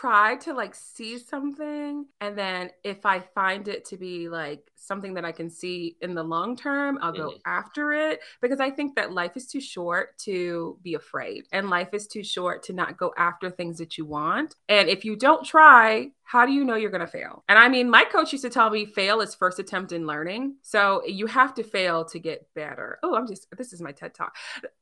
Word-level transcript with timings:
try 0.00 0.36
to 0.36 0.54
like 0.54 0.74
see 0.74 1.18
something 1.18 2.06
and 2.22 2.38
then 2.38 2.70
if 2.84 3.04
I 3.04 3.20
find 3.20 3.68
it 3.68 3.84
to 3.86 3.98
be 3.98 4.30
like 4.30 4.70
something 4.74 5.12
that 5.14 5.26
I 5.26 5.32
can 5.32 5.50
see 5.50 5.96
in 6.00 6.14
the 6.14 6.22
long 6.22 6.56
term, 6.56 6.98
I'll 7.02 7.12
go 7.12 7.28
mm-hmm. 7.28 7.38
after 7.44 7.92
it 7.92 8.20
because 8.40 8.60
I 8.60 8.70
think 8.70 8.96
that 8.96 9.12
life 9.12 9.36
is 9.36 9.46
too 9.46 9.60
short 9.60 10.16
to 10.20 10.78
be 10.82 10.94
afraid 10.94 11.44
and 11.52 11.68
life 11.68 11.92
is 11.92 12.06
too 12.06 12.24
short 12.24 12.62
to 12.64 12.72
not 12.72 12.96
go 12.96 13.12
after 13.18 13.50
things 13.50 13.76
that 13.78 13.98
you 13.98 14.06
want. 14.06 14.56
And 14.70 14.88
if 14.88 15.04
you 15.04 15.16
don't 15.16 15.44
try, 15.44 16.12
how 16.30 16.46
do 16.46 16.52
you 16.52 16.62
know 16.62 16.76
you're 16.76 16.90
going 16.90 17.00
to 17.00 17.08
fail? 17.08 17.42
And 17.48 17.58
I 17.58 17.68
mean, 17.68 17.90
my 17.90 18.04
coach 18.04 18.30
used 18.30 18.44
to 18.44 18.50
tell 18.50 18.70
me 18.70 18.86
fail 18.86 19.20
is 19.20 19.34
first 19.34 19.58
attempt 19.58 19.90
in 19.90 20.06
learning. 20.06 20.54
So 20.62 21.04
you 21.04 21.26
have 21.26 21.54
to 21.54 21.64
fail 21.64 22.04
to 22.04 22.20
get 22.20 22.46
better. 22.54 23.00
Oh, 23.02 23.16
I'm 23.16 23.26
just, 23.26 23.48
this 23.58 23.72
is 23.72 23.82
my 23.82 23.90
TED 23.90 24.14
talk. 24.14 24.36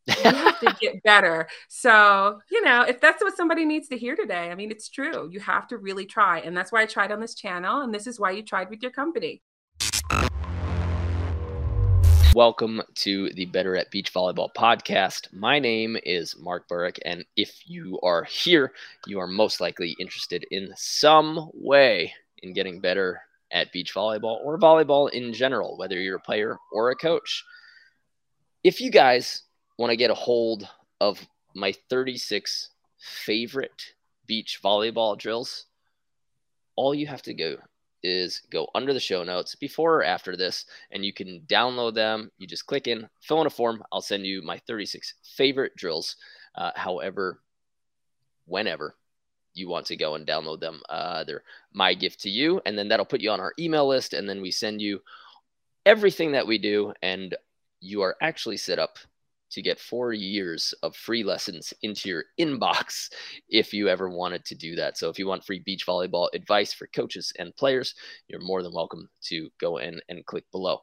You 0.06 0.14
have 0.24 0.60
to 0.60 0.76
get 0.78 1.02
better. 1.04 1.48
So, 1.70 2.38
you 2.50 2.62
know, 2.62 2.82
if 2.82 3.00
that's 3.00 3.22
what 3.22 3.34
somebody 3.34 3.64
needs 3.64 3.88
to 3.88 3.96
hear 3.96 4.14
today, 4.14 4.50
I 4.50 4.54
mean, 4.56 4.70
it's 4.70 4.90
true. 4.90 5.30
You 5.32 5.40
have 5.40 5.66
to 5.68 5.78
really 5.78 6.04
try. 6.04 6.40
And 6.40 6.54
that's 6.54 6.70
why 6.70 6.82
I 6.82 6.86
tried 6.86 7.12
on 7.12 7.20
this 7.20 7.34
channel. 7.34 7.80
And 7.80 7.94
this 7.94 8.06
is 8.06 8.20
why 8.20 8.32
you 8.32 8.42
tried 8.42 8.68
with 8.68 8.82
your 8.82 8.92
company. 8.92 9.40
Welcome 12.34 12.82
to 12.96 13.30
the 13.30 13.46
Better 13.46 13.74
at 13.74 13.90
Beach 13.90 14.12
Volleyball 14.12 14.52
podcast. 14.54 15.32
My 15.32 15.58
name 15.58 15.96
is 16.04 16.36
Mark 16.38 16.68
Burik, 16.68 16.98
and 17.06 17.24
if 17.36 17.62
you 17.66 17.98
are 18.02 18.22
here, 18.24 18.72
you 19.06 19.18
are 19.18 19.26
most 19.26 19.62
likely 19.62 19.96
interested 19.98 20.44
in 20.50 20.70
some 20.76 21.50
way 21.54 22.12
in 22.42 22.52
getting 22.52 22.80
better 22.80 23.22
at 23.50 23.72
beach 23.72 23.94
volleyball 23.94 24.44
or 24.44 24.58
volleyball 24.58 25.10
in 25.10 25.32
general, 25.32 25.78
whether 25.78 25.98
you're 25.98 26.16
a 26.16 26.20
player 26.20 26.58
or 26.70 26.90
a 26.90 26.96
coach. 26.96 27.44
If 28.62 28.82
you 28.82 28.90
guys 28.90 29.44
want 29.78 29.90
to 29.90 29.96
get 29.96 30.10
a 30.10 30.14
hold 30.14 30.68
of 31.00 31.26
my 31.54 31.72
36 31.88 32.70
favorite 32.98 33.94
beach 34.26 34.60
volleyball 34.62 35.16
drills, 35.16 35.64
all 36.76 36.94
you 36.94 37.06
have 37.06 37.22
to 37.22 37.32
go 37.32 37.56
is 38.02 38.42
go 38.50 38.68
under 38.74 38.92
the 38.92 39.00
show 39.00 39.24
notes 39.24 39.54
before 39.54 39.96
or 39.96 40.04
after 40.04 40.36
this, 40.36 40.66
and 40.90 41.04
you 41.04 41.12
can 41.12 41.40
download 41.46 41.94
them. 41.94 42.30
You 42.38 42.46
just 42.46 42.66
click 42.66 42.86
in, 42.86 43.08
fill 43.20 43.40
in 43.40 43.46
a 43.46 43.50
form. 43.50 43.82
I'll 43.92 44.00
send 44.00 44.26
you 44.26 44.42
my 44.42 44.58
36 44.66 45.14
favorite 45.36 45.76
drills. 45.76 46.16
Uh, 46.54 46.72
however, 46.74 47.40
whenever 48.46 48.96
you 49.54 49.68
want 49.68 49.86
to 49.86 49.96
go 49.96 50.14
and 50.14 50.26
download 50.26 50.60
them, 50.60 50.82
uh, 50.88 51.24
they're 51.24 51.44
my 51.72 51.94
gift 51.94 52.20
to 52.20 52.30
you, 52.30 52.60
and 52.66 52.78
then 52.78 52.88
that'll 52.88 53.06
put 53.06 53.20
you 53.20 53.30
on 53.30 53.40
our 53.40 53.54
email 53.58 53.86
list, 53.86 54.12
and 54.12 54.28
then 54.28 54.40
we 54.40 54.50
send 54.50 54.80
you 54.80 55.00
everything 55.86 56.32
that 56.32 56.46
we 56.46 56.58
do, 56.58 56.92
and 57.02 57.36
you 57.80 58.02
are 58.02 58.16
actually 58.20 58.56
set 58.56 58.78
up 58.78 58.98
to 59.50 59.62
get 59.62 59.80
four 59.80 60.12
years 60.12 60.74
of 60.82 60.96
free 60.96 61.22
lessons 61.22 61.72
into 61.82 62.08
your 62.08 62.24
inbox 62.40 63.10
if 63.48 63.72
you 63.72 63.88
ever 63.88 64.08
wanted 64.08 64.44
to 64.46 64.54
do 64.54 64.76
that. 64.76 64.98
So, 64.98 65.08
if 65.08 65.18
you 65.18 65.26
want 65.26 65.44
free 65.44 65.60
beach 65.60 65.86
volleyball 65.86 66.28
advice 66.34 66.72
for 66.72 66.86
coaches 66.88 67.32
and 67.38 67.56
players, 67.56 67.94
you're 68.28 68.40
more 68.40 68.62
than 68.62 68.72
welcome 68.72 69.08
to 69.24 69.50
go 69.60 69.78
in 69.78 70.00
and 70.08 70.26
click 70.26 70.44
below. 70.52 70.80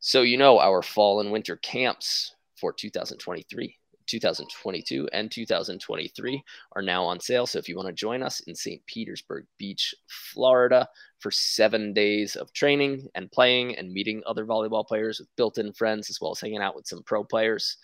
So, 0.00 0.22
you 0.22 0.36
know, 0.36 0.58
our 0.58 0.82
fall 0.82 1.20
and 1.20 1.32
winter 1.32 1.56
camps 1.56 2.34
for 2.56 2.72
2023 2.72 3.76
2022 4.08 5.08
and 5.12 5.30
2023 5.30 6.42
are 6.72 6.82
now 6.82 7.04
on 7.04 7.20
sale. 7.20 7.46
So 7.46 7.58
if 7.58 7.68
you 7.68 7.76
want 7.76 7.88
to 7.88 7.92
join 7.92 8.22
us 8.22 8.40
in 8.40 8.54
St. 8.54 8.84
Petersburg 8.86 9.44
Beach, 9.58 9.94
Florida 10.08 10.88
for 11.20 11.30
seven 11.30 11.92
days 11.92 12.36
of 12.36 12.52
training 12.52 13.08
and 13.14 13.30
playing 13.30 13.76
and 13.76 13.92
meeting 13.92 14.22
other 14.26 14.44
volleyball 14.44 14.86
players 14.86 15.18
with 15.18 15.28
built 15.36 15.58
in 15.58 15.72
friends, 15.72 16.10
as 16.10 16.20
well 16.20 16.32
as 16.32 16.40
hanging 16.40 16.62
out 16.62 16.76
with 16.76 16.86
some 16.86 17.02
pro 17.02 17.24
players, 17.24 17.76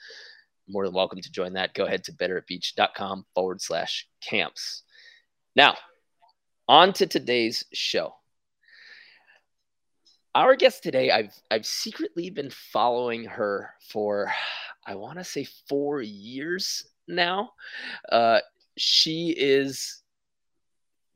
more 0.69 0.85
than 0.85 0.95
welcome 0.95 1.21
to 1.21 1.33
join 1.33 1.53
that. 1.55 1.75
Go 1.75 1.85
ahead 1.85 2.05
to 2.05 2.13
betteratbeach.com 2.13 3.27
forward 3.35 3.61
slash 3.61 4.09
camps. 4.21 4.83
Now, 5.57 5.77
on 6.69 6.93
to 6.95 7.07
today's 7.07 7.65
show. 7.73 8.15
Our 10.35 10.57
guest 10.57 10.83
today, 10.83 11.11
I've 11.11 11.35
I've 11.51 11.67
secretly 11.67 12.31
been 12.31 12.51
following 12.51 13.25
her 13.25 13.71
for 13.89 14.33
I 14.87 14.97
want 14.97 15.19
to 15.19 15.25
say 15.25 15.47
four 15.69 16.03
years 16.03 16.89
now. 17.07 17.51
Uh, 18.11 18.41
she 18.77 19.35
is 19.37 20.03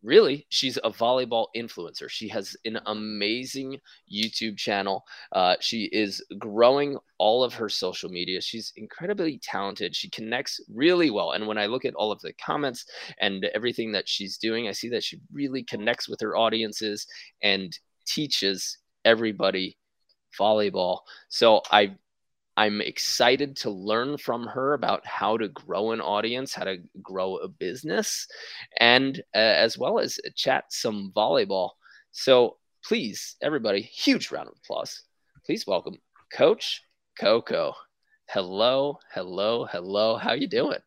really 0.02 0.46
she's 0.48 0.76
a 0.78 0.90
volleyball 0.90 1.46
influencer. 1.56 2.08
She 2.08 2.28
has 2.28 2.56
an 2.64 2.78
amazing 2.86 3.78
youtube 4.12 4.56
channel. 4.56 5.04
Uh, 5.32 5.56
she 5.60 5.84
is 5.84 6.24
growing 6.38 6.96
all 7.18 7.42
of 7.42 7.54
her 7.54 7.68
social 7.68 8.08
media. 8.10 8.40
She's 8.40 8.72
incredibly 8.76 9.38
talented. 9.38 9.94
She 9.94 10.10
connects 10.10 10.60
really 10.72 11.10
well. 11.10 11.32
And 11.32 11.46
when 11.46 11.58
i 11.58 11.66
look 11.66 11.84
at 11.84 11.94
all 11.94 12.12
of 12.12 12.20
the 12.20 12.32
comments 12.34 12.84
and 13.20 13.44
everything 13.46 13.92
that 13.92 14.08
she's 14.08 14.38
doing 14.38 14.68
i 14.68 14.72
see 14.72 14.88
that 14.88 15.04
she 15.04 15.20
really 15.32 15.62
connects 15.62 16.08
with 16.08 16.20
her 16.20 16.36
audiences 16.36 17.06
and 17.42 17.76
teaches 18.06 18.78
everybody 19.04 19.76
volleyball. 20.38 21.00
So 21.28 21.62
i 21.70 21.96
I'm 22.58 22.80
excited 22.80 23.54
to 23.58 23.70
learn 23.70 24.18
from 24.18 24.44
her 24.48 24.74
about 24.74 25.06
how 25.06 25.36
to 25.36 25.46
grow 25.46 25.92
an 25.92 26.00
audience, 26.00 26.52
how 26.52 26.64
to 26.64 26.78
grow 27.00 27.36
a 27.36 27.46
business, 27.46 28.26
and 28.80 29.16
uh, 29.32 29.38
as 29.38 29.78
well 29.78 30.00
as 30.00 30.18
chat 30.34 30.64
some 30.70 31.12
volleyball. 31.14 31.70
So 32.10 32.56
please, 32.84 33.36
everybody, 33.40 33.80
huge 33.80 34.32
round 34.32 34.48
of 34.48 34.54
applause. 34.64 35.04
Please 35.46 35.68
welcome 35.68 35.98
Coach 36.32 36.82
Koko. 37.20 37.74
Hello, 38.28 38.98
hello, 39.14 39.64
hello. 39.66 40.16
How 40.16 40.32
you 40.32 40.48
doing? 40.48 40.80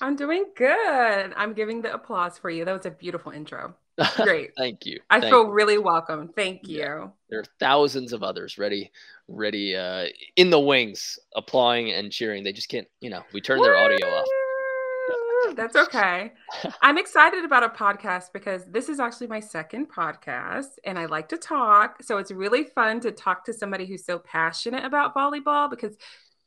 I'm 0.00 0.16
doing 0.16 0.46
good. 0.56 1.32
I'm 1.36 1.52
giving 1.52 1.80
the 1.80 1.94
applause 1.94 2.38
for 2.38 2.50
you. 2.50 2.64
That 2.64 2.76
was 2.76 2.86
a 2.86 2.90
beautiful 2.90 3.30
intro. 3.30 3.76
Great. 4.16 4.52
Thank 4.56 4.86
you. 4.86 5.00
I 5.10 5.20
Thank 5.20 5.32
feel 5.32 5.44
you. 5.44 5.52
really 5.52 5.78
welcome. 5.78 6.28
Thank 6.28 6.68
you. 6.68 6.78
Yeah. 6.78 7.08
There 7.30 7.40
are 7.40 7.44
thousands 7.58 8.12
of 8.12 8.22
others 8.22 8.58
ready, 8.58 8.90
ready 9.26 9.76
uh, 9.76 10.06
in 10.36 10.50
the 10.50 10.60
wings, 10.60 11.18
applauding 11.34 11.92
and 11.92 12.12
cheering. 12.12 12.44
They 12.44 12.52
just 12.52 12.68
can't, 12.68 12.86
you 13.00 13.10
know, 13.10 13.22
we 13.32 13.40
turn 13.40 13.60
their 13.60 13.76
audio 13.76 14.06
off. 14.08 14.26
That's 15.54 15.76
okay. 15.76 16.32
I'm 16.82 16.98
excited 16.98 17.44
about 17.44 17.62
a 17.64 17.68
podcast 17.68 18.32
because 18.32 18.64
this 18.66 18.88
is 18.88 19.00
actually 19.00 19.28
my 19.28 19.40
second 19.40 19.90
podcast 19.90 20.78
and 20.84 20.98
I 20.98 21.06
like 21.06 21.28
to 21.30 21.36
talk. 21.36 22.02
So 22.02 22.18
it's 22.18 22.30
really 22.30 22.64
fun 22.64 23.00
to 23.00 23.12
talk 23.12 23.44
to 23.46 23.52
somebody 23.52 23.86
who's 23.86 24.04
so 24.04 24.18
passionate 24.18 24.84
about 24.84 25.14
volleyball 25.14 25.70
because 25.70 25.96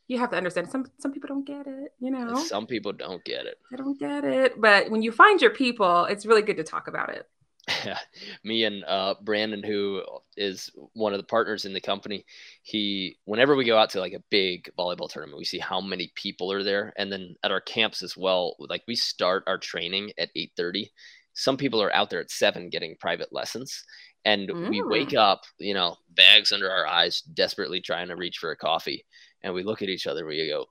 you 0.08 0.20
have 0.20 0.30
to 0.32 0.38
understand 0.38 0.70
some 0.70 0.86
some 1.00 1.14
people 1.14 1.30
don't 1.30 1.46
get 1.46 1.68
it, 1.68 1.94
you 2.00 2.12
know. 2.12 2.36
Some 2.44 2.68
people 2.68 2.92
don't 2.92 3.24
get 3.24 3.46
it. 3.46 3.58
They 3.72 3.78
don't 3.78 3.98
get 3.98 4.26
it. 4.26 4.60
But 4.60 4.92
when 4.92 5.02
you 5.02 5.12
find 5.12 5.42
your 5.42 5.52
people, 5.52 6.06
it's 6.06 6.26
really 6.26 6.42
good 6.42 6.58
to 6.58 6.64
talk 6.64 6.88
about 6.88 7.10
it. 7.10 7.28
me 8.44 8.64
and 8.64 8.84
uh, 8.86 9.16
Brandon, 9.22 9.64
who 9.64 10.04
is 10.36 10.70
one 10.94 11.14
of 11.14 11.20
the 11.20 11.26
partners 11.28 11.66
in 11.66 11.74
the 11.74 11.82
company, 11.82 12.26
he 12.64 13.18
whenever 13.26 13.56
we 13.56 13.66
go 13.66 13.78
out 13.78 13.90
to 13.92 14.00
like 14.00 14.14
a 14.14 14.24
big 14.30 14.70
volleyball 14.78 15.10
tournament, 15.10 15.38
we 15.38 15.46
see 15.46 15.60
how 15.60 15.80
many 15.80 16.12
people 16.16 16.52
are 16.52 16.64
there, 16.64 16.94
and 16.98 17.12
then 17.12 17.36
at 17.44 17.52
our 17.52 17.62
camps 17.62 18.02
as 18.02 18.18
well. 18.18 18.56
Like 18.60 18.84
we 18.88 18.96
start 18.96 19.44
our 19.48 19.58
training 19.58 20.12
at 20.18 20.30
eight 20.36 20.52
thirty. 20.58 20.92
Some 21.34 21.56
people 21.56 21.82
are 21.82 21.94
out 21.94 22.10
there 22.10 22.20
at 22.20 22.32
seven 22.32 22.70
getting 22.70 22.96
private 23.00 23.32
lessons, 23.32 23.84
and 24.26 24.50
mm. 24.50 24.70
we 24.70 24.82
wake 24.82 25.14
up, 25.14 25.44
you 25.60 25.74
know, 25.74 25.96
bags 26.10 26.52
under 26.52 26.70
our 26.70 26.86
eyes, 26.86 27.22
desperately 27.22 27.80
trying 27.80 28.10
to 28.10 28.16
reach 28.16 28.38
for 28.38 28.52
a 28.52 28.58
coffee, 28.58 29.06
and 29.44 29.54
we 29.54 29.64
look 29.64 29.82
at 29.82 29.90
each 29.90 30.08
other. 30.08 30.26
We 30.26 30.50
go, 30.50 30.66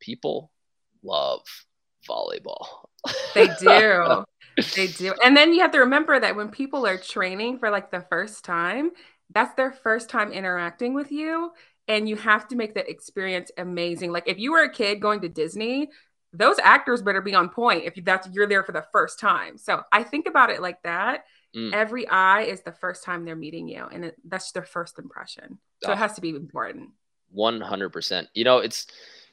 people 0.00 0.52
love 1.02 1.42
volleyball. 2.08 2.66
They 3.34 3.46
do. 3.60 4.24
They 4.74 4.86
do. 4.86 5.14
And 5.24 5.36
then 5.36 5.52
you 5.52 5.60
have 5.60 5.72
to 5.72 5.80
remember 5.80 6.18
that 6.18 6.36
when 6.36 6.48
people 6.48 6.86
are 6.86 6.98
training 6.98 7.58
for 7.58 7.70
like 7.70 7.90
the 7.90 8.04
first 8.10 8.44
time, 8.44 8.90
that's 9.30 9.54
their 9.54 9.72
first 9.72 10.08
time 10.08 10.32
interacting 10.32 10.94
with 10.94 11.10
you. 11.12 11.52
And 11.88 12.08
you 12.08 12.16
have 12.16 12.48
to 12.48 12.56
make 12.56 12.74
that 12.74 12.88
experience 12.88 13.50
amazing. 13.56 14.12
Like 14.12 14.24
if 14.26 14.38
you 14.38 14.52
were 14.52 14.62
a 14.62 14.72
kid 14.72 15.00
going 15.00 15.20
to 15.20 15.28
Disney, 15.28 15.90
those 16.32 16.58
actors 16.58 17.02
better 17.02 17.20
be 17.20 17.34
on 17.34 17.48
point 17.48 17.84
if 17.84 17.94
that's 18.04 18.28
you're 18.32 18.48
there 18.48 18.64
for 18.64 18.72
the 18.72 18.84
first 18.92 19.18
time. 19.18 19.56
So 19.56 19.82
I 19.92 20.02
think 20.02 20.26
about 20.26 20.50
it 20.50 20.60
like 20.60 20.82
that. 20.82 21.24
Mm. 21.56 21.72
Every 21.72 22.06
eye 22.08 22.42
is 22.42 22.62
the 22.62 22.72
first 22.72 23.04
time 23.04 23.24
they're 23.24 23.36
meeting 23.36 23.66
you, 23.68 23.86
and 23.90 24.06
it, 24.06 24.16
that's 24.26 24.52
their 24.52 24.64
first 24.64 24.98
impression. 24.98 25.58
So 25.82 25.90
oh. 25.90 25.92
it 25.92 25.98
has 25.98 26.14
to 26.14 26.20
be 26.20 26.30
important. 26.30 26.90
One 27.30 27.60
hundred 27.60 27.90
percent. 27.90 28.28
You 28.34 28.44
know, 28.44 28.58
it's 28.58 28.86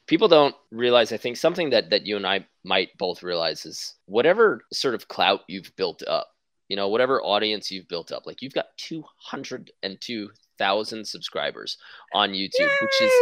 people 0.06 0.28
don't 0.28 0.54
realize 0.70 1.12
i 1.12 1.16
think 1.16 1.36
something 1.36 1.70
that 1.70 1.90
that 1.90 2.06
you 2.06 2.16
and 2.16 2.26
i 2.26 2.44
might 2.64 2.96
both 2.98 3.22
realize 3.22 3.66
is 3.66 3.94
whatever 4.06 4.64
sort 4.72 4.94
of 4.94 5.08
clout 5.08 5.40
you've 5.48 5.74
built 5.76 6.02
up 6.06 6.28
you 6.68 6.76
know 6.76 6.88
whatever 6.88 7.22
audience 7.22 7.70
you've 7.70 7.88
built 7.88 8.12
up 8.12 8.26
like 8.26 8.42
you've 8.42 8.54
got 8.54 8.66
202000 8.78 11.06
subscribers 11.06 11.78
on 12.12 12.30
youtube 12.30 12.60
Yay! 12.60 12.76
which 12.80 13.02
is 13.02 13.12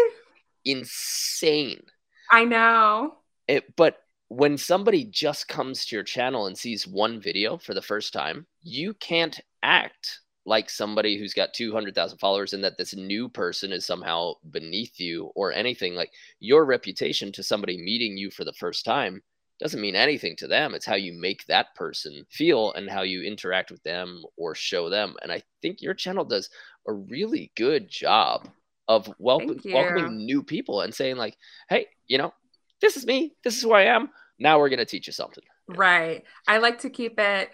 insane 0.64 1.82
i 2.30 2.44
know 2.44 3.14
it, 3.48 3.74
but 3.76 3.98
when 4.28 4.56
somebody 4.56 5.04
just 5.04 5.48
comes 5.48 5.84
to 5.84 5.96
your 5.96 6.04
channel 6.04 6.46
and 6.46 6.56
sees 6.56 6.86
one 6.86 7.20
video 7.20 7.58
for 7.58 7.74
the 7.74 7.82
first 7.82 8.12
time 8.12 8.46
you 8.62 8.94
can't 8.94 9.40
act 9.62 10.20
like 10.44 10.68
somebody 10.68 11.18
who's 11.18 11.34
got 11.34 11.54
200,000 11.54 12.18
followers 12.18 12.52
and 12.52 12.64
that 12.64 12.76
this 12.76 12.94
new 12.94 13.28
person 13.28 13.72
is 13.72 13.86
somehow 13.86 14.34
beneath 14.50 14.98
you 14.98 15.30
or 15.34 15.52
anything 15.52 15.94
like 15.94 16.10
your 16.40 16.64
reputation 16.64 17.30
to 17.32 17.42
somebody 17.42 17.78
meeting 17.78 18.16
you 18.16 18.30
for 18.30 18.44
the 18.44 18.52
first 18.54 18.84
time 18.84 19.22
doesn't 19.60 19.80
mean 19.80 19.94
anything 19.94 20.34
to 20.36 20.48
them. 20.48 20.74
It's 20.74 20.86
how 20.86 20.96
you 20.96 21.12
make 21.12 21.46
that 21.46 21.74
person 21.76 22.26
feel 22.30 22.72
and 22.72 22.90
how 22.90 23.02
you 23.02 23.22
interact 23.22 23.70
with 23.70 23.82
them 23.84 24.24
or 24.36 24.56
show 24.56 24.90
them. 24.90 25.14
And 25.22 25.30
I 25.30 25.42
think 25.60 25.80
your 25.80 25.94
channel 25.94 26.24
does 26.24 26.50
a 26.88 26.92
really 26.92 27.52
good 27.56 27.88
job 27.88 28.48
of 28.88 29.08
welcome, 29.20 29.60
welcoming 29.64 30.26
new 30.26 30.42
people 30.42 30.80
and 30.80 30.92
saying 30.92 31.16
like, 31.16 31.36
"Hey, 31.68 31.86
you 32.08 32.18
know, 32.18 32.34
this 32.80 32.96
is 32.96 33.06
me. 33.06 33.36
This 33.44 33.56
is 33.56 33.62
who 33.62 33.72
I 33.72 33.82
am. 33.82 34.10
Now 34.40 34.58
we're 34.58 34.68
going 34.68 34.80
to 34.80 34.84
teach 34.84 35.06
you 35.06 35.12
something." 35.12 35.44
Right. 35.68 36.24
I 36.48 36.58
like 36.58 36.80
to 36.80 36.90
keep 36.90 37.20
it 37.20 37.50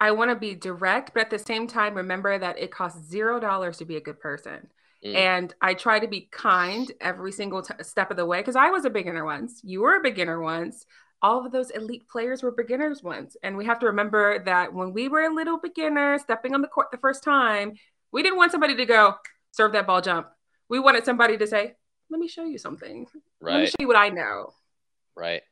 I 0.00 0.12
want 0.12 0.30
to 0.30 0.36
be 0.36 0.54
direct, 0.54 1.12
but 1.12 1.22
at 1.22 1.30
the 1.30 1.38
same 1.38 1.66
time 1.66 1.94
remember 1.94 2.38
that 2.38 2.58
it 2.58 2.70
costs 2.70 3.08
0 3.08 3.40
dollars 3.40 3.78
to 3.78 3.84
be 3.84 3.96
a 3.96 4.00
good 4.00 4.20
person. 4.20 4.68
Mm. 5.04 5.14
And 5.14 5.54
I 5.60 5.74
try 5.74 5.98
to 5.98 6.08
be 6.08 6.28
kind 6.30 6.90
every 7.00 7.32
single 7.32 7.62
t- 7.62 7.74
step 7.82 8.10
of 8.10 8.16
the 8.16 8.26
way 8.26 8.40
because 8.40 8.56
I 8.56 8.70
was 8.70 8.84
a 8.84 8.90
beginner 8.90 9.24
once. 9.24 9.60
You 9.62 9.82
were 9.82 9.96
a 9.96 10.02
beginner 10.02 10.40
once. 10.40 10.86
All 11.20 11.44
of 11.44 11.52
those 11.52 11.70
elite 11.70 12.08
players 12.08 12.42
were 12.42 12.50
beginners 12.50 13.02
once. 13.02 13.36
And 13.42 13.56
we 13.56 13.64
have 13.66 13.80
to 13.80 13.86
remember 13.86 14.42
that 14.44 14.72
when 14.72 14.92
we 14.92 15.08
were 15.08 15.22
a 15.22 15.34
little 15.34 15.58
beginner 15.58 16.18
stepping 16.18 16.54
on 16.54 16.62
the 16.62 16.68
court 16.68 16.88
the 16.90 16.98
first 16.98 17.24
time, 17.24 17.74
we 18.12 18.22
didn't 18.22 18.38
want 18.38 18.52
somebody 18.52 18.76
to 18.76 18.86
go 18.86 19.14
serve 19.50 19.72
that 19.72 19.86
ball 19.86 20.00
jump. 20.00 20.28
We 20.68 20.78
wanted 20.78 21.04
somebody 21.04 21.36
to 21.38 21.46
say, 21.46 21.74
let 22.10 22.20
me 22.20 22.28
show 22.28 22.44
you 22.44 22.58
something. 22.58 23.06
Right. 23.40 23.54
Let 23.54 23.60
me 23.60 23.66
show 23.66 23.76
you 23.80 23.88
what 23.88 23.96
I 23.96 24.08
know. 24.10 24.52
Right. 25.16 25.42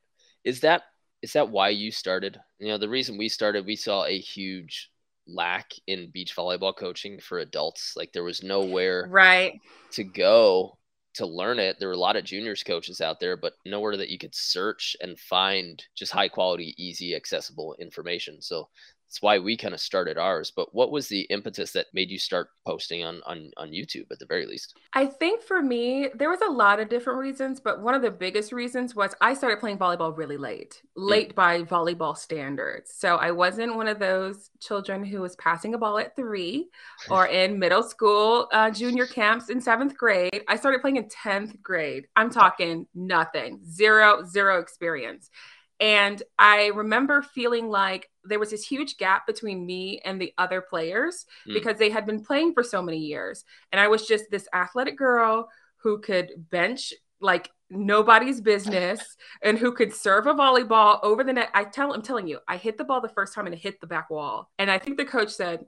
Is 0.45 0.61
that 0.61 0.83
is 1.27 1.33
that 1.33 1.51
why 1.51 1.71
you 1.71 1.91
started? 1.91 2.39
You 2.61 2.69
know, 2.69 2.79
the 2.79 2.89
reason 2.89 3.19
we 3.19 3.29
started, 3.29 3.67
we 3.67 3.75
saw 3.75 4.05
a 4.05 4.17
huge 4.17 4.93
lack 5.27 5.73
in 5.89 6.09
beach 6.13 6.37
volleyball 6.37 6.73
coaching 6.77 7.19
for 7.19 7.41
adults. 7.41 7.95
Like 7.97 8.13
there 8.13 8.23
was 8.23 8.45
nowhere 8.45 9.09
right 9.11 9.61
to 9.91 10.05
go 10.05 10.79
to 11.15 11.27
learn 11.27 11.59
it. 11.59 11.79
There 11.81 11.89
were 11.89 11.95
a 11.95 11.99
lot 11.99 12.15
of 12.15 12.23
juniors 12.23 12.63
coaches 12.63 13.01
out 13.01 13.19
there, 13.19 13.37
but 13.37 13.55
nowhere 13.65 13.97
that 13.97 14.09
you 14.09 14.19
could 14.19 14.37
search 14.37 14.97
and 15.01 15.19
find 15.19 15.83
just 15.97 16.13
high 16.13 16.29
quality, 16.29 16.77
easy, 16.79 17.17
accessible 17.17 17.75
information. 17.81 18.41
So 18.41 18.69
that's 19.07 19.23
why 19.23 19.39
we 19.39 19.57
kind 19.57 19.73
of 19.73 19.81
started 19.81 20.19
ours. 20.19 20.53
But 20.55 20.75
what 20.75 20.91
was 20.91 21.09
the 21.09 21.23
impetus 21.31 21.71
that 21.73 21.87
made 21.95 22.11
you 22.11 22.19
start 22.19 22.51
posting 22.67 23.05
on, 23.05 23.23
on 23.25 23.51
on 23.57 23.71
YouTube 23.71 24.11
at 24.11 24.19
the 24.19 24.27
very 24.27 24.47
least? 24.47 24.75
I 24.95 25.07
think 25.07 25.43
for 25.43 25.63
me, 25.63 26.09
there 26.15 26.29
was 26.29 26.41
a 26.41 26.51
lot 26.51 26.81
of 26.81 26.89
different 26.89 27.21
reasons, 27.21 27.61
but 27.61 27.81
one 27.81 27.95
of 27.95 28.03
the 28.03 28.11
biggest 28.11 28.53
reasons 28.53 28.97
was 28.97 29.15
I 29.21 29.35
started 29.35 29.61
playing 29.61 29.79
volleyball 29.79 30.17
really 30.17 30.37
late, 30.37 30.83
late 30.97 31.33
mm. 31.33 31.35
by 31.37 31.63
volleyball 31.63 32.17
standards. 32.17 32.93
So 32.95 33.17
I 33.17 33.31
wasn't 33.31 33.77
one 33.77 33.87
of 33.87 34.01
those 34.01 34.51
children 34.61 35.05
who 35.05 35.21
was 35.21 35.37
passing 35.37 35.75
a 35.75 35.79
ball 35.79 35.99
at 35.99 36.17
three 36.17 36.69
or 37.09 37.27
in 37.29 37.59
middle 37.59 37.85
school, 37.85 38.49
uh, 38.53 38.71
junior 38.71 39.07
camps 39.07 39.51
in 39.51 39.61
seventh 39.61 39.97
grade. 39.97 40.43
I 40.49 40.57
started 40.57 40.81
playing 40.81 40.97
in 40.97 41.09
10th 41.09 41.63
grade. 41.63 42.09
I'm 42.17 42.31
talking 42.31 42.87
nothing, 42.95 43.61
zero, 43.65 44.25
zero 44.25 44.61
experience. 44.61 45.31
And 45.79 46.23
I 46.39 46.69
remember 46.69 47.23
feeling 47.23 47.69
like 47.69 48.11
there 48.25 48.39
was 48.39 48.51
this 48.51 48.67
huge 48.67 48.97
gap 48.97 49.27
between 49.27 49.67
me 49.67 50.01
and 50.05 50.21
the 50.21 50.33
other 50.39 50.61
players 50.61 51.27
mm. 51.47 51.55
because 51.55 51.79
they 51.79 51.91
had 51.91 52.07
been 52.07 52.25
playing 52.25 52.55
for 52.55 52.63
so 52.63 52.81
many 52.81 52.99
years. 52.99 53.45
And 53.73 53.81
I 53.81 53.89
was 53.89 54.07
just 54.07 54.31
this 54.31 54.49
athletic 54.55 54.97
girl 54.97 55.49
who 55.79 55.99
could 56.01 56.31
bench 56.51 56.95
like 57.21 57.51
nobody's 57.69 58.41
business 58.41 59.17
and 59.43 59.59
who 59.59 59.73
could 59.73 59.93
serve 59.93 60.27
a 60.27 60.35
volleyball 60.35 60.99
over 61.03 61.23
the 61.25 61.33
net. 61.33 61.51
I 61.55 61.65
tell 61.65 61.93
I'm 61.93 62.03
telling 62.03 62.27
you, 62.27 62.39
I 62.49 62.57
hit 62.57 62.79
the 62.79 62.85
ball 62.85 63.01
the 63.01 63.09
first 63.09 63.35
time 63.35 63.47
and 63.47 63.55
it 63.55 63.61
hit 63.61 63.81
the 63.81 63.87
back 63.87 64.09
wall. 64.11 64.51
And 64.59 64.71
I 64.71 64.79
think 64.79 64.97
the 64.97 65.05
coach 65.05 65.31
said, 65.31 65.67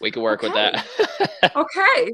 We 0.00 0.10
can 0.10 0.22
work 0.22 0.44
okay. 0.44 0.48
with 0.48 0.54
that. 0.54 1.52
okay. 1.56 2.12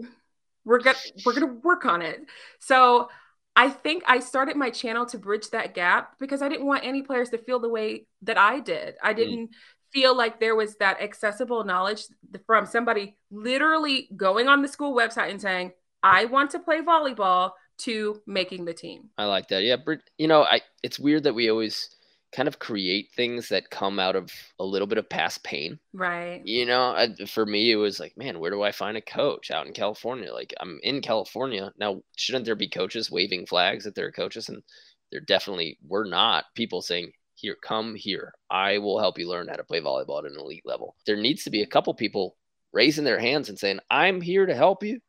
We're 0.65 0.79
gonna 0.79 0.99
we're 1.27 1.35
gonna 1.35 1.55
work 1.55 1.87
on 1.87 2.03
it. 2.03 2.21
So 2.61 3.09
I 3.55 3.69
think 3.69 4.03
I 4.07 4.21
started 4.21 4.57
my 4.57 4.71
channel 4.71 5.05
to 5.07 5.19
bridge 5.19 5.51
that 5.51 5.75
gap 5.75 6.19
because 6.19 6.41
I 6.43 6.49
didn't 6.49 6.67
want 6.67 6.85
any 6.85 7.03
players 7.03 7.31
to 7.31 7.39
feel 7.39 7.61
the 7.61 7.69
way 7.69 8.07
that 8.23 8.39
I 8.39 8.61
did. 8.61 8.95
I 9.03 9.13
mm. 9.13 9.17
didn't 9.17 9.49
mm. 9.49 9.55
feel 9.93 10.17
like 10.17 10.41
there 10.41 10.57
was 10.57 10.77
that 10.77 11.03
accessible 11.03 11.65
knowledge 11.65 12.05
from 12.47 12.65
somebody 12.67 13.17
literally 13.31 14.09
going 14.17 14.49
on 14.49 14.63
the 14.63 14.69
school 14.69 14.97
website 14.97 15.31
and 15.31 15.41
saying, 15.41 15.73
I 16.03 16.25
want 16.25 16.51
to 16.53 16.59
play 16.59 16.81
volleyball 16.81 17.53
to 17.79 18.21
making 18.27 18.65
the 18.65 18.75
team. 18.75 19.11
I 19.19 19.27
like 19.27 19.49
that. 19.49 19.63
Yeah, 19.63 19.77
you 20.19 20.29
know, 20.29 20.43
I 20.43 20.63
it's 20.83 20.99
weird 20.99 21.25
that 21.25 21.35
we 21.35 21.51
always 21.51 21.91
kind 22.33 22.49
of 22.49 22.59
create 22.59 23.11
things 23.15 23.49
that 23.51 23.71
come 23.71 23.99
out 23.99 24.17
of 24.17 24.33
a 24.59 24.65
little 24.65 24.87
bit 24.87 24.99
of 24.99 25.09
past 25.09 25.45
pain. 25.45 25.79
Right. 25.93 26.41
You 26.45 26.65
know, 26.65 26.95
I, 26.95 27.15
for 27.27 27.45
me, 27.45 27.71
it 27.71 27.77
was 27.77 28.01
like, 28.01 28.17
man, 28.17 28.41
where 28.41 28.51
do 28.51 28.63
I 28.63 28.73
find 28.73 28.97
a 28.97 29.03
coach 29.03 29.51
out 29.51 29.67
in 29.67 29.75
California? 29.75 30.33
Like, 30.33 30.55
I'm 30.61 30.81
in 30.83 31.03
California. 31.03 31.73
Now, 31.79 32.03
shouldn't 32.17 32.47
there 32.47 32.55
be 32.55 32.69
coaches 32.69 33.11
waving 33.11 33.47
flags 33.47 33.85
that 33.85 33.95
they're 33.95 34.13
coaches? 34.13 34.49
And 34.49 34.63
there 35.11 35.21
definitely 35.21 35.79
were 35.87 36.07
not 36.07 36.47
people 36.55 36.81
saying, 36.81 37.13
here, 37.35 37.57
come 37.63 37.95
here. 37.95 38.33
I 38.51 38.79
will 38.79 38.99
help 38.99 39.19
you 39.19 39.29
learn 39.29 39.49
how 39.49 39.57
to 39.57 39.65
play 39.65 39.81
volleyball 39.81 40.25
at 40.25 40.31
an 40.31 40.39
elite 40.39 40.65
level. 40.65 40.97
There 41.07 41.17
needs 41.17 41.45
to 41.45 41.51
be 41.51 41.63
a 41.63 41.67
couple 41.67 41.93
people 41.93 42.37
raising 42.73 43.05
their 43.05 43.19
hands 43.19 43.49
and 43.49 43.59
saying, 43.59 43.81
I'm 43.91 44.21
here 44.21 44.47
to 44.47 44.55
help 44.55 44.83
you. 44.83 45.01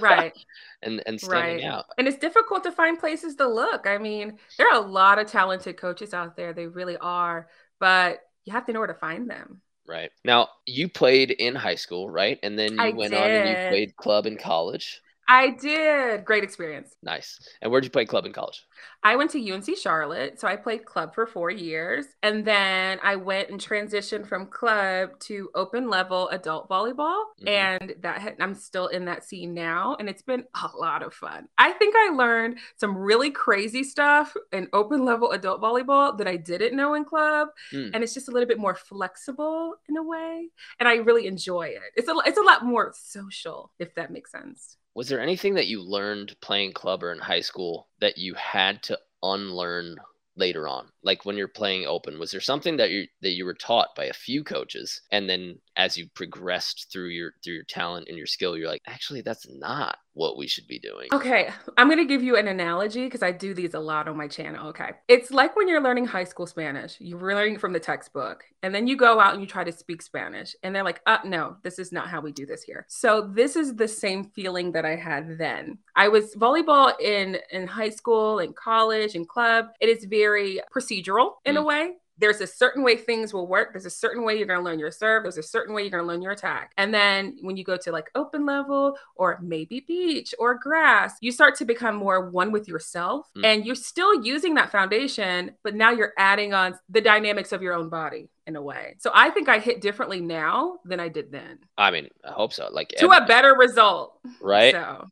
Right. 0.00 0.32
And 0.82 1.02
and 1.06 1.18
standing 1.18 1.64
right. 1.64 1.64
out. 1.64 1.86
And 1.96 2.06
it's 2.06 2.18
difficult 2.18 2.62
to 2.64 2.70
find 2.70 2.98
places 2.98 3.34
to 3.36 3.48
look. 3.48 3.86
I 3.86 3.96
mean 3.96 4.38
there 4.58 4.68
are 4.68 4.76
a 4.76 4.86
lot 4.86 5.18
of 5.18 5.26
talented 5.26 5.78
coaches 5.78 6.12
out 6.12 6.36
there. 6.36 6.52
They 6.52 6.66
really 6.66 6.98
are 6.98 7.48
but 7.80 8.20
you 8.44 8.52
have 8.52 8.66
to 8.66 8.72
know 8.72 8.80
where 8.80 8.86
to 8.86 8.94
find 8.94 9.28
them. 9.28 9.62
Right. 9.88 10.10
Now 10.22 10.48
you 10.66 10.90
played 10.90 11.30
in 11.30 11.54
high 11.54 11.74
school 11.76 12.10
right? 12.10 12.38
And 12.42 12.58
then 12.58 12.74
you 12.74 12.78
I 12.78 12.90
went 12.90 13.12
did. 13.12 13.22
on 13.22 13.30
and 13.30 13.48
you 13.48 13.68
played 13.68 13.96
club 13.96 14.26
in 14.26 14.36
college 14.36 15.00
I 15.28 15.50
did. 15.50 16.24
Great 16.24 16.44
experience. 16.44 16.94
Nice. 17.02 17.38
And 17.60 17.70
where'd 17.70 17.84
you 17.84 17.90
play 17.90 18.04
club 18.04 18.26
in 18.26 18.32
college? 18.32 18.64
I 19.02 19.16
went 19.16 19.30
to 19.32 19.52
UNC 19.52 19.76
Charlotte. 19.76 20.40
So 20.40 20.46
I 20.46 20.56
played 20.56 20.84
club 20.84 21.14
for 21.14 21.26
four 21.26 21.50
years. 21.50 22.06
And 22.22 22.44
then 22.44 22.98
I 23.02 23.16
went 23.16 23.50
and 23.50 23.60
transitioned 23.60 24.28
from 24.28 24.46
club 24.46 25.18
to 25.20 25.50
open 25.54 25.90
level 25.90 26.28
adult 26.28 26.68
volleyball. 26.68 27.24
Mm-hmm. 27.40 27.48
And 27.48 27.94
that 28.02 28.20
had, 28.20 28.36
I'm 28.40 28.54
still 28.54 28.86
in 28.86 29.06
that 29.06 29.24
scene 29.24 29.52
now. 29.52 29.96
And 29.98 30.08
it's 30.08 30.22
been 30.22 30.44
a 30.54 30.68
lot 30.76 31.02
of 31.02 31.12
fun. 31.12 31.48
I 31.58 31.72
think 31.72 31.94
I 31.96 32.14
learned 32.14 32.58
some 32.76 32.96
really 32.96 33.30
crazy 33.30 33.82
stuff 33.82 34.34
in 34.52 34.68
open 34.72 35.04
level 35.04 35.32
adult 35.32 35.60
volleyball 35.60 36.16
that 36.18 36.28
I 36.28 36.36
didn't 36.36 36.76
know 36.76 36.94
in 36.94 37.04
club. 37.04 37.48
Mm. 37.72 37.90
And 37.94 38.04
it's 38.04 38.14
just 38.14 38.28
a 38.28 38.30
little 38.30 38.48
bit 38.48 38.58
more 38.58 38.76
flexible 38.76 39.74
in 39.88 39.96
a 39.96 40.02
way. 40.02 40.50
And 40.78 40.88
I 40.88 40.96
really 40.96 41.26
enjoy 41.26 41.68
it. 41.68 41.82
It's 41.96 42.08
a, 42.08 42.14
it's 42.24 42.38
a 42.38 42.42
lot 42.42 42.64
more 42.64 42.92
social, 42.96 43.72
if 43.80 43.94
that 43.96 44.12
makes 44.12 44.30
sense 44.30 44.76
was 44.96 45.10
there 45.10 45.20
anything 45.20 45.54
that 45.54 45.66
you 45.66 45.82
learned 45.82 46.34
playing 46.40 46.72
club 46.72 47.04
or 47.04 47.12
in 47.12 47.18
high 47.18 47.42
school 47.42 47.86
that 48.00 48.16
you 48.16 48.32
had 48.32 48.82
to 48.82 48.98
unlearn 49.22 49.96
later 50.36 50.66
on 50.66 50.88
like 51.06 51.24
when 51.24 51.36
you're 51.36 51.48
playing 51.48 51.86
open 51.86 52.18
was 52.18 52.30
there 52.30 52.40
something 52.40 52.76
that 52.76 52.90
you 52.90 53.06
that 53.22 53.30
you 53.30 53.44
were 53.44 53.54
taught 53.54 53.94
by 53.96 54.04
a 54.04 54.12
few 54.12 54.44
coaches? 54.44 55.00
And 55.10 55.28
then 55.28 55.58
as 55.76 55.96
you 55.96 56.06
progressed 56.14 56.88
through 56.92 57.08
your 57.08 57.32
through 57.42 57.54
your 57.54 57.64
talent 57.64 58.08
and 58.08 58.16
your 58.18 58.26
skill 58.26 58.56
you're 58.56 58.68
like 58.68 58.82
actually 58.86 59.20
that's 59.20 59.46
not 59.48 59.98
what 60.14 60.38
we 60.38 60.46
should 60.46 60.66
be 60.66 60.78
doing. 60.78 61.08
Okay 61.12 61.50
i'm 61.78 61.88
going 61.88 61.98
to 61.98 62.04
give 62.04 62.22
you 62.22 62.36
an 62.36 62.48
analogy 62.48 63.04
because 63.04 63.22
i 63.22 63.30
do 63.30 63.54
these 63.54 63.74
a 63.74 63.80
lot 63.80 64.08
on 64.08 64.16
my 64.16 64.28
channel 64.28 64.68
okay? 64.68 64.90
It's 65.08 65.30
like 65.30 65.56
when 65.56 65.68
you're 65.68 65.82
learning 65.82 66.06
high 66.06 66.24
school 66.24 66.46
spanish 66.46 66.96
you're 67.00 67.34
learning 67.34 67.58
from 67.58 67.72
the 67.72 67.80
textbook 67.80 68.44
and 68.62 68.74
then 68.74 68.86
you 68.86 68.96
go 68.96 69.20
out 69.20 69.34
and 69.34 69.42
you 69.42 69.46
try 69.46 69.64
to 69.64 69.72
speak 69.72 70.02
spanish 70.02 70.56
and 70.62 70.74
they're 70.74 70.84
like 70.84 71.00
uh 71.06 71.18
no 71.24 71.56
this 71.62 71.78
is 71.78 71.92
not 71.92 72.08
how 72.08 72.20
we 72.20 72.32
do 72.32 72.46
this 72.46 72.62
here. 72.62 72.84
So 72.88 73.30
this 73.32 73.56
is 73.56 73.74
the 73.74 73.88
same 73.88 74.24
feeling 74.24 74.72
that 74.72 74.84
i 74.84 74.96
had 74.96 75.38
then. 75.38 75.78
I 75.94 76.08
was 76.08 76.34
volleyball 76.34 76.98
in 77.00 77.38
in 77.50 77.66
high 77.66 77.90
school 77.90 78.38
and 78.38 78.54
college 78.54 79.14
and 79.14 79.28
club. 79.28 79.68
It 79.80 79.88
is 79.88 80.04
very 80.04 80.60
procedural 81.02 81.32
in 81.44 81.56
mm. 81.56 81.60
a 81.60 81.62
way 81.62 81.92
there's 82.18 82.40
a 82.40 82.46
certain 82.46 82.82
way 82.82 82.96
things 82.96 83.32
will 83.34 83.46
work. 83.46 83.72
There's 83.72 83.86
a 83.86 83.90
certain 83.90 84.24
way 84.24 84.36
you're 84.36 84.46
going 84.46 84.58
to 84.58 84.64
learn 84.64 84.78
your 84.78 84.90
serve. 84.90 85.24
There's 85.24 85.38
a 85.38 85.42
certain 85.42 85.74
way 85.74 85.82
you're 85.82 85.90
going 85.90 86.02
to 86.02 86.06
learn 86.06 86.22
your 86.22 86.32
attack. 86.32 86.72
And 86.76 86.92
then 86.92 87.36
when 87.42 87.56
you 87.56 87.64
go 87.64 87.76
to 87.76 87.92
like 87.92 88.10
open 88.14 88.46
level 88.46 88.96
or 89.16 89.38
maybe 89.42 89.84
beach 89.86 90.34
or 90.38 90.54
grass, 90.54 91.14
you 91.20 91.30
start 91.30 91.56
to 91.56 91.64
become 91.64 91.96
more 91.96 92.30
one 92.30 92.52
with 92.52 92.68
yourself 92.68 93.26
mm. 93.36 93.44
and 93.44 93.66
you're 93.66 93.74
still 93.74 94.24
using 94.24 94.54
that 94.54 94.72
foundation, 94.72 95.52
but 95.62 95.74
now 95.74 95.90
you're 95.90 96.12
adding 96.18 96.54
on 96.54 96.78
the 96.88 97.00
dynamics 97.00 97.52
of 97.52 97.62
your 97.62 97.74
own 97.74 97.88
body 97.88 98.30
in 98.46 98.56
a 98.56 98.62
way. 98.62 98.94
So 98.98 99.10
I 99.12 99.30
think 99.30 99.48
I 99.48 99.58
hit 99.58 99.80
differently 99.80 100.20
now 100.20 100.78
than 100.84 101.00
I 101.00 101.08
did 101.08 101.32
then. 101.32 101.58
I 101.76 101.90
mean, 101.90 102.08
I 102.24 102.30
hope 102.30 102.52
so. 102.52 102.68
Like 102.70 102.90
to 102.90 103.12
every, 103.12 103.24
a 103.24 103.26
better 103.26 103.54
result. 103.54 104.18
Right. 104.40 104.72
So 104.72 105.06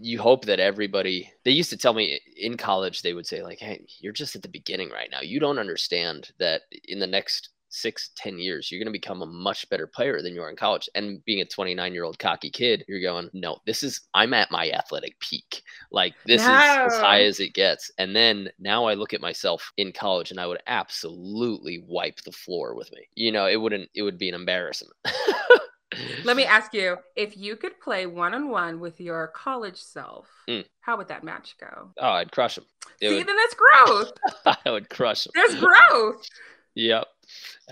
you 0.00 0.18
hope 0.18 0.44
that 0.44 0.60
everybody 0.60 1.32
they 1.44 1.50
used 1.50 1.70
to 1.70 1.76
tell 1.76 1.94
me 1.94 2.20
in 2.36 2.56
college 2.56 3.02
they 3.02 3.14
would 3.14 3.26
say 3.26 3.42
like 3.42 3.58
hey 3.58 3.84
you're 4.00 4.12
just 4.12 4.36
at 4.36 4.42
the 4.42 4.48
beginning 4.48 4.90
right 4.90 5.10
now. 5.10 5.20
You 5.20 5.40
don't 5.40 5.58
understand 5.58 6.30
that 6.38 6.62
in 6.88 6.98
the 6.98 7.06
next 7.06 7.50
six 7.72 8.10
ten 8.16 8.36
years 8.36 8.68
you're 8.68 8.80
going 8.80 8.92
to 8.92 8.98
become 8.98 9.22
a 9.22 9.26
much 9.26 9.68
better 9.70 9.86
player 9.86 10.22
than 10.22 10.34
you 10.34 10.42
are 10.42 10.50
in 10.50 10.56
college. 10.56 10.88
And 10.96 11.24
being 11.24 11.40
a 11.40 11.44
29 11.44 11.94
year 11.94 12.04
old 12.04 12.18
cocky 12.18 12.50
kid 12.50 12.84
you're 12.88 13.00
going 13.00 13.30
no 13.32 13.58
this 13.64 13.82
is 13.82 14.00
i'm 14.14 14.34
at 14.34 14.50
my 14.50 14.70
athletic 14.70 15.18
peak. 15.20 15.62
Like 15.92 16.14
this 16.26 16.42
no. 16.42 16.52
is 16.52 16.94
as 16.94 17.00
high 17.00 17.22
as 17.22 17.38
it 17.40 17.54
gets. 17.54 17.90
And 17.98 18.14
then 18.14 18.48
now 18.58 18.86
i 18.86 18.94
look 18.94 19.14
at 19.14 19.20
myself 19.20 19.72
in 19.76 19.92
college 19.92 20.30
and 20.30 20.40
i 20.40 20.46
would 20.46 20.62
absolutely 20.66 21.84
wipe 21.86 22.20
the 22.22 22.32
floor 22.32 22.74
with 22.74 22.90
me. 22.92 23.06
You 23.14 23.32
know 23.32 23.46
it 23.46 23.56
wouldn't 23.56 23.88
it 23.94 24.02
would 24.02 24.18
be 24.18 24.28
an 24.28 24.34
embarrassment 24.34 24.94
Let 26.24 26.36
me 26.36 26.44
ask 26.44 26.72
you 26.72 26.98
if 27.16 27.36
you 27.36 27.56
could 27.56 27.80
play 27.80 28.06
one 28.06 28.34
on 28.34 28.48
one 28.48 28.78
with 28.80 29.00
your 29.00 29.28
college 29.28 29.76
self, 29.76 30.28
mm. 30.48 30.64
how 30.80 30.96
would 30.96 31.08
that 31.08 31.24
match 31.24 31.56
go? 31.58 31.90
Oh, 31.98 32.10
I'd 32.10 32.30
crush 32.30 32.58
him. 32.58 32.64
It 33.00 33.08
See, 33.08 33.16
would... 33.16 33.26
then 33.26 33.36
that's 33.36 33.54
growth. 33.54 34.12
I 34.64 34.70
would 34.70 34.88
crush 34.88 35.26
him. 35.26 35.32
There's 35.34 35.56
growth. 35.56 36.28
yep, 36.74 37.06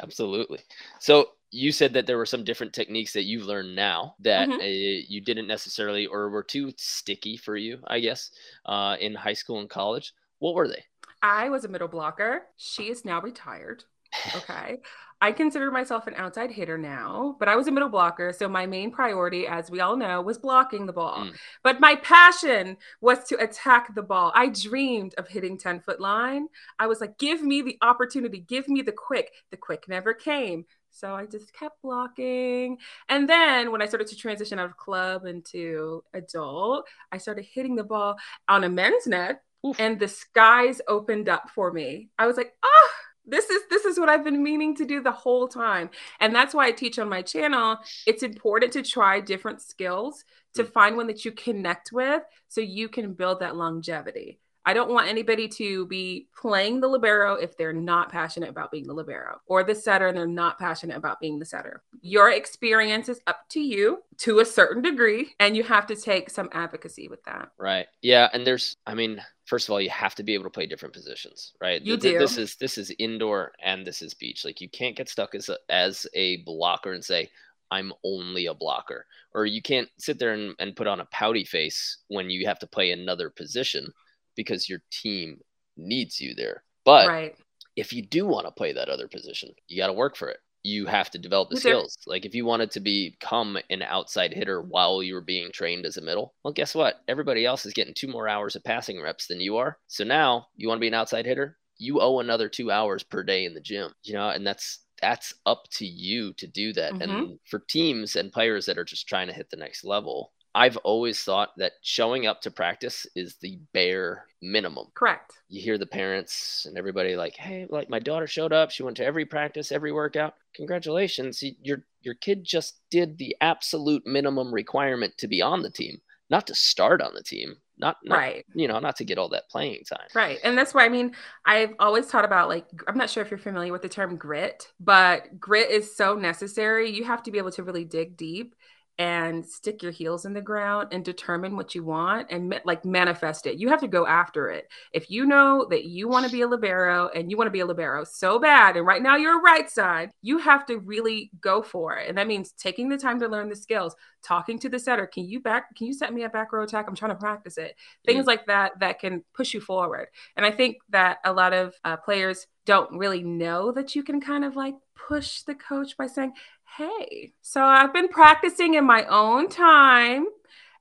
absolutely. 0.02 0.60
So 0.98 1.28
you 1.50 1.72
said 1.72 1.92
that 1.94 2.06
there 2.06 2.18
were 2.18 2.26
some 2.26 2.44
different 2.44 2.72
techniques 2.72 3.12
that 3.12 3.24
you've 3.24 3.46
learned 3.46 3.74
now 3.74 4.14
that 4.20 4.48
mm-hmm. 4.48 4.60
uh, 4.60 4.64
you 5.08 5.20
didn't 5.20 5.46
necessarily 5.46 6.06
or 6.06 6.28
were 6.28 6.42
too 6.42 6.72
sticky 6.76 7.36
for 7.36 7.56
you, 7.56 7.78
I 7.86 8.00
guess, 8.00 8.30
uh, 8.66 8.96
in 9.00 9.14
high 9.14 9.32
school 9.32 9.60
and 9.60 9.70
college. 9.70 10.12
What 10.40 10.54
were 10.54 10.68
they? 10.68 10.84
I 11.22 11.48
was 11.48 11.64
a 11.64 11.68
middle 11.68 11.88
blocker. 11.88 12.42
She 12.56 12.90
is 12.90 13.04
now 13.04 13.20
retired. 13.20 13.84
Okay. 14.36 14.78
I 15.20 15.32
consider 15.32 15.70
myself 15.70 16.06
an 16.06 16.14
outside 16.16 16.52
hitter 16.52 16.78
now, 16.78 17.36
but 17.38 17.48
I 17.48 17.56
was 17.56 17.66
a 17.66 17.72
middle 17.72 17.88
blocker. 17.88 18.32
So 18.32 18.48
my 18.48 18.66
main 18.66 18.90
priority, 18.92 19.46
as 19.46 19.70
we 19.70 19.80
all 19.80 19.96
know, 19.96 20.22
was 20.22 20.38
blocking 20.38 20.86
the 20.86 20.92
ball. 20.92 21.24
Mm. 21.24 21.34
But 21.64 21.80
my 21.80 21.96
passion 21.96 22.76
was 23.00 23.24
to 23.24 23.36
attack 23.42 23.94
the 23.94 24.02
ball. 24.02 24.30
I 24.34 24.48
dreamed 24.48 25.14
of 25.18 25.26
hitting 25.26 25.58
10 25.58 25.80
foot 25.80 26.00
line. 26.00 26.46
I 26.78 26.86
was 26.86 27.00
like, 27.00 27.18
give 27.18 27.42
me 27.42 27.62
the 27.62 27.78
opportunity, 27.82 28.40
give 28.40 28.68
me 28.68 28.80
the 28.82 28.92
quick. 28.92 29.32
The 29.50 29.56
quick 29.56 29.88
never 29.88 30.14
came. 30.14 30.66
So 30.90 31.14
I 31.14 31.26
just 31.26 31.52
kept 31.52 31.82
blocking. 31.82 32.78
And 33.08 33.28
then 33.28 33.72
when 33.72 33.82
I 33.82 33.86
started 33.86 34.08
to 34.08 34.16
transition 34.16 34.58
out 34.58 34.66
of 34.66 34.76
club 34.76 35.26
into 35.26 36.02
adult, 36.14 36.86
I 37.12 37.18
started 37.18 37.44
hitting 37.44 37.76
the 37.76 37.84
ball 37.84 38.16
on 38.48 38.64
a 38.64 38.68
men's 38.68 39.06
net 39.06 39.42
Oof. 39.66 39.78
and 39.78 39.98
the 39.98 40.08
skies 40.08 40.80
opened 40.88 41.28
up 41.28 41.50
for 41.50 41.72
me. 41.72 42.08
I 42.18 42.26
was 42.26 42.36
like, 42.36 42.54
oh, 42.62 42.88
this 43.28 43.50
is 43.50 43.62
this 43.70 43.84
is 43.84 43.98
what 43.98 44.08
I've 44.08 44.24
been 44.24 44.42
meaning 44.42 44.74
to 44.76 44.84
do 44.84 45.02
the 45.02 45.12
whole 45.12 45.48
time. 45.48 45.90
And 46.20 46.34
that's 46.34 46.54
why 46.54 46.66
I 46.66 46.72
teach 46.72 46.98
on 46.98 47.08
my 47.08 47.22
channel. 47.22 47.78
It's 48.06 48.22
important 48.22 48.72
to 48.72 48.82
try 48.82 49.20
different 49.20 49.60
skills 49.60 50.24
to 50.54 50.64
mm. 50.64 50.72
find 50.72 50.96
one 50.96 51.06
that 51.08 51.24
you 51.24 51.32
connect 51.32 51.92
with 51.92 52.22
so 52.48 52.60
you 52.60 52.88
can 52.88 53.12
build 53.12 53.40
that 53.40 53.56
longevity. 53.56 54.38
I 54.68 54.74
don't 54.74 54.90
want 54.90 55.08
anybody 55.08 55.48
to 55.48 55.86
be 55.86 56.28
playing 56.38 56.80
the 56.80 56.88
libero 56.88 57.36
if 57.36 57.56
they're 57.56 57.72
not 57.72 58.12
passionate 58.12 58.50
about 58.50 58.70
being 58.70 58.86
the 58.86 58.92
libero 58.92 59.40
or 59.46 59.64
the 59.64 59.74
setter 59.74 60.08
and 60.08 60.16
they're 60.16 60.26
not 60.26 60.58
passionate 60.58 60.98
about 60.98 61.20
being 61.20 61.38
the 61.38 61.46
setter. 61.46 61.82
Your 62.02 62.30
experience 62.30 63.08
is 63.08 63.22
up 63.26 63.48
to 63.50 63.60
you 63.60 64.02
to 64.18 64.40
a 64.40 64.44
certain 64.44 64.82
degree 64.82 65.30
and 65.40 65.56
you 65.56 65.62
have 65.62 65.86
to 65.86 65.96
take 65.96 66.28
some 66.28 66.50
advocacy 66.52 67.08
with 67.08 67.24
that. 67.24 67.48
Right. 67.56 67.86
Yeah, 68.02 68.28
and 68.34 68.46
there's 68.46 68.76
I 68.86 68.92
mean, 68.92 69.22
first 69.48 69.66
of 69.66 69.72
all, 69.72 69.80
you 69.80 69.90
have 69.90 70.14
to 70.14 70.22
be 70.22 70.34
able 70.34 70.44
to 70.44 70.50
play 70.50 70.66
different 70.66 70.94
positions, 70.94 71.54
right? 71.60 71.80
You 71.80 71.96
do. 71.96 72.18
This 72.18 72.36
is 72.36 72.56
this 72.56 72.76
is 72.76 72.92
indoor 72.98 73.52
and 73.62 73.86
this 73.86 74.02
is 74.02 74.12
beach. 74.12 74.44
Like 74.44 74.60
you 74.60 74.68
can't 74.68 74.96
get 74.96 75.08
stuck 75.08 75.34
as 75.34 75.48
a, 75.48 75.56
as 75.70 76.06
a 76.14 76.42
blocker 76.44 76.92
and 76.92 77.04
say, 77.04 77.30
I'm 77.70 77.92
only 78.04 78.46
a 78.46 78.54
blocker. 78.54 79.06
Or 79.34 79.46
you 79.46 79.62
can't 79.62 79.88
sit 79.98 80.18
there 80.18 80.34
and, 80.34 80.54
and 80.58 80.76
put 80.76 80.86
on 80.86 81.00
a 81.00 81.06
pouty 81.06 81.44
face 81.44 81.98
when 82.08 82.28
you 82.28 82.46
have 82.46 82.58
to 82.60 82.66
play 82.66 82.90
another 82.90 83.30
position 83.30 83.90
because 84.36 84.68
your 84.68 84.80
team 84.90 85.40
needs 85.76 86.20
you 86.20 86.34
there. 86.34 86.62
But 86.84 87.08
right. 87.08 87.34
if 87.74 87.92
you 87.92 88.02
do 88.02 88.26
want 88.26 88.46
to 88.46 88.52
play 88.52 88.74
that 88.74 88.88
other 88.90 89.08
position, 89.08 89.50
you 89.66 89.78
got 89.78 89.88
to 89.88 89.92
work 89.94 90.16
for 90.16 90.28
it. 90.28 90.40
You 90.62 90.86
have 90.86 91.10
to 91.10 91.18
develop 91.18 91.50
the 91.50 91.56
skills. 91.56 91.96
Like 92.06 92.26
if 92.26 92.34
you 92.34 92.44
wanted 92.44 92.70
to 92.72 92.80
become 92.80 93.58
an 93.70 93.82
outside 93.82 94.32
hitter 94.32 94.60
while 94.60 95.02
you 95.02 95.14
were 95.14 95.20
being 95.20 95.50
trained 95.52 95.86
as 95.86 95.96
a 95.96 96.02
middle, 96.02 96.34
well, 96.44 96.52
guess 96.52 96.74
what? 96.74 97.00
Everybody 97.08 97.46
else 97.46 97.64
is 97.64 97.72
getting 97.72 97.94
two 97.94 98.08
more 98.08 98.28
hours 98.28 98.56
of 98.56 98.64
passing 98.64 99.00
reps 99.00 99.26
than 99.26 99.40
you 99.40 99.56
are. 99.56 99.78
So 99.86 100.04
now 100.04 100.48
you 100.56 100.68
want 100.68 100.78
to 100.78 100.80
be 100.80 100.88
an 100.88 100.94
outside 100.94 101.26
hitter? 101.26 101.58
You 101.78 102.00
owe 102.00 102.18
another 102.18 102.48
two 102.48 102.70
hours 102.70 103.02
per 103.02 103.22
day 103.22 103.44
in 103.44 103.54
the 103.54 103.60
gym, 103.60 103.92
you 104.02 104.14
know, 104.14 104.30
and 104.30 104.46
that's 104.46 104.80
that's 105.00 105.32
up 105.46 105.62
to 105.70 105.86
you 105.86 106.32
to 106.34 106.46
do 106.46 106.72
that. 106.72 106.92
Mm-hmm. 106.92 107.02
And 107.02 107.38
for 107.48 107.60
teams 107.60 108.16
and 108.16 108.32
players 108.32 108.66
that 108.66 108.78
are 108.78 108.84
just 108.84 109.06
trying 109.06 109.28
to 109.28 109.32
hit 109.32 109.50
the 109.50 109.56
next 109.56 109.84
level, 109.84 110.32
I've 110.54 110.76
always 110.78 111.22
thought 111.22 111.50
that 111.58 111.72
showing 111.82 112.26
up 112.26 112.40
to 112.42 112.50
practice 112.50 113.06
is 113.14 113.36
the 113.36 113.58
bare 113.72 114.26
minimum. 114.42 114.86
Correct. 114.94 115.32
You 115.48 115.60
hear 115.60 115.78
the 115.78 115.86
parents 115.86 116.66
and 116.66 116.76
everybody 116.76 117.16
like, 117.16 117.36
"Hey, 117.36 117.66
like 117.68 117.90
my 117.90 117.98
daughter 117.98 118.26
showed 118.26 118.52
up. 118.52 118.70
She 118.70 118.82
went 118.82 118.96
to 118.98 119.04
every 119.04 119.24
practice, 119.24 119.72
every 119.72 119.92
workout. 119.92 120.34
Congratulations. 120.54 121.42
Your 121.62 121.84
your 122.00 122.14
kid 122.14 122.44
just 122.44 122.80
did 122.90 123.18
the 123.18 123.36
absolute 123.40 124.06
minimum 124.06 124.52
requirement 124.52 125.16
to 125.18 125.28
be 125.28 125.42
on 125.42 125.62
the 125.62 125.70
team, 125.70 126.00
not 126.30 126.46
to 126.46 126.54
start 126.54 127.00
on 127.00 127.14
the 127.14 127.22
team." 127.22 127.56
Not, 127.80 127.96
not 128.02 128.16
right 128.18 128.44
you 128.54 128.66
know 128.66 128.80
not 128.80 128.96
to 128.96 129.04
get 129.04 129.18
all 129.18 129.28
that 129.28 129.48
playing 129.48 129.84
time 129.84 130.08
right 130.12 130.40
and 130.42 130.58
that's 130.58 130.74
why 130.74 130.84
i 130.84 130.88
mean 130.88 131.14
i've 131.46 131.74
always 131.78 132.08
taught 132.08 132.24
about 132.24 132.48
like 132.48 132.66
i'm 132.88 132.98
not 132.98 133.08
sure 133.08 133.22
if 133.22 133.30
you're 133.30 133.38
familiar 133.38 133.70
with 133.70 133.82
the 133.82 133.88
term 133.88 134.16
grit 134.16 134.72
but 134.80 135.38
grit 135.38 135.70
is 135.70 135.94
so 135.94 136.16
necessary 136.16 136.90
you 136.90 137.04
have 137.04 137.22
to 137.22 137.30
be 137.30 137.38
able 137.38 137.52
to 137.52 137.62
really 137.62 137.84
dig 137.84 138.16
deep 138.16 138.56
and 138.98 139.46
stick 139.46 139.80
your 139.80 139.92
heels 139.92 140.24
in 140.24 140.32
the 140.32 140.40
ground 140.40 140.88
and 140.90 141.04
determine 141.04 141.54
what 141.54 141.72
you 141.72 141.84
want 141.84 142.26
and 142.30 142.60
like 142.64 142.84
manifest 142.84 143.46
it. 143.46 143.56
You 143.56 143.68
have 143.68 143.80
to 143.80 143.88
go 143.88 144.06
after 144.06 144.50
it. 144.50 144.68
If 144.92 145.08
you 145.08 145.24
know 145.24 145.66
that 145.70 145.84
you 145.84 146.08
want 146.08 146.26
to 146.26 146.32
be 146.32 146.42
a 146.42 146.48
libero 146.48 147.08
and 147.14 147.30
you 147.30 147.36
want 147.36 147.46
to 147.46 147.52
be 147.52 147.60
a 147.60 147.66
libero 147.66 148.02
so 148.02 148.40
bad, 148.40 148.76
and 148.76 148.84
right 148.84 149.00
now 149.00 149.14
you're 149.14 149.38
a 149.38 149.42
right 149.42 149.70
side, 149.70 150.10
you 150.20 150.38
have 150.38 150.66
to 150.66 150.78
really 150.78 151.30
go 151.40 151.62
for 151.62 151.96
it. 151.96 152.08
And 152.08 152.18
that 152.18 152.26
means 152.26 152.52
taking 152.52 152.88
the 152.88 152.98
time 152.98 153.20
to 153.20 153.28
learn 153.28 153.48
the 153.48 153.56
skills, 153.56 153.94
talking 154.24 154.58
to 154.58 154.68
the 154.68 154.80
setter. 154.80 155.06
Can 155.06 155.24
you 155.24 155.38
back? 155.38 155.76
Can 155.76 155.86
you 155.86 155.92
set 155.92 156.12
me 156.12 156.24
a 156.24 156.28
back 156.28 156.52
row 156.52 156.64
attack? 156.64 156.86
I'm 156.88 156.96
trying 156.96 157.12
to 157.12 157.16
practice 157.16 157.56
it. 157.56 157.76
Things 158.04 158.26
like 158.26 158.46
that 158.46 158.80
that 158.80 158.98
can 158.98 159.22
push 159.32 159.54
you 159.54 159.60
forward. 159.60 160.08
And 160.36 160.44
I 160.44 160.50
think 160.50 160.78
that 160.88 161.18
a 161.24 161.32
lot 161.32 161.52
of 161.52 161.74
uh, 161.84 161.98
players 161.98 162.48
don't 162.66 162.98
really 162.98 163.22
know 163.22 163.72
that 163.72 163.94
you 163.94 164.02
can 164.02 164.20
kind 164.20 164.44
of 164.44 164.56
like 164.56 164.74
push 164.94 165.42
the 165.42 165.54
coach 165.54 165.96
by 165.96 166.06
saying, 166.06 166.32
hey, 166.76 167.32
so 167.42 167.62
I've 167.62 167.92
been 167.92 168.08
practicing 168.08 168.74
in 168.74 168.84
my 168.84 169.04
own 169.06 169.48
time 169.48 170.26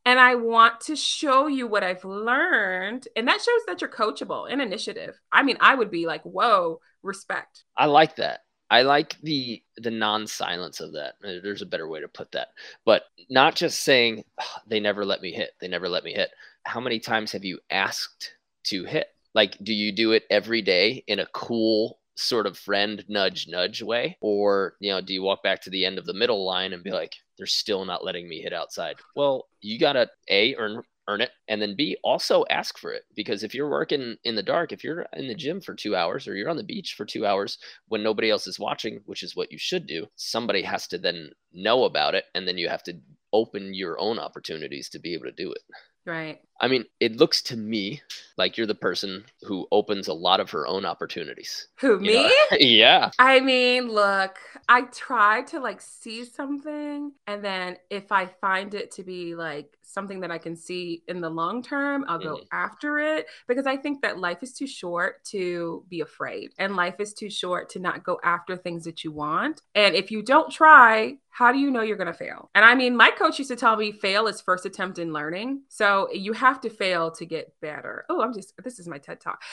and 0.05 0.19
I 0.19 0.35
want 0.35 0.81
to 0.81 0.95
show 0.95 1.47
you 1.47 1.67
what 1.67 1.83
I've 1.83 2.05
learned. 2.05 3.07
And 3.15 3.27
that 3.27 3.41
shows 3.41 3.61
that 3.67 3.81
you're 3.81 3.89
coachable 3.89 4.49
and 4.49 4.61
initiative. 4.61 5.19
I 5.31 5.43
mean, 5.43 5.57
I 5.59 5.75
would 5.75 5.91
be 5.91 6.05
like, 6.05 6.23
whoa, 6.23 6.79
respect. 7.03 7.65
I 7.75 7.87
like 7.87 8.15
that. 8.15 8.41
I 8.69 8.81
like 8.81 9.19
the 9.21 9.61
the 9.77 9.91
non-silence 9.91 10.81
of 10.81 10.93
that. 10.93 11.15
There's 11.21 11.61
a 11.61 11.65
better 11.65 11.87
way 11.87 12.01
to 12.01 12.07
put 12.07 12.31
that. 12.33 12.49
But 12.85 13.03
not 13.29 13.55
just 13.55 13.81
saying 13.81 14.23
they 14.67 14.79
never 14.79 15.05
let 15.05 15.21
me 15.21 15.31
hit. 15.31 15.51
They 15.59 15.67
never 15.67 15.89
let 15.89 16.03
me 16.03 16.13
hit. 16.13 16.29
How 16.63 16.79
many 16.79 16.99
times 16.99 17.31
have 17.31 17.45
you 17.45 17.59
asked 17.69 18.33
to 18.65 18.83
hit? 18.83 19.07
Like 19.33 19.57
do 19.63 19.73
you 19.73 19.91
do 19.91 20.11
it 20.11 20.23
every 20.29 20.61
day 20.61 21.03
in 21.07 21.19
a 21.19 21.27
cool 21.27 21.96
sort 22.17 22.47
of 22.47 22.57
friend 22.57 23.05
nudge 23.07 23.47
nudge 23.47 23.81
way 23.81 24.17
or 24.21 24.73
you 24.79 24.91
know 24.91 24.99
do 25.01 25.13
you 25.13 25.21
walk 25.21 25.43
back 25.43 25.61
to 25.61 25.69
the 25.69 25.85
end 25.85 25.97
of 25.97 26.05
the 26.05 26.13
middle 26.13 26.45
line 26.45 26.73
and 26.73 26.83
be 26.83 26.91
like 26.91 27.13
they're 27.37 27.45
still 27.45 27.85
not 27.85 28.03
letting 28.03 28.27
me 28.27 28.41
hit 28.41 28.53
outside. 28.53 28.95
Well 29.15 29.47
you 29.61 29.79
gotta 29.79 30.09
a 30.29 30.55
earn 30.55 30.81
earn 31.07 31.21
it 31.21 31.31
and 31.47 31.61
then 31.61 31.75
b 31.75 31.95
also 32.03 32.43
ask 32.49 32.77
for 32.77 32.91
it 32.91 33.03
because 33.15 33.41
if 33.43 33.53
you're 33.53 33.69
working 33.69 34.17
in 34.25 34.35
the 34.35 34.43
dark 34.43 34.73
if 34.73 34.83
you're 34.83 35.05
in 35.13 35.27
the 35.27 35.35
gym 35.35 35.61
for 35.61 35.73
two 35.73 35.95
hours 35.95 36.27
or 36.27 36.35
you're 36.35 36.49
on 36.49 36.57
the 36.57 36.63
beach 36.63 36.95
for 36.97 37.05
two 37.05 37.25
hours 37.25 37.57
when 37.87 38.03
nobody 38.03 38.29
else 38.29 38.45
is 38.45 38.59
watching 38.59 38.99
which 39.05 39.23
is 39.23 39.35
what 39.35 39.49
you 39.51 39.57
should 39.57 39.87
do 39.87 40.05
somebody 40.17 40.61
has 40.61 40.85
to 40.85 40.97
then 40.97 41.29
know 41.53 41.85
about 41.85 42.13
it 42.13 42.25
and 42.35 42.45
then 42.45 42.57
you 42.57 42.67
have 42.67 42.83
to 42.83 42.93
open 43.31 43.73
your 43.73 43.97
own 43.99 44.19
opportunities 44.19 44.89
to 44.89 44.99
be 44.99 45.13
able 45.13 45.25
to 45.25 45.31
do 45.31 45.49
it 45.51 45.61
Right. 46.07 46.39
I 46.61 46.69
mean, 46.69 46.85
it 47.01 47.17
looks 47.17 47.41
to 47.43 47.57
me 47.57 48.01
like 48.37 48.57
you're 48.57 48.65
the 48.65 48.73
person 48.73 49.25
who 49.43 49.67
opens 49.71 50.07
a 50.07 50.13
lot 50.13 50.39
of 50.39 50.49
her 50.51 50.65
own 50.65 50.85
opportunities. 50.85 51.67
Who, 51.81 51.99
me? 51.99 52.31
yeah. 52.59 53.11
I 53.19 53.41
mean, 53.41 53.89
look, 53.89 54.39
I 54.69 54.83
try 54.83 55.41
to 55.43 55.59
like 55.59 55.81
see 55.81 56.23
something 56.23 57.11
and 57.27 57.43
then 57.43 57.77
if 57.89 58.11
I 58.11 58.25
find 58.25 58.73
it 58.73 58.91
to 58.91 59.03
be 59.03 59.35
like 59.35 59.76
something 59.87 60.19
that 60.19 60.31
I 60.31 60.37
can 60.37 60.55
see 60.55 61.01
in 61.07 61.21
the 61.21 61.29
long 61.29 61.63
term, 61.63 62.05
I'll 62.07 62.19
go 62.19 62.35
mm-hmm. 62.35 62.45
after 62.51 62.99
it 62.99 63.27
because 63.47 63.65
I 63.65 63.77
think 63.77 64.01
that 64.01 64.19
life 64.19 64.39
is 64.41 64.53
too 64.53 64.67
short 64.67 65.23
to 65.25 65.85
be 65.89 66.01
afraid 66.01 66.51
and 66.59 66.75
life 66.75 66.99
is 66.99 67.13
too 67.13 67.29
short 67.29 67.69
to 67.69 67.79
not 67.79 68.03
go 68.03 68.19
after 68.23 68.57
things 68.57 68.83
that 68.83 69.03
you 69.03 69.11
want. 69.11 69.61
And 69.73 69.95
if 69.95 70.11
you 70.11 70.21
don't 70.21 70.51
try, 70.51 71.17
how 71.37 71.51
do 71.51 71.59
you 71.59 71.69
know 71.69 71.81
you're 71.81 71.97
going 71.97 72.07
to 72.07 72.13
fail? 72.13 72.49
And 72.55 72.65
I 72.65 72.73
mean, 72.73 72.97
my 72.97 73.11
coach 73.11 73.37
used 73.37 73.51
to 73.51 73.55
tell 73.55 73.77
me 73.77 73.91
fail 73.91 74.25
is 74.25 74.41
first 74.41 74.65
attempt 74.65 74.97
in 74.97 75.13
learning. 75.13 75.61
So 75.69 76.11
you 76.11 76.33
have 76.33 76.59
to 76.61 76.69
fail 76.71 77.11
to 77.11 77.27
get 77.27 77.53
better. 77.61 78.05
Oh, 78.09 78.21
I'm 78.21 78.33
just, 78.33 78.53
this 78.63 78.79
is 78.79 78.87
my 78.87 78.97
TED 78.97 79.21
talk. 79.21 79.43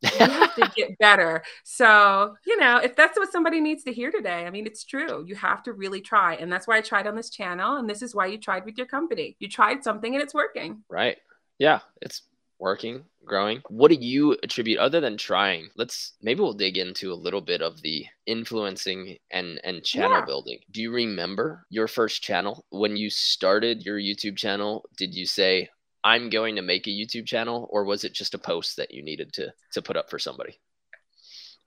You 0.00 0.08
have 0.20 0.54
to 0.54 0.72
get 0.76 0.96
better. 0.98 1.42
So, 1.62 2.34
you 2.46 2.56
know, 2.58 2.78
if 2.78 2.96
that's 2.96 3.18
what 3.18 3.30
somebody 3.30 3.60
needs 3.60 3.84
to 3.84 3.92
hear 3.92 4.10
today, 4.10 4.46
I 4.46 4.50
mean, 4.50 4.66
it's 4.66 4.84
true. 4.84 5.22
You 5.26 5.34
have 5.34 5.62
to 5.64 5.74
really 5.74 6.00
try. 6.00 6.34
And 6.36 6.50
that's 6.50 6.66
why 6.66 6.78
I 6.78 6.80
tried 6.80 7.06
on 7.06 7.14
this 7.14 7.28
channel. 7.28 7.76
And 7.76 7.90
this 7.90 8.00
is 8.00 8.14
why 8.14 8.24
you 8.24 8.38
tried 8.38 8.64
with 8.64 8.78
your 8.78 8.86
company. 8.86 9.36
You 9.38 9.50
tried 9.50 9.83
something 9.84 10.14
and 10.14 10.22
it's 10.22 10.34
working. 10.34 10.82
Right. 10.88 11.18
Yeah. 11.58 11.80
It's 12.00 12.22
working, 12.58 13.04
growing. 13.24 13.62
What 13.68 13.90
do 13.90 13.96
you 14.00 14.36
attribute 14.42 14.78
other 14.78 15.00
than 15.00 15.16
trying? 15.16 15.68
Let's 15.76 16.14
maybe 16.22 16.40
we'll 16.40 16.54
dig 16.54 16.78
into 16.78 17.12
a 17.12 17.14
little 17.14 17.40
bit 17.40 17.62
of 17.62 17.80
the 17.82 18.06
influencing 18.26 19.18
and 19.30 19.60
and 19.64 19.84
channel 19.84 20.18
yeah. 20.18 20.24
building. 20.24 20.58
Do 20.70 20.80
you 20.80 20.92
remember 20.92 21.66
your 21.70 21.88
first 21.88 22.22
channel 22.22 22.64
when 22.70 22.96
you 22.96 23.10
started 23.10 23.84
your 23.84 23.98
YouTube 23.98 24.36
channel? 24.36 24.84
Did 24.96 25.14
you 25.14 25.26
say 25.26 25.68
I'm 26.02 26.30
going 26.30 26.56
to 26.56 26.62
make 26.62 26.86
a 26.86 26.90
YouTube 26.90 27.26
channel 27.26 27.68
or 27.70 27.84
was 27.84 28.04
it 28.04 28.12
just 28.14 28.34
a 28.34 28.38
post 28.38 28.76
that 28.76 28.92
you 28.92 29.02
needed 29.02 29.32
to 29.34 29.52
to 29.72 29.82
put 29.82 29.96
up 29.96 30.10
for 30.10 30.18
somebody? 30.18 30.58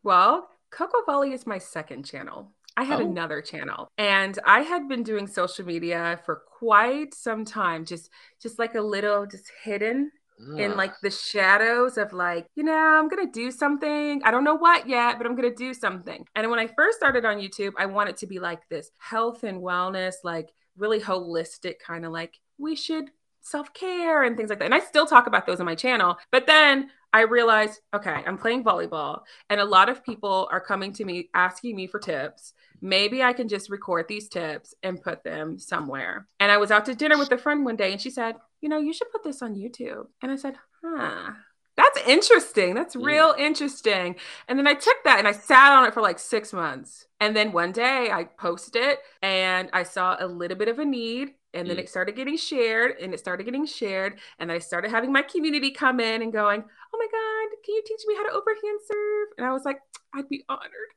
Well, 0.03 0.49
Koko 0.71 1.03
Volley 1.05 1.33
is 1.33 1.47
my 1.47 1.57
second 1.57 2.05
channel. 2.05 2.51
I 2.77 2.83
had 2.83 3.01
oh. 3.01 3.09
another 3.09 3.41
channel 3.41 3.89
and 3.97 4.37
I 4.45 4.61
had 4.61 4.87
been 4.87 5.03
doing 5.03 5.27
social 5.27 5.65
media 5.65 6.19
for 6.25 6.43
quite 6.59 7.13
some 7.13 7.43
time, 7.43 7.85
just 7.85 8.09
just 8.41 8.59
like 8.59 8.75
a 8.75 8.81
little 8.81 9.25
just 9.25 9.51
hidden 9.63 10.11
in 10.57 10.77
like 10.77 10.93
the 11.01 11.09
shadows 11.09 11.97
of 11.97 12.13
like, 12.13 12.45
you 12.55 12.63
know, 12.63 12.71
I'm 12.71 13.09
going 13.09 13.25
to 13.25 13.31
do 13.31 13.49
something. 13.49 14.21
I 14.23 14.29
don't 14.29 14.43
know 14.43 14.55
what 14.55 14.87
yet, 14.87 15.17
but 15.17 15.25
I'm 15.25 15.35
going 15.35 15.49
to 15.49 15.55
do 15.55 15.73
something. 15.73 16.25
And 16.35 16.49
when 16.51 16.59
I 16.59 16.67
first 16.67 16.97
started 16.97 17.25
on 17.25 17.37
YouTube, 17.37 17.71
I 17.77 17.87
wanted 17.87 18.17
to 18.17 18.27
be 18.27 18.37
like 18.37 18.61
this 18.69 18.91
health 18.99 19.43
and 19.43 19.61
wellness, 19.61 20.15
like 20.23 20.53
really 20.77 20.99
holistic 20.99 21.79
kind 21.79 22.05
of 22.05 22.11
like 22.11 22.39
we 22.59 22.75
should 22.75 23.09
self 23.41 23.73
care 23.73 24.23
and 24.23 24.37
things 24.37 24.49
like 24.49 24.59
that. 24.59 24.65
And 24.65 24.75
I 24.75 24.79
still 24.79 25.05
talk 25.05 25.25
about 25.25 25.47
those 25.47 25.59
on 25.59 25.65
my 25.65 25.75
channel. 25.75 26.17
But 26.31 26.45
then 26.45 26.91
I 27.13 27.21
realized, 27.21 27.79
okay, 27.95 28.21
I'm 28.25 28.37
playing 28.37 28.63
volleyball, 28.63 29.21
and 29.49 29.59
a 29.59 29.65
lot 29.65 29.89
of 29.89 30.03
people 30.03 30.47
are 30.51 30.59
coming 30.59 30.91
to 30.93 31.05
me 31.05 31.29
asking 31.33 31.75
me 31.75 31.87
for 31.87 31.99
tips. 31.99 32.53
Maybe 32.81 33.23
I 33.23 33.33
can 33.33 33.47
just 33.47 33.69
record 33.69 34.07
these 34.07 34.29
tips 34.29 34.73
and 34.83 35.01
put 35.01 35.23
them 35.23 35.57
somewhere. 35.59 36.27
And 36.39 36.51
I 36.51 36.57
was 36.57 36.71
out 36.71 36.85
to 36.85 36.95
dinner 36.95 37.17
with 37.17 37.31
a 37.31 37.37
friend 37.37 37.65
one 37.65 37.75
day, 37.75 37.91
and 37.91 38.01
she 38.01 38.09
said, 38.09 38.35
You 38.61 38.69
know, 38.69 38.79
you 38.79 38.93
should 38.93 39.11
put 39.11 39.23
this 39.23 39.41
on 39.41 39.55
YouTube. 39.55 40.05
And 40.21 40.31
I 40.31 40.35
said, 40.35 40.55
Huh. 40.83 41.31
That's 41.75 42.07
interesting. 42.07 42.73
That's 42.73 42.95
real 42.95 43.35
interesting. 43.37 44.15
And 44.47 44.57
then 44.57 44.65
I 44.65 44.73
took 44.73 44.97
that 45.03 45.19
and 45.19 45.27
I 45.27 45.31
sat 45.31 45.71
on 45.73 45.85
it 45.85 45.93
for 45.93 46.01
like 46.01 46.17
six 46.17 46.51
months. 46.51 47.05
And 47.19 47.35
then 47.35 47.51
one 47.51 47.71
day 47.71 48.09
I 48.11 48.23
posted 48.23 48.81
it 48.81 48.99
and 49.21 49.69
I 49.73 49.83
saw 49.83 50.17
a 50.19 50.25
little 50.25 50.57
bit 50.57 50.69
of 50.69 50.79
a 50.79 50.85
need 50.85 51.35
and 51.53 51.69
then 51.69 51.77
mm. 51.77 51.79
it 51.79 51.89
started 51.89 52.15
getting 52.15 52.37
shared 52.37 52.95
and 53.01 53.13
it 53.13 53.19
started 53.19 53.43
getting 53.43 53.65
shared 53.65 54.19
and 54.39 54.51
i 54.51 54.59
started 54.59 54.91
having 54.91 55.11
my 55.11 55.21
community 55.21 55.71
come 55.71 55.99
in 55.99 56.21
and 56.21 56.33
going 56.33 56.61
oh 56.61 56.97
my 56.97 57.07
god 57.11 57.57
can 57.63 57.75
you 57.75 57.83
teach 57.85 58.01
me 58.07 58.15
how 58.15 58.23
to 58.23 58.33
overhand 58.33 58.79
serve 58.85 59.27
and 59.37 59.47
i 59.47 59.51
was 59.51 59.65
like 59.65 59.79
i'd 60.15 60.29
be 60.29 60.43
honored 60.49 60.91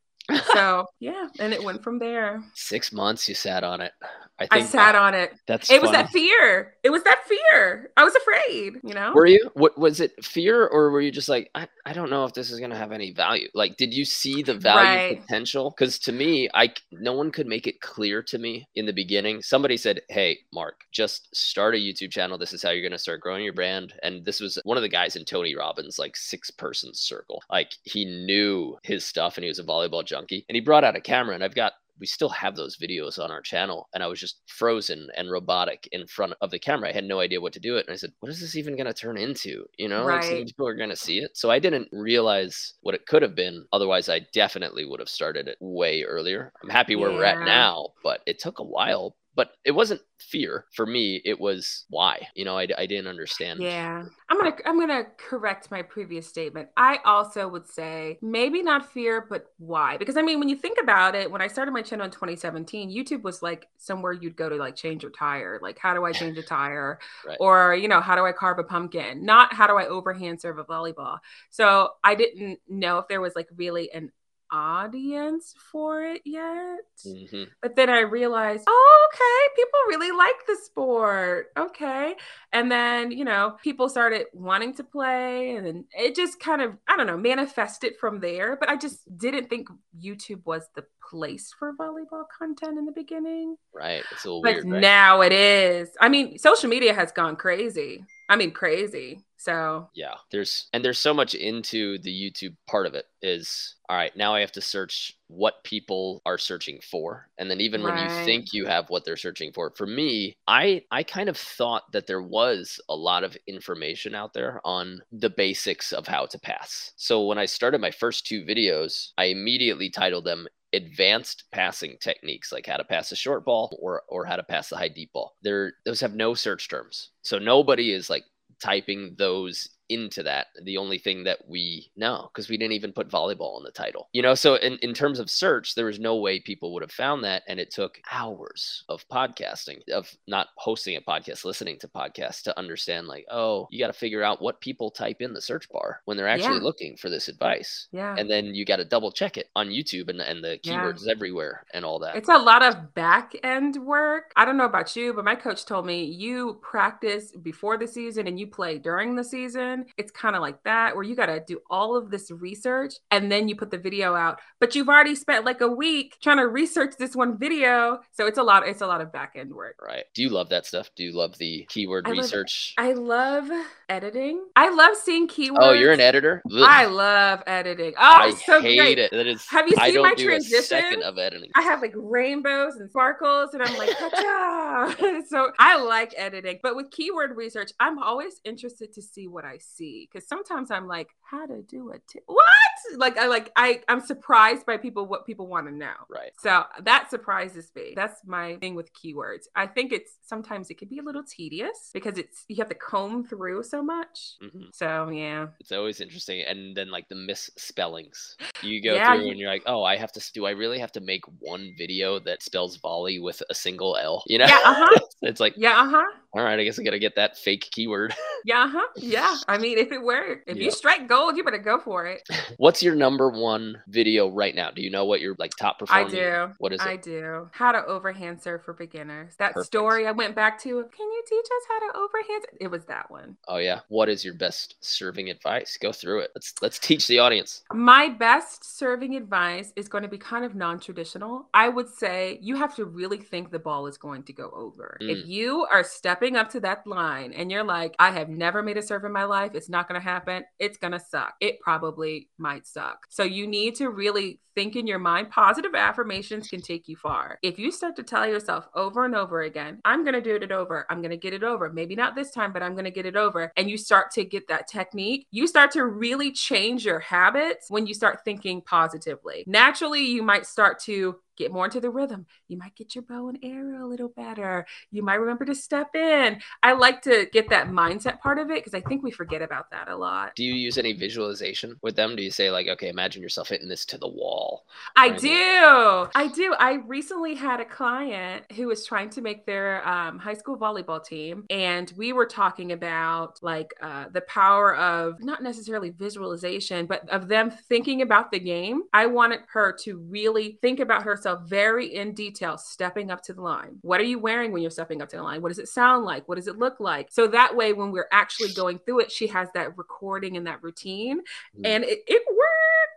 so 0.53 0.87
yeah 0.99 1.29
and 1.39 1.53
it 1.53 1.63
went 1.63 1.83
from 1.83 1.99
there 1.99 2.43
six 2.55 2.93
months 2.93 3.29
you 3.29 3.35
sat 3.35 3.65
on 3.65 3.81
it 3.81 3.93
I, 4.41 4.49
I 4.53 4.63
sat 4.63 4.95
on 4.95 5.15
it. 5.15 5.35
That's 5.47 5.71
it 5.71 5.75
funny. 5.75 5.83
was 5.83 5.91
that 5.93 6.11
fear. 6.11 6.75
It 6.83 6.89
was 6.89 7.03
that 7.03 7.25
fear. 7.27 7.91
I 7.97 8.05
was 8.05 8.15
afraid, 8.15 8.81
you 8.83 8.95
know. 8.95 9.13
Were 9.15 9.27
you? 9.27 9.51
What 9.53 9.79
was 9.79 10.01
it? 10.01 10.13
Fear, 10.25 10.67
or 10.67 10.91
were 10.91 11.03
you 11.03 11.11
just 11.11 11.29
like, 11.29 11.51
I, 11.55 11.69
I 11.85 11.93
don't 11.93 12.09
know 12.09 12.25
if 12.25 12.33
this 12.33 12.51
is 12.51 12.59
gonna 12.59 12.77
have 12.77 12.91
any 12.91 13.13
value? 13.13 13.49
Like, 13.55 13.77
did 13.77 13.93
you 13.93 14.07
see 14.07 14.43
the 14.43 14.55
value 14.55 14.89
right. 14.89 15.21
potential? 15.21 15.75
Because 15.77 15.99
to 16.01 16.13
me, 16.13 16.49
I 16.55 16.73
no 16.91 17.13
one 17.13 17.31
could 17.31 17.47
make 17.47 17.67
it 17.67 17.83
clear 17.83 18.23
to 18.23 18.39
me 18.39 18.67
in 18.77 18.87
the 18.87 18.95
beginning. 18.95 19.43
Somebody 19.43 19.77
said, 19.77 20.01
"Hey, 20.09 20.39
Mark, 20.55 20.81
just 20.91 21.35
start 21.37 21.75
a 21.75 21.79
YouTube 21.79 22.11
channel. 22.11 22.39
This 22.39 22.55
is 22.55 22.63
how 22.63 22.71
you're 22.71 22.89
gonna 22.89 22.99
start 22.99 23.21
growing 23.21 23.45
your 23.45 23.53
brand." 23.53 23.93
And 24.03 24.25
this 24.25 24.41
was 24.41 24.59
one 24.65 24.79
of 24.79 24.83
the 24.83 24.89
guys 24.89 25.17
in 25.17 25.27
Tony 25.27 25.55
Robbins' 25.55 25.99
like 25.99 26.17
six 26.17 26.51
person 26.51 26.95
circle. 26.95 27.43
Like 27.51 27.73
he 27.85 28.07
knew 28.07 28.79
his 28.85 29.05
stuff, 29.05 29.37
and 29.37 29.45
he 29.45 29.49
was 29.49 29.59
a 29.59 29.65
volleyball 29.65 30.05
junkie. 30.21 30.45
And 30.49 30.57
he 30.57 30.61
brought 30.61 30.85
out 30.85 30.97
a 30.97 31.01
camera, 31.01 31.35
and 31.35 31.45
I've 31.45 31.55
got 31.55 31.73
we 32.01 32.07
still 32.07 32.31
have 32.31 32.57
those 32.57 32.79
videos 32.79 33.23
on 33.23 33.31
our 33.31 33.43
channel 33.43 33.89
and 33.93 34.03
i 34.03 34.07
was 34.07 34.19
just 34.19 34.41
frozen 34.47 35.09
and 35.17 35.31
robotic 35.31 35.87
in 35.93 36.07
front 36.07 36.33
of 36.41 36.51
the 36.51 36.59
camera 36.59 36.89
i 36.89 36.93
had 36.93 37.05
no 37.05 37.21
idea 37.21 37.41
what 37.41 37.53
to 37.53 37.61
do 37.61 37.77
it 37.77 37.87
and 37.87 37.93
i 37.93 37.97
said 37.97 38.11
what 38.21 38.31
is 38.31 38.41
this 38.41 38.57
even 38.57 38.75
going 38.75 38.87
to 38.87 38.95
turn 38.95 39.19
into 39.19 39.65
you 39.79 39.87
know 39.87 40.05
right. 40.05 40.25
like 40.25 40.47
people 40.47 40.67
are 40.67 40.75
going 40.75 40.89
to 40.89 40.97
see 40.97 41.19
it 41.19 41.37
so 41.37 41.51
i 41.51 41.59
didn't 41.59 41.89
realize 41.93 42.73
what 42.81 42.95
it 42.95 43.07
could 43.07 43.23
have 43.23 43.35
been 43.35 43.65
otherwise 43.73 44.09
i 44.09 44.21
definitely 44.33 44.85
would 44.85 44.99
have 44.99 45.09
started 45.09 45.47
it 45.47 45.59
way 45.61 46.03
earlier 46.03 46.53
i'm 46.63 46.71
happy 46.71 46.97
where 46.97 47.11
yeah. 47.11 47.17
we're 47.17 47.25
at 47.25 47.45
now 47.45 47.89
but 48.03 48.21
it 48.27 48.39
took 48.39 48.59
a 48.59 48.65
while 48.65 49.15
but 49.41 49.53
it 49.65 49.71
wasn't 49.71 50.03
fear 50.19 50.67
for 50.75 50.85
me 50.85 51.23
it 51.25 51.41
was 51.41 51.87
why 51.89 52.29
you 52.35 52.45
know 52.45 52.59
I, 52.59 52.69
I 52.77 52.85
didn't 52.85 53.07
understand. 53.07 53.63
Yeah. 53.63 54.05
I'm 54.29 54.37
gonna 54.39 54.55
i'm 54.67 54.79
gonna 54.79 55.07
correct 55.17 55.71
my 55.71 55.81
previous 55.81 56.27
statement. 56.27 56.69
I 56.77 56.99
also 57.07 57.49
would 57.49 57.67
say 57.67 58.19
maybe 58.21 58.63
not 58.63 58.93
fear 58.93 59.27
but 59.31 59.47
why? 59.57 59.97
Because 59.97 60.19
i 60.19 60.23
mean 60.23 60.41
when 60.41 60.51
you 60.51 60.57
think 60.57 60.77
about 60.79 61.15
it 61.15 61.31
when 61.31 61.41
i 61.41 61.47
started 61.47 61.73
my 61.73 61.81
channel 61.81 62.05
in 62.05 62.11
2017 62.11 62.91
youtube 62.91 63.23
was 63.23 63.41
like 63.41 63.67
somewhere 63.79 64.13
you'd 64.13 64.37
go 64.37 64.51
to 64.51 64.57
like 64.57 64.77
change 64.77 65.03
your 65.03 65.13
tire. 65.13 65.59
Like 65.63 65.79
how 65.79 65.95
do 65.95 66.05
i 66.05 66.13
change 66.13 66.37
a 66.37 66.43
tire? 66.43 66.99
Right. 67.27 67.37
or 67.41 67.75
you 67.75 67.89
know 67.89 68.01
how 68.01 68.15
do 68.15 68.27
i 68.27 68.33
carve 68.33 68.59
a 68.59 68.65
pumpkin? 68.65 69.25
Not 69.25 69.55
how 69.55 69.67
do 69.67 69.77
i 69.79 69.87
overhand 69.87 70.39
serve 70.43 70.59
a 70.59 70.65
volleyball. 70.65 71.19
So 71.49 71.89
i 72.05 72.15
didn't 72.15 72.59
know 72.69 72.99
if 72.99 73.09
there 73.09 73.23
was 73.23 73.35
like 73.35 73.49
really 73.57 73.91
an 73.93 74.13
audience 74.53 75.55
for 75.71 76.03
it 76.03 76.23
yet. 76.25 76.81
Mm-hmm. 77.07 77.45
But 77.63 77.77
then 77.77 77.91
I 77.91 78.01
realized, 78.01 78.65
oh, 78.67 79.09
okay, 79.13 79.55
people 79.57 79.81
really 79.89 80.17
like 80.17 80.47
the 80.47 80.57
sport. 80.65 81.49
Okay. 81.57 82.15
And 82.53 82.71
then, 82.71 83.11
you 83.11 83.25
know, 83.25 83.57
people 83.63 83.89
started 83.89 84.27
wanting 84.33 84.75
to 84.75 84.85
play 84.85 85.57
and 85.57 85.67
then 85.67 85.85
it 85.93 86.15
just 86.15 86.41
kind 86.41 86.63
of, 86.63 86.77
I 86.89 86.97
don't 86.97 87.07
know, 87.07 87.17
manifested 87.17 87.97
from 87.99 88.21
there. 88.21 88.57
But 88.57 88.69
I 88.69 88.77
just 88.77 89.01
didn't 89.19 89.49
think 89.49 89.69
YouTube 90.03 90.45
was 90.45 90.69
the 90.75 90.85
place 91.11 91.53
for 91.59 91.75
volleyball 91.75 92.25
content 92.39 92.79
in 92.79 92.85
the 92.85 92.93
beginning. 92.93 93.57
Right. 93.75 94.03
It's 94.13 94.25
a 94.25 94.29
little 94.29 94.43
but 94.43 94.55
weird. 94.55 94.67
Right? 94.67 94.81
now 94.81 95.21
it 95.23 95.33
is. 95.33 95.91
I 96.01 96.09
mean, 96.09 96.39
social 96.39 96.69
media 96.69 96.95
has 96.95 97.13
gone 97.13 97.37
crazy. 97.37 98.05
I 98.31 98.37
mean, 98.37 98.53
crazy. 98.53 99.25
So 99.37 99.89
yeah, 99.95 100.15
there's 100.31 100.69
and 100.73 100.85
there's 100.85 100.99
so 100.99 101.15
much 101.15 101.35
into 101.35 101.99
the 101.99 102.11
YouTube 102.13 102.55
part 102.69 102.87
of 102.87 102.95
it 102.95 103.07
is 103.23 103.75
all 103.89 103.97
right. 103.97 104.15
Now 104.15 104.35
I 104.35 104.41
have 104.41 104.53
to 104.53 104.61
search 104.61 105.15
what 105.29 105.65
people 105.65 106.21
are 106.27 106.37
searching 106.37 106.79
for, 106.83 107.29
and 107.39 107.51
then 107.51 107.61
even 107.61 107.83
right. 107.83 107.95
when 107.95 108.05
you 108.05 108.25
think 108.27 108.53
you 108.53 108.67
have 108.67 108.89
what 108.89 109.05
they're 109.05 109.17
searching 109.17 109.51
for, 109.53 109.73
for 109.77 109.87
me, 109.87 110.37
I 110.47 110.83
I 110.91 111.03
kind 111.03 111.31
of 111.31 111.39
thought 111.39 111.91
that 111.93 112.07
there 112.07 112.23
was 112.23 112.79
a 112.89 112.95
lot 112.95 113.25
of 113.25 113.37
information 113.47 114.15
out 114.15 114.35
there 114.35 114.61
on 114.63 115.01
the 115.11 115.31
basics 115.31 115.93
of 115.93 116.07
how 116.07 116.27
to 116.27 116.39
pass. 116.39 116.93
So 116.97 117.25
when 117.25 117.39
I 117.39 117.47
started 117.47 117.81
my 117.81 117.91
first 117.91 118.27
two 118.27 118.45
videos, 118.45 119.13
I 119.17 119.25
immediately 119.25 119.89
titled 119.89 120.27
them 120.27 120.47
advanced 120.73 121.45
passing 121.53 121.97
techniques 122.01 122.53
like 122.53 122.67
how 122.67 122.77
to 122.77 122.85
pass 122.85 123.11
a 123.13 123.17
short 123.17 123.45
ball 123.45 123.77
or 123.81 124.03
or 124.09 124.25
how 124.25 124.37
to 124.37 124.43
pass 124.43 124.69
the 124.69 124.77
high 124.77 124.89
deep 124.89 125.13
ball. 125.13 125.37
There 125.43 125.73
those 125.85 126.01
have 126.01 126.15
no 126.15 126.35
search 126.35 126.69
terms. 126.69 127.11
So 127.23 127.39
nobody 127.39 127.93
is 127.93 128.09
like 128.09 128.25
typing 128.63 129.15
those 129.19 129.69
into 129.91 130.23
that. 130.23 130.47
The 130.63 130.79
only 130.79 130.99
thing 130.99 131.25
that 131.25 131.39
we 131.49 131.91
know, 131.97 132.31
because 132.33 132.49
we 132.49 132.57
didn't 132.57 132.73
even 132.73 132.93
put 132.93 133.09
volleyball 133.09 133.59
in 133.59 133.65
the 133.65 133.71
title. 133.71 134.09
You 134.13 134.23
know, 134.23 134.35
so 134.35 134.55
in, 134.55 134.79
in 134.79 134.95
terms 134.95 135.19
of 135.19 135.29
search, 135.29 135.75
there 135.75 135.87
was 135.87 135.99
no 135.99 136.17
way 136.17 136.41
people 136.41 136.73
would 136.73 136.83
have 136.83 136.93
found 136.93 137.25
that. 137.25 137.43
And 137.49 137.61
it 137.61 137.71
took 137.71 138.01
hours 138.11 138.85
of 138.89 139.07
podcasting, 139.09 139.81
of 139.93 140.11
not 140.27 140.49
hosting 140.57 140.97
a 140.97 141.01
podcast, 141.01 141.45
listening 141.45 141.79
to 141.81 141.89
podcasts 141.89 142.43
to 142.43 142.59
understand, 142.59 143.09
like, 143.09 143.27
oh, 143.31 143.67
you 143.71 143.79
got 143.79 143.89
to 143.89 143.93
figure 143.93 144.23
out 144.23 144.41
what 144.41 144.61
people 144.61 144.91
type 144.91 145.21
in 145.21 145.35
the 145.35 145.41
search 145.41 145.69
bar 145.71 146.01
when 146.05 146.17
they're 146.17 146.29
actually 146.29 146.57
yeah. 146.57 146.63
looking 146.63 146.97
for 146.97 147.11
this 147.11 147.29
advice. 147.29 147.89
Yeah. 147.93 148.15
And 148.17 148.31
then 148.31 148.55
you 148.55 148.65
got 148.65 148.77
to 148.77 148.85
double 148.85 149.11
check 149.11 149.37
it 149.37 149.49
on 149.57 149.69
YouTube 149.69 150.09
and, 150.09 150.21
and 150.21 150.43
the 150.43 150.59
keywords 150.65 151.05
yeah. 151.05 151.13
everywhere 151.13 151.67
and 151.75 151.85
all 151.85 151.99
that. 152.01 152.17
It's 152.17 152.29
a 152.29 152.39
lot 152.39 152.63
of 152.63 152.95
back 152.95 153.33
end 153.43 153.77
work. 153.77 154.33
I 154.37 154.45
don't 154.45 154.57
know 154.57 154.65
about 154.65 154.95
you, 154.95 155.13
but 155.13 155.25
my 155.25 155.35
coach 155.35 155.65
told 155.65 155.87
me 155.87 156.05
you 156.05 156.59
practice 156.63 157.33
before 157.33 157.77
the 157.77 157.87
season 157.87 158.27
and 158.27 158.39
you 158.39 158.47
play 158.47 158.79
during 158.79 159.17
the 159.17 159.25
season 159.25 159.80
it's 159.97 160.11
kind 160.11 160.37
of 160.37 160.43
like 160.43 160.63
that 160.65 160.95
where 160.95 161.05
you 161.05 161.15
got 161.15 161.27
to 161.27 161.43
do 161.47 161.61
all 161.71 161.97
of 161.97 162.11
this 162.11 162.31
research 162.31 162.95
and 163.11 163.31
then 163.31 163.49
you 163.49 163.57
put 163.57 163.71
the 163.71 163.79
video 163.79 164.15
out. 164.15 164.41
But 164.59 164.75
you've 164.75 164.89
already 164.89 165.15
spent 165.15 165.45
like 165.45 165.61
a 165.61 165.69
week 165.69 166.17
trying 166.23 166.39
to 166.39 166.49
research 166.49 166.95
this 166.99 167.15
one 167.15 167.39
video. 167.39 168.01
So 168.13 168.27
it's 168.27 168.39
a 168.39 168.43
lot 168.43 168.67
it's 168.67 168.81
a 168.83 168.87
lot 168.87 169.01
of 169.01 169.13
back 169.13 169.33
end 169.37 169.53
work. 169.53 169.77
Right. 169.81 170.05
Do 170.15 170.23
you 170.23 170.29
love 170.29 170.49
that 170.51 170.67
stuff? 170.67 170.91
Do 170.97 171.05
you 171.05 171.13
love 171.13 171.37
the 171.39 171.67
keyword 171.69 172.07
I 172.07 172.11
research? 172.11 172.75
Love, 172.79 172.87
I 172.87 172.93
love 172.93 173.51
editing. 173.89 174.45
I 174.57 174.71
love 174.71 174.97
seeing 174.97 175.29
keywords. 175.29 175.57
Oh, 175.61 175.73
you're 175.73 175.93
an 175.93 176.01
editor? 176.01 176.43
Ugh. 176.51 176.63
I 176.63 176.87
love 176.87 177.43
editing. 177.47 177.95
Oh, 177.97 178.03
I 178.03 178.31
so 178.33 178.61
hate 178.61 178.79
great. 178.79 178.99
it. 178.99 179.11
That 179.11 179.27
is 179.27 179.47
Have 179.49 179.69
you 179.69 179.77
seen 179.77 180.03
my 180.03 180.15
transition? 180.15 181.03
of 181.03 181.19
editing. 181.19 181.51
I 181.57 181.63
have 181.63 181.81
like 181.83 181.93
rainbows 181.95 182.77
and 182.77 182.91
sparkles 182.91 183.55
and 183.55 183.63
I'm 183.63 183.77
like, 183.77 183.91
so 185.29 185.53
I 185.59 185.83
like 185.83 186.15
editing. 186.17 186.59
But 186.63 186.77
with 186.77 186.91
keyword 186.91 187.37
research, 187.37 187.73
I'm 187.81 187.99
always 187.99 188.41
interested 188.45 188.93
to 188.95 189.03
see 189.03 189.27
what 189.27 189.45
I 189.45 189.59
see 189.71 190.09
because 190.11 190.27
sometimes 190.29 190.71
I'm 190.71 190.87
like, 190.87 191.09
how 191.23 191.47
to 191.47 191.63
do 191.63 191.91
a 191.91 191.99
t- 191.99 192.21
what? 192.27 192.70
Like 192.97 193.19
I 193.19 193.27
like 193.27 193.53
I 193.57 193.81
I'm 193.89 194.01
surprised 194.01 194.67
by 194.67 194.77
people 194.77 195.07
what 195.07 195.27
people 195.27 195.47
want 195.47 195.67
to 195.67 195.75
know. 195.75 195.93
Right. 196.09 196.33
So 196.39 196.65
that 196.83 197.11
surprises 197.11 197.71
me. 197.75 197.93
That's 197.95 198.21
my 198.27 198.57
thing 198.57 198.75
with 198.75 198.91
keywords. 198.93 199.45
I 199.55 199.67
think 199.67 199.93
it's 199.93 200.13
sometimes 200.23 200.71
it 200.71 200.79
can 200.79 200.89
be 200.89 200.99
a 200.99 201.03
little 201.03 201.23
tedious 201.25 201.91
because 201.93 202.19
it's 202.19 202.45
you 202.49 202.57
have 202.57 202.69
to 202.69 202.75
comb 202.75 203.25
through 203.25 203.63
so 203.63 203.83
much. 203.83 204.37
Mm-hmm. 204.43 204.65
So 204.73 205.11
yeah, 205.11 205.49
it's 205.61 205.73
always 205.73 206.01
interesting. 206.01 206.43
And 206.43 206.77
then 206.77 206.91
like 206.91 207.09
the 207.09 207.15
misspellings, 207.15 208.37
you 208.63 208.83
go 208.83 208.95
yeah, 208.95 209.15
through 209.15 209.25
you... 209.25 209.31
and 209.31 209.39
you're 209.39 209.51
like, 209.51 209.65
oh, 209.67 209.83
I 209.83 209.97
have 209.97 210.13
to 210.13 210.33
do. 210.33 210.47
I 210.47 210.51
really 210.51 210.79
have 210.79 210.93
to 210.93 211.01
make 211.01 211.23
one 211.39 211.75
video 211.77 212.19
that 212.21 212.43
spells 212.43 212.77
volley 212.77 213.19
with 213.19 213.43
a 213.51 213.55
single 213.55 213.97
L. 213.97 214.23
You 214.27 214.39
know? 214.39 214.47
Yeah. 214.47 214.61
Uh 214.65 214.75
huh. 214.75 215.01
it's 215.23 215.41
like 215.41 215.55
yeah. 215.57 215.81
Uh 215.81 215.89
huh 215.89 216.07
All 216.33 216.43
right, 216.43 216.59
I 216.59 216.65
guess 216.65 216.79
I 216.79 216.83
got 216.83 216.93
to 216.93 216.99
get 216.99 217.17
that 217.17 217.37
fake 217.37 217.69
keyword. 217.71 218.15
yeah, 218.45 218.69
huh? 218.69 218.87
Yeah. 218.97 219.37
I 219.49 219.59
mean, 219.59 219.79
if 219.79 219.93
it 219.93 220.03
works, 220.03 220.45
if 220.47 220.59
you 220.59 220.71
strike 220.71 221.09
gold, 221.09 221.37
you 221.37 221.45
better 221.45 221.59
go 221.59 221.79
for 221.81 222.07
it. 222.07 222.23
What's 222.71 222.85
your 222.85 222.95
number 222.95 223.29
one 223.29 223.83
video 223.89 224.29
right 224.31 224.55
now? 224.55 224.71
Do 224.71 224.81
you 224.81 224.91
know 224.91 225.05
what 225.05 225.21
your 225.21 225.35
like 225.41 225.57
top 225.57 225.81
performing? 225.81 226.07
I 226.07 226.09
do. 226.09 226.53
What 226.59 226.73
is 226.73 226.81
it? 226.81 226.87
I 226.87 226.95
do. 226.95 227.49
How 227.51 227.73
to 227.73 227.85
overhand 227.85 228.41
serve 228.41 228.63
for 228.63 228.73
beginners. 228.73 229.35
That 229.39 229.55
Perfect. 229.55 229.67
story 229.67 230.07
I 230.07 230.13
went 230.13 230.37
back 230.37 230.57
to. 230.61 230.69
Can 230.69 231.11
you 231.11 231.23
teach 231.29 231.47
us 231.47 231.65
how 231.69 231.79
to 231.81 231.99
overhand? 231.99 232.45
It 232.61 232.71
was 232.71 232.85
that 232.85 233.11
one. 233.11 233.37
Oh 233.49 233.57
yeah. 233.57 233.81
What 233.89 234.09
is 234.09 234.25
your 234.25 234.35
best 234.35 234.77
serving 234.79 235.31
advice? 235.31 235.77
Go 235.83 235.91
through 235.91 236.21
it. 236.21 236.31
Let's 236.37 236.55
let's 236.63 236.79
teach 236.79 237.09
the 237.09 237.19
audience. 237.19 237.65
My 237.75 238.09
best 238.09 238.79
serving 238.79 239.17
advice 239.17 239.73
is 239.75 239.89
going 239.89 240.03
to 240.03 240.09
be 240.09 240.19
kind 240.19 240.45
of 240.45 240.55
non-traditional. 240.55 241.49
I 241.53 241.69
would 241.69 241.89
say 241.89 242.39
you 242.41 242.55
have 242.55 242.77
to 242.77 242.85
really 242.85 243.19
think 243.19 243.51
the 243.51 243.59
ball 243.59 243.89
is 243.89 243.99
going 243.99 244.23
to 244.23 244.33
go 244.33 244.49
over. 244.55 244.97
Mm. 245.03 245.11
If 245.11 245.27
you 245.27 245.67
are 245.73 245.83
stepping 245.83 246.37
up 246.37 246.49
to 246.51 246.61
that 246.61 246.87
line 246.87 247.33
and 247.33 247.51
you're 247.51 247.65
like, 247.65 247.97
I 247.99 248.13
have 248.13 248.29
never 248.29 248.63
made 248.63 248.77
a 248.77 248.83
serve 248.83 249.05
in 249.05 249.11
my 249.11 249.25
life, 249.25 249.57
it's 249.57 249.69
not 249.69 249.89
going 249.89 250.01
to 250.01 250.05
happen. 250.05 250.45
It's 250.61 250.79
going 250.79 250.93
to 250.93 251.01
suck. 251.01 251.35
It 251.41 251.59
probably 251.59 252.29
might 252.39 252.60
suck. 252.67 253.07
So 253.09 253.23
you 253.23 253.47
need 253.47 253.75
to 253.77 253.91
really 253.91 254.41
think 254.55 254.77
in 254.77 254.87
your 254.87 254.99
mind 254.99 255.31
positive 255.31 255.75
affirmations 255.75 256.49
can 256.49 256.61
take 256.61 256.89
you 256.89 256.97
far. 256.97 257.39
If 257.43 257.59
you 257.59 257.71
start 257.71 257.97
to 257.97 258.03
tell 258.03 258.27
yourself 258.27 258.69
over 258.75 259.05
and 259.05 259.15
over 259.15 259.43
again, 259.43 259.81
I'm 259.85 260.03
going 260.03 260.15
to 260.15 260.21
do 260.21 260.37
it 260.37 260.53
over, 260.53 260.87
I'm 260.91 261.01
going 261.01 261.11
to 261.11 261.17
get 261.17 261.33
it 261.33 261.43
over, 261.43 261.71
maybe 261.71 261.95
not 261.95 262.15
this 262.15 262.31
time, 262.31 262.53
but 262.53 262.63
I'm 262.63 262.73
going 262.73 262.85
to 262.85 262.91
get 262.91 263.07
it 263.07 263.17
over, 263.17 263.53
and 263.57 263.71
you 263.71 263.79
start 263.79 264.11
to 264.13 264.25
get 264.25 264.49
that 264.49 264.69
technique, 264.69 265.27
you 265.31 265.47
start 265.47 265.71
to 265.73 265.85
really 265.87 266.33
change 266.33 266.85
your 266.85 267.01
habits 267.01 267.71
when 267.71 267.87
you 267.87 267.95
start 267.95 268.25
thinking 268.25 268.61
positively. 268.61 269.45
Naturally, 269.47 270.05
you 270.05 270.23
might 270.23 270.47
start 270.47 270.81
to 270.81 271.17
get 271.41 271.53
more 271.53 271.65
into 271.65 271.81
the 271.81 271.91
rhythm. 271.91 272.27
You 272.49 272.59
might 272.59 272.77
get 272.77 272.95
your 272.95 273.03
bow 273.03 273.29
and 273.29 273.39
arrow 273.43 273.85
a 273.85 273.89
little 273.89 274.09
better. 274.09 274.67
You 274.91 275.03
might 275.03 275.15
remember 275.15 275.45
to 275.47 275.55
step 275.55 275.95
in. 275.95 276.41
I 276.63 276.73
like 276.73 277.01
to 277.03 277.27
get 277.33 277.49
that 277.49 277.69
mindset 277.69 278.21
part 278.21 278.39
of 278.39 278.51
it 278.51 278.57
because 278.57 278.75
I 278.75 278.81
think 278.81 279.03
we 279.03 279.11
forget 279.11 279.41
about 279.41 279.71
that 279.71 279.89
a 279.89 279.97
lot. 279.97 280.37
Do 280.37 280.45
you 280.45 280.55
use 280.55 280.77
any 280.77 280.93
visualization 280.93 281.77
with 281.83 281.97
them? 281.97 282.15
Do 282.15 282.23
you 282.23 282.31
say, 282.31 282.51
like, 282.51 282.69
okay, 282.69 282.89
imagine 282.89 283.23
yourself 283.23 283.49
hitting 283.49 283.69
this 283.69 283.87
to 283.87 283.99
the 283.99 284.09
wall? 284.09 284.67
I 284.97 285.09
do. 285.09 286.09
I 286.15 286.31
do. 286.35 286.55
I 286.59 286.75
recently 286.87 287.35
had 287.35 287.61
a 287.61 287.65
client 287.65 288.45
who 288.53 288.67
was 288.67 288.85
trying 288.85 289.09
to 289.11 289.23
make 289.23 289.47
their 289.47 289.87
um, 289.89 290.19
high 290.19 290.35
school 290.35 290.59
volleyball 290.59 291.03
team, 291.03 291.45
and 291.49 291.91
we 291.97 292.13
were 292.13 292.27
talking 292.27 292.73
about 292.73 293.43
like 293.43 293.73
uh, 293.81 294.07
the 294.13 294.21
power 294.23 294.77
of 294.77 295.23
not 295.23 295.43
necessarily 295.43 295.91
visualization, 295.91 296.85
but 296.85 297.09
of 297.09 297.29
them 297.29 297.51
thinking 297.51 298.03
about 298.03 298.31
the 298.31 298.41
game. 298.41 298.83
I 298.93 299.07
wanted 299.07 299.41
her 299.53 299.73
to 299.85 299.99
really 299.99 300.59
think 300.61 300.81
about 300.81 301.05
herself 301.05 301.30
yourself 301.31 301.49
very 301.49 301.95
in 301.95 302.13
detail 302.13 302.59
stepping 302.59 303.11
up 303.11 303.23
to 303.23 303.33
the 303.33 303.41
line. 303.41 303.79
What 303.83 304.01
are 304.01 304.05
you 304.05 304.19
wearing 304.19 304.53
when 304.53 304.63
you're 304.63 304.71
stepping 304.71 305.03
up 305.03 305.09
to 305.11 305.17
the 305.17 305.23
line? 305.23 305.43
What 305.43 305.49
does 305.49 305.59
it 305.59 305.69
sound 305.69 306.05
like? 306.05 306.29
What 306.29 306.37
does 306.37 306.49
it 306.49 306.59
look 306.59 306.81
like? 306.81 307.09
So 307.11 307.27
that 307.29 307.57
way, 307.57 307.73
when 307.73 307.93
we're 307.93 308.09
actually 308.13 308.53
going 308.53 308.79
through 308.79 309.01
it, 309.01 309.13
she 309.13 309.27
has 309.29 309.49
that 309.55 309.77
recording 309.77 310.37
and 310.37 310.47
that 310.47 310.63
routine. 310.63 311.21
Mm. 311.59 311.67
And 311.67 311.85
it, 311.85 312.01
it 312.07 312.23
worked. 312.29 312.41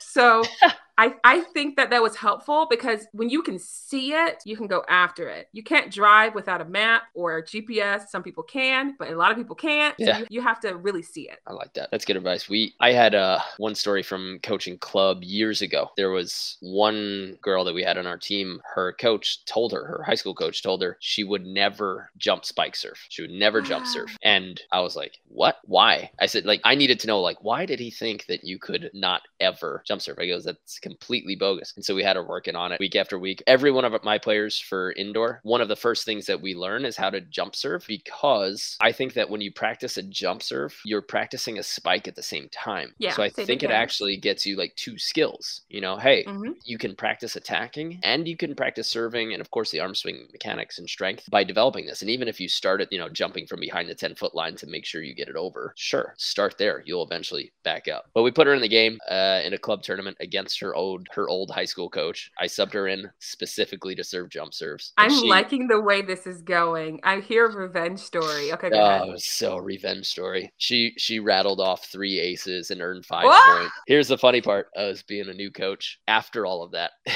So 0.09 0.43
I, 0.97 1.15
I 1.23 1.39
think 1.39 1.75
that 1.77 1.89
that 1.89 2.01
was 2.01 2.15
helpful 2.15 2.67
because 2.69 3.07
when 3.13 3.29
you 3.29 3.41
can 3.41 3.57
see 3.57 4.13
it, 4.13 4.43
you 4.45 4.55
can 4.55 4.67
go 4.67 4.83
after 4.87 5.27
it. 5.27 5.47
You 5.51 5.63
can't 5.63 5.91
drive 5.91 6.35
without 6.35 6.61
a 6.61 6.65
map 6.65 7.03
or 7.15 7.37
a 7.37 7.43
GPS. 7.43 8.09
Some 8.09 8.21
people 8.21 8.43
can, 8.43 8.95
but 8.99 9.09
a 9.09 9.15
lot 9.15 9.31
of 9.31 9.37
people 9.37 9.55
can't. 9.55 9.95
Yeah. 9.97 10.13
So 10.13 10.19
you, 10.19 10.27
you 10.29 10.41
have 10.41 10.59
to 10.61 10.75
really 10.75 11.01
see 11.01 11.27
it. 11.29 11.39
I 11.47 11.53
like 11.53 11.73
that. 11.73 11.89
That's 11.91 12.05
good 12.05 12.15
advice. 12.15 12.47
We 12.47 12.75
I 12.79 12.91
had 12.91 13.15
uh, 13.15 13.39
one 13.57 13.73
story 13.73 14.03
from 14.03 14.39
coaching 14.43 14.77
club 14.77 15.23
years 15.23 15.61
ago. 15.61 15.89
There 15.97 16.11
was 16.11 16.57
one 16.61 17.37
girl 17.41 17.63
that 17.63 17.73
we 17.73 17.83
had 17.83 17.97
on 17.97 18.05
our 18.05 18.17
team. 18.17 18.61
Her 18.75 18.93
coach 18.93 19.45
told 19.45 19.71
her, 19.71 19.85
her 19.85 20.03
high 20.03 20.15
school 20.15 20.35
coach 20.35 20.61
told 20.61 20.83
her 20.83 20.97
she 20.99 21.23
would 21.23 21.45
never 21.45 22.11
jump 22.17 22.45
spike 22.45 22.75
surf. 22.75 23.03
She 23.09 23.23
would 23.23 23.31
never 23.31 23.61
wow. 23.61 23.67
jump 23.67 23.87
surf. 23.87 24.15
And 24.23 24.61
I 24.71 24.81
was 24.81 24.95
like, 24.95 25.17
what? 25.27 25.57
Why? 25.65 26.11
I 26.19 26.27
said, 26.27 26.45
like, 26.45 26.61
I 26.63 26.75
needed 26.75 26.99
to 26.99 27.07
know, 27.07 27.19
like, 27.19 27.43
why 27.43 27.65
did 27.65 27.79
he 27.79 27.89
think 27.89 28.27
that 28.27 28.43
you 28.43 28.59
could 28.59 28.91
not 28.93 29.23
ever 29.39 29.81
jump 29.87 29.92
surf? 30.01 30.17
I 30.19 30.27
goes, 30.27 30.43
that's 30.43 30.79
completely 30.79 31.35
bogus. 31.35 31.73
And 31.75 31.85
so 31.85 31.95
we 31.95 32.03
had 32.03 32.15
her 32.15 32.23
working 32.23 32.55
on 32.55 32.71
it 32.71 32.79
week 32.79 32.95
after 32.95 33.17
week. 33.17 33.41
Every 33.47 33.71
one 33.71 33.85
of 33.85 34.03
my 34.03 34.17
players 34.17 34.59
for 34.59 34.91
indoor, 34.93 35.39
one 35.43 35.61
of 35.61 35.67
the 35.67 35.75
first 35.75 36.05
things 36.05 36.25
that 36.25 36.41
we 36.41 36.55
learn 36.55 36.85
is 36.85 36.97
how 36.97 37.09
to 37.09 37.21
jump 37.21 37.55
serve 37.55 37.85
because 37.87 38.77
I 38.81 38.91
think 38.91 39.13
that 39.13 39.29
when 39.29 39.41
you 39.41 39.51
practice 39.51 39.97
a 39.97 40.03
jump 40.03 40.43
serve, 40.43 40.77
you're 40.85 41.01
practicing 41.01 41.57
a 41.57 41.63
spike 41.63 42.07
at 42.07 42.15
the 42.15 42.23
same 42.23 42.49
time. 42.49 42.93
Yeah. 42.97 43.13
So 43.13 43.23
I 43.23 43.29
think 43.29 43.63
it 43.63 43.71
actually 43.71 44.17
gets 44.17 44.45
you 44.45 44.57
like 44.57 44.75
two 44.75 44.97
skills. 44.97 45.61
You 45.69 45.81
know, 45.81 45.97
hey, 45.97 46.23
mm-hmm. 46.25 46.51
you 46.65 46.77
can 46.77 46.95
practice 46.95 47.35
attacking 47.35 47.99
and 48.03 48.27
you 48.27 48.35
can 48.35 48.55
practice 48.55 48.89
serving 48.89 49.33
and 49.33 49.41
of 49.41 49.51
course 49.51 49.71
the 49.71 49.79
arm 49.79 49.95
swing 49.95 50.27
mechanics 50.31 50.79
and 50.79 50.89
strength 50.89 51.29
by 51.29 51.43
developing 51.43 51.85
this. 51.85 52.01
And 52.01 52.09
even 52.09 52.27
if 52.27 52.39
you 52.39 52.47
start 52.49 52.73
started, 52.73 52.87
you 52.91 52.97
know, 52.97 53.09
jumping 53.09 53.45
from 53.45 53.59
behind 53.59 53.87
the 53.87 53.93
10 53.93 54.15
foot 54.15 54.33
line 54.33 54.55
to 54.55 54.65
make 54.65 54.83
sure 54.83 55.03
you 55.03 55.13
get 55.13 55.29
it 55.29 55.35
over, 55.35 55.73
sure, 55.77 56.15
start 56.17 56.57
there. 56.57 56.81
You'll 56.85 57.03
eventually 57.03 57.53
back 57.63 57.87
up. 57.87 58.05
But 58.15 58.23
we 58.23 58.31
put 58.31 58.47
her 58.47 58.53
in 58.53 58.61
the 58.61 58.67
game 58.67 58.97
uh, 59.09 59.41
in 59.43 59.53
a 59.53 59.59
club 59.59 59.82
tournament 59.83 60.17
against 60.19 60.59
her 60.59 60.75
old 60.75 61.07
her 61.11 61.27
old 61.29 61.51
high 61.51 61.65
school 61.65 61.89
coach. 61.89 62.31
I 62.39 62.45
subbed 62.45 62.73
her 62.73 62.87
in 62.87 63.09
specifically 63.19 63.95
to 63.95 64.03
serve 64.03 64.29
jump 64.29 64.53
serves. 64.53 64.93
I'm 64.97 65.11
she, 65.11 65.27
liking 65.27 65.67
the 65.67 65.81
way 65.81 66.01
this 66.01 66.25
is 66.25 66.41
going. 66.41 66.99
I 67.03 67.19
hear 67.19 67.49
revenge 67.49 67.99
story. 67.99 68.53
Okay, 68.53 68.69
go 68.69 68.77
oh, 68.77 69.03
ahead. 69.09 69.19
so 69.19 69.57
revenge 69.57 70.05
story. 70.07 70.51
She 70.57 70.93
she 70.97 71.19
rattled 71.19 71.59
off 71.59 71.85
three 71.85 72.19
aces 72.19 72.71
and 72.71 72.81
earned 72.81 73.05
five 73.05 73.25
points. 73.25 73.73
Here's 73.87 74.07
the 74.07 74.17
funny 74.17 74.41
part: 74.41 74.67
of 74.75 75.03
being 75.07 75.29
a 75.29 75.33
new 75.33 75.51
coach. 75.51 75.99
After 76.07 76.45
all 76.45 76.63
of 76.63 76.71
that. 76.71 76.91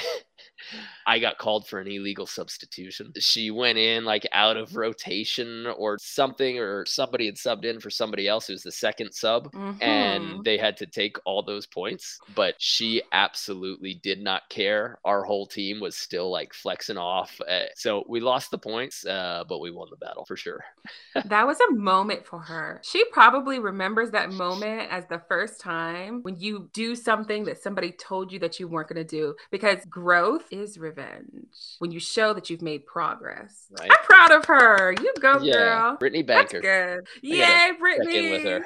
I 1.07 1.19
got 1.19 1.37
called 1.37 1.67
for 1.67 1.79
an 1.79 1.87
illegal 1.87 2.27
substitution. 2.27 3.13
She 3.17 3.49
went 3.49 3.77
in 3.77 4.03
like 4.03 4.27
out 4.33 4.57
of 4.57 4.75
rotation 4.75 5.65
or 5.65 5.97
something, 5.99 6.59
or 6.59 6.85
somebody 6.85 7.27
had 7.27 7.35
subbed 7.35 7.63
in 7.63 7.79
for 7.79 7.89
somebody 7.89 8.27
else 8.27 8.47
who's 8.47 8.61
the 8.61 8.73
second 8.73 9.13
sub, 9.13 9.49
mm-hmm. 9.53 9.81
and 9.81 10.43
they 10.43 10.57
had 10.57 10.75
to 10.77 10.85
take 10.85 11.15
all 11.25 11.41
those 11.41 11.65
points. 11.65 12.19
But 12.35 12.55
she 12.57 13.01
absolutely 13.13 13.93
did 14.03 14.21
not 14.21 14.49
care. 14.49 14.99
Our 15.05 15.23
whole 15.23 15.45
team 15.45 15.79
was 15.79 15.95
still 15.95 16.29
like 16.29 16.53
flexing 16.53 16.97
off. 16.97 17.39
Uh, 17.47 17.65
so 17.75 18.03
we 18.09 18.19
lost 18.19 18.51
the 18.51 18.57
points, 18.57 19.05
uh, 19.05 19.45
but 19.47 19.59
we 19.59 19.71
won 19.71 19.87
the 19.89 19.95
battle 19.97 20.25
for 20.25 20.35
sure. 20.35 20.63
that 21.25 21.47
was 21.47 21.57
a 21.61 21.73
moment 21.73 22.25
for 22.25 22.39
her. 22.39 22.81
She 22.83 23.05
probably 23.05 23.59
remembers 23.59 24.11
that 24.11 24.31
moment 24.31 24.91
as 24.91 25.05
the 25.05 25.21
first 25.29 25.61
time 25.61 26.21
when 26.23 26.37
you 26.37 26.69
do 26.73 26.95
something 26.95 27.45
that 27.45 27.63
somebody 27.63 27.93
told 27.93 28.33
you 28.33 28.39
that 28.39 28.59
you 28.59 28.67
weren't 28.67 28.89
going 28.89 28.97
to 28.97 29.03
do 29.05 29.35
because 29.51 29.85
growth 29.85 30.43
is 30.51 30.77
revenge 30.97 31.47
when 31.79 31.91
you 31.91 31.99
show 31.99 32.33
that 32.33 32.49
you've 32.49 32.61
made 32.61 32.85
progress. 32.85 33.67
Right. 33.77 33.89
I'm 33.91 34.05
proud 34.05 34.31
of 34.31 34.45
her. 34.45 34.93
You 34.93 35.13
go, 35.19 35.39
yeah. 35.41 35.53
girl. 35.53 35.97
Brittany 35.97 36.23
Banker. 36.23 36.61
That's 36.61 37.01
good. 37.01 37.07
Yay, 37.21 37.71
Brittany. 37.79 38.31
with 38.31 38.43
her. 38.43 38.65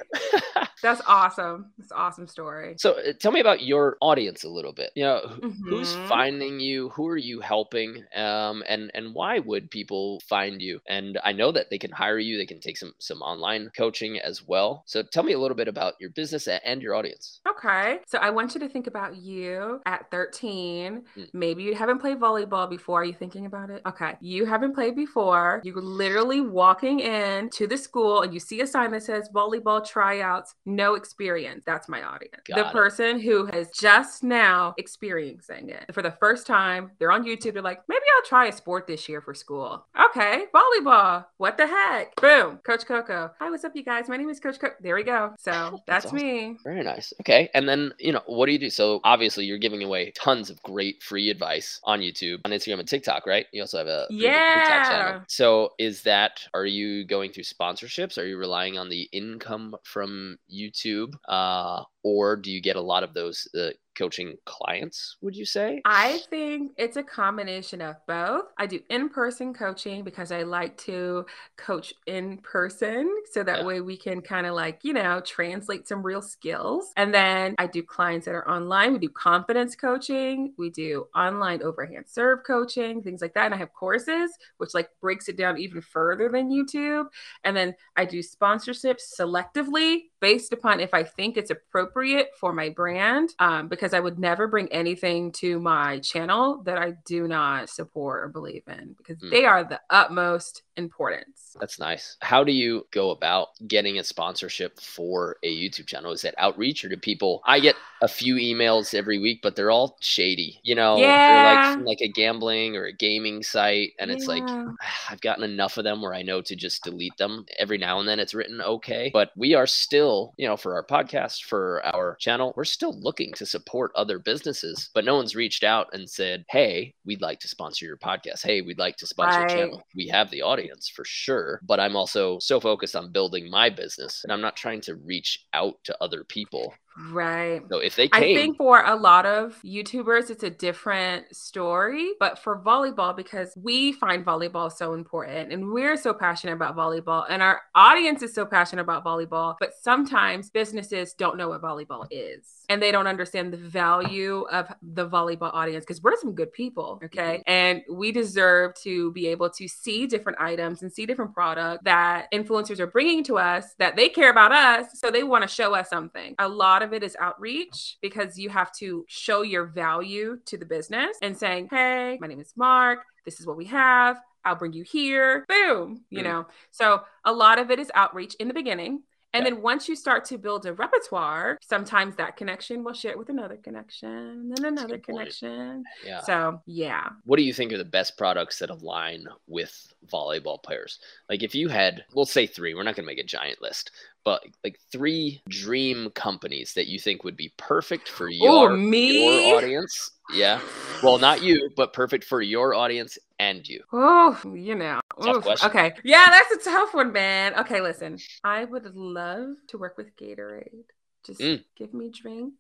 That's 0.82 1.02
awesome. 1.06 1.72
That's 1.78 1.92
awesome 1.92 2.28
story. 2.28 2.76
So 2.78 2.94
uh, 2.94 3.14
tell 3.20 3.32
me 3.32 3.40
about 3.40 3.62
your 3.62 3.98
audience 4.02 4.44
a 4.44 4.50
little 4.50 4.74
bit. 4.74 4.92
You 4.96 5.04
know, 5.04 5.22
mm-hmm. 5.26 5.70
who's 5.70 5.94
finding 6.08 6.60
you? 6.60 6.90
Who 6.90 7.08
are 7.08 7.18
you 7.18 7.40
helping? 7.40 8.04
Um, 8.16 8.64
and 8.68 8.92
and 8.94 9.14
why 9.14 9.40
would 9.40 9.70
people 9.70 10.22
find 10.28 10.62
you? 10.62 10.80
And 10.88 11.20
I 11.24 11.34
know 11.34 11.52
that 11.52 11.70
they 11.70 11.78
can 11.78 11.92
hire 11.92 12.20
you. 12.20 12.38
They 12.38 12.46
can 12.46 12.60
take 12.60 12.78
some 12.78 12.94
some 13.00 13.22
online 13.22 13.72
coaching 13.78 14.20
as 14.20 14.48
well. 14.48 14.84
So 14.88 15.04
tell 15.04 15.24
me 15.24 15.34
a 15.34 15.40
little 15.40 15.58
bit 15.58 15.68
about 15.68 15.94
your 16.00 16.10
business 16.10 16.48
and 16.48 16.82
your 16.82 16.96
audience. 16.96 17.42
Okay. 17.48 18.00
So 18.08 18.18
I 18.18 18.30
want 18.32 18.56
you 18.56 18.60
to 18.62 18.70
think 18.70 18.88
about 18.88 19.18
you 19.18 19.82
at 19.86 20.10
13. 20.10 21.04
Mm. 21.18 21.28
Maybe 21.34 21.64
you 21.64 21.76
haven't 21.76 22.00
played 22.00 22.21
volleyball 22.22 22.70
before. 22.70 23.02
Are 23.02 23.06
you 23.06 23.14
thinking 23.14 23.46
about 23.46 23.70
it? 23.70 23.82
Okay. 23.86 24.16
You 24.22 24.46
haven't 24.46 24.74
played 24.74 24.96
before. 24.96 25.62
You're 25.64 25.82
literally 25.82 26.42
walking 26.42 27.00
in 27.00 27.50
to 27.52 27.68
the 27.68 27.78
school 27.78 28.22
and 28.22 28.34
you 28.34 28.40
see 28.40 28.62
a 28.62 28.68
sign 28.68 28.92
that 28.92 29.04
says 29.04 29.30
volleyball 29.34 29.86
tryouts, 29.86 30.56
no 30.66 30.96
experience. 30.96 31.64
That's 31.66 31.90
my 31.90 32.04
audience. 32.04 32.36
Got 32.48 32.56
the 32.56 32.68
it. 32.68 32.72
person 32.72 33.20
who 33.20 33.46
has 33.48 33.70
just 33.72 34.24
now 34.24 34.74
experiencing 34.78 35.70
it 35.70 35.94
for 35.94 36.02
the 36.02 36.12
first 36.12 36.46
time. 36.48 36.92
They're 37.00 37.12
on 37.12 37.26
YouTube. 37.26 37.54
They're 37.54 37.62
like, 37.62 37.82
maybe 37.90 38.02
I'll 38.16 38.28
try 38.28 38.48
a 38.48 38.52
sport 38.52 38.88
this 38.88 39.10
year 39.10 39.22
for 39.22 39.34
school. 39.34 39.86
Okay. 40.10 40.46
Volleyball. 40.54 41.26
What 41.38 41.58
the 41.58 41.68
heck? 41.68 42.16
Boom. 42.18 42.60
Coach 42.64 42.86
Koko. 42.86 43.32
Hi, 43.40 43.50
what's 43.50 43.64
up, 43.64 43.76
you 43.76 43.84
guys? 43.84 44.08
My 44.08 44.18
name 44.18 44.30
is 44.30 44.40
Coach 44.40 44.60
Koko. 44.60 44.76
There 44.82 44.96
we 44.96 45.04
go. 45.04 45.34
So 45.40 45.52
that's, 45.52 45.82
that's 45.88 46.06
awesome. 46.08 46.18
me. 46.18 46.58
Very 46.64 46.84
nice. 46.84 47.14
Okay. 47.22 47.50
And 47.54 47.68
then, 47.68 47.94
you 48.00 48.12
know, 48.12 48.22
what 48.28 48.46
do 48.46 48.52
you 48.52 48.60
do? 48.60 48.70
So 48.70 49.00
obviously 49.04 49.46
you're 49.46 49.58
giving 49.58 49.84
away 49.84 50.12
tons 50.12 50.50
of 50.50 50.62
great 50.64 51.02
free 51.02 51.30
advice 51.30 51.80
on 51.84 52.00
YouTube, 52.00 52.11
on 52.46 52.52
Instagram 52.52 52.80
and 52.80 52.88
TikTok, 52.88 53.26
right? 53.26 53.46
You 53.52 53.62
also 53.62 53.78
have 53.78 53.88
a 53.88 54.08
TikTok 54.10 54.90
channel. 54.90 55.12
yeah. 55.14 55.22
So 55.28 55.72
is 55.80 56.04
that 56.04 56.42
are 56.54 56.66
you 56.66 57.06
going 57.06 57.32
through 57.32 57.44
sponsorships? 57.44 58.18
Are 58.18 58.26
you 58.26 58.38
relying 58.38 58.78
on 58.78 58.90
the 58.90 59.10
income 59.12 59.76
from 59.84 60.38
YouTube? 60.54 61.14
Uh, 61.28 61.84
or 62.04 62.36
do 62.36 62.52
you 62.52 62.62
get 62.62 62.76
a 62.76 62.82
lot 62.82 63.04
of 63.04 63.14
those 63.14 63.48
uh, 63.60 63.70
coaching 63.96 64.36
clients, 64.46 65.18
would 65.22 65.36
you 65.36 65.46
say? 65.46 65.82
I 65.86 66.20
think 66.30 66.74
it's 66.78 66.98
a 66.98 67.04
combination 67.04 67.82
of 67.82 67.96
both. 68.08 68.46
I 68.58 68.66
do 68.66 68.80
in 68.90 69.10
person 69.10 69.54
coaching 69.54 70.04
because 70.04 70.32
I 70.32 70.44
like 70.44 70.78
to 70.80 71.26
coach 71.58 71.94
in 72.08 72.38
person. 72.40 73.14
So 73.32 73.44
that 73.44 73.60
yeah. 73.60 73.66
way 73.66 73.82
we 73.82 73.98
can 73.98 74.22
kind 74.22 74.48
of 74.48 74.54
like, 74.54 74.80
you 74.84 74.94
know, 74.94 75.22
translate 75.22 75.88
some 75.88 76.04
real 76.04 76.22
skills. 76.22 76.92
And 76.96 77.14
then 77.14 77.56
I 77.58 77.68
do 77.68 77.84
clients 77.84 78.26
that 78.26 78.36
are 78.36 78.50
online. 78.50 78.94
We 78.94 79.00
do 79.00 79.10
confidence 79.10 79.76
coaching, 79.76 80.54
we 80.58 80.70
do 80.70 81.08
online 81.16 81.62
overhand 81.64 82.06
serve 82.08 82.40
coaching, 82.46 83.02
things 83.02 83.22
like 83.22 83.34
that. 83.34 83.46
And 83.46 83.54
I 83.54 83.58
have 83.58 83.74
courses, 83.74 84.32
which 84.58 84.74
like 84.74 84.90
breaks 85.00 85.28
it 85.28 85.38
down 85.38 85.58
even 85.58 85.82
further 85.82 86.30
than 86.30 86.50
YouTube. 86.50 87.06
And 87.44 87.56
then 87.56 87.76
I 87.96 88.06
do 88.06 88.20
sponsorships 88.20 89.02
selectively 89.20 90.11
based 90.22 90.54
upon 90.54 90.80
if 90.80 90.94
I 90.94 91.04
think 91.04 91.36
it's 91.36 91.52
appropriate 91.52 92.30
for 92.40 92.54
my 92.54 92.70
brand. 92.70 93.32
Um, 93.40 93.68
because 93.68 93.94
I 93.94 94.00
would 94.00 94.20
never 94.20 94.48
bring 94.48 94.72
anything 94.72 95.32
to 95.34 95.60
my 95.60 96.00
channel 96.00 96.62
that 96.64 96.78
I 96.78 96.94
do 97.06 97.28
not 97.28 97.70
support 97.70 98.24
or 98.24 98.30
believe 98.30 98.64
in 98.68 98.96
because 98.98 99.18
mm. 99.18 99.32
they 99.32 99.46
are 99.46 99.64
the 99.64 99.82
utmost 99.90 100.62
importance. 100.82 101.56
That's 101.60 101.80
nice. 101.80 102.18
How 102.22 102.44
do 102.44 102.52
you 102.52 102.86
go 102.92 103.12
about 103.12 103.50
getting 103.68 104.00
a 104.00 104.04
sponsorship 104.04 104.80
for 104.80 105.38
a 105.44 105.54
YouTube 105.54 105.88
channel? 105.88 106.12
Is 106.12 106.22
that 106.22 106.36
outreach 106.38 106.84
or 106.84 106.90
do 106.90 106.98
people? 106.98 107.42
I 107.46 107.60
get 107.60 107.76
a 108.02 108.08
few 108.08 108.36
emails 108.36 108.94
every 108.94 109.20
week, 109.20 109.42
but 109.44 109.56
they're 109.56 109.72
all 109.72 109.98
shady. 110.02 110.60
You 110.64 110.76
know, 110.76 110.98
yeah. 110.98 111.76
they're 111.76 111.78
like 111.78 111.86
like 111.86 112.02
a 112.02 112.12
gambling 112.12 112.76
or 112.76 112.86
a 112.86 112.94
gaming 112.94 113.44
site, 113.44 113.92
and 114.00 114.10
yeah. 114.10 114.18
it's 114.18 114.28
like 114.28 114.44
ah, 114.46 114.74
I've 115.10 115.22
gotten 115.22 115.44
enough 115.44 115.78
of 115.78 115.84
them 115.84 116.02
where 116.02 116.14
I 116.14 116.22
know 116.22 116.42
to 116.42 116.56
just 116.56 116.84
delete 116.84 117.18
them. 117.18 117.46
Every 117.60 117.78
now 117.78 118.00
and 118.00 118.08
then 118.08 118.20
it's 118.20 118.34
written 118.34 118.62
okay, 118.62 119.12
but 119.14 119.32
we 119.36 119.54
are 119.54 119.68
still, 119.68 120.34
you 120.38 120.48
know, 120.48 120.58
for 120.58 120.74
our 120.74 120.86
podcast, 120.86 121.44
for 121.44 121.82
our 121.86 122.16
channel, 122.20 122.54
we're 122.56 122.66
still 122.66 123.00
looking 123.00 123.34
to 123.34 123.46
support 123.46 123.92
other 123.96 124.20
businesses, 124.20 124.90
but 124.94 125.06
no 125.06 125.16
one's 125.16 125.36
reached 125.36 125.64
out 125.64 125.88
and 125.94 126.10
said, 126.10 126.46
"Hey, 126.50 126.94
we'd 127.06 127.22
like 127.22 127.40
to 127.42 127.48
sponsor 127.48 127.86
your 127.86 127.98
podcast. 127.98 128.44
Hey, 128.44 128.62
we'd 128.62 128.80
like 128.80 128.98
to 128.98 129.08
sponsor 129.08 129.42
right. 129.42 129.50
your 129.50 129.60
channel." 129.60 129.84
We 129.96 130.08
have 130.08 130.32
the 130.32 130.42
audience 130.42 130.71
for 130.80 131.06
sure, 131.06 131.60
but 131.64 131.80
I'm 131.80 131.96
also 131.96 132.40
so 132.40 132.60
focused 132.60 132.96
on 132.96 133.12
building 133.12 133.50
my 133.50 133.70
business, 133.70 134.24
and 134.24 134.32
I'm 134.32 134.42
not 134.42 134.56
trying 134.56 134.82
to 134.82 134.96
reach 134.96 135.46
out 135.54 135.76
to 135.86 135.98
other 136.02 136.24
people 136.24 136.74
Right. 136.98 137.62
So 137.70 137.78
if 137.78 137.96
they 137.96 138.08
came, 138.08 138.24
I 138.24 138.36
think 138.36 138.58
for 138.58 138.84
a 138.84 138.96
lot 138.96 139.26
of 139.26 139.60
YouTubers, 139.64 140.30
it's 140.30 140.44
a 140.44 140.50
different 140.50 141.34
story. 141.36 142.12
But 142.20 142.40
for 142.40 142.60
volleyball, 142.60 143.16
because 143.16 143.54
we 143.56 143.94
find 143.94 144.26
volleyball 144.26 144.72
so 144.72 144.94
important 144.94 145.52
and 145.52 145.72
we're 145.72 145.98
so 145.98 146.14
passionate 146.14 146.54
about 146.54 146.76
volleyball 146.76 147.26
and 147.30 147.42
our 147.42 147.62
audience 147.76 148.22
is 148.22 148.34
so 148.34 148.46
passionate 148.46 148.82
about 148.82 149.06
volleyball, 149.06 149.56
but 149.60 149.72
sometimes 149.82 150.50
businesses 150.50 151.14
don't 151.14 151.38
know 151.38 151.50
what 151.50 151.62
volleyball 151.62 152.06
is 152.12 152.66
and 152.70 152.82
they 152.82 152.92
don't 152.92 153.08
understand 153.08 153.54
the 153.54 153.58
value 153.58 154.42
of 154.52 154.68
the 154.82 155.08
volleyball 155.08 155.54
audience 155.54 155.86
because 155.86 156.02
we're 156.02 156.18
some 156.18 156.34
good 156.34 156.52
people. 156.54 157.00
Okay. 157.04 157.38
Mm-hmm. 157.38 157.52
And 157.52 157.82
we 157.90 158.12
deserve 158.12 158.76
to 158.84 159.12
be 159.14 159.28
able 159.28 159.50
to 159.52 159.68
see 159.68 160.08
different 160.08 160.40
items 160.40 160.82
and 160.82 160.92
see 160.92 161.06
different 161.06 161.34
products 161.34 161.84
that 161.86 162.28
influencers 162.34 162.80
are 162.80 162.88
bringing 162.88 163.24
to 163.26 163.38
us 163.38 163.76
that 163.80 163.96
they 163.96 164.10
care 164.10 164.30
about 164.30 164.52
us. 164.52 165.00
So 165.00 165.10
they 165.10 165.24
want 165.24 165.44
to 165.44 165.48
show 165.48 165.74
us 165.74 165.90
something. 165.90 166.36
A 166.40 166.48
lot 166.48 166.81
lot 166.82 166.88
of 166.88 166.94
it 166.94 167.04
is 167.04 167.16
outreach 167.20 167.98
because 168.02 168.40
you 168.40 168.50
have 168.50 168.72
to 168.72 169.06
show 169.08 169.44
your 169.44 169.66
value 169.66 170.40
to 170.46 170.58
the 170.58 170.66
business 170.66 171.16
and 171.22 171.38
saying, 171.38 171.68
Hey, 171.70 172.18
my 172.20 172.28
name 172.28 172.40
is 172.40 172.54
Mark. 172.56 173.00
This 173.24 173.40
is 173.40 173.46
what 173.46 173.58
we 173.58 173.66
have. 173.66 174.20
I'll 174.44 174.56
bring 174.56 174.74
you 174.74 174.84
here. 174.84 175.46
Boom. 175.48 176.04
You 176.10 176.22
mm. 176.22 176.24
know, 176.24 176.48
so 176.72 177.02
a 177.24 177.32
lot 177.32 177.60
of 177.60 177.70
it 177.70 177.78
is 177.78 177.92
outreach 177.94 178.34
in 178.40 178.48
the 178.48 178.54
beginning. 178.56 179.04
And 179.34 179.46
yeah. 179.46 179.52
then 179.52 179.62
once 179.62 179.88
you 179.88 179.96
start 179.96 180.26
to 180.26 180.38
build 180.38 180.66
a 180.66 180.74
repertoire, 180.74 181.58
sometimes 181.62 182.16
that 182.18 182.36
connection 182.36 182.84
will 182.84 182.94
share 182.94 183.18
with 183.18 183.30
another 183.30 183.56
connection, 183.56 184.54
and 184.58 184.66
another 184.66 184.98
connection. 184.98 185.84
Yeah. 186.06 186.22
So 186.22 186.62
yeah. 186.66 187.10
What 187.24 187.38
do 187.38 187.44
you 187.44 187.54
think 187.54 187.72
are 187.72 187.78
the 187.78 187.86
best 187.86 188.18
products 188.18 188.60
that 188.60 188.72
align 188.72 189.28
with 189.48 189.94
volleyball 190.12 190.62
players? 190.62 191.00
Like 191.30 191.44
if 191.44 191.56
you 191.56 191.68
had, 191.68 192.04
we'll 192.14 192.26
say 192.26 192.48
three, 192.48 192.74
we're 192.74 192.84
not 192.84 192.96
gonna 192.96 193.06
make 193.06 193.20
a 193.20 193.24
giant 193.24 193.62
list, 193.62 193.92
but 194.24 194.44
like 194.64 194.80
three 194.92 195.42
dream 195.50 196.10
companies 196.12 196.74
that 196.74 196.88
you 196.88 197.00
think 197.00 197.24
would 197.24 197.38
be 197.38 197.54
perfect 197.58 198.08
for 198.08 198.30
your, 198.30 198.72
Ooh, 198.72 198.78
me? 198.78 199.48
your 199.48 199.58
audience. 199.58 200.12
Yeah. 200.34 200.62
Well, 201.04 201.18
not 201.18 201.42
you, 201.42 201.70
but 201.76 201.94
perfect 201.94 202.24
for 202.24 202.42
your 202.42 202.74
audience 202.74 203.18
and 203.40 203.68
you. 203.68 203.84
Oh, 203.92 204.40
you 204.56 204.76
know. 204.76 205.02
Okay. 205.20 205.94
Yeah, 206.04 206.26
that's 206.28 206.68
a 206.68 206.70
tough 206.70 206.94
one, 206.94 207.12
man. 207.12 207.56
Okay, 207.60 207.82
listen. 207.82 208.18
I 208.44 208.66
would 208.66 208.96
love 208.96 209.56
to 209.70 209.78
work 209.78 209.98
with 209.98 210.16
Gatorade. 210.16 210.86
Just 211.26 211.40
mm. 211.40 211.64
give 211.76 211.94
me 211.94 212.10
drink 212.10 212.54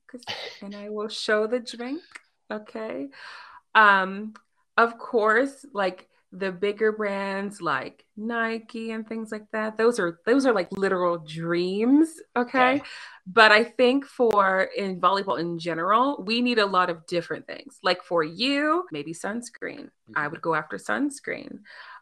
and 0.62 0.76
I 0.76 0.90
will 0.90 1.08
show 1.08 1.48
the 1.48 1.60
drink. 1.60 2.02
Okay. 2.52 3.08
Um, 3.74 4.34
of 4.78 4.98
course, 4.98 5.66
like 5.74 6.08
the 6.32 6.52
bigger 6.52 6.92
brands 6.92 7.62
like 7.62 8.06
Nike 8.16 8.92
and 8.92 9.08
things 9.08 9.32
like 9.32 9.46
that. 9.52 9.78
Those 9.78 10.00
are 10.00 10.20
those 10.26 10.46
are 10.46 10.54
like 10.54 10.72
literal 10.72 11.18
dreams, 11.18 12.10
okay? 12.36 12.76
okay? 12.76 12.84
But 13.28 13.52
I 13.52 13.66
think 13.66 14.06
for 14.06 14.70
in 14.76 15.02
volleyball 15.02 15.40
in 15.40 15.60
general, 15.60 16.24
we 16.26 16.42
need 16.42 16.60
a 16.60 16.66
lot 16.66 16.90
of 16.90 17.06
different 17.06 17.48
things. 17.48 17.80
Like 17.84 18.04
for 18.04 18.24
you, 18.24 18.86
maybe 18.92 19.14
sunscreen. 19.14 19.90
Mm-hmm. 19.90 20.14
I 20.16 20.28
would 20.28 20.42
go 20.42 20.56
after 20.56 20.78
sunscreen. 20.78 21.60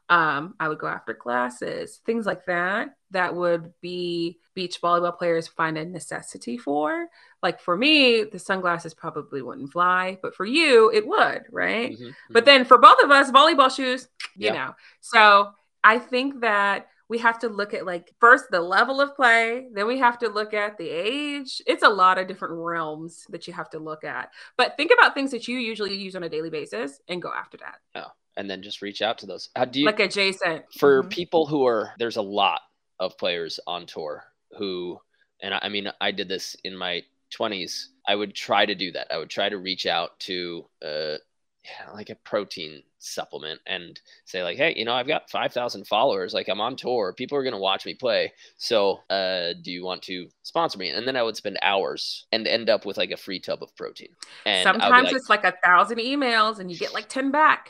Um, 0.09 0.55
I 0.59 0.67
would 0.67 0.79
go 0.79 0.87
after 0.87 1.13
glasses, 1.13 2.01
things 2.03 2.25
like 2.25 2.45
that, 2.45 2.95
that 3.11 3.35
would 3.35 3.71
be 3.79 4.39
beach 4.55 4.81
volleyball 4.81 5.15
players 5.15 5.47
find 5.47 5.77
a 5.77 5.85
necessity 5.85 6.57
for. 6.57 7.07
Like 7.43 7.61
for 7.61 7.77
me, 7.77 8.23
the 8.23 8.39
sunglasses 8.39 8.95
probably 8.95 9.43
wouldn't 9.43 9.71
fly, 9.71 10.17
but 10.21 10.35
for 10.35 10.45
you, 10.45 10.91
it 10.91 11.07
would, 11.07 11.43
right? 11.51 11.91
Mm-hmm, 11.91 12.03
mm-hmm. 12.05 12.33
But 12.33 12.45
then 12.45 12.65
for 12.65 12.79
both 12.79 13.01
of 13.03 13.11
us, 13.11 13.29
volleyball 13.29 13.73
shoes, 13.73 14.07
you 14.35 14.47
yeah. 14.47 14.53
know. 14.53 14.75
So 15.01 15.51
I 15.83 15.99
think 15.99 16.41
that 16.41 16.87
we 17.07 17.19
have 17.19 17.39
to 17.39 17.49
look 17.49 17.73
at 17.73 17.85
like 17.85 18.13
first 18.19 18.45
the 18.51 18.61
level 18.61 19.01
of 19.01 19.15
play, 19.15 19.67
then 19.73 19.85
we 19.85 19.99
have 19.99 20.17
to 20.19 20.29
look 20.29 20.55
at 20.55 20.77
the 20.77 20.89
age. 20.89 21.61
It's 21.67 21.83
a 21.83 21.89
lot 21.89 22.17
of 22.17 22.27
different 22.27 22.55
realms 22.55 23.25
that 23.29 23.47
you 23.47 23.53
have 23.53 23.69
to 23.71 23.79
look 23.79 24.03
at. 24.03 24.31
But 24.57 24.75
think 24.75 24.91
about 24.91 25.13
things 25.13 25.31
that 25.31 25.47
you 25.47 25.57
usually 25.57 25.95
use 25.95 26.15
on 26.15 26.23
a 26.23 26.29
daily 26.29 26.49
basis 26.49 26.99
and 27.07 27.21
go 27.21 27.31
after 27.31 27.57
that. 27.57 27.77
Oh 27.95 28.11
and 28.39 28.49
then 28.49 28.63
just 28.63 28.81
reach 28.81 29.01
out 29.01 29.17
to 29.19 29.25
those. 29.25 29.49
How 29.55 29.65
do 29.65 29.81
you 29.81 29.85
like 29.85 29.99
adjacent 29.99 30.63
for 30.79 31.01
mm-hmm. 31.01 31.09
people 31.09 31.45
who 31.45 31.67
are 31.67 31.91
there's 31.99 32.15
a 32.15 32.21
lot 32.21 32.61
of 32.99 33.17
players 33.17 33.59
on 33.67 33.85
tour 33.85 34.23
who 34.57 34.97
and 35.41 35.53
I, 35.53 35.59
I 35.63 35.69
mean 35.69 35.91
I 35.99 36.11
did 36.11 36.29
this 36.29 36.55
in 36.63 36.75
my 36.75 37.03
20s. 37.37 37.87
I 38.07 38.15
would 38.15 38.33
try 38.33 38.65
to 38.65 38.73
do 38.73 38.91
that. 38.93 39.07
I 39.11 39.17
would 39.17 39.29
try 39.29 39.49
to 39.49 39.57
reach 39.57 39.85
out 39.85 40.17
to 40.21 40.65
uh 40.81 41.17
yeah, 41.65 41.91
like 41.93 42.09
a 42.09 42.15
protein 42.15 42.81
supplement 42.99 43.59
and 43.67 43.99
say 44.25 44.43
like 44.43 44.57
hey 44.57 44.73
you 44.75 44.83
know 44.83 44.93
i've 44.93 45.07
got 45.07 45.29
5000 45.29 45.85
followers 45.87 46.33
like 46.33 46.49
i'm 46.49 46.59
on 46.59 46.75
tour 46.75 47.13
people 47.13 47.37
are 47.37 47.43
going 47.43 47.53
to 47.53 47.59
watch 47.59 47.85
me 47.85 47.93
play 47.93 48.31
so 48.57 48.99
uh 49.09 49.53
do 49.61 49.71
you 49.71 49.85
want 49.85 50.01
to 50.01 50.27
sponsor 50.43 50.77
me 50.77 50.89
and 50.89 51.07
then 51.07 51.15
i 51.15 51.23
would 51.23 51.35
spend 51.35 51.57
hours 51.61 52.25
and 52.31 52.47
end 52.47 52.69
up 52.69 52.85
with 52.85 52.97
like 52.97 53.11
a 53.11 53.17
free 53.17 53.39
tub 53.39 53.61
of 53.61 53.73
protein 53.75 54.09
and 54.45 54.63
sometimes 54.63 55.07
like, 55.07 55.15
it's 55.15 55.29
like 55.29 55.43
a 55.45 55.53
thousand 55.63 55.99
emails 55.99 56.59
and 56.59 56.71
you 56.71 56.77
get 56.77 56.93
like 56.93 57.07
10 57.07 57.31
back 57.31 57.69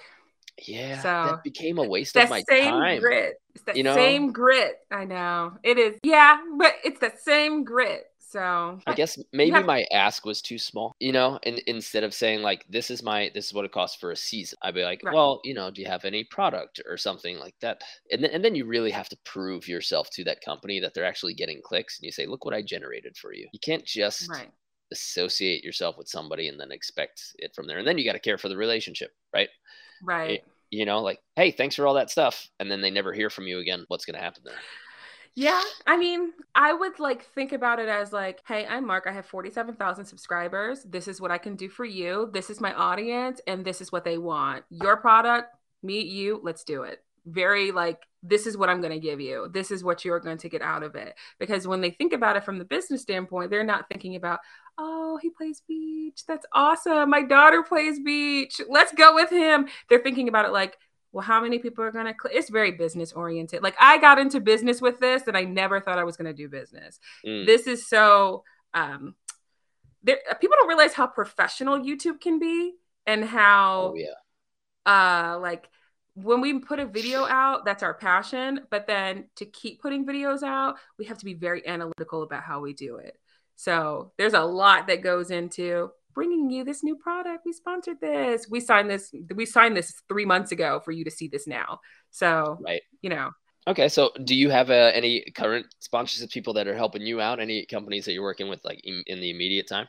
yeah, 0.67 1.01
so 1.01 1.31
that 1.31 1.43
became 1.43 1.77
a 1.77 1.83
waste 1.83 2.15
of 2.15 2.29
my 2.29 2.37
time. 2.37 2.45
That 2.47 2.55
same 2.55 2.71
time. 2.71 2.99
Grit. 2.99 3.35
It's 3.55 3.63
that 3.65 3.77
you 3.77 3.83
know? 3.83 3.95
same 3.95 4.31
grit. 4.31 4.75
I 4.91 5.05
know 5.05 5.53
it 5.63 5.77
is. 5.77 5.99
Yeah, 6.03 6.37
but 6.57 6.73
it's 6.83 6.99
that 6.99 7.19
same 7.21 7.63
grit. 7.63 8.05
So 8.29 8.79
I 8.85 8.93
guess 8.93 9.17
maybe 9.33 9.51
have- 9.51 9.65
my 9.65 9.85
ask 9.91 10.23
was 10.23 10.39
too 10.43 10.59
small, 10.59 10.95
you 10.99 11.11
know, 11.11 11.39
and 11.43 11.57
instead 11.65 12.03
of 12.03 12.13
saying 12.13 12.43
like 12.43 12.63
this 12.69 12.91
is 12.91 13.01
my 13.01 13.31
this 13.33 13.47
is 13.47 13.53
what 13.55 13.65
it 13.65 13.71
costs 13.71 13.97
for 13.99 14.11
a 14.11 14.15
season, 14.15 14.59
I'd 14.61 14.75
be 14.75 14.83
like, 14.83 15.01
right. 15.03 15.15
well, 15.15 15.41
you 15.43 15.55
know, 15.55 15.71
do 15.71 15.81
you 15.81 15.87
have 15.87 16.05
any 16.05 16.23
product 16.25 16.79
or 16.87 16.95
something 16.95 17.39
like 17.39 17.55
that? 17.61 17.81
And 18.11 18.23
then 18.23 18.29
and 18.29 18.45
then 18.45 18.53
you 18.53 18.65
really 18.65 18.91
have 18.91 19.09
to 19.09 19.17
prove 19.25 19.67
yourself 19.67 20.11
to 20.11 20.23
that 20.25 20.45
company 20.45 20.79
that 20.79 20.93
they're 20.93 21.05
actually 21.05 21.33
getting 21.33 21.59
clicks 21.63 21.97
and 21.97 22.05
you 22.05 22.11
say, 22.11 22.27
look 22.27 22.45
what 22.45 22.53
I 22.53 22.61
generated 22.61 23.17
for 23.17 23.33
you. 23.33 23.47
You 23.51 23.59
can't 23.63 23.83
just 23.85 24.29
right. 24.29 24.51
associate 24.91 25.63
yourself 25.63 25.97
with 25.97 26.07
somebody 26.07 26.49
and 26.49 26.59
then 26.59 26.71
expect 26.71 27.33
it 27.37 27.55
from 27.55 27.65
there. 27.65 27.79
And 27.79 27.87
then 27.87 27.97
you 27.97 28.05
got 28.05 28.13
to 28.13 28.19
care 28.19 28.37
for 28.37 28.49
the 28.49 28.57
relationship, 28.57 29.09
right? 29.33 29.49
Right. 30.03 30.31
It, 30.31 30.47
you 30.69 30.85
know, 30.85 31.01
like, 31.01 31.19
hey, 31.35 31.51
thanks 31.51 31.75
for 31.75 31.87
all 31.87 31.95
that 31.95 32.09
stuff. 32.09 32.47
And 32.59 32.69
then 32.69 32.81
they 32.81 32.91
never 32.91 33.13
hear 33.13 33.29
from 33.29 33.47
you 33.47 33.59
again. 33.59 33.85
What's 33.87 34.05
going 34.05 34.15
to 34.15 34.23
happen 34.23 34.43
there? 34.45 34.55
Yeah, 35.35 35.61
I 35.87 35.95
mean, 35.95 36.33
I 36.53 36.73
would 36.73 36.99
like 36.99 37.23
think 37.23 37.53
about 37.53 37.79
it 37.79 37.87
as 37.87 38.11
like, 38.11 38.41
hey, 38.47 38.65
I'm 38.65 38.85
Mark. 38.85 39.05
I 39.07 39.11
have 39.13 39.25
47,000 39.25 40.03
subscribers. 40.05 40.83
This 40.83 41.07
is 41.07 41.21
what 41.21 41.31
I 41.31 41.37
can 41.37 41.55
do 41.55 41.69
for 41.69 41.85
you. 41.85 42.29
This 42.33 42.49
is 42.49 42.59
my 42.59 42.73
audience, 42.73 43.39
and 43.47 43.63
this 43.63 43.79
is 43.79 43.91
what 43.91 44.03
they 44.03 44.17
want. 44.17 44.65
Your 44.69 44.97
product, 44.97 45.55
meet 45.81 46.07
you, 46.07 46.41
let's 46.43 46.63
do 46.63 46.83
it. 46.83 47.03
Very 47.29 47.71
like, 47.71 47.99
this 48.21 48.45
is 48.45 48.57
what 48.57 48.69
I'm 48.69 48.81
going 48.81 48.93
to 48.93 48.99
give 48.99 49.21
you. 49.21 49.49
This 49.53 49.71
is 49.71 49.83
what 49.83 50.03
you're 50.03 50.19
going 50.19 50.37
to 50.39 50.49
get 50.49 50.61
out 50.61 50.83
of 50.83 50.95
it. 50.95 51.15
Because 51.39 51.67
when 51.67 51.81
they 51.81 51.91
think 51.91 52.13
about 52.13 52.35
it 52.35 52.43
from 52.43 52.57
the 52.57 52.65
business 52.65 53.01
standpoint, 53.01 53.49
they're 53.49 53.63
not 53.63 53.87
thinking 53.89 54.15
about, 54.15 54.39
oh, 54.77 55.17
he 55.21 55.29
plays 55.29 55.61
beach. 55.67 56.25
That's 56.27 56.45
awesome. 56.53 57.09
My 57.09 57.23
daughter 57.23 57.63
plays 57.63 57.99
beach. 57.99 58.59
Let's 58.69 58.93
go 58.93 59.15
with 59.15 59.29
him. 59.29 59.67
They're 59.89 59.99
thinking 59.99 60.27
about 60.27 60.45
it 60.45 60.51
like, 60.51 60.77
well, 61.11 61.23
how 61.23 61.41
many 61.41 61.59
people 61.59 61.83
are 61.83 61.91
going 61.91 62.05
to 62.05 62.13
click? 62.13 62.33
It's 62.35 62.49
very 62.49 62.71
business 62.71 63.13
oriented. 63.13 63.63
Like 63.63 63.75
I 63.79 63.97
got 63.97 64.19
into 64.19 64.39
business 64.39 64.81
with 64.81 64.99
this 64.99 65.23
and 65.27 65.35
I 65.35 65.43
never 65.43 65.79
thought 65.79 65.97
I 65.97 66.03
was 66.03 66.17
going 66.17 66.27
to 66.27 66.33
do 66.33 66.49
business. 66.49 66.99
Mm. 67.25 67.45
This 67.45 67.67
is 67.67 67.87
so, 67.87 68.43
um, 68.73 69.15
there, 70.03 70.17
people 70.39 70.55
don't 70.59 70.67
realize 70.67 70.93
how 70.93 71.07
professional 71.07 71.79
YouTube 71.79 72.21
can 72.21 72.39
be 72.39 72.73
and 73.05 73.25
how 73.25 73.93
oh, 73.93 73.95
yeah. 73.95 74.13
uh 74.85 75.39
like 75.39 75.67
when 76.21 76.41
we 76.41 76.59
put 76.59 76.79
a 76.79 76.85
video 76.85 77.25
out, 77.25 77.65
that's 77.65 77.83
our 77.83 77.93
passion. 77.93 78.61
But 78.69 78.87
then 78.87 79.25
to 79.37 79.45
keep 79.45 79.81
putting 79.81 80.05
videos 80.05 80.43
out, 80.43 80.75
we 80.97 81.05
have 81.05 81.17
to 81.19 81.25
be 81.25 81.33
very 81.33 81.65
analytical 81.67 82.23
about 82.23 82.43
how 82.43 82.61
we 82.61 82.73
do 82.73 82.97
it. 82.97 83.17
So 83.55 84.13
there's 84.17 84.33
a 84.33 84.41
lot 84.41 84.87
that 84.87 85.03
goes 85.03 85.31
into 85.31 85.91
bringing 86.13 86.49
you 86.49 86.63
this 86.63 86.83
new 86.83 86.95
product. 86.95 87.43
We 87.45 87.53
sponsored 87.53 88.01
this. 88.01 88.47
We 88.49 88.59
signed 88.59 88.89
this. 88.89 89.13
We 89.35 89.45
signed 89.45 89.75
this 89.75 89.93
three 90.07 90.25
months 90.25 90.51
ago 90.51 90.81
for 90.83 90.91
you 90.91 91.03
to 91.03 91.11
see 91.11 91.27
this 91.27 91.47
now. 91.47 91.79
So, 92.09 92.57
right. 92.61 92.81
you 93.01 93.09
know, 93.09 93.31
Okay, 93.69 93.87
so 93.87 94.11
do 94.23 94.33
you 94.33 94.49
have 94.49 94.71
uh, 94.71 94.91
any 94.95 95.21
current 95.35 95.67
sponsorships, 95.79 96.31
people 96.31 96.53
that 96.53 96.67
are 96.67 96.75
helping 96.75 97.03
you 97.03 97.21
out? 97.21 97.39
Any 97.39 97.67
companies 97.67 98.03
that 98.05 98.13
you're 98.13 98.23
working 98.23 98.49
with, 98.49 98.65
like 98.65 98.81
in, 98.83 99.03
in 99.05 99.19
the 99.19 99.29
immediate 99.29 99.67
time? 99.67 99.87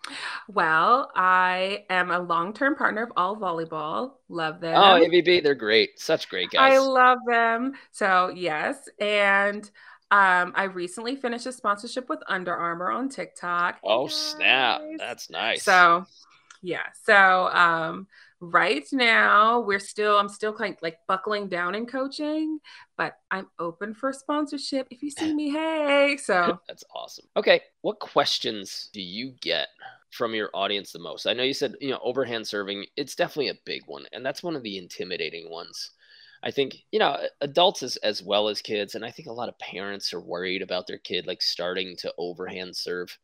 Well, 0.49 1.11
I 1.17 1.87
am 1.89 2.11
a 2.11 2.19
long-term 2.19 2.77
partner 2.77 3.03
of 3.05 3.13
All 3.17 3.37
Volleyball. 3.37 4.13
Love 4.29 4.61
them. 4.61 4.77
Oh, 4.77 5.01
AVB, 5.01 5.43
they're 5.43 5.55
great. 5.55 5.99
Such 5.99 6.29
great 6.29 6.51
guys. 6.51 6.75
I 6.75 6.79
love 6.79 7.21
them. 7.27 7.73
So 7.91 8.31
yes, 8.37 8.87
and 8.99 9.65
um, 10.11 10.53
I 10.55 10.65
recently 10.65 11.17
finished 11.17 11.47
a 11.47 11.53
sponsorship 11.53 12.11
with 12.11 12.21
Under 12.29 12.55
Armour 12.55 12.91
on 12.91 13.09
TikTok. 13.09 13.79
Oh 13.83 14.09
snap, 14.09 14.83
that's 14.99 15.31
nice. 15.31 15.63
So 15.63 16.05
yeah, 16.61 16.83
so 17.05 17.47
um, 17.47 18.09
right 18.41 18.87
now 18.93 19.61
we're 19.61 19.79
still 19.79 20.17
i'm 20.17 20.29
still 20.29 20.53
kind 20.53 20.75
of 20.75 20.83
like 20.83 20.99
buckling 21.07 21.47
down 21.47 21.75
in 21.75 21.85
coaching 21.85 22.59
but 22.97 23.19
i'm 23.31 23.47
open 23.59 23.93
for 23.93 24.13
sponsorship 24.13 24.87
if 24.91 25.03
you 25.03 25.11
see 25.11 25.35
me 25.35 25.51
hey 25.51 26.17
so. 26.17 26.59
That's 26.69 26.85
awesome. 26.95 27.27
Okay 27.37 27.61
what 27.83 28.01
questions 28.01 28.89
do 28.93 29.03
you 29.03 29.35
get 29.41 29.69
from 30.11 30.35
your 30.35 30.51
audience 30.55 30.91
the 30.91 30.99
most? 30.99 31.27
I 31.27 31.35
know 31.35 31.43
you 31.45 31.55
said 31.55 31.75
you 31.81 31.91
know 31.91 32.01
overhand 32.03 32.47
serving 32.47 32.87
it's 32.97 33.15
definitely 33.15 33.49
a 33.49 33.59
big 33.67 33.83
one 33.87 34.07
and 34.13 34.25
that's 34.25 34.43
one 34.43 34.57
of 34.57 34.63
the 34.63 34.79
intimidating 34.79 35.51
ones. 35.51 35.91
I 36.43 36.51
think 36.51 36.77
you 36.93 36.99
know 36.99 37.19
adults 37.43 37.83
as, 37.83 37.97
as 37.97 38.23
well 38.23 38.49
as 38.49 38.63
kids 38.63 38.95
and 38.95 39.05
i 39.05 39.11
think 39.11 39.29
a 39.29 39.33
lot 39.33 39.51
of 39.51 39.59
parents 39.59 40.15
are 40.15 40.21
worried 40.21 40.63
about 40.63 40.87
their 40.87 40.97
kid 40.97 41.27
like 41.27 41.43
starting 41.43 41.95
to 41.99 42.15
overhand 42.17 42.75
serve 42.75 43.17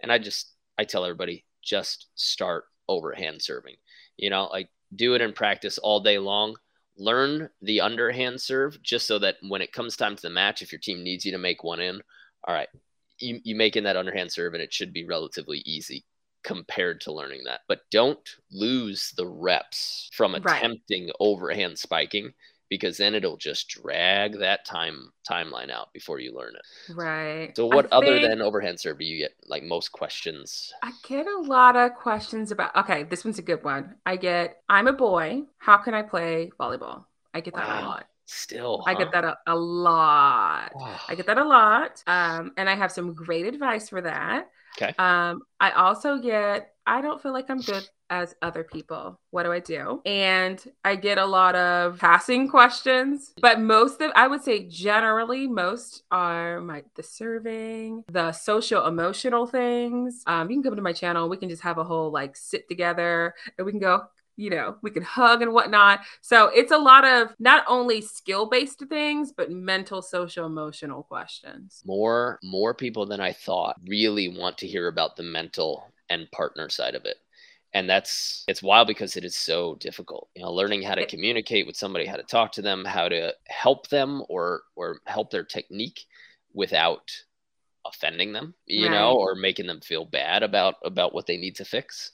and 0.00 0.10
i 0.10 0.16
just 0.16 0.54
i 0.78 0.84
tell 0.84 1.04
everybody 1.04 1.44
just 1.62 2.08
start 2.14 2.64
overhand 2.88 3.42
serving 3.42 3.74
you 4.16 4.30
know, 4.30 4.48
like 4.52 4.68
do 4.94 5.14
it 5.14 5.20
in 5.20 5.32
practice 5.32 5.78
all 5.78 6.00
day 6.00 6.18
long. 6.18 6.56
Learn 6.96 7.50
the 7.62 7.80
underhand 7.80 8.40
serve 8.40 8.80
just 8.82 9.06
so 9.06 9.18
that 9.18 9.36
when 9.48 9.62
it 9.62 9.72
comes 9.72 9.96
time 9.96 10.14
to 10.14 10.22
the 10.22 10.30
match, 10.30 10.62
if 10.62 10.70
your 10.70 10.80
team 10.80 11.02
needs 11.02 11.24
you 11.24 11.32
to 11.32 11.38
make 11.38 11.64
one 11.64 11.80
in, 11.80 12.00
all 12.46 12.54
right, 12.54 12.68
you, 13.18 13.40
you 13.42 13.56
make 13.56 13.76
in 13.76 13.84
that 13.84 13.96
underhand 13.96 14.30
serve 14.30 14.54
and 14.54 14.62
it 14.62 14.72
should 14.72 14.92
be 14.92 15.04
relatively 15.04 15.58
easy 15.66 16.04
compared 16.44 17.00
to 17.00 17.12
learning 17.12 17.42
that. 17.46 17.60
But 17.68 17.80
don't 17.90 18.28
lose 18.52 19.12
the 19.16 19.26
reps 19.26 20.10
from 20.12 20.34
attempting 20.34 21.06
right. 21.06 21.16
overhand 21.18 21.78
spiking 21.78 22.32
because 22.68 22.96
then 22.96 23.14
it'll 23.14 23.36
just 23.36 23.68
drag 23.68 24.38
that 24.38 24.64
time 24.64 25.10
timeline 25.28 25.70
out 25.70 25.92
before 25.92 26.18
you 26.18 26.34
learn 26.34 26.54
it. 26.54 26.94
Right. 26.94 27.52
So 27.56 27.66
what 27.66 27.92
I 27.92 27.96
other 27.96 28.20
than 28.20 28.40
overhand 28.40 28.80
serve 28.80 28.98
do 28.98 29.04
you 29.04 29.18
get 29.18 29.34
like 29.46 29.62
most 29.62 29.92
questions? 29.92 30.72
I 30.82 30.92
get 31.06 31.26
a 31.26 31.40
lot 31.40 31.76
of 31.76 31.94
questions 31.94 32.50
about 32.50 32.74
okay, 32.76 33.04
this 33.04 33.24
one's 33.24 33.38
a 33.38 33.42
good 33.42 33.64
one. 33.64 33.96
I 34.06 34.16
get 34.16 34.62
I'm 34.68 34.86
a 34.86 34.92
boy, 34.92 35.42
how 35.58 35.76
can 35.78 35.94
I 35.94 36.02
play 36.02 36.50
volleyball? 36.58 37.04
I 37.32 37.40
get 37.40 37.54
that 37.54 37.68
wow. 37.68 37.80
a 37.80 37.84
lot. 37.84 38.06
Still, 38.26 38.82
huh? 38.86 38.92
I 38.92 38.94
get 38.94 39.12
that 39.12 39.24
a, 39.24 39.36
a 39.46 39.54
lot. 39.54 40.72
I 41.08 41.14
get 41.14 41.26
that 41.26 41.36
a 41.36 41.44
lot. 41.44 42.02
Um, 42.06 42.52
and 42.56 42.70
I 42.70 42.74
have 42.74 42.90
some 42.90 43.12
great 43.12 43.44
advice 43.46 43.90
for 43.90 44.00
that. 44.00 44.48
Okay. 44.76 44.94
Um, 44.98 45.42
I 45.60 45.72
also 45.72 46.18
get 46.18 46.72
I 46.86 47.00
don't 47.00 47.22
feel 47.22 47.32
like 47.32 47.50
I'm 47.50 47.60
good 47.60 47.88
as 48.10 48.34
other 48.42 48.64
people. 48.64 49.18
What 49.30 49.44
do 49.44 49.52
I 49.52 49.60
do? 49.60 50.02
And 50.04 50.62
I 50.84 50.96
get 50.96 51.18
a 51.18 51.26
lot 51.26 51.54
of 51.54 51.98
passing 51.98 52.48
questions, 52.48 53.32
but 53.40 53.60
most 53.60 54.00
of 54.00 54.12
I 54.14 54.26
would 54.26 54.42
say 54.42 54.68
generally 54.68 55.46
most 55.46 56.02
are 56.10 56.60
my 56.60 56.84
the 56.96 57.02
serving, 57.02 58.04
the 58.08 58.32
social 58.32 58.86
emotional 58.86 59.46
things. 59.46 60.22
Um, 60.26 60.50
you 60.50 60.56
can 60.56 60.62
come 60.62 60.76
to 60.76 60.82
my 60.82 60.92
channel. 60.92 61.28
We 61.28 61.36
can 61.36 61.48
just 61.48 61.62
have 61.62 61.78
a 61.78 61.84
whole 61.84 62.10
like 62.10 62.36
sit 62.36 62.68
together 62.68 63.34
and 63.58 63.64
we 63.64 63.72
can 63.72 63.80
go 63.80 64.04
you 64.36 64.50
know, 64.50 64.76
we 64.82 64.90
can 64.90 65.02
hug 65.02 65.42
and 65.42 65.52
whatnot. 65.52 66.00
So 66.20 66.48
it's 66.48 66.72
a 66.72 66.78
lot 66.78 67.04
of 67.04 67.34
not 67.38 67.64
only 67.68 68.00
skill 68.00 68.46
based 68.46 68.82
things, 68.88 69.32
but 69.32 69.50
mental, 69.50 70.02
social, 70.02 70.46
emotional 70.46 71.04
questions. 71.04 71.82
More, 71.86 72.38
more 72.42 72.74
people 72.74 73.06
than 73.06 73.20
I 73.20 73.32
thought 73.32 73.76
really 73.86 74.28
want 74.28 74.58
to 74.58 74.66
hear 74.66 74.88
about 74.88 75.16
the 75.16 75.22
mental 75.22 75.92
and 76.10 76.30
partner 76.32 76.68
side 76.68 76.94
of 76.94 77.04
it 77.04 77.16
and 77.74 77.90
that's 77.90 78.44
it's 78.46 78.62
wild 78.62 78.86
because 78.86 79.16
it 79.16 79.24
is 79.24 79.34
so 79.34 79.74
difficult 79.74 80.28
you 80.34 80.42
know 80.42 80.52
learning 80.52 80.80
how 80.80 80.94
to 80.94 81.06
communicate 81.06 81.66
with 81.66 81.76
somebody 81.76 82.06
how 82.06 82.16
to 82.16 82.22
talk 82.22 82.52
to 82.52 82.62
them 82.62 82.84
how 82.84 83.08
to 83.08 83.34
help 83.48 83.88
them 83.88 84.22
or 84.28 84.62
or 84.76 85.00
help 85.06 85.30
their 85.30 85.44
technique 85.44 86.04
without 86.54 87.10
offending 87.84 88.32
them 88.32 88.54
you 88.64 88.86
right. 88.86 88.94
know 88.94 89.14
or 89.14 89.34
making 89.34 89.66
them 89.66 89.80
feel 89.80 90.06
bad 90.06 90.42
about 90.42 90.76
about 90.84 91.12
what 91.12 91.26
they 91.26 91.36
need 91.36 91.56
to 91.56 91.64
fix 91.64 92.12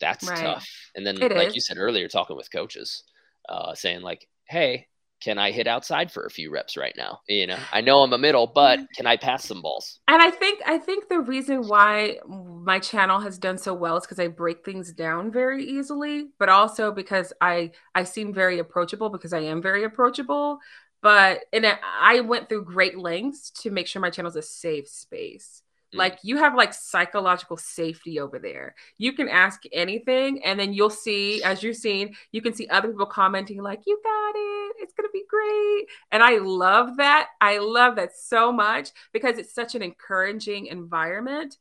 that's 0.00 0.26
right. 0.26 0.38
tough 0.38 0.66
and 0.94 1.06
then 1.06 1.20
it 1.20 1.36
like 1.36 1.48
is. 1.48 1.54
you 1.56 1.60
said 1.60 1.76
earlier 1.76 2.08
talking 2.08 2.36
with 2.36 2.50
coaches 2.50 3.02
uh, 3.48 3.74
saying 3.74 4.00
like 4.00 4.28
hey 4.44 4.86
can 5.20 5.38
I 5.38 5.50
hit 5.50 5.66
outside 5.66 6.10
for 6.10 6.24
a 6.24 6.30
few 6.30 6.50
reps 6.50 6.76
right 6.76 6.94
now? 6.96 7.20
You 7.28 7.46
know, 7.46 7.58
I 7.72 7.80
know 7.80 8.02
I'm 8.02 8.12
a 8.12 8.18
middle, 8.18 8.46
but 8.46 8.80
can 8.96 9.06
I 9.06 9.16
pass 9.16 9.44
some 9.44 9.62
balls? 9.62 10.00
And 10.08 10.22
I 10.22 10.30
think 10.30 10.60
I 10.66 10.78
think 10.78 11.08
the 11.08 11.20
reason 11.20 11.68
why 11.68 12.18
my 12.26 12.78
channel 12.78 13.20
has 13.20 13.38
done 13.38 13.58
so 13.58 13.74
well 13.74 13.96
is 13.96 14.04
because 14.04 14.18
I 14.18 14.28
break 14.28 14.64
things 14.64 14.92
down 14.92 15.30
very 15.30 15.64
easily, 15.64 16.28
but 16.38 16.48
also 16.48 16.90
because 16.90 17.32
I 17.40 17.72
I 17.94 18.04
seem 18.04 18.32
very 18.32 18.58
approachable 18.58 19.10
because 19.10 19.32
I 19.32 19.40
am 19.40 19.60
very 19.60 19.84
approachable. 19.84 20.58
But 21.02 21.40
and 21.52 21.66
I 21.82 22.20
went 22.20 22.48
through 22.48 22.64
great 22.64 22.98
lengths 22.98 23.50
to 23.62 23.70
make 23.70 23.86
sure 23.86 24.02
my 24.02 24.10
channel 24.10 24.30
is 24.30 24.36
a 24.36 24.42
safe 24.42 24.88
space. 24.88 25.62
Mm. 25.94 25.98
Like 25.98 26.18
you 26.22 26.36
have 26.38 26.54
like 26.54 26.72
psychological 26.72 27.56
safety 27.56 28.20
over 28.20 28.38
there. 28.38 28.74
You 28.98 29.12
can 29.12 29.28
ask 29.28 29.62
anything, 29.72 30.42
and 30.44 30.58
then 30.58 30.72
you'll 30.72 30.90
see, 30.90 31.42
as 31.42 31.62
you're 31.62 31.74
seeing, 31.74 32.14
you 32.32 32.42
can 32.42 32.54
see 32.54 32.68
other 32.68 32.88
people 32.88 33.06
commenting, 33.06 33.62
like, 33.62 33.80
you 33.86 34.00
got 34.02 34.32
it, 34.34 34.76
it's 34.78 34.94
gonna 34.94 35.08
be 35.12 35.24
great. 35.28 35.86
And 36.10 36.22
I 36.22 36.38
love 36.38 36.96
that. 36.98 37.28
I 37.40 37.58
love 37.58 37.96
that 37.96 38.16
so 38.16 38.52
much 38.52 38.90
because 39.12 39.38
it's 39.38 39.54
such 39.54 39.74
an 39.74 39.82
encouraging 39.82 40.66
environment. 40.66 41.56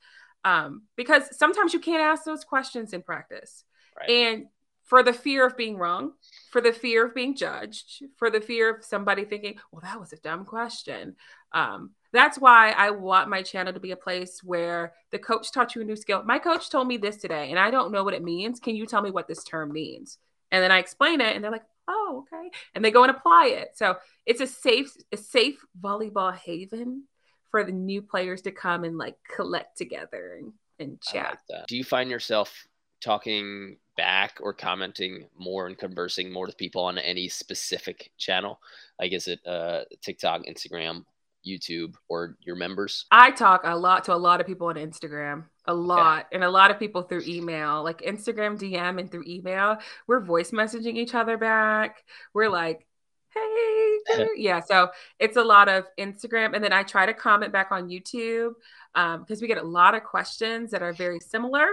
Um, 0.46 0.84
because 0.96 1.38
sometimes 1.38 1.74
you 1.74 1.82
can't 1.82 2.02
ask 2.02 2.24
those 2.24 2.46
questions 2.46 2.94
in 2.94 3.02
practice. 3.02 3.66
Right. 4.00 4.10
And 4.10 4.46
for 4.86 5.04
the 5.04 5.14
fear 5.14 5.46
of 5.46 5.58
being 5.58 5.78
wrong, 5.78 6.14
for 6.50 6.62
the 6.62 6.72
fear 6.72 7.06
of 7.06 7.14
being 7.14 7.36
judged, 7.36 8.04
for 8.18 8.30
the 8.32 8.42
fear 8.42 8.74
of 8.74 8.84
somebody 8.84 9.26
thinking, 9.26 9.60
well, 9.72 9.82
that 9.84 10.00
was 10.00 10.14
a 10.14 10.18
dumb 10.18 10.46
question. 10.46 11.16
Um, 11.52 11.92
that's 12.12 12.40
why 12.40 12.72
I 12.72 12.90
want 12.92 13.30
my 13.30 13.42
channel 13.42 13.74
to 13.74 13.80
be 13.80 13.92
a 13.92 13.98
place 13.98 14.44
where 14.44 14.94
the 15.12 15.20
coach 15.20 15.52
taught 15.52 15.76
you 15.76 15.82
a 15.82 15.86
new 15.86 15.96
skill. 15.96 16.24
My 16.24 16.40
coach 16.40 16.70
told 16.70 16.88
me 16.88 16.98
this 16.98 17.18
today, 17.18 17.50
and 17.50 17.60
I 17.60 17.72
don't 17.72 17.92
know 17.92 18.04
what 18.04 18.14
it 18.14 18.24
means. 18.24 18.60
Can 18.60 18.76
you 18.76 18.86
tell 18.86 19.02
me 19.02 19.12
what 19.12 19.28
this 19.28 19.44
term 19.44 19.72
means? 19.72 20.18
And 20.52 20.64
then 20.64 20.72
I 20.72 20.80
explain 20.80 21.22
it, 21.22 21.36
and 21.36 21.44
they're 21.44 21.52
like, 21.52 21.66
"Oh, 21.88 22.26
okay," 22.34 22.50
and 22.74 22.84
they 22.84 22.92
go 22.92 23.04
and 23.04 23.12
apply 23.12 23.48
it. 23.48 23.72
So 23.76 23.98
it's 24.26 24.42
a 24.42 24.48
safe, 24.48 24.96
a 25.12 25.18
safe 25.18 25.64
volleyball 25.80 26.36
haven 26.36 27.04
for 27.52 27.64
the 27.64 27.72
new 27.72 28.02
players 28.02 28.42
to 28.44 28.52
come 28.52 28.84
and 28.84 28.98
like 28.98 29.16
collect 29.36 29.78
together 29.78 30.40
and, 30.40 30.54
and 30.80 31.02
chat. 31.02 31.40
Like 31.50 31.68
Do 31.68 31.78
you 31.78 31.84
find 31.84 32.10
yourself 32.10 32.68
talking 33.02 33.78
back 33.98 34.38
or 34.42 34.54
commenting 34.54 35.26
more 35.38 35.68
and 35.68 35.78
conversing 35.78 36.32
more 36.32 36.46
with 36.46 36.58
people 36.58 36.84
on 36.84 36.98
any 36.98 37.28
specific 37.28 38.12
channel? 38.18 38.60
Like, 39.00 39.14
is 39.14 39.28
it 39.28 39.46
uh, 39.46 39.82
TikTok, 40.02 40.44
Instagram, 40.46 41.06
YouTube 41.46 41.96
or 42.08 42.38
your 42.42 42.56
members? 42.56 43.06
I 43.12 43.32
talk 43.32 43.62
a 43.64 43.76
lot 43.76 44.06
to 44.06 44.14
a 44.14 44.18
lot 44.18 44.42
of 44.42 44.48
people 44.48 44.68
on 44.68 44.76
Instagram, 44.76 45.46
a 45.66 45.74
lot, 45.74 46.28
and 46.32 46.44
a 46.44 46.50
lot 46.50 46.72
of 46.72 46.80
people 46.80 47.04
through 47.04 47.24
email, 47.28 47.84
like 47.84 48.02
Instagram 48.02 48.60
DM 48.60 49.00
and 49.00 49.12
through 49.12 49.24
email. 49.28 49.78
We're 50.08 50.20
voice 50.20 50.52
messaging 50.52 50.96
each 50.96 51.16
other 51.16 51.38
back. 51.38 52.04
We're 52.34 52.50
like, 52.50 52.86
hey, 53.34 54.28
yeah. 54.36 54.62
So 54.62 54.90
it's 55.20 55.38
a 55.38 55.44
lot 55.44 55.70
of 55.70 55.86
Instagram, 56.00 56.56
and 56.56 56.64
then 56.64 56.74
I 56.74 56.84
try 56.84 57.06
to 57.06 57.14
comment 57.14 57.54
back 57.54 57.72
on 57.72 57.90
YouTube 57.90 58.54
because 58.94 59.38
um, 59.38 59.42
we 59.42 59.48
get 59.48 59.58
a 59.58 59.64
lot 59.64 59.96
of 59.96 60.04
questions 60.04 60.72
that 60.72 60.82
are 60.82 60.94
very 60.94 61.20
similar 61.20 61.68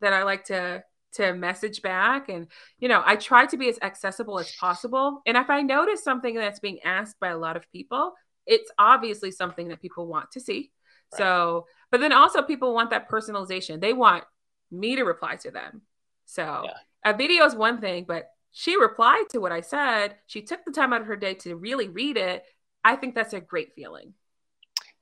that 0.00 0.12
I 0.12 0.22
like 0.22 0.44
to 0.44 0.82
to 1.12 1.34
message 1.34 1.82
back 1.82 2.28
and 2.28 2.46
you 2.78 2.88
know 2.88 3.02
i 3.04 3.16
try 3.16 3.44
to 3.44 3.56
be 3.56 3.68
as 3.68 3.78
accessible 3.82 4.38
as 4.38 4.52
possible 4.52 5.22
and 5.26 5.36
if 5.36 5.50
i 5.50 5.60
notice 5.60 6.04
something 6.04 6.34
that's 6.34 6.60
being 6.60 6.78
asked 6.84 7.18
by 7.18 7.28
a 7.28 7.36
lot 7.36 7.56
of 7.56 7.70
people 7.72 8.12
it's 8.46 8.70
obviously 8.78 9.30
something 9.30 9.68
that 9.68 9.82
people 9.82 10.06
want 10.06 10.30
to 10.32 10.40
see. 10.40 10.70
Right. 11.12 11.18
So, 11.18 11.66
but 11.90 12.00
then 12.00 12.12
also 12.12 12.42
people 12.42 12.74
want 12.74 12.90
that 12.90 13.08
personalization. 13.08 13.80
They 13.80 13.92
want 13.92 14.24
me 14.70 14.96
to 14.96 15.04
reply 15.04 15.36
to 15.36 15.50
them. 15.50 15.82
So, 16.26 16.64
yeah. 16.64 17.12
a 17.12 17.16
video 17.16 17.44
is 17.44 17.54
one 17.54 17.80
thing, 17.80 18.04
but 18.06 18.30
she 18.52 18.76
replied 18.76 19.24
to 19.30 19.38
what 19.38 19.52
I 19.52 19.60
said. 19.60 20.16
She 20.26 20.42
took 20.42 20.64
the 20.64 20.72
time 20.72 20.92
out 20.92 21.00
of 21.00 21.06
her 21.06 21.16
day 21.16 21.34
to 21.34 21.56
really 21.56 21.88
read 21.88 22.16
it. 22.16 22.44
I 22.84 22.96
think 22.96 23.14
that's 23.14 23.34
a 23.34 23.40
great 23.40 23.74
feeling. 23.74 24.14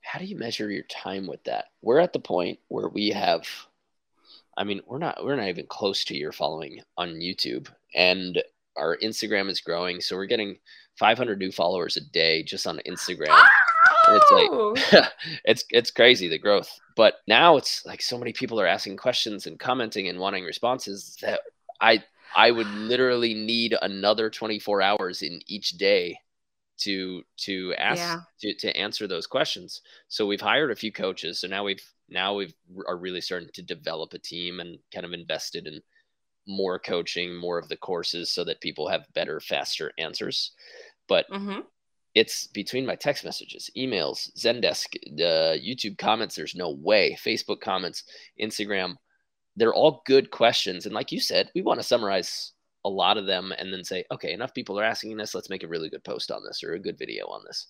How 0.01 0.19
do 0.19 0.25
you 0.25 0.37
measure 0.37 0.71
your 0.71 0.83
time 0.83 1.27
with 1.27 1.43
that? 1.43 1.65
We're 1.81 1.99
at 1.99 2.13
the 2.13 2.19
point 2.19 2.59
where 2.67 2.89
we 2.89 3.09
have 3.09 3.47
I 4.59 4.65
mean, 4.65 4.81
we're 4.85 4.97
not 4.97 5.23
we're 5.23 5.37
not 5.37 5.47
even 5.47 5.67
close 5.67 6.03
to 6.05 6.17
your 6.17 6.33
following 6.33 6.81
on 6.97 7.21
YouTube, 7.21 7.69
and 7.95 8.43
our 8.75 8.97
Instagram 8.97 9.49
is 9.49 9.61
growing, 9.61 10.01
so 10.01 10.17
we're 10.17 10.25
getting 10.25 10.57
500 10.99 11.39
new 11.39 11.51
followers 11.51 11.97
a 11.97 12.01
day 12.01 12.43
just 12.43 12.67
on 12.67 12.81
Instagram. 12.85 13.41
And 14.07 14.21
it's 14.21 14.31
like 14.93 15.11
it's 15.45 15.63
it's 15.69 15.91
crazy 15.91 16.27
the 16.27 16.37
growth. 16.37 16.69
But 16.95 17.15
now 17.27 17.57
it's 17.57 17.85
like 17.85 18.01
so 18.01 18.17
many 18.17 18.33
people 18.33 18.59
are 18.59 18.67
asking 18.67 18.97
questions 18.97 19.47
and 19.47 19.59
commenting 19.59 20.09
and 20.09 20.19
wanting 20.19 20.43
responses 20.43 21.17
that 21.21 21.39
I 21.81 22.03
I 22.35 22.51
would 22.51 22.67
literally 22.67 23.33
need 23.33 23.75
another 23.81 24.29
24 24.29 24.81
hours 24.81 25.21
in 25.21 25.39
each 25.47 25.71
day 25.71 26.19
to 26.79 27.23
to 27.37 27.73
ask 27.77 27.99
yeah. 27.99 28.19
to, 28.41 28.53
to 28.55 28.77
answer 28.77 29.07
those 29.07 29.27
questions. 29.27 29.81
So 30.09 30.25
we've 30.27 30.41
hired 30.41 30.71
a 30.71 30.75
few 30.75 30.91
coaches. 30.91 31.39
So 31.39 31.47
now 31.47 31.63
we've 31.63 31.83
now 32.09 32.35
we've 32.35 32.53
are 32.87 32.97
really 32.97 33.21
starting 33.21 33.49
to 33.53 33.61
develop 33.61 34.13
a 34.13 34.19
team 34.19 34.59
and 34.59 34.77
kind 34.93 35.05
of 35.05 35.13
invested 35.13 35.67
in 35.67 35.81
more 36.47 36.79
coaching, 36.79 37.35
more 37.35 37.57
of 37.57 37.69
the 37.69 37.77
courses 37.77 38.31
so 38.31 38.43
that 38.43 38.59
people 38.59 38.89
have 38.89 39.13
better, 39.13 39.39
faster 39.39 39.91
answers. 39.97 40.51
But 41.09 41.29
mm-hmm. 41.29 41.61
it's 42.15 42.47
between 42.47 42.85
my 42.85 42.95
text 42.95 43.25
messages, 43.25 43.69
emails, 43.75 44.31
Zendesk, 44.37 44.93
the 45.17 45.59
YouTube 45.61 45.97
comments, 45.97 46.35
there's 46.35 46.55
no 46.55 46.71
way, 46.71 47.17
Facebook 47.21 47.59
comments, 47.59 48.03
Instagram, 48.41 48.95
they're 49.57 49.73
all 49.73 50.03
good 50.05 50.31
questions. 50.31 50.85
And 50.85 50.95
like 50.95 51.11
you 51.11 51.19
said, 51.19 51.49
we 51.53 51.61
want 51.61 51.79
to 51.79 51.85
summarize 51.85 52.53
a 52.85 52.89
lot 52.89 53.17
of 53.17 53.25
them 53.25 53.51
and 53.57 53.73
then 53.73 53.83
say, 53.83 54.05
okay, 54.11 54.31
enough 54.31 54.53
people 54.53 54.79
are 54.79 54.85
asking 54.85 55.17
this. 55.17 55.35
Let's 55.35 55.49
make 55.49 55.63
a 55.63 55.67
really 55.67 55.89
good 55.89 56.03
post 56.03 56.31
on 56.31 56.43
this 56.45 56.63
or 56.63 56.73
a 56.73 56.79
good 56.79 56.97
video 56.97 57.25
on 57.25 57.41
this. 57.45 57.67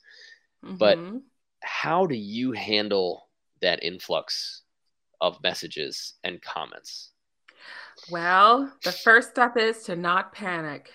Mm-hmm. 0.63 0.75
But 0.75 0.99
how 1.61 2.05
do 2.05 2.15
you 2.15 2.51
handle 2.51 3.27
that 3.61 3.83
influx 3.83 4.61
of 5.19 5.41
messages 5.41 6.13
and 6.23 6.41
comments? 6.41 7.11
Well, 8.11 8.71
the 8.83 8.91
first 8.91 9.31
step 9.31 9.57
is 9.57 9.83
to 9.83 9.95
not 9.95 10.31
panic. 10.31 10.93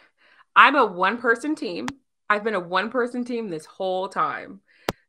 I'm 0.57 0.77
a 0.77 0.87
one 0.87 1.19
person 1.19 1.55
team. 1.55 1.87
I've 2.29 2.45
been 2.45 2.55
a 2.55 2.61
one 2.61 2.91
person 2.91 3.25
team 3.25 3.49
this 3.49 3.67
whole 3.67 4.09
time. 4.09 4.61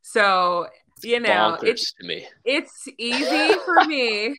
So, 0.02 0.68
you 1.02 1.20
know, 1.20 1.58
it's 1.62 1.92
to 1.94 2.06
me. 2.06 2.26
It's 2.44 2.88
easy 2.98 3.54
for 3.64 3.84
me 3.86 4.36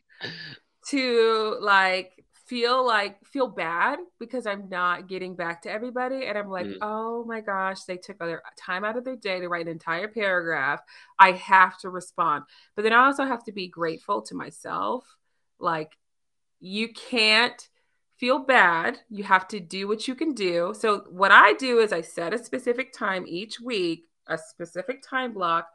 to 0.90 1.58
like 1.60 2.12
feel 2.48 2.86
like 2.86 3.18
feel 3.26 3.46
bad 3.46 3.98
because 4.18 4.46
I'm 4.46 4.68
not 4.70 5.06
getting 5.06 5.36
back 5.36 5.62
to 5.62 5.70
everybody. 5.70 6.26
And 6.26 6.38
I'm 6.38 6.48
like, 6.48 6.66
mm. 6.66 6.78
oh 6.80 7.24
my 7.24 7.40
gosh, 7.40 7.82
they 7.82 7.98
took 7.98 8.18
their 8.18 8.42
time 8.58 8.84
out 8.84 8.96
of 8.96 9.04
their 9.04 9.16
day 9.16 9.40
to 9.40 9.48
write 9.48 9.66
an 9.66 9.72
entire 9.72 10.08
paragraph. 10.08 10.80
I 11.18 11.32
have 11.32 11.78
to 11.80 11.90
respond. 11.90 12.44
But 12.74 12.82
then 12.82 12.94
I 12.94 13.04
also 13.04 13.26
have 13.26 13.44
to 13.44 13.52
be 13.52 13.68
grateful 13.68 14.22
to 14.22 14.34
myself. 14.34 15.04
Like, 15.58 15.92
you 16.60 16.92
can't 16.92 17.68
feel 18.18 18.40
bad. 18.40 18.98
You 19.10 19.24
have 19.24 19.48
to 19.48 19.60
do 19.60 19.88
what 19.88 20.06
you 20.08 20.14
can 20.14 20.34
do. 20.34 20.74
So, 20.78 21.04
what 21.10 21.30
I 21.30 21.54
do 21.54 21.78
is 21.78 21.92
I 21.92 22.00
set 22.02 22.34
a 22.34 22.42
specific 22.42 22.92
time 22.92 23.24
each 23.26 23.60
week, 23.60 24.06
a 24.26 24.38
specific 24.38 25.02
time 25.08 25.32
block. 25.32 25.68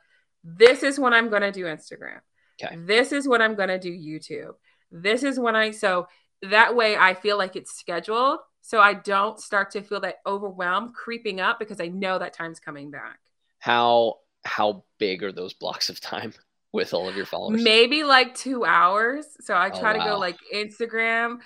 This 0.43 0.83
is 0.83 0.99
when 0.99 1.13
I'm 1.13 1.29
going 1.29 1.41
to 1.41 1.51
do 1.51 1.65
Instagram. 1.65 2.19
Okay. 2.61 2.75
This 2.77 3.11
is 3.11 3.27
what 3.27 3.41
I'm 3.41 3.55
going 3.55 3.69
to 3.69 3.79
do 3.79 3.91
YouTube. 3.91 4.53
This 4.91 5.23
is 5.23 5.39
when 5.39 5.55
I, 5.55 5.71
so 5.71 6.07
that 6.43 6.75
way 6.75 6.97
I 6.97 7.13
feel 7.13 7.37
like 7.37 7.55
it's 7.55 7.77
scheduled. 7.77 8.39
So 8.61 8.79
I 8.79 8.93
don't 8.93 9.39
start 9.39 9.71
to 9.71 9.81
feel 9.81 10.01
that 10.01 10.17
overwhelm 10.25 10.93
creeping 10.93 11.41
up 11.41 11.59
because 11.59 11.81
I 11.81 11.87
know 11.87 12.19
that 12.19 12.33
time's 12.33 12.59
coming 12.59 12.91
back. 12.91 13.19
How 13.59 14.19
how 14.45 14.83
big 14.99 15.23
are 15.23 15.31
those 15.31 15.53
blocks 15.53 15.89
of 15.89 15.99
time 15.99 16.33
with 16.73 16.93
all 16.93 17.09
of 17.09 17.15
your 17.15 17.25
followers? 17.25 17.61
Maybe 17.61 18.03
like 18.03 18.35
two 18.35 18.65
hours. 18.65 19.25
So 19.41 19.53
I 19.53 19.69
oh, 19.69 19.79
try 19.79 19.93
oh, 19.93 19.97
wow. 19.97 20.03
to 20.03 20.09
go 20.11 20.19
like 20.19 20.37
Instagram, 20.53 21.39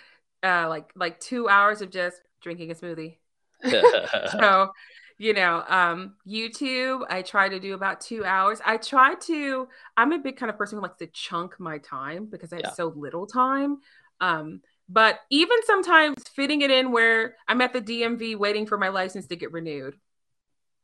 uh, 0.48 0.70
like 0.70 0.92
like 0.96 1.20
two 1.20 1.50
hours 1.50 1.82
of 1.82 1.90
just 1.90 2.22
drinking 2.42 2.72
a 2.72 2.76
smoothie. 2.76 3.18
so 4.32 4.72
you 5.18 5.34
know 5.34 5.64
um 5.68 6.14
youtube 6.28 7.04
i 7.10 7.24
try 7.24 7.50
to 7.50 7.60
do 7.60 7.74
about 7.74 8.00
two 8.00 8.24
hours 8.24 8.62
i 8.64 8.78
try 8.78 9.16
to 9.16 9.68
i'm 9.98 10.12
a 10.12 10.20
big 10.20 10.38
kind 10.38 10.52
of 10.52 10.56
person 10.60 10.78
who 10.78 10.84
likes 10.84 11.00
to 11.00 11.08
chunk 11.08 11.60
my 11.60 11.80
time 11.80 12.28
because 12.28 12.54
i 12.54 12.58
have 12.58 12.66
yeah. 12.66 12.72
so 12.74 12.94
little 12.96 13.26
time 13.26 13.80
um 14.22 14.62
but 14.90 15.20
even 15.30 15.58
sometimes 15.66 16.24
fitting 16.34 16.62
it 16.62 16.72
in 16.72 16.92
where 16.92 17.36
I'm 17.48 17.62
at 17.62 17.74
the 17.74 17.82
DMV 17.82 18.38
waiting 18.38 18.66
for 18.66 18.78
my 18.78 18.88
license 18.90 19.28
to 19.28 19.36
get 19.36 19.52
renewed. 19.52 19.96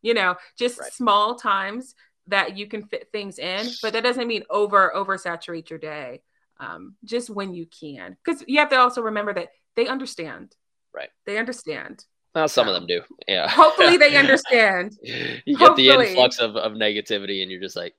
You 0.02 0.14
know, 0.14 0.36
just 0.58 0.80
right. 0.80 0.92
small 0.92 1.36
times 1.36 1.96
that 2.28 2.58
you 2.58 2.68
can 2.68 2.84
fit 2.84 3.10
things 3.12 3.40
in, 3.40 3.68
but 3.82 3.94
that 3.94 4.04
doesn't 4.04 4.28
mean 4.28 4.44
over 4.50 4.92
oversaturate 4.94 5.70
your 5.70 5.80
day. 5.80 6.22
Um, 6.64 6.96
just 7.04 7.30
when 7.30 7.54
you 7.54 7.66
can, 7.66 8.16
because 8.24 8.44
you 8.48 8.60
have 8.60 8.70
to 8.70 8.78
also 8.78 9.02
remember 9.02 9.34
that 9.34 9.50
they 9.76 9.88
understand. 9.88 10.56
Right. 10.94 11.10
They 11.26 11.38
understand. 11.38 12.06
Well, 12.34 12.48
some 12.48 12.68
so, 12.68 12.74
of 12.74 12.76
them 12.76 12.88
do. 12.88 13.02
Yeah. 13.28 13.50
Hopefully 13.50 13.98
they 13.98 14.16
understand. 14.24 14.98
you 15.02 15.42
get 15.46 15.58
hopefully. 15.58 15.88
the 15.88 16.10
influx 16.10 16.40
of, 16.40 16.56
of 16.56 16.74
negativity 16.74 17.42
and 17.42 17.52
you're 17.52 17.62
just 17.62 17.76
like, 17.76 17.96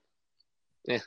yeah, 0.85 0.99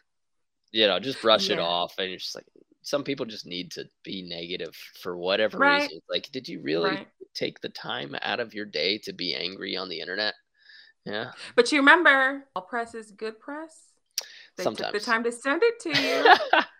you 0.70 0.86
know, 0.86 0.98
just 0.98 1.20
brush 1.20 1.48
yeah. 1.48 1.56
it 1.56 1.58
off. 1.58 1.94
And 1.98 2.08
you're 2.08 2.18
just 2.18 2.34
like, 2.34 2.46
some 2.82 3.04
people 3.04 3.26
just 3.26 3.46
need 3.46 3.72
to 3.72 3.84
be 4.04 4.22
negative 4.22 4.74
for 5.02 5.16
whatever 5.16 5.58
right. 5.58 5.82
reason. 5.82 6.00
Like, 6.08 6.30
did 6.32 6.48
you 6.48 6.60
really 6.62 6.90
right. 6.90 7.08
take 7.34 7.60
the 7.60 7.68
time 7.68 8.16
out 8.22 8.40
of 8.40 8.54
your 8.54 8.64
day 8.64 8.98
to 8.98 9.12
be 9.12 9.34
angry 9.34 9.76
on 9.76 9.88
the 9.88 10.00
internet? 10.00 10.34
Yeah. 11.04 11.32
But 11.54 11.70
you 11.72 11.78
remember, 11.78 12.46
all 12.54 12.62
press 12.62 12.94
is 12.94 13.10
good 13.10 13.40
press. 13.40 13.88
They 14.56 14.64
Sometimes. 14.64 14.92
took 14.92 15.00
the 15.00 15.06
time 15.06 15.24
to 15.24 15.32
send 15.32 15.62
it 15.62 15.80
to 15.80 16.02
you. 16.02 16.62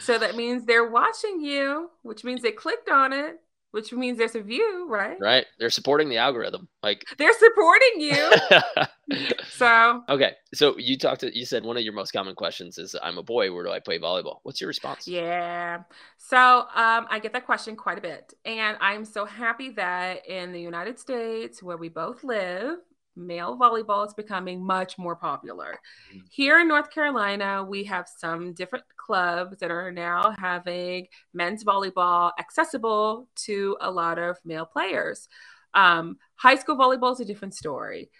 so 0.00 0.18
that 0.18 0.36
means 0.36 0.64
they're 0.64 0.88
watching 0.88 1.40
you, 1.40 1.90
which 2.02 2.24
means 2.24 2.42
they 2.42 2.52
clicked 2.52 2.88
on 2.88 3.12
it 3.12 3.40
which 3.72 3.92
means 3.92 4.18
there's 4.18 4.34
a 4.34 4.42
view, 4.42 4.86
right? 4.88 5.16
Right. 5.20 5.46
They're 5.58 5.70
supporting 5.70 6.08
the 6.08 6.16
algorithm. 6.16 6.68
Like 6.82 7.04
they're 7.18 7.32
supporting 7.32 8.00
you. 8.00 9.34
so 9.48 10.02
okay. 10.08 10.32
So 10.54 10.76
you 10.78 10.98
talked 10.98 11.20
to 11.20 11.36
you 11.36 11.44
said 11.44 11.64
one 11.64 11.76
of 11.76 11.82
your 11.82 11.92
most 11.92 12.12
common 12.12 12.34
questions 12.34 12.78
is 12.78 12.96
I'm 13.00 13.18
a 13.18 13.22
boy, 13.22 13.52
where 13.52 13.64
do 13.64 13.70
I 13.70 13.78
play 13.78 13.98
volleyball? 13.98 14.38
What's 14.42 14.60
your 14.60 14.68
response? 14.68 15.06
Yeah. 15.06 15.82
So 16.18 16.38
um, 16.38 17.06
I 17.08 17.20
get 17.22 17.32
that 17.32 17.46
question 17.46 17.76
quite 17.76 17.98
a 17.98 18.02
bit. 18.02 18.34
And 18.44 18.76
I'm 18.80 19.04
so 19.04 19.24
happy 19.24 19.70
that 19.70 20.26
in 20.26 20.52
the 20.52 20.60
United 20.60 20.98
States 20.98 21.62
where 21.62 21.76
we 21.76 21.88
both 21.88 22.24
live, 22.24 22.78
male 23.26 23.56
volleyball 23.58 24.06
is 24.06 24.14
becoming 24.14 24.64
much 24.64 24.98
more 24.98 25.16
popular. 25.16 25.78
Mm-hmm. 26.10 26.18
Here 26.30 26.60
in 26.60 26.68
North 26.68 26.90
Carolina, 26.90 27.64
we 27.68 27.84
have 27.84 28.08
some 28.18 28.52
different 28.52 28.84
clubs 28.96 29.58
that 29.58 29.70
are 29.70 29.92
now 29.92 30.34
having 30.38 31.06
men's 31.34 31.64
volleyball 31.64 32.32
accessible 32.38 33.28
to 33.46 33.76
a 33.80 33.90
lot 33.90 34.18
of 34.18 34.38
male 34.44 34.66
players. 34.66 35.28
Um, 35.74 36.18
high 36.36 36.56
school 36.56 36.76
volleyball 36.76 37.12
is 37.12 37.20
a 37.20 37.24
different 37.24 37.54
story. 37.54 38.10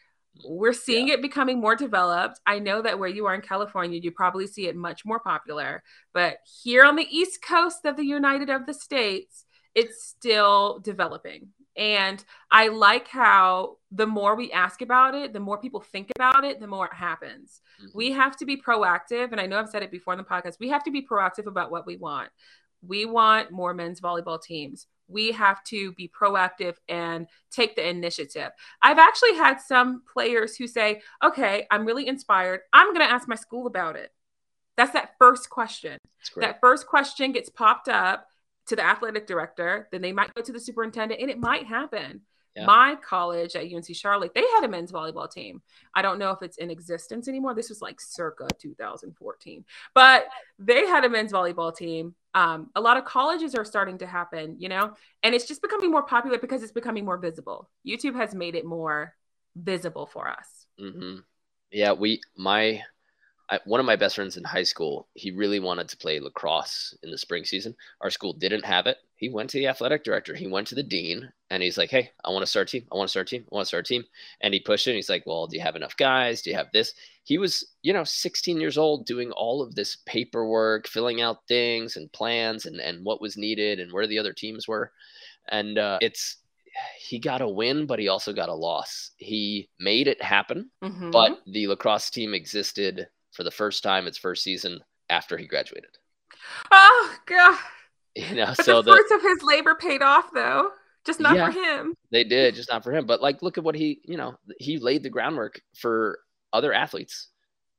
We're 0.45 0.73
seeing 0.73 1.09
yeah. 1.09 1.15
it 1.15 1.23
becoming 1.23 1.61
more 1.61 1.77
developed. 1.77 2.41
I 2.47 2.61
know 2.61 2.83
that 2.83 2.99
where 2.99 3.09
you 3.09 3.27
are 3.27 3.35
in 3.35 3.41
California, 3.41 4.01
you 4.01 4.11
probably 4.11 4.47
see 4.47 4.67
it 4.67 4.77
much 4.77 5.05
more 5.05 5.19
popular. 5.19 5.83
But 6.15 6.39
here 6.63 6.85
on 6.85 6.97
the 6.97 7.07
East 7.11 7.43
Coast 7.43 7.85
of 7.85 7.97
the 7.97 8.05
United 8.05 8.49
of 8.49 8.67
the 8.67 8.75
States, 8.75 9.45
it's 9.75 10.05
still 10.05 10.79
developing. 10.79 11.49
And 11.77 12.25
I 12.51 12.69
like 12.69 13.09
how 13.09 13.77
the 13.93 14.07
more 14.07 14.37
we 14.37 14.53
ask 14.53 14.83
about 14.83 15.15
it, 15.15 15.33
the 15.33 15.41
more 15.41 15.59
people 15.59 15.81
think 15.81 16.11
about 16.15 16.45
it, 16.45 16.61
the 16.61 16.67
more 16.67 16.87
it 16.87 16.95
happens. 16.95 17.61
Mm-hmm. 17.81 17.99
We 17.99 18.13
have 18.13 18.37
to 18.37 18.47
be 18.47 18.57
proactive. 18.57 19.33
And 19.33 19.41
I 19.41 19.47
know 19.47 19.59
I've 19.59 19.69
said 19.69 19.83
it 19.83 19.91
before 19.91 20.13
in 20.13 20.19
the 20.19 20.25
podcast, 20.25 20.61
we 20.61 20.69
have 20.69 20.85
to 20.85 20.91
be 20.91 21.07
proactive 21.07 21.47
about 21.47 21.71
what 21.71 21.87
we 21.87 21.97
want. 21.97 22.29
We 22.87 23.05
want 23.05 23.51
more 23.51 23.75
men's 23.75 24.01
volleyball 24.01 24.41
teams. 24.41 24.87
We 25.09 25.33
have 25.33 25.63
to 25.65 25.93
be 25.93 26.09
proactive 26.09 26.77
and 26.89 27.27
take 27.51 27.75
the 27.75 27.89
initiative. 27.89 28.51
I've 28.81 28.99
actually 28.99 29.35
had 29.35 29.61
some 29.61 30.03
players 30.11 30.57
who 30.57 30.69
say, 30.69 31.03
okay, 31.23 31.67
I'm 31.71 31.85
really 31.85 32.07
inspired. 32.07 32.61
I'm 32.73 32.95
going 32.95 33.07
to 33.07 33.13
ask 33.13 33.27
my 33.27 33.35
school 33.35 33.67
about 33.67 33.97
it. 33.97 34.13
That's 34.77 34.93
that 34.93 35.17
first 35.19 35.51
question. 35.51 35.99
That 36.37 36.61
first 36.61 36.87
question 36.87 37.33
gets 37.33 37.51
popped 37.51 37.89
up 37.89 38.29
to 38.67 38.77
the 38.77 38.85
athletic 38.85 39.27
director, 39.27 39.89
then 39.91 40.01
they 40.01 40.13
might 40.13 40.33
go 40.33 40.43
to 40.43 40.53
the 40.53 40.61
superintendent, 40.61 41.21
and 41.21 41.29
it 41.29 41.41
might 41.41 41.67
happen. 41.67 42.21
Yeah. 42.57 42.67
My 42.67 42.97
college 42.97 43.55
at 43.55 43.73
UNC 43.73 43.95
Charlotte, 43.95 44.33
they 44.35 44.41
had 44.41 44.65
a 44.65 44.69
men's 44.69 44.91
volleyball 44.91 45.31
team. 45.31 45.63
I 45.95 46.03
don't 46.03 46.19
know 46.19 46.31
if 46.33 46.43
it's 46.43 46.57
in 46.57 46.71
existence 46.71 47.29
anymore. 47.29 47.55
This 47.55 47.69
was 47.69 47.81
like 47.81 48.01
circa 48.01 48.49
2014, 48.59 49.65
but 49.95 50.27
they 50.59 50.87
had 50.87 51.05
a 51.05 51.09
men's 51.09 51.33
volleyball 51.33 51.75
team. 51.75 52.15
Um, 52.35 52.71
a 52.75 52.81
lot 52.81 52.97
of 52.97 53.05
colleges 53.05 53.55
are 53.55 53.65
starting 53.65 53.99
to 53.99 54.07
happen, 54.07 54.57
you 54.59 54.69
know, 54.69 54.95
and 55.23 55.35
it's 55.35 55.47
just 55.47 55.63
becoming 55.63 55.91
more 55.91 56.03
popular 56.03 56.39
because 56.39 56.63
it's 56.63 56.73
becoming 56.73 57.05
more 57.05 57.19
visible. 57.19 57.71
YouTube 57.87 58.17
has 58.17 58.35
made 58.35 58.57
it 58.57 58.65
more 58.65 59.15
visible 59.57 60.07
for 60.07 60.29
us. 60.29 60.67
Mm-hmm. 60.81 61.21
Yeah, 61.71 61.93
we 61.93 62.21
my 62.37 62.83
I, 63.51 63.59
one 63.65 63.81
of 63.81 63.87
my 63.87 63.97
best 63.97 64.15
friends 64.15 64.37
in 64.37 64.45
high 64.45 64.63
school, 64.63 65.09
he 65.15 65.33
really 65.33 65.59
wanted 65.59 65.89
to 65.89 65.97
play 65.97 66.21
lacrosse 66.21 66.97
in 67.03 67.11
the 67.11 67.19
spring 67.19 67.45
season. 67.45 67.75
Our 68.01 68.11
school 68.11 68.33
didn't 68.33 68.65
have 68.65 68.87
it. 68.87 68.99
He 69.17 69.29
went 69.29 69.51
to 69.51 69.59
the 69.59 69.67
athletic 69.67 70.05
director. 70.05 70.37
He 70.37 70.47
went 70.47 70.69
to 70.69 70.77
the 70.77 70.85
dean, 70.85 71.33
and 71.51 71.63
he's 71.63 71.77
like, 71.77 71.91
"Hey, 71.91 72.13
I 72.25 72.31
want 72.31 72.43
to 72.43 72.47
start 72.47 72.69
a 72.69 72.71
team. 72.71 72.87
I 72.93 72.97
want 72.97 73.09
to 73.09 73.11
start 73.11 73.27
a 73.29 73.31
team. 73.31 73.45
I 73.51 73.55
want 73.55 73.65
to 73.65 73.69
start 73.69 73.87
a 73.87 73.89
team." 73.89 74.05
And 74.41 74.55
he 74.55 74.61
pushed 74.61 74.87
it. 74.87 74.91
And 74.91 74.97
he's 74.97 75.11
like, 75.11 75.27
"Well, 75.27 75.49
do 75.49 75.57
you 75.57 75.63
have 75.63 75.77
enough 75.77 75.97
guys? 75.97 76.43
Do 76.43 76.51
you 76.51 76.57
have 76.57 76.71
this?" 76.73 76.95
He 77.25 77.39
was, 77.39 77.67
you 77.83 77.93
know, 77.93 78.05
16 78.05 78.61
years 78.61 78.79
old, 78.79 79.05
doing 79.05 79.33
all 79.33 79.63
of 79.63 79.75
this 79.75 79.99
paperwork, 80.07 80.87
filling 80.87 81.21
out 81.21 81.47
things 81.49 81.97
and 81.97 82.11
plans, 82.13 82.67
and 82.67 82.81
and 82.81 83.05
what 83.05 83.21
was 83.21 83.37
needed, 83.37 83.81
and 83.81 83.93
where 83.93 84.07
the 84.07 84.19
other 84.19 84.33
teams 84.33 84.69
were. 84.69 84.93
And 85.49 85.77
uh, 85.77 85.99
it's 86.01 86.37
he 86.99 87.19
got 87.19 87.43
a 87.43 87.49
win, 87.49 87.87
but 87.87 87.99
he 87.99 88.09
also 88.09 88.33
got 88.33 88.49
a 88.49 88.55
loss. 88.55 89.11
He 89.17 89.69
made 89.81 90.07
it 90.07 90.23
happen, 90.23 90.71
mm-hmm. 90.83 91.11
but 91.11 91.41
the 91.47 91.67
lacrosse 91.67 92.11
team 92.11 92.33
existed 92.33 93.09
for 93.33 93.45
the 93.45 93.51
first 93.51 93.83
time 93.83 94.07
its 94.07 94.19
first 94.19 94.43
season 94.43 94.81
after 95.09 95.37
he 95.37 95.47
graduated. 95.47 95.91
Oh 96.71 97.15
god. 97.27 97.59
You 98.17 98.35
know, 98.35 98.53
but 98.57 98.65
so 98.65 98.83
the 98.83 98.91
fruits 98.91 99.13
of 99.13 99.23
his 99.23 99.41
labor 99.45 99.77
paid 99.77 100.03
off 100.03 100.33
though. 100.35 100.73
Just 101.07 101.21
not 101.21 101.37
yeah, 101.37 101.47
for 101.47 101.53
him. 101.53 101.95
They 102.11 102.25
did, 102.25 102.57
just 102.57 102.69
not 102.69 102.83
for 102.83 102.93
him. 102.93 103.07
But 103.07 103.23
like 103.23 103.41
look 103.41 103.57
at 103.57 103.63
what 103.63 103.77
he, 103.77 104.01
you 104.05 104.17
know, 104.17 104.35
he 104.59 104.79
laid 104.79 105.05
the 105.05 105.11
groundwork 105.11 105.61
for 105.77 106.19
other 106.53 106.73
athletes 106.73 107.29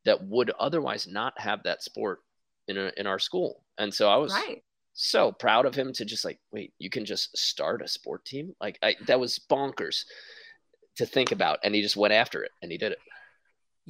that 0.05 0.23
would 0.23 0.49
otherwise 0.57 1.05
not 1.05 1.37
have 1.37 1.63
that 1.63 1.83
sport 1.83 2.19
in 2.69 2.77
a, 2.77 2.93
in 2.95 3.07
our 3.07 3.19
school. 3.19 3.61
And 3.77 3.93
so 3.93 4.09
I 4.09 4.15
was 4.15 4.31
right 4.31 4.63
so 4.93 5.31
proud 5.31 5.65
of 5.65 5.75
him 5.75 5.93
to 5.93 6.05
just 6.05 6.25
like, 6.25 6.39
wait, 6.51 6.73
you 6.79 6.89
can 6.89 7.05
just 7.05 7.35
start 7.37 7.81
a 7.81 7.87
sport 7.87 8.25
team? 8.25 8.53
Like 8.59 8.77
I, 8.81 8.95
that 9.07 9.19
was 9.19 9.39
bonkers 9.49 10.03
to 10.97 11.05
think 11.05 11.31
about. 11.31 11.59
And 11.63 11.73
he 11.73 11.81
just 11.81 11.97
went 11.97 12.13
after 12.13 12.43
it 12.43 12.51
and 12.61 12.71
he 12.71 12.77
did 12.77 12.91
it. 12.93 12.99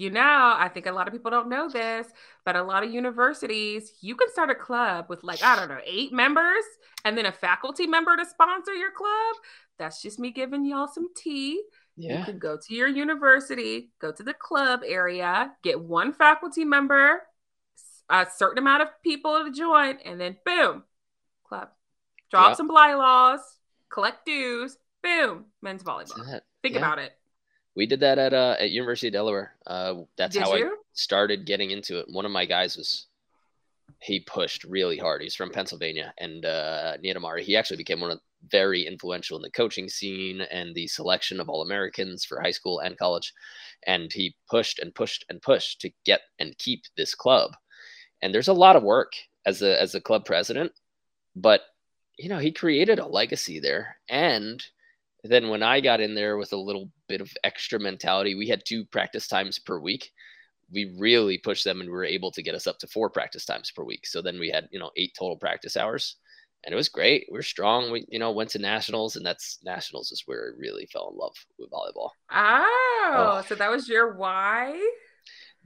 You 0.02 0.10
know, 0.10 0.56
I 0.58 0.68
think 0.68 0.88
a 0.88 0.92
lot 0.92 1.08
of 1.08 1.14
people 1.14 1.30
don't 1.30 1.48
know 1.48 1.70
this, 1.70 2.08
but 2.44 2.56
a 2.56 2.64
lot 2.64 2.84
of 2.84 2.92
universities, 2.92 3.94
you 4.02 4.16
can 4.16 4.32
start 4.32 4.50
a 4.50 4.56
club 4.56 5.06
with 5.10 5.24
like, 5.24 5.44
I 5.44 5.56
don't 5.56 5.70
know, 5.70 5.78
eight 5.86 6.12
members 6.12 6.64
and 7.06 7.16
then 7.16 7.28
a 7.28 7.32
faculty 7.32 7.86
member 7.86 8.18
to 8.18 8.26
sponsor 8.26 8.74
your 8.74 8.90
club. 8.90 9.36
That's 9.78 10.02
just 10.02 10.18
me 10.18 10.32
giving 10.32 10.66
y'all 10.66 10.88
some 10.88 11.10
tea. 11.16 11.62
Yeah. 11.98 12.18
You 12.18 12.26
can 12.26 12.40
go 12.40 12.58
to 12.58 12.74
your 12.74 12.88
university, 12.88 13.92
go 14.00 14.12
to 14.12 14.24
the 14.24 14.34
club 14.34 14.80
area, 14.84 15.52
get 15.62 15.80
one 15.80 16.14
faculty 16.14 16.66
member, 16.66 17.22
a 18.10 18.26
certain 18.36 18.58
amount 18.58 18.82
of 18.82 18.88
people 19.04 19.46
to 19.46 19.52
join, 19.52 20.00
and 20.04 20.20
then 20.20 20.36
boom, 20.44 20.84
club. 21.44 21.70
Drop 22.32 22.58
some 22.58 22.68
bylaws, 22.68 23.42
collect 23.92 24.26
dues, 24.26 24.78
boom, 25.04 25.46
men's 25.62 25.84
volleyball. 25.84 26.42
Think 26.64 26.74
yeah. 26.74 26.80
about 26.80 26.98
it. 26.98 27.12
We 27.76 27.86
did 27.86 28.02
that 28.02 28.18
at 28.18 28.34
uh, 28.34 28.56
at 28.60 28.72
University 28.72 29.08
of 29.08 29.14
Delaware. 29.14 29.54
Uh, 29.66 29.96
that's 30.18 30.34
did 30.34 30.44
how 30.44 30.56
you? 30.56 30.68
I 30.68 30.76
started 30.94 31.46
getting 31.46 31.72
into 31.72 32.00
it. 32.00 32.06
One 32.10 32.26
of 32.26 32.32
my 32.32 32.46
guys 32.46 32.76
was 32.78 33.08
he 34.00 34.20
pushed 34.20 34.64
really 34.64 34.98
hard. 34.98 35.22
He's 35.22 35.36
from 35.36 35.52
Pennsylvania 35.52 36.14
and 36.18 36.46
uh, 36.46 36.98
Niedamari. 37.04 37.42
He 37.42 37.56
actually 37.56 37.78
became 37.78 38.02
one 38.02 38.12
of 38.12 38.20
very 38.50 38.88
influential 38.88 39.38
in 39.38 39.44
the 39.44 39.52
coaching 39.52 39.88
scene 39.88 40.42
and 40.42 40.74
the 40.74 40.88
selection 40.88 41.40
of 41.40 41.48
all 41.48 41.62
Americans 41.62 42.26
for 42.26 42.42
high 42.42 42.52
school 42.52 42.80
and 42.80 42.98
college. 42.98 43.32
And 43.86 44.12
he 44.12 44.36
pushed 44.50 44.80
and 44.80 44.94
pushed 44.96 45.26
and 45.30 45.42
pushed 45.42 45.80
to 45.82 45.92
get 46.06 46.22
and 46.40 46.58
keep 46.58 46.84
this 46.98 47.14
club. 47.14 47.52
And 48.22 48.34
there's 48.34 48.48
a 48.48 48.54
lot 48.54 48.76
of 48.76 48.84
work 48.84 49.14
as 49.46 49.62
a 49.62 49.80
as 49.80 49.96
a 49.96 50.02
club 50.02 50.26
president 50.26 50.72
but 51.36 51.62
you 52.18 52.30
know, 52.30 52.38
he 52.38 52.52
created 52.52 53.00
a 53.00 53.08
legacy 53.08 53.60
there. 53.60 53.98
And 54.10 54.64
then 55.24 55.50
when 55.50 55.64
I 55.64 55.82
got 55.82 56.02
in 56.02 56.14
there 56.14 56.38
with 56.38 56.54
a 56.54 56.58
little 56.58 56.92
bit 57.12 57.22
of 57.22 57.32
extra 57.44 57.80
mentality, 57.80 58.36
we 58.36 58.48
had 58.48 58.64
two 58.66 58.86
practice 58.86 59.28
times 59.28 59.60
per 59.60 59.80
week. 59.80 60.12
We 60.72 60.96
really 60.98 61.38
pushed 61.38 61.66
them 61.66 61.82
and 61.82 61.90
we 61.90 61.96
were 61.96 62.06
able 62.06 62.32
to 62.32 62.42
get 62.42 62.56
us 62.56 62.68
up 62.68 62.80
to 62.80 62.88
four 62.88 63.10
practice 63.10 63.46
times 63.46 63.72
per 63.72 63.84
week. 63.84 64.08
So 64.08 64.22
then 64.22 64.40
we 64.40 64.50
had, 64.50 64.68
you 64.72 64.80
know, 64.80 64.92
eight 64.96 65.14
total 65.18 65.36
practice 65.38 65.76
hours. 65.76 66.16
And 66.64 66.74
it 66.74 66.76
was 66.76 66.90
great. 66.90 67.28
We 67.32 67.40
are 67.40 67.44
strong. 67.44 67.92
We, 67.92 68.06
you 68.08 68.20
know, 68.20 68.32
went 68.32 68.52
to 68.52 68.60
nationals, 68.60 69.16
and 69.16 69.26
that's 69.26 69.58
nationals 69.64 70.12
is 70.12 70.24
where 70.28 70.54
I 70.54 70.60
really 70.60 70.86
fell 70.86 71.10
in 71.12 71.18
love 71.18 71.36
with 71.58 71.72
volleyball. 71.72 72.12
Oh, 72.32 73.40
oh. 73.42 73.46
so 73.48 73.56
that 73.56 73.72
was 73.72 73.90
your 73.90 74.14
why? 74.14 74.80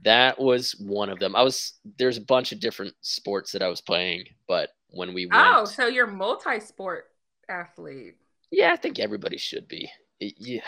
That 0.02 0.38
was 0.38 0.72
one 0.72 1.10
of 1.10 1.18
them. 1.18 1.36
I 1.36 1.42
was 1.42 1.74
there's 1.98 2.16
a 2.16 2.22
bunch 2.22 2.52
of 2.52 2.60
different 2.60 2.94
sports 3.02 3.52
that 3.52 3.62
I 3.62 3.68
was 3.68 3.82
playing, 3.82 4.24
but 4.48 4.70
when 4.88 5.12
we 5.12 5.26
went. 5.26 5.46
Oh, 5.46 5.66
so 5.66 5.86
you're 5.86 6.06
multi-sport 6.06 7.04
athlete. 7.48 8.14
Yeah, 8.50 8.72
I 8.72 8.76
think 8.76 8.98
everybody 8.98 9.36
should 9.36 9.68
be. 9.68 9.90
Yeah, 10.18 10.60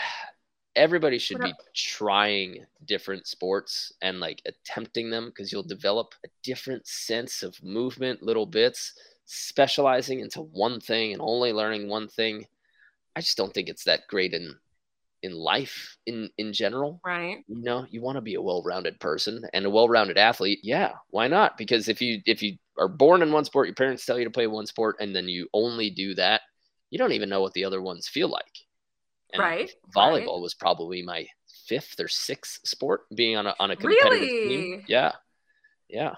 everybody 0.79 1.19
should 1.19 1.41
be 1.41 1.53
trying 1.75 2.65
different 2.85 3.27
sports 3.27 3.91
and 4.01 4.21
like 4.21 4.41
attempting 4.45 5.09
them 5.09 5.25
because 5.25 5.51
you'll 5.51 5.61
mm-hmm. 5.61 5.69
develop 5.69 6.15
a 6.25 6.29
different 6.41 6.87
sense 6.87 7.43
of 7.43 7.61
movement, 7.61 8.23
little 8.23 8.45
bits, 8.45 8.93
specializing 9.25 10.21
into 10.21 10.41
one 10.41 10.79
thing 10.79 11.11
and 11.11 11.21
only 11.21 11.51
learning 11.51 11.89
one 11.89 12.07
thing. 12.07 12.45
I 13.15 13.19
just 13.19 13.37
don't 13.37 13.53
think 13.53 13.67
it's 13.67 13.83
that 13.83 14.07
great 14.07 14.33
in 14.33 14.55
in 15.21 15.33
life 15.33 15.97
in 16.05 16.29
in 16.37 16.53
general. 16.53 17.01
Right. 17.05 17.43
You 17.49 17.61
know 17.61 17.85
you 17.89 18.01
want 18.01 18.15
to 18.15 18.21
be 18.21 18.35
a 18.35 18.41
well-rounded 18.41 19.01
person 19.01 19.43
and 19.53 19.65
a 19.65 19.69
well-rounded 19.69 20.17
athlete 20.17 20.59
yeah 20.63 20.93
why 21.09 21.27
not? 21.27 21.57
Because 21.57 21.89
if 21.89 22.01
you 22.01 22.21
if 22.25 22.41
you 22.41 22.57
are 22.77 22.87
born 22.87 23.21
in 23.21 23.33
one 23.33 23.43
sport 23.43 23.67
your 23.67 23.75
parents 23.75 24.05
tell 24.05 24.17
you 24.17 24.23
to 24.23 24.31
play 24.31 24.47
one 24.47 24.65
sport 24.65 24.95
and 25.01 25.13
then 25.13 25.27
you 25.27 25.49
only 25.53 25.89
do 25.89 26.15
that 26.15 26.41
you 26.89 26.97
don't 26.97 27.11
even 27.11 27.27
know 27.27 27.41
what 27.41 27.51
the 27.51 27.65
other 27.65 27.81
ones 27.81 28.07
feel 28.07 28.29
like 28.29 28.68
and 29.33 29.41
right 29.41 29.71
volleyball 29.95 30.35
right. 30.35 30.41
was 30.41 30.53
probably 30.53 31.01
my 31.01 31.25
fifth 31.67 31.99
or 31.99 32.07
sixth 32.07 32.67
sport 32.67 33.01
being 33.15 33.37
on 33.37 33.47
a 33.47 33.55
on 33.59 33.71
a 33.71 33.75
competitive 33.75 34.11
really? 34.11 34.47
team 34.47 34.83
yeah 34.87 35.11
yeah 35.87 36.13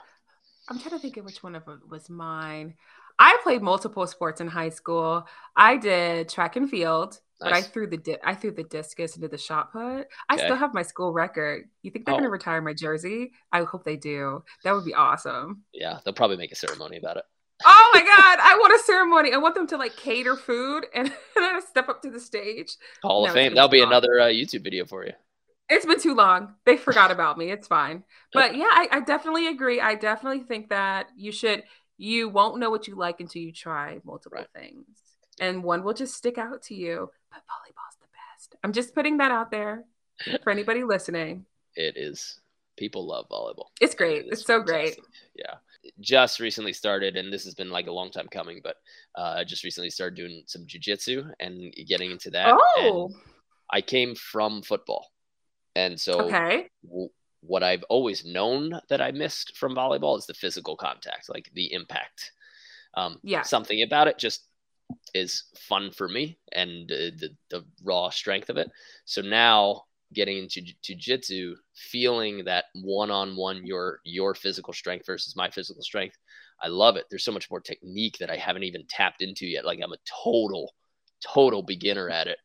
i'm 0.69 0.79
trying 0.79 0.91
to 0.91 0.99
think 0.99 1.17
of 1.17 1.25
which 1.25 1.43
one 1.43 1.55
of 1.55 1.65
them 1.65 1.81
was 1.89 2.09
mine 2.09 2.73
i 3.19 3.37
played 3.43 3.61
multiple 3.61 4.07
sports 4.07 4.41
in 4.41 4.47
high 4.47 4.69
school 4.69 5.25
i 5.55 5.77
did 5.77 6.29
track 6.29 6.55
and 6.55 6.69
field 6.69 7.19
but 7.41 7.53
I 7.53 7.61
threw 7.63 7.87
the 7.87 7.97
di- 7.97 8.19
I 8.23 8.35
threw 8.35 8.51
the 8.51 8.63
discus 8.63 9.15
into 9.15 9.27
the 9.27 9.37
shot 9.37 9.71
put. 9.71 9.81
I 10.29 10.35
okay. 10.35 10.43
still 10.43 10.55
have 10.55 10.75
my 10.75 10.83
school 10.83 11.11
record. 11.11 11.67
You 11.81 11.89
think 11.89 12.05
they're 12.05 12.13
oh. 12.13 12.19
gonna 12.19 12.29
retire 12.29 12.61
my 12.61 12.73
jersey? 12.73 13.31
I 13.51 13.63
hope 13.63 13.83
they 13.83 13.97
do. 13.97 14.43
That 14.63 14.73
would 14.73 14.85
be 14.85 14.93
awesome. 14.93 15.63
Yeah, 15.73 15.99
they'll 16.05 16.13
probably 16.13 16.37
make 16.37 16.51
a 16.51 16.55
ceremony 16.55 16.97
about 16.97 17.17
it. 17.17 17.23
Oh 17.65 17.91
my 17.93 18.01
god, 18.01 18.39
I 18.41 18.57
want 18.59 18.73
a 18.73 18.83
ceremony. 18.83 19.33
I 19.33 19.37
want 19.37 19.55
them 19.55 19.67
to 19.67 19.77
like 19.77 19.95
cater 19.95 20.35
food 20.35 20.85
and 20.93 21.11
then 21.35 21.61
step 21.61 21.89
up 21.89 22.01
to 22.03 22.09
the 22.09 22.19
stage. 22.19 22.75
Hall 23.01 23.25
of 23.25 23.33
Fame. 23.33 23.55
That'll 23.55 23.69
be 23.69 23.81
another 23.81 24.19
uh, 24.19 24.27
YouTube 24.27 24.63
video 24.63 24.85
for 24.85 25.05
you. 25.05 25.13
It's 25.69 25.85
been 25.85 25.99
too 25.99 26.15
long. 26.15 26.55
They 26.65 26.77
forgot 26.77 27.11
about 27.17 27.37
me. 27.37 27.51
It's 27.51 27.67
fine. 27.67 28.03
But 28.33 28.55
yeah, 28.55 28.69
I, 28.69 28.87
I 28.91 28.99
definitely 29.01 29.47
agree. 29.47 29.79
I 29.79 29.95
definitely 29.95 30.41
think 30.41 30.69
that 30.69 31.07
you 31.15 31.31
should. 31.31 31.63
You 31.97 32.29
won't 32.29 32.57
know 32.57 32.71
what 32.71 32.87
you 32.87 32.95
like 32.95 33.19
until 33.19 33.43
you 33.43 33.51
try 33.51 33.99
multiple 34.03 34.39
right. 34.39 34.47
things, 34.55 34.87
and 35.39 35.63
one 35.63 35.83
will 35.83 35.93
just 35.93 36.15
stick 36.15 36.39
out 36.39 36.63
to 36.63 36.75
you 36.75 37.11
but 37.31 37.41
volleyball's 37.47 37.97
the 37.99 38.07
best. 38.11 38.55
I'm 38.63 38.73
just 38.73 38.93
putting 38.93 39.17
that 39.17 39.31
out 39.31 39.51
there 39.51 39.85
for 40.43 40.51
anybody 40.51 40.83
listening. 40.83 41.45
It 41.75 41.97
is. 41.97 42.39
People 42.77 43.07
love 43.07 43.27
volleyball. 43.29 43.67
It's 43.79 43.95
great. 43.95 44.25
It 44.25 44.33
it's 44.33 44.45
so 44.45 44.61
great. 44.61 44.99
Yeah. 45.35 45.55
Just 46.01 46.39
recently 46.39 46.73
started, 46.73 47.15
and 47.15 47.31
this 47.31 47.45
has 47.45 47.53
been 47.53 47.69
like 47.69 47.87
a 47.87 47.91
long 47.91 48.11
time 48.11 48.27
coming, 48.27 48.59
but 48.63 48.75
uh, 49.15 49.43
just 49.43 49.63
recently 49.63 49.89
started 49.89 50.15
doing 50.15 50.43
some 50.47 50.65
jujitsu 50.65 51.31
and 51.39 51.73
getting 51.87 52.11
into 52.11 52.31
that. 52.31 52.53
Oh. 52.57 53.05
And 53.05 53.15
I 53.71 53.81
came 53.81 54.15
from 54.15 54.61
football. 54.61 55.11
And 55.75 55.99
so 55.99 56.21
okay. 56.21 56.67
W- 56.83 57.09
what 57.41 57.63
I've 57.63 57.83
always 57.89 58.25
known 58.25 58.79
that 58.89 59.01
I 59.01 59.11
missed 59.11 59.57
from 59.57 59.75
volleyball 59.75 60.17
is 60.17 60.25
the 60.25 60.33
physical 60.33 60.75
contact, 60.75 61.29
like 61.29 61.49
the 61.53 61.71
impact. 61.73 62.31
Um, 62.95 63.19
yeah. 63.23 63.43
Something 63.43 63.83
about 63.83 64.07
it 64.07 64.17
just 64.17 64.47
is 65.13 65.45
fun 65.57 65.91
for 65.91 66.07
me 66.07 66.37
and 66.51 66.91
uh, 66.91 67.15
the, 67.17 67.29
the 67.49 67.65
raw 67.83 68.09
strength 68.09 68.49
of 68.49 68.57
it. 68.57 68.69
So 69.05 69.21
now 69.21 69.83
getting 70.13 70.37
into 70.37 70.61
jiu-jitsu 70.81 71.55
feeling 71.75 72.43
that 72.45 72.65
one-on-one 72.75 73.65
your 73.65 73.99
your 74.03 74.35
physical 74.35 74.73
strength 74.73 75.05
versus 75.05 75.35
my 75.35 75.49
physical 75.49 75.81
strength 75.81 76.17
i 76.61 76.67
love 76.67 76.95
it. 76.95 77.05
There's 77.09 77.23
so 77.23 77.31
much 77.31 77.49
more 77.49 77.61
technique 77.61 78.17
that 78.19 78.29
i 78.29 78.35
haven't 78.35 78.63
even 78.63 78.85
tapped 78.89 79.21
into 79.21 79.45
yet. 79.45 79.65
Like 79.65 79.79
i'm 79.83 79.93
a 79.93 80.23
total 80.23 80.73
total 81.25 81.63
beginner 81.63 82.09
at 82.09 82.27
it 82.27 82.37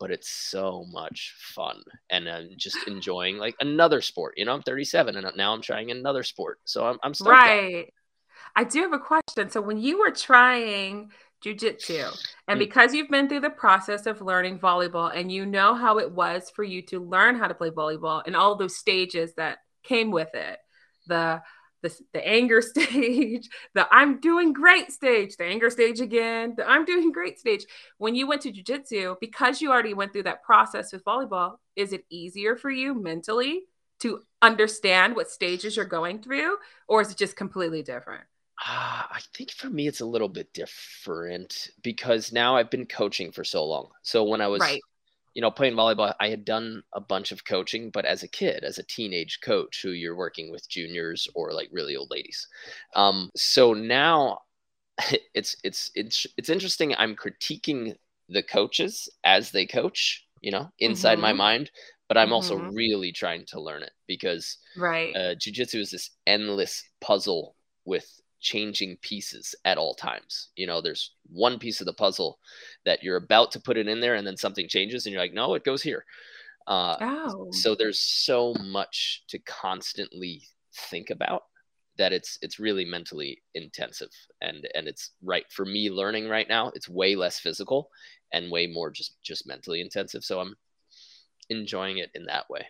but 0.00 0.10
it's 0.10 0.28
so 0.28 0.84
much 0.90 1.34
fun. 1.38 1.80
And 2.10 2.28
i'm 2.28 2.50
just 2.56 2.76
enjoying 2.86 3.38
like 3.38 3.54
another 3.60 4.00
sport 4.00 4.34
you 4.36 4.44
know 4.44 4.52
i'm 4.52 4.62
37 4.62 5.16
and 5.16 5.36
now 5.36 5.54
i'm 5.54 5.62
trying 5.62 5.90
another 5.90 6.22
sport. 6.22 6.58
So 6.64 6.86
i'm, 6.86 6.98
I'm 7.02 7.12
right. 7.24 7.92
I 8.56 8.64
do 8.64 8.82
have 8.82 8.92
a 8.92 8.98
question. 8.98 9.50
So 9.50 9.60
when 9.60 9.78
you 9.78 9.98
were 9.98 10.10
trying 10.10 11.10
jujitsu. 11.44 12.16
And 12.48 12.56
mm. 12.56 12.60
because 12.60 12.94
you've 12.94 13.10
been 13.10 13.28
through 13.28 13.40
the 13.40 13.50
process 13.50 14.06
of 14.06 14.20
learning 14.20 14.58
volleyball 14.58 15.10
and 15.14 15.30
you 15.30 15.46
know 15.46 15.74
how 15.74 15.98
it 15.98 16.10
was 16.10 16.50
for 16.54 16.64
you 16.64 16.82
to 16.82 17.00
learn 17.00 17.36
how 17.36 17.48
to 17.48 17.54
play 17.54 17.70
volleyball 17.70 18.22
and 18.26 18.36
all 18.36 18.56
those 18.56 18.76
stages 18.76 19.34
that 19.34 19.58
came 19.82 20.10
with 20.10 20.34
it, 20.34 20.58
the 21.06 21.42
the, 21.82 21.94
the 22.14 22.26
anger 22.26 22.62
stage, 22.62 23.48
the 23.74 23.86
I'm 23.92 24.18
doing 24.18 24.54
great 24.54 24.90
stage, 24.90 25.36
the 25.36 25.44
anger 25.44 25.68
stage 25.68 26.00
again, 26.00 26.54
the 26.56 26.68
I'm 26.68 26.86
doing 26.86 27.12
great 27.12 27.38
stage. 27.38 27.66
When 27.98 28.14
you 28.14 28.26
went 28.26 28.42
to 28.42 28.52
jujitsu, 28.52 29.16
because 29.20 29.60
you 29.60 29.70
already 29.70 29.94
went 29.94 30.12
through 30.12 30.22
that 30.24 30.42
process 30.42 30.92
with 30.92 31.04
volleyball, 31.04 31.56
is 31.76 31.92
it 31.92 32.06
easier 32.08 32.56
for 32.56 32.70
you 32.70 32.94
mentally 32.94 33.64
to 34.00 34.20
understand 34.42 35.14
what 35.14 35.30
stages 35.30 35.76
you're 35.76 35.84
going 35.84 36.20
through, 36.20 36.56
or 36.88 37.02
is 37.02 37.10
it 37.10 37.18
just 37.18 37.36
completely 37.36 37.82
different? 37.82 38.24
Uh, 38.60 39.02
I 39.10 39.20
think 39.34 39.50
for 39.50 39.68
me, 39.68 39.88
it's 39.88 40.00
a 40.00 40.06
little 40.06 40.28
bit 40.28 40.52
different 40.52 41.70
because 41.82 42.32
now 42.32 42.56
I've 42.56 42.70
been 42.70 42.86
coaching 42.86 43.32
for 43.32 43.44
so 43.44 43.64
long. 43.64 43.88
So 44.02 44.24
when 44.24 44.40
I 44.40 44.46
was, 44.46 44.60
right. 44.60 44.80
you 45.34 45.42
know, 45.42 45.50
playing 45.50 45.74
volleyball, 45.74 46.14
I 46.20 46.28
had 46.28 46.44
done 46.44 46.82
a 46.92 47.00
bunch 47.00 47.32
of 47.32 47.44
coaching, 47.44 47.90
but 47.90 48.04
as 48.04 48.22
a 48.22 48.28
kid, 48.28 48.62
as 48.62 48.78
a 48.78 48.84
teenage 48.84 49.40
coach 49.40 49.82
who 49.82 49.90
you're 49.90 50.16
working 50.16 50.52
with 50.52 50.68
juniors 50.68 51.26
or 51.34 51.52
like 51.52 51.68
really 51.72 51.96
old 51.96 52.10
ladies. 52.10 52.46
Um, 52.94 53.30
so 53.34 53.72
now 53.72 54.38
it's, 55.34 55.56
it's, 55.64 55.90
it's, 55.94 56.26
it's 56.36 56.48
interesting. 56.48 56.94
I'm 56.96 57.16
critiquing 57.16 57.94
the 58.28 58.42
coaches 58.42 59.08
as 59.24 59.50
they 59.50 59.66
coach, 59.66 60.26
you 60.40 60.52
know, 60.52 60.70
inside 60.78 61.14
mm-hmm. 61.14 61.22
my 61.22 61.32
mind, 61.32 61.70
but 62.08 62.16
I'm 62.16 62.26
mm-hmm. 62.26 62.34
also 62.34 62.56
really 62.56 63.10
trying 63.10 63.44
to 63.46 63.60
learn 63.60 63.82
it 63.82 63.92
because 64.06 64.58
right. 64.76 65.14
Uh, 65.14 65.34
jiu-jitsu 65.34 65.80
is 65.80 65.90
this 65.90 66.10
endless 66.26 66.84
puzzle 67.00 67.56
with 67.84 68.08
changing 68.44 68.96
pieces 68.98 69.54
at 69.64 69.78
all 69.78 69.94
times. 69.94 70.50
You 70.54 70.68
know, 70.68 70.80
there's 70.80 71.12
one 71.32 71.58
piece 71.58 71.80
of 71.80 71.86
the 71.86 71.94
puzzle 71.94 72.38
that 72.84 73.02
you're 73.02 73.16
about 73.16 73.50
to 73.52 73.60
put 73.60 73.78
it 73.78 73.88
in 73.88 74.00
there 74.00 74.14
and 74.14 74.26
then 74.26 74.36
something 74.36 74.68
changes 74.68 75.06
and 75.06 75.12
you're 75.12 75.22
like, 75.22 75.32
no, 75.32 75.54
it 75.54 75.64
goes 75.64 75.82
here. 75.82 76.04
Uh, 76.66 76.96
oh. 77.00 77.48
So 77.50 77.74
there's 77.74 77.98
so 77.98 78.54
much 78.62 79.24
to 79.28 79.38
constantly 79.40 80.42
think 80.90 81.10
about 81.10 81.42
that 81.96 82.12
it's 82.12 82.38
it's 82.42 82.58
really 82.58 82.84
mentally 82.84 83.40
intensive 83.54 84.10
and 84.40 84.68
and 84.74 84.88
it's 84.88 85.12
right 85.22 85.44
for 85.50 85.64
me 85.64 85.88
learning 85.90 86.28
right 86.28 86.48
now 86.48 86.72
it's 86.74 86.88
way 86.88 87.14
less 87.14 87.38
physical 87.38 87.88
and 88.32 88.50
way 88.50 88.66
more 88.66 88.90
just 88.90 89.14
just 89.22 89.46
mentally 89.46 89.80
intensive 89.80 90.24
so 90.24 90.40
i'm 90.40 90.56
enjoying 91.50 91.98
it 91.98 92.10
in 92.16 92.24
that 92.26 92.50
way 92.50 92.66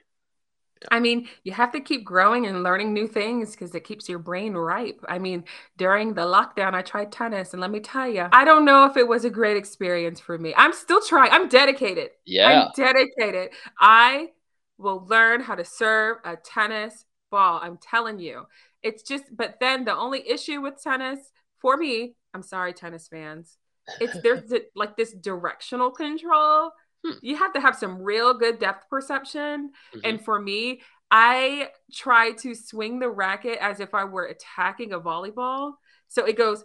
I 0.90 1.00
mean, 1.00 1.28
you 1.44 1.52
have 1.52 1.72
to 1.72 1.80
keep 1.80 2.04
growing 2.04 2.46
and 2.46 2.62
learning 2.62 2.92
new 2.92 3.06
things 3.06 3.52
because 3.52 3.74
it 3.74 3.84
keeps 3.84 4.08
your 4.08 4.18
brain 4.18 4.54
ripe. 4.54 5.04
I 5.08 5.18
mean, 5.18 5.44
during 5.76 6.14
the 6.14 6.22
lockdown, 6.22 6.74
I 6.74 6.82
tried 6.82 7.12
tennis, 7.12 7.52
and 7.52 7.60
let 7.60 7.70
me 7.70 7.80
tell 7.80 8.08
you, 8.08 8.26
I 8.32 8.44
don't 8.44 8.64
know 8.64 8.84
if 8.86 8.96
it 8.96 9.06
was 9.06 9.24
a 9.24 9.30
great 9.30 9.56
experience 9.56 10.20
for 10.20 10.38
me. 10.38 10.54
I'm 10.56 10.72
still 10.72 11.00
trying. 11.00 11.30
I'm 11.32 11.48
dedicated. 11.48 12.10
Yeah. 12.24 12.64
I'm 12.64 12.70
dedicated. 12.76 13.50
I 13.78 14.30
will 14.78 15.06
learn 15.08 15.40
how 15.40 15.54
to 15.54 15.64
serve 15.64 16.18
a 16.24 16.36
tennis 16.36 17.04
ball. 17.30 17.60
I'm 17.62 17.78
telling 17.78 18.18
you. 18.18 18.46
It's 18.82 19.02
just, 19.02 19.24
but 19.34 19.56
then 19.60 19.84
the 19.84 19.96
only 19.96 20.28
issue 20.28 20.60
with 20.60 20.82
tennis 20.82 21.18
for 21.58 21.76
me, 21.76 22.14
I'm 22.34 22.42
sorry, 22.42 22.74
tennis 22.74 23.08
fans, 23.08 23.56
it's 24.00 24.20
there's 24.22 24.52
like 24.76 24.96
this 24.96 25.12
directional 25.12 25.90
control 25.90 26.70
Hmm. 27.04 27.12
You 27.20 27.36
have 27.36 27.52
to 27.52 27.60
have 27.60 27.76
some 27.76 28.02
real 28.02 28.34
good 28.34 28.58
depth 28.58 28.88
perception. 28.88 29.70
Mm-hmm. 29.94 30.00
And 30.04 30.24
for 30.24 30.40
me, 30.40 30.80
I 31.10 31.68
try 31.92 32.32
to 32.32 32.54
swing 32.54 32.98
the 32.98 33.10
racket 33.10 33.58
as 33.60 33.80
if 33.80 33.94
I 33.94 34.04
were 34.04 34.24
attacking 34.24 34.92
a 34.92 35.00
volleyball. 35.00 35.74
So 36.08 36.24
it 36.24 36.36
goes 36.36 36.64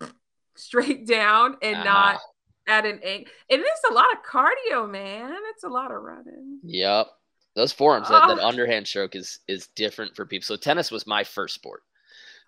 straight 0.56 1.06
down 1.06 1.56
and 1.62 1.76
uh-huh. 1.76 1.84
not 1.84 2.20
at 2.66 2.86
an 2.86 3.00
angle. 3.04 3.30
And 3.50 3.60
It 3.60 3.64
is 3.64 3.90
a 3.90 3.92
lot 3.92 4.06
of 4.12 4.18
cardio, 4.28 4.90
man. 4.90 5.36
It's 5.54 5.64
a 5.64 5.68
lot 5.68 5.90
of 5.90 6.02
running. 6.02 6.60
Yep. 6.64 7.08
Those 7.54 7.72
forearms, 7.72 8.08
oh. 8.10 8.12
that, 8.12 8.36
that, 8.36 8.44
underhand 8.44 8.86
stroke 8.88 9.14
is 9.14 9.38
is 9.46 9.68
different 9.76 10.16
for 10.16 10.26
people. 10.26 10.44
So 10.44 10.56
tennis 10.56 10.90
was 10.90 11.06
my 11.06 11.22
first 11.22 11.54
sport. 11.54 11.82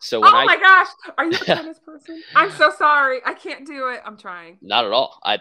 So 0.00 0.20
when 0.20 0.34
oh 0.34 0.44
my 0.44 0.56
gosh, 0.56 0.88
are 1.16 1.26
you 1.26 1.30
a 1.30 1.34
tennis 1.44 1.78
person? 1.78 2.22
I'm 2.34 2.50
so 2.50 2.72
sorry, 2.76 3.20
I 3.24 3.34
can't 3.34 3.66
do 3.66 3.88
it. 3.88 4.00
I'm 4.04 4.16
trying. 4.16 4.58
Not 4.60 4.84
at 4.84 4.90
all. 4.90 5.20
I 5.22 5.38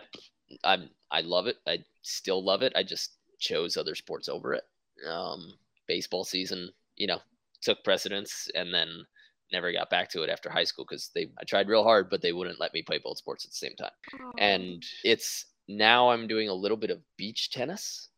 I'm 0.63 0.89
I 1.11 1.21
love 1.21 1.47
it. 1.47 1.57
I 1.67 1.83
still 2.01 2.43
love 2.43 2.61
it. 2.61 2.73
I 2.75 2.83
just 2.83 3.13
chose 3.39 3.77
other 3.77 3.95
sports 3.95 4.29
over 4.29 4.53
it. 4.53 4.63
Um, 5.07 5.53
baseball 5.87 6.23
season, 6.23 6.69
you 6.95 7.07
know, 7.07 7.19
took 7.61 7.83
precedence, 7.83 8.49
and 8.55 8.73
then 8.73 9.05
never 9.51 9.71
got 9.71 9.89
back 9.89 10.09
to 10.09 10.23
it 10.23 10.29
after 10.29 10.49
high 10.49 10.63
school 10.63 10.85
because 10.87 11.11
they 11.13 11.27
I 11.39 11.43
tried 11.43 11.67
real 11.67 11.83
hard, 11.83 12.09
but 12.09 12.21
they 12.21 12.33
wouldn't 12.33 12.59
let 12.59 12.73
me 12.73 12.81
play 12.81 12.99
both 13.03 13.17
sports 13.17 13.45
at 13.45 13.51
the 13.51 13.57
same 13.57 13.75
time. 13.75 13.91
Oh. 14.21 14.31
And 14.37 14.83
it's 15.03 15.45
now 15.67 16.09
I'm 16.09 16.27
doing 16.27 16.49
a 16.49 16.53
little 16.53 16.77
bit 16.77 16.91
of 16.91 16.99
beach 17.17 17.51
tennis, 17.51 18.09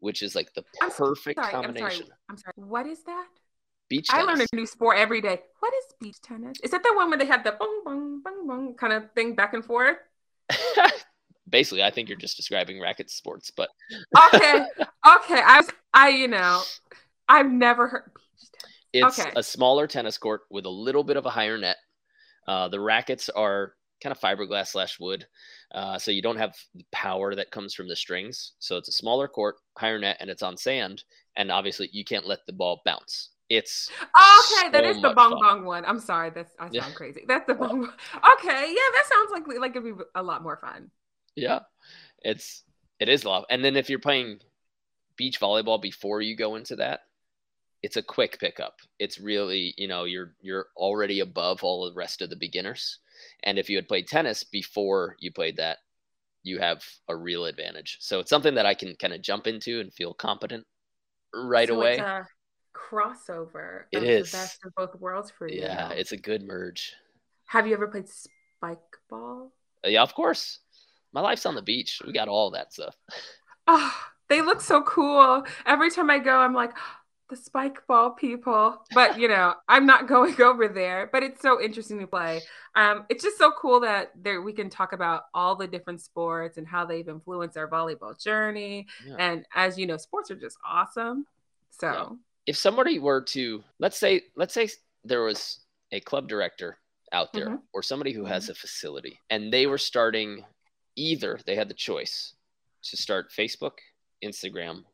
which 0.00 0.22
is 0.22 0.34
like 0.34 0.52
the 0.54 0.64
perfect 0.90 1.38
I'm 1.38 1.50
sorry, 1.50 1.52
combination. 1.52 1.84
I'm 1.84 1.96
sorry. 1.96 2.08
I'm 2.28 2.36
sorry. 2.38 2.52
What 2.56 2.86
is 2.86 3.02
that? 3.04 3.26
Beach 3.88 4.08
tennis. 4.08 4.24
I 4.24 4.26
learn 4.26 4.40
a 4.40 4.56
new 4.56 4.66
sport 4.66 4.98
every 4.98 5.20
day. 5.20 5.40
What 5.60 5.72
is 5.74 5.94
beach 6.00 6.20
tennis? 6.22 6.58
Is 6.62 6.70
that 6.70 6.82
the 6.82 6.94
one 6.94 7.08
where 7.08 7.18
they 7.18 7.26
have 7.26 7.44
the 7.44 7.52
bong 7.52 7.82
bong 7.84 8.22
bong 8.22 8.46
bong 8.46 8.74
kind 8.74 8.92
of 8.92 9.12
thing 9.14 9.34
back 9.34 9.54
and 9.54 9.64
forth? 9.64 9.98
basically, 11.52 11.84
I 11.84 11.90
think 11.90 12.08
you're 12.08 12.18
just 12.18 12.36
describing 12.36 12.80
racket 12.80 13.10
sports, 13.10 13.52
but 13.56 13.68
okay, 14.34 14.64
okay. 15.06 15.40
I, 15.44 15.62
I, 15.94 16.08
you 16.08 16.26
know, 16.26 16.62
I've 17.28 17.50
never 17.50 17.86
heard. 17.86 18.10
It's 18.92 19.18
okay. 19.18 19.30
a 19.36 19.42
smaller 19.42 19.86
tennis 19.86 20.18
court 20.18 20.42
with 20.50 20.64
a 20.64 20.70
little 20.70 21.04
bit 21.04 21.16
of 21.16 21.24
a 21.24 21.30
higher 21.30 21.56
net. 21.56 21.76
Uh, 22.48 22.68
the 22.68 22.80
rackets 22.80 23.28
are 23.28 23.74
kind 24.02 24.10
of 24.10 24.20
fiberglass 24.20 24.68
slash 24.68 24.98
wood, 24.98 25.24
uh, 25.74 25.98
so 25.98 26.10
you 26.10 26.22
don't 26.22 26.36
have 26.38 26.54
the 26.74 26.84
power 26.90 27.34
that 27.34 27.52
comes 27.52 27.72
from 27.72 27.86
the 27.86 27.94
strings. 27.94 28.52
So 28.58 28.76
it's 28.76 28.88
a 28.88 28.92
smaller 28.92 29.28
court, 29.28 29.56
higher 29.78 29.98
net, 29.98 30.16
and 30.18 30.28
it's 30.28 30.42
on 30.42 30.56
sand. 30.56 31.04
And 31.36 31.52
obviously, 31.52 31.88
you 31.92 32.04
can't 32.04 32.26
let 32.26 32.40
the 32.46 32.52
ball 32.52 32.82
bounce. 32.84 33.30
It's 33.48 33.90
okay. 33.90 34.66
So 34.66 34.70
that 34.72 34.84
is 34.84 35.00
the 35.02 35.12
bong 35.14 35.38
bong 35.40 35.64
one. 35.64 35.84
I'm 35.84 36.00
sorry, 36.00 36.30
that's 36.30 36.54
I 36.58 36.64
sound 36.64 36.74
yeah. 36.74 36.90
crazy. 36.94 37.24
That's 37.28 37.46
the 37.46 37.54
bong. 37.54 37.82
Okay, 37.82 38.66
yeah, 38.68 38.88
that 38.94 39.04
sounds 39.10 39.30
like 39.30 39.46
like 39.60 39.76
it'd 39.76 39.84
be 39.84 40.02
a 40.14 40.22
lot 40.22 40.42
more 40.42 40.56
fun. 40.56 40.90
Yeah, 41.36 41.60
it's 42.20 42.62
it 43.00 43.08
is 43.08 43.24
love. 43.24 43.44
And 43.50 43.64
then 43.64 43.76
if 43.76 43.90
you're 43.90 43.98
playing 43.98 44.40
beach 45.16 45.40
volleyball 45.40 45.80
before 45.80 46.20
you 46.20 46.36
go 46.36 46.56
into 46.56 46.76
that, 46.76 47.00
it's 47.82 47.96
a 47.96 48.02
quick 48.02 48.38
pickup. 48.38 48.80
It's 48.98 49.18
really 49.18 49.74
you 49.76 49.88
know 49.88 50.04
you're 50.04 50.34
you're 50.40 50.66
already 50.76 51.20
above 51.20 51.64
all 51.64 51.84
the 51.84 51.94
rest 51.94 52.22
of 52.22 52.30
the 52.30 52.36
beginners. 52.36 52.98
And 53.42 53.58
if 53.58 53.68
you 53.68 53.76
had 53.76 53.88
played 53.88 54.08
tennis 54.08 54.44
before 54.44 55.16
you 55.20 55.32
played 55.32 55.56
that, 55.56 55.78
you 56.42 56.58
have 56.58 56.82
a 57.08 57.16
real 57.16 57.44
advantage. 57.46 57.98
So 58.00 58.20
it's 58.20 58.30
something 58.30 58.54
that 58.54 58.66
I 58.66 58.74
can 58.74 58.94
kind 58.96 59.12
of 59.12 59.22
jump 59.22 59.46
into 59.46 59.80
and 59.80 59.92
feel 59.92 60.14
competent 60.14 60.66
right 61.34 61.68
so 61.68 61.76
away. 61.76 62.02
crossover. 62.74 63.84
It 63.92 64.02
is 64.02 64.30
the 64.30 64.36
best 64.36 64.58
of 64.64 64.72
both 64.76 65.00
worlds 65.00 65.30
for 65.30 65.48
you. 65.48 65.62
Yeah, 65.62 65.90
it's 65.90 66.12
a 66.12 66.16
good 66.16 66.42
merge. 66.42 66.94
Have 67.46 67.66
you 67.66 67.74
ever 67.74 67.86
played 67.86 68.08
spike 68.08 68.78
ball? 69.08 69.52
Uh, 69.84 69.88
yeah, 69.88 70.02
of 70.02 70.14
course. 70.14 70.60
My 71.12 71.20
life's 71.20 71.46
on 71.46 71.54
the 71.54 71.62
beach. 71.62 72.00
We 72.06 72.12
got 72.12 72.28
all 72.28 72.50
that 72.52 72.72
stuff. 72.72 72.96
Oh, 73.66 73.94
they 74.28 74.42
look 74.42 74.60
so 74.60 74.82
cool. 74.82 75.44
Every 75.66 75.90
time 75.90 76.10
I 76.10 76.18
go, 76.18 76.36
I'm 76.36 76.54
like, 76.54 76.72
the 77.30 77.36
spike 77.36 77.86
ball 77.86 78.10
people. 78.10 78.76
But 78.92 79.18
you 79.18 79.26
know, 79.26 79.54
I'm 79.68 79.86
not 79.86 80.06
going 80.06 80.40
over 80.42 80.68
there. 80.68 81.08
But 81.12 81.22
it's 81.22 81.40
so 81.40 81.60
interesting 81.60 81.98
to 82.00 82.06
play. 82.06 82.42
Um, 82.74 83.06
it's 83.08 83.22
just 83.22 83.38
so 83.38 83.52
cool 83.52 83.80
that 83.80 84.12
there 84.20 84.42
we 84.42 84.52
can 84.52 84.68
talk 84.68 84.92
about 84.92 85.24
all 85.32 85.56
the 85.56 85.66
different 85.66 86.00
sports 86.00 86.58
and 86.58 86.66
how 86.66 86.84
they've 86.84 87.08
influenced 87.08 87.56
our 87.56 87.68
volleyball 87.68 88.22
journey. 88.22 88.86
Yeah. 89.06 89.16
And 89.18 89.46
as 89.54 89.78
you 89.78 89.86
know, 89.86 89.96
sports 89.96 90.30
are 90.30 90.36
just 90.36 90.58
awesome. 90.66 91.26
So 91.70 91.86
yeah. 91.90 92.08
if 92.46 92.56
somebody 92.56 92.98
were 92.98 93.22
to 93.22 93.64
let's 93.78 93.98
say 93.98 94.22
let's 94.36 94.52
say 94.54 94.68
there 95.04 95.22
was 95.22 95.60
a 95.90 96.00
club 96.00 96.28
director 96.28 96.78
out 97.12 97.32
there 97.32 97.46
mm-hmm. 97.46 97.56
or 97.72 97.82
somebody 97.82 98.12
who 98.12 98.24
has 98.24 98.44
mm-hmm. 98.44 98.52
a 98.52 98.54
facility 98.54 99.20
and 99.30 99.52
they 99.52 99.66
were 99.66 99.78
starting 99.78 100.44
either 100.96 101.38
they 101.46 101.54
had 101.54 101.68
the 101.68 101.74
choice 101.74 102.34
to 102.84 102.96
start 102.96 103.30
Facebook, 103.30 103.78
Instagram, 104.24 104.84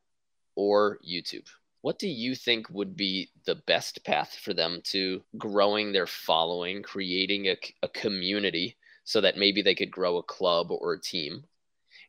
or 0.54 0.98
YouTube. 1.08 1.46
What 1.80 1.98
do 1.98 2.08
you 2.08 2.34
think 2.34 2.68
would 2.70 2.96
be 2.96 3.30
the 3.44 3.54
best 3.54 4.04
path 4.04 4.36
for 4.42 4.52
them 4.52 4.80
to 4.86 5.22
growing 5.36 5.92
their 5.92 6.06
following, 6.06 6.82
creating 6.82 7.46
a, 7.46 7.56
a 7.82 7.88
community 7.88 8.76
so 9.04 9.20
that 9.20 9.38
maybe 9.38 9.62
they 9.62 9.74
could 9.74 9.90
grow 9.90 10.16
a 10.16 10.22
club 10.22 10.70
or 10.70 10.94
a 10.94 11.00
team? 11.00 11.44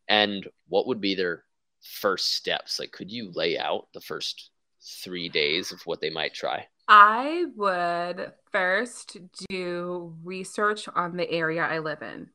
And 0.08 0.48
what 0.68 0.88
would 0.88 1.00
be 1.00 1.14
their 1.14 1.44
first 1.82 2.34
steps? 2.34 2.80
Like, 2.80 2.92
could 2.92 3.12
you 3.12 3.32
lay 3.34 3.58
out 3.58 3.88
the 3.94 4.02
first 4.02 4.50
three 4.82 5.30
days 5.30 5.72
of 5.72 5.82
what 5.86 6.02
they 6.02 6.10
might 6.10 6.34
try? 6.34 6.66
I 6.88 7.46
would 7.56 8.34
first 8.52 9.18
do 9.48 10.16
research 10.24 10.90
on 10.96 11.16
the 11.16 11.30
area 11.30 11.62
I 11.62 11.78
live 11.78 12.02
in. 12.02 12.30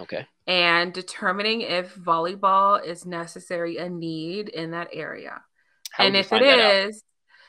Okay. 0.00 0.26
And 0.46 0.92
determining 0.92 1.60
if 1.60 1.94
volleyball 1.94 2.84
is 2.84 3.04
necessary, 3.04 3.76
a 3.76 3.88
need 3.88 4.48
in 4.48 4.70
that 4.72 4.88
area. 4.92 5.42
How 5.92 6.04
and 6.04 6.16
if 6.16 6.32
it 6.32 6.42
is, 6.42 7.02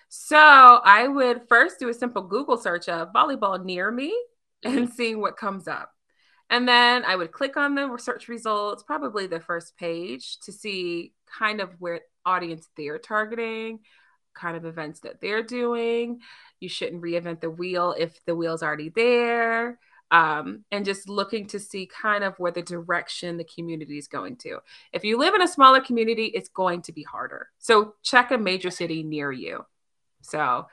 so 0.09 0.37
I 0.37 1.07
would 1.07 1.47
first 1.47 1.79
do 1.79 1.89
a 1.89 1.93
simple 1.93 2.23
Google 2.23 2.57
search 2.57 2.89
of 2.89 3.13
volleyball 3.13 3.63
near 3.63 3.89
me 3.89 4.09
mm-hmm. 4.65 4.77
and 4.77 4.89
seeing 4.91 5.21
what 5.21 5.37
comes 5.37 5.67
up. 5.67 5.91
And 6.49 6.67
then 6.67 7.05
I 7.05 7.15
would 7.15 7.31
click 7.31 7.55
on 7.55 7.75
the 7.75 7.97
search 7.97 8.27
results, 8.27 8.83
probably 8.83 9.25
the 9.25 9.39
first 9.39 9.77
page, 9.77 10.37
to 10.41 10.51
see 10.51 11.13
kind 11.39 11.61
of 11.61 11.69
where 11.79 12.01
audience 12.25 12.67
they're 12.75 12.99
targeting, 12.99 13.79
kind 14.33 14.57
of 14.57 14.65
events 14.65 14.99
that 15.01 15.21
they're 15.21 15.43
doing. 15.43 16.19
You 16.59 16.67
shouldn't 16.67 17.01
reinvent 17.01 17.39
the 17.39 17.49
wheel 17.49 17.95
if 17.97 18.19
the 18.25 18.35
wheel's 18.35 18.63
already 18.63 18.89
there 18.89 19.79
um, 20.11 20.65
and 20.71 20.83
just 20.85 21.07
looking 21.07 21.47
to 21.47 21.59
see 21.59 21.87
kind 21.87 22.23
of 22.23 22.37
where 22.37 22.51
the 22.51 22.61
direction 22.61 23.37
the 23.37 23.45
community 23.45 23.97
is 23.97 24.07
going 24.07 24.35
to. 24.37 24.59
If 24.91 25.05
you 25.05 25.17
live 25.17 25.33
in 25.33 25.41
a 25.41 25.47
smaller 25.47 25.79
community, 25.79 26.25
it's 26.25 26.49
going 26.49 26.81
to 26.83 26.91
be 26.91 27.03
harder. 27.03 27.47
So 27.59 27.95
check 28.03 28.31
a 28.31 28.37
major 28.37 28.69
city 28.69 29.03
near 29.03 29.31
you. 29.31 29.65
So 30.21 30.67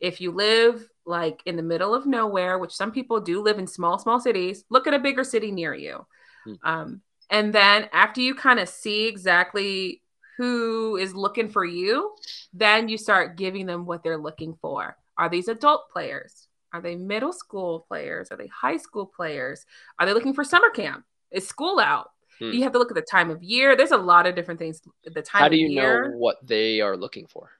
if 0.00 0.20
you 0.20 0.30
live 0.30 0.88
like 1.04 1.42
in 1.44 1.56
the 1.56 1.62
middle 1.62 1.94
of 1.94 2.06
nowhere, 2.06 2.58
which 2.58 2.72
some 2.72 2.92
people 2.92 3.20
do 3.20 3.42
live 3.42 3.58
in 3.58 3.66
small, 3.66 3.98
small 3.98 4.20
cities, 4.20 4.64
look 4.70 4.86
at 4.86 4.94
a 4.94 4.98
bigger 4.98 5.24
city 5.24 5.50
near 5.50 5.74
you. 5.74 6.06
Hmm. 6.44 6.54
Um, 6.62 7.00
and 7.30 7.52
then 7.52 7.88
after 7.92 8.20
you 8.20 8.34
kind 8.34 8.60
of 8.60 8.68
see 8.68 9.06
exactly 9.06 10.02
who 10.36 10.96
is 10.96 11.14
looking 11.14 11.48
for 11.48 11.64
you, 11.64 12.14
then 12.52 12.88
you 12.88 12.96
start 12.96 13.36
giving 13.36 13.66
them 13.66 13.86
what 13.86 14.02
they're 14.02 14.18
looking 14.18 14.56
for. 14.60 14.96
Are 15.18 15.28
these 15.28 15.48
adult 15.48 15.90
players? 15.90 16.48
Are 16.74 16.80
they 16.80 16.96
middle 16.96 17.32
school 17.32 17.86
players? 17.86 18.32
Are 18.32 18.36
they 18.36 18.48
high 18.48 18.78
school 18.78 19.06
players? 19.06 19.64
Are 20.00 20.06
they 20.06 20.12
looking 20.12 20.34
for 20.34 20.42
summer 20.42 20.70
camp? 20.70 21.04
Is 21.30 21.46
school 21.46 21.78
out? 21.78 22.10
Hmm. 22.40 22.50
You 22.50 22.64
have 22.64 22.72
to 22.72 22.78
look 22.78 22.90
at 22.90 22.96
the 22.96 23.02
time 23.08 23.30
of 23.30 23.44
year. 23.44 23.76
There's 23.76 23.92
a 23.92 23.96
lot 23.96 24.26
of 24.26 24.34
different 24.34 24.58
things. 24.58 24.82
The 25.04 25.22
time. 25.22 25.42
How 25.42 25.48
do 25.48 25.56
you 25.56 25.76
know 25.76 26.10
what 26.16 26.44
they 26.44 26.80
are 26.80 26.96
looking 26.96 27.28
for? 27.28 27.50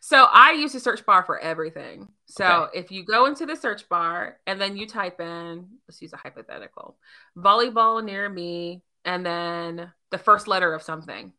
So 0.00 0.28
I 0.30 0.52
use 0.52 0.72
the 0.72 0.78
search 0.78 1.04
bar 1.04 1.24
for 1.24 1.40
everything. 1.40 2.08
So 2.26 2.44
okay. 2.44 2.78
if 2.78 2.92
you 2.92 3.04
go 3.04 3.26
into 3.26 3.44
the 3.44 3.56
search 3.56 3.88
bar 3.88 4.38
and 4.46 4.60
then 4.60 4.76
you 4.76 4.86
type 4.86 5.20
in, 5.20 5.66
let's 5.88 6.00
use 6.00 6.12
a 6.12 6.16
hypothetical, 6.16 6.96
volleyball 7.36 8.04
near 8.04 8.28
me, 8.28 8.82
and 9.04 9.26
then 9.26 9.90
the 10.10 10.18
first 10.18 10.46
letter 10.46 10.74
of 10.74 10.82
something, 10.82 11.32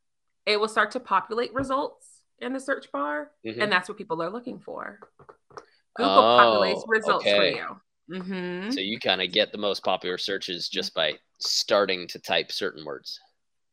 it 0.46 0.60
will 0.60 0.68
start 0.68 0.92
to 0.92 1.00
populate 1.00 1.54
results 1.54 2.08
in 2.40 2.52
the 2.52 2.60
search 2.60 2.92
bar, 2.92 3.32
mm-hmm. 3.46 3.62
and 3.62 3.72
that's 3.72 3.88
what 3.88 3.98
people 3.98 4.22
are 4.22 4.30
looking 4.30 4.60
for. 4.60 5.00
Google 5.96 6.12
oh, 6.12 6.40
populates 6.40 6.84
results 6.88 7.26
okay. 7.26 7.38
for 7.38 7.58
you. 7.58 8.20
Mm-hmm. 8.20 8.72
So 8.72 8.80
you 8.80 9.00
kind 9.00 9.22
of 9.22 9.32
get 9.32 9.52
the 9.52 9.58
most 9.58 9.84
popular 9.84 10.18
searches 10.18 10.68
just 10.68 10.94
by 10.94 11.14
starting 11.40 12.08
to 12.10 12.20
type 12.20 12.52
certain 12.52 12.84
words. 12.86 13.20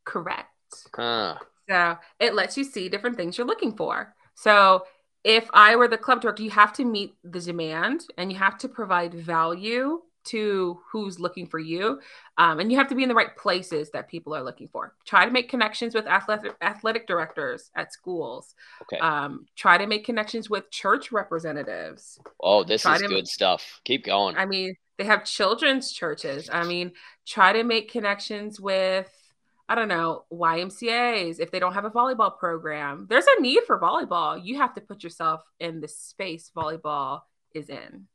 Correct. 0.04 0.48
Huh. 0.94 1.36
So 1.68 1.98
it 2.18 2.34
lets 2.34 2.56
you 2.56 2.64
see 2.64 2.88
different 2.88 3.16
things 3.16 3.38
you're 3.38 3.46
looking 3.46 3.76
for. 3.76 4.14
So 4.34 4.84
if 5.24 5.48
I 5.52 5.76
were 5.76 5.88
the 5.88 5.98
club 5.98 6.20
director, 6.20 6.42
you 6.42 6.50
have 6.50 6.72
to 6.74 6.84
meet 6.84 7.14
the 7.24 7.40
demand 7.40 8.04
and 8.16 8.32
you 8.32 8.38
have 8.38 8.58
to 8.58 8.68
provide 8.68 9.14
value 9.14 10.00
to 10.24 10.80
who's 10.90 11.18
looking 11.18 11.46
for 11.46 11.58
you. 11.58 12.00
Um, 12.38 12.60
and 12.60 12.70
you 12.70 12.78
have 12.78 12.88
to 12.88 12.94
be 12.94 13.02
in 13.02 13.08
the 13.08 13.14
right 13.14 13.36
places 13.36 13.90
that 13.90 14.08
people 14.08 14.34
are 14.34 14.42
looking 14.42 14.68
for. 14.68 14.94
Try 15.04 15.24
to 15.24 15.30
make 15.30 15.48
connections 15.48 15.94
with 15.94 16.06
athletic, 16.06 16.54
athletic 16.60 17.06
directors 17.06 17.70
at 17.74 17.92
schools. 17.92 18.54
Okay. 18.82 18.98
Um, 18.98 19.46
try 19.56 19.78
to 19.78 19.86
make 19.86 20.04
connections 20.04 20.50
with 20.50 20.70
church 20.70 21.12
representatives. 21.12 22.18
Oh, 22.42 22.64
this 22.64 22.82
try 22.82 22.96
is 22.96 23.02
good 23.02 23.28
stuff. 23.28 23.80
Keep 23.84 24.04
going. 24.04 24.36
I 24.36 24.46
mean, 24.46 24.74
they 24.98 25.04
have 25.04 25.24
children's 25.24 25.92
churches. 25.92 26.50
I 26.52 26.64
mean, 26.64 26.92
try 27.26 27.52
to 27.52 27.64
make 27.64 27.90
connections 27.90 28.60
with 28.60 29.10
I 29.70 29.76
don't 29.76 29.86
know, 29.86 30.24
YMCAs, 30.32 31.38
if 31.38 31.52
they 31.52 31.60
don't 31.60 31.74
have 31.74 31.84
a 31.84 31.90
volleyball 31.90 32.36
program, 32.36 33.06
there's 33.08 33.26
a 33.38 33.40
need 33.40 33.60
for 33.68 33.78
volleyball. 33.78 34.44
You 34.44 34.56
have 34.56 34.74
to 34.74 34.80
put 34.80 35.04
yourself 35.04 35.42
in 35.60 35.80
the 35.80 35.86
space 35.86 36.50
volleyball 36.56 37.20
is 37.54 37.68
in. 37.68 38.08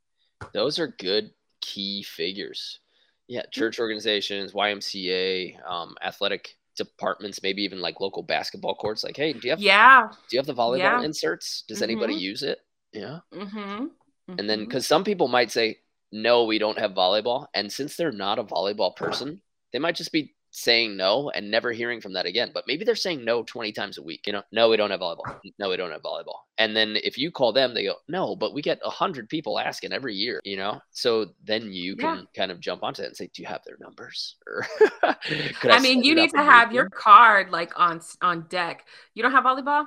Those 0.52 0.78
are 0.78 0.88
good 0.88 1.30
key 1.66 2.02
figures. 2.02 2.80
Yeah, 3.28 3.40
mm-hmm. 3.40 3.50
church 3.50 3.80
organizations, 3.80 4.52
YMCA, 4.52 5.56
um, 5.68 5.96
athletic 6.02 6.56
departments, 6.76 7.42
maybe 7.42 7.62
even 7.62 7.80
like 7.80 8.00
local 8.00 8.22
basketball 8.22 8.76
courts. 8.76 9.02
Like, 9.02 9.16
hey, 9.16 9.32
do 9.32 9.40
you 9.42 9.50
have 9.50 9.60
yeah? 9.60 10.08
Do 10.10 10.36
you 10.36 10.38
have 10.38 10.46
the 10.46 10.54
volleyball 10.54 10.78
yeah. 10.78 11.02
inserts? 11.02 11.64
Does 11.66 11.78
mm-hmm. 11.78 11.84
anybody 11.84 12.14
use 12.14 12.42
it? 12.42 12.60
Yeah. 12.92 13.20
Mm-hmm. 13.34 13.58
Mm-hmm. 13.58 14.38
And 14.38 14.48
then 14.48 14.60
because 14.60 14.86
some 14.86 15.02
people 15.02 15.28
might 15.28 15.50
say, 15.50 15.78
no, 16.12 16.44
we 16.44 16.58
don't 16.58 16.78
have 16.78 16.92
volleyball, 16.92 17.46
and 17.52 17.72
since 17.72 17.96
they're 17.96 18.12
not 18.12 18.38
a 18.38 18.44
volleyball 18.44 18.94
person, 18.94 19.40
they 19.72 19.80
might 19.80 19.96
just 19.96 20.12
be 20.12 20.35
saying 20.56 20.96
no 20.96 21.28
and 21.28 21.50
never 21.50 21.70
hearing 21.70 22.00
from 22.00 22.14
that 22.14 22.24
again. 22.24 22.50
But 22.54 22.64
maybe 22.66 22.82
they're 22.82 22.94
saying 22.94 23.22
no 23.22 23.42
20 23.42 23.72
times 23.72 23.98
a 23.98 24.02
week. 24.02 24.26
You 24.26 24.32
know, 24.32 24.42
no, 24.52 24.70
we 24.70 24.78
don't 24.78 24.90
have 24.90 25.00
volleyball. 25.00 25.38
No, 25.58 25.68
we 25.68 25.76
don't 25.76 25.90
have 25.90 26.02
volleyball. 26.02 26.38
And 26.56 26.74
then 26.74 26.96
if 27.04 27.18
you 27.18 27.30
call 27.30 27.52
them, 27.52 27.74
they 27.74 27.84
go, 27.84 27.96
no, 28.08 28.34
but 28.34 28.54
we 28.54 28.62
get 28.62 28.80
a 28.82 28.88
hundred 28.88 29.28
people 29.28 29.58
asking 29.58 29.92
every 29.92 30.14
year, 30.14 30.40
you 30.44 30.56
know? 30.56 30.80
So 30.92 31.26
then 31.44 31.72
you 31.72 31.94
can 31.94 32.18
yeah. 32.18 32.24
kind 32.34 32.50
of 32.50 32.60
jump 32.60 32.82
onto 32.82 33.02
it 33.02 33.06
and 33.06 33.16
say, 33.16 33.28
do 33.34 33.42
you 33.42 33.48
have 33.48 33.60
their 33.66 33.76
numbers? 33.78 34.36
Or 34.46 34.66
I, 35.02 35.76
I, 35.76 35.80
mean, 35.80 36.02
you 36.02 36.14
need 36.14 36.30
to 36.30 36.42
have 36.42 36.72
your 36.72 36.88
card 36.88 37.50
like 37.50 37.78
on, 37.78 38.00
on 38.22 38.46
deck. 38.48 38.86
You 39.14 39.22
don't 39.22 39.32
have 39.32 39.44
volleyball, 39.44 39.86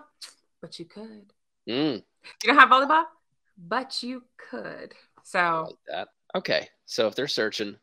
but 0.61 0.78
you 0.78 0.86
could. 0.86 1.34
Mm. 1.67 2.03
You 2.43 2.47
don't 2.47 2.57
have 2.57 2.70
volleyball, 2.70 3.05
but 3.57 4.03
you 4.03 4.24
could. 4.38 4.93
So 5.24 5.65
like 5.67 5.76
that. 5.88 6.07
Okay. 6.36 6.70
So 6.86 7.07
if 7.07 7.15
they're 7.15 7.28
searching, 7.28 7.76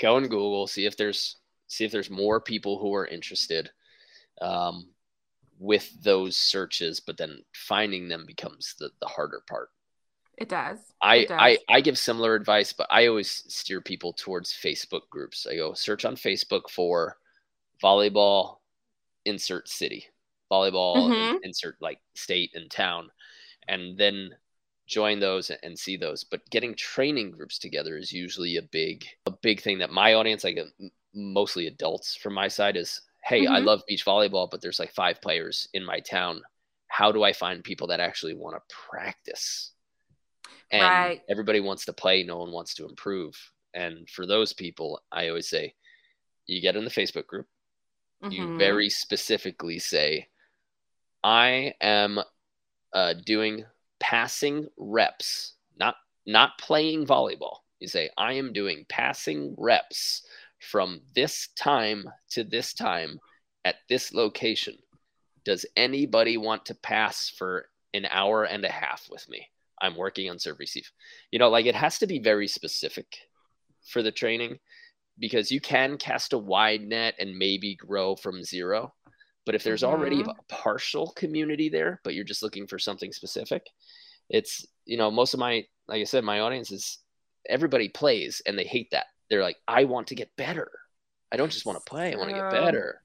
go 0.00 0.16
and 0.16 0.30
Google, 0.30 0.66
see 0.66 0.86
if 0.86 0.96
there's 0.96 1.37
see 1.68 1.84
if 1.84 1.92
there's 1.92 2.10
more 2.10 2.40
people 2.40 2.78
who 2.78 2.94
are 2.94 3.06
interested 3.06 3.70
um, 4.40 4.88
with 5.58 5.90
those 6.02 6.36
searches, 6.36 7.00
but 7.00 7.16
then 7.16 7.42
finding 7.54 8.08
them 8.08 8.24
becomes 8.26 8.74
the, 8.78 8.90
the 9.00 9.06
harder 9.06 9.42
part. 9.48 9.70
It 10.36 10.48
does. 10.48 10.78
I, 11.02 11.16
it 11.16 11.28
does. 11.28 11.38
I 11.40 11.58
I 11.68 11.80
give 11.80 11.98
similar 11.98 12.34
advice, 12.34 12.72
but 12.72 12.86
I 12.90 13.06
always 13.06 13.44
steer 13.48 13.80
people 13.80 14.12
towards 14.12 14.52
Facebook 14.52 15.08
groups. 15.10 15.46
I 15.50 15.56
go 15.56 15.74
search 15.74 16.04
on 16.04 16.14
Facebook 16.14 16.70
for 16.70 17.18
volleyball 17.82 18.58
insert 19.24 19.68
city, 19.68 20.06
volleyball 20.50 20.96
mm-hmm. 20.96 21.36
insert 21.42 21.76
like 21.80 21.98
state 22.14 22.52
and 22.54 22.70
town, 22.70 23.10
and 23.66 23.98
then 23.98 24.30
join 24.86 25.18
those 25.18 25.50
and 25.50 25.78
see 25.78 25.96
those. 25.96 26.22
But 26.22 26.48
getting 26.50 26.74
training 26.74 27.32
groups 27.32 27.58
together 27.58 27.98
is 27.98 28.12
usually 28.12 28.56
a 28.56 28.62
big 28.62 29.06
a 29.26 29.32
big 29.32 29.60
thing 29.60 29.78
that 29.78 29.90
my 29.90 30.14
audience, 30.14 30.44
like 30.44 30.58
mostly 31.14 31.66
adults 31.66 32.16
from 32.16 32.34
my 32.34 32.48
side 32.48 32.76
is 32.76 33.00
hey 33.24 33.44
mm-hmm. 33.44 33.54
i 33.54 33.58
love 33.58 33.82
beach 33.86 34.04
volleyball 34.04 34.50
but 34.50 34.60
there's 34.60 34.78
like 34.78 34.92
five 34.92 35.20
players 35.20 35.68
in 35.74 35.84
my 35.84 36.00
town 36.00 36.40
how 36.88 37.10
do 37.10 37.22
i 37.22 37.32
find 37.32 37.64
people 37.64 37.86
that 37.86 38.00
actually 38.00 38.34
want 38.34 38.56
to 38.56 38.74
practice 38.74 39.72
and 40.70 40.82
right. 40.82 41.22
everybody 41.28 41.60
wants 41.60 41.84
to 41.84 41.92
play 41.92 42.22
no 42.22 42.38
one 42.38 42.52
wants 42.52 42.74
to 42.74 42.86
improve 42.86 43.36
and 43.74 44.08
for 44.08 44.26
those 44.26 44.52
people 44.52 45.00
i 45.12 45.28
always 45.28 45.48
say 45.48 45.74
you 46.46 46.60
get 46.60 46.76
in 46.76 46.84
the 46.84 46.90
facebook 46.90 47.26
group 47.26 47.46
mm-hmm. 48.22 48.32
you 48.32 48.58
very 48.58 48.88
specifically 48.88 49.78
say 49.78 50.26
i 51.24 51.72
am 51.80 52.20
uh, 52.94 53.14
doing 53.26 53.64
passing 54.00 54.66
reps 54.78 55.54
not 55.78 55.96
not 56.26 56.56
playing 56.58 57.06
volleyball 57.06 57.58
you 57.80 57.88
say 57.88 58.08
i 58.16 58.32
am 58.32 58.52
doing 58.52 58.86
passing 58.88 59.54
reps 59.58 60.22
from 60.58 61.00
this 61.14 61.48
time 61.56 62.04
to 62.30 62.44
this 62.44 62.74
time 62.74 63.18
at 63.64 63.76
this 63.88 64.12
location. 64.12 64.74
Does 65.44 65.64
anybody 65.76 66.36
want 66.36 66.66
to 66.66 66.74
pass 66.74 67.30
for 67.30 67.68
an 67.94 68.06
hour 68.10 68.44
and 68.44 68.64
a 68.64 68.70
half 68.70 69.08
with 69.10 69.28
me? 69.28 69.48
I'm 69.80 69.96
working 69.96 70.28
on 70.28 70.38
serve 70.38 70.58
receive. 70.58 70.90
You 71.30 71.38
know, 71.38 71.48
like 71.48 71.66
it 71.66 71.74
has 71.74 71.98
to 71.98 72.06
be 72.06 72.18
very 72.18 72.48
specific 72.48 73.18
for 73.86 74.02
the 74.02 74.12
training 74.12 74.58
because 75.18 75.50
you 75.50 75.60
can 75.60 75.96
cast 75.96 76.32
a 76.32 76.38
wide 76.38 76.82
net 76.82 77.14
and 77.18 77.38
maybe 77.38 77.74
grow 77.76 78.16
from 78.16 78.42
zero. 78.42 78.92
But 79.46 79.54
if 79.54 79.64
there's 79.64 79.84
already 79.84 80.18
mm-hmm. 80.18 80.30
a 80.30 80.42
partial 80.48 81.12
community 81.12 81.68
there, 81.68 82.00
but 82.04 82.14
you're 82.14 82.24
just 82.24 82.42
looking 82.42 82.66
for 82.66 82.78
something 82.78 83.12
specific, 83.12 83.62
it's, 84.28 84.66
you 84.84 84.98
know, 84.98 85.10
most 85.10 85.32
of 85.32 85.40
my, 85.40 85.64
like 85.86 86.00
I 86.00 86.04
said, 86.04 86.24
my 86.24 86.40
audience 86.40 86.70
is 86.70 86.98
everybody 87.48 87.88
plays 87.88 88.42
and 88.44 88.58
they 88.58 88.64
hate 88.64 88.90
that 88.90 89.06
they're 89.30 89.42
like, 89.42 89.56
I 89.66 89.84
want 89.84 90.08
to 90.08 90.14
get 90.14 90.36
better. 90.36 90.70
I 91.30 91.36
don't 91.36 91.52
just 91.52 91.66
want 91.66 91.78
to 91.78 91.90
play, 91.90 92.12
I 92.12 92.16
want 92.16 92.30
to 92.30 92.36
get 92.36 92.50
better. 92.50 93.02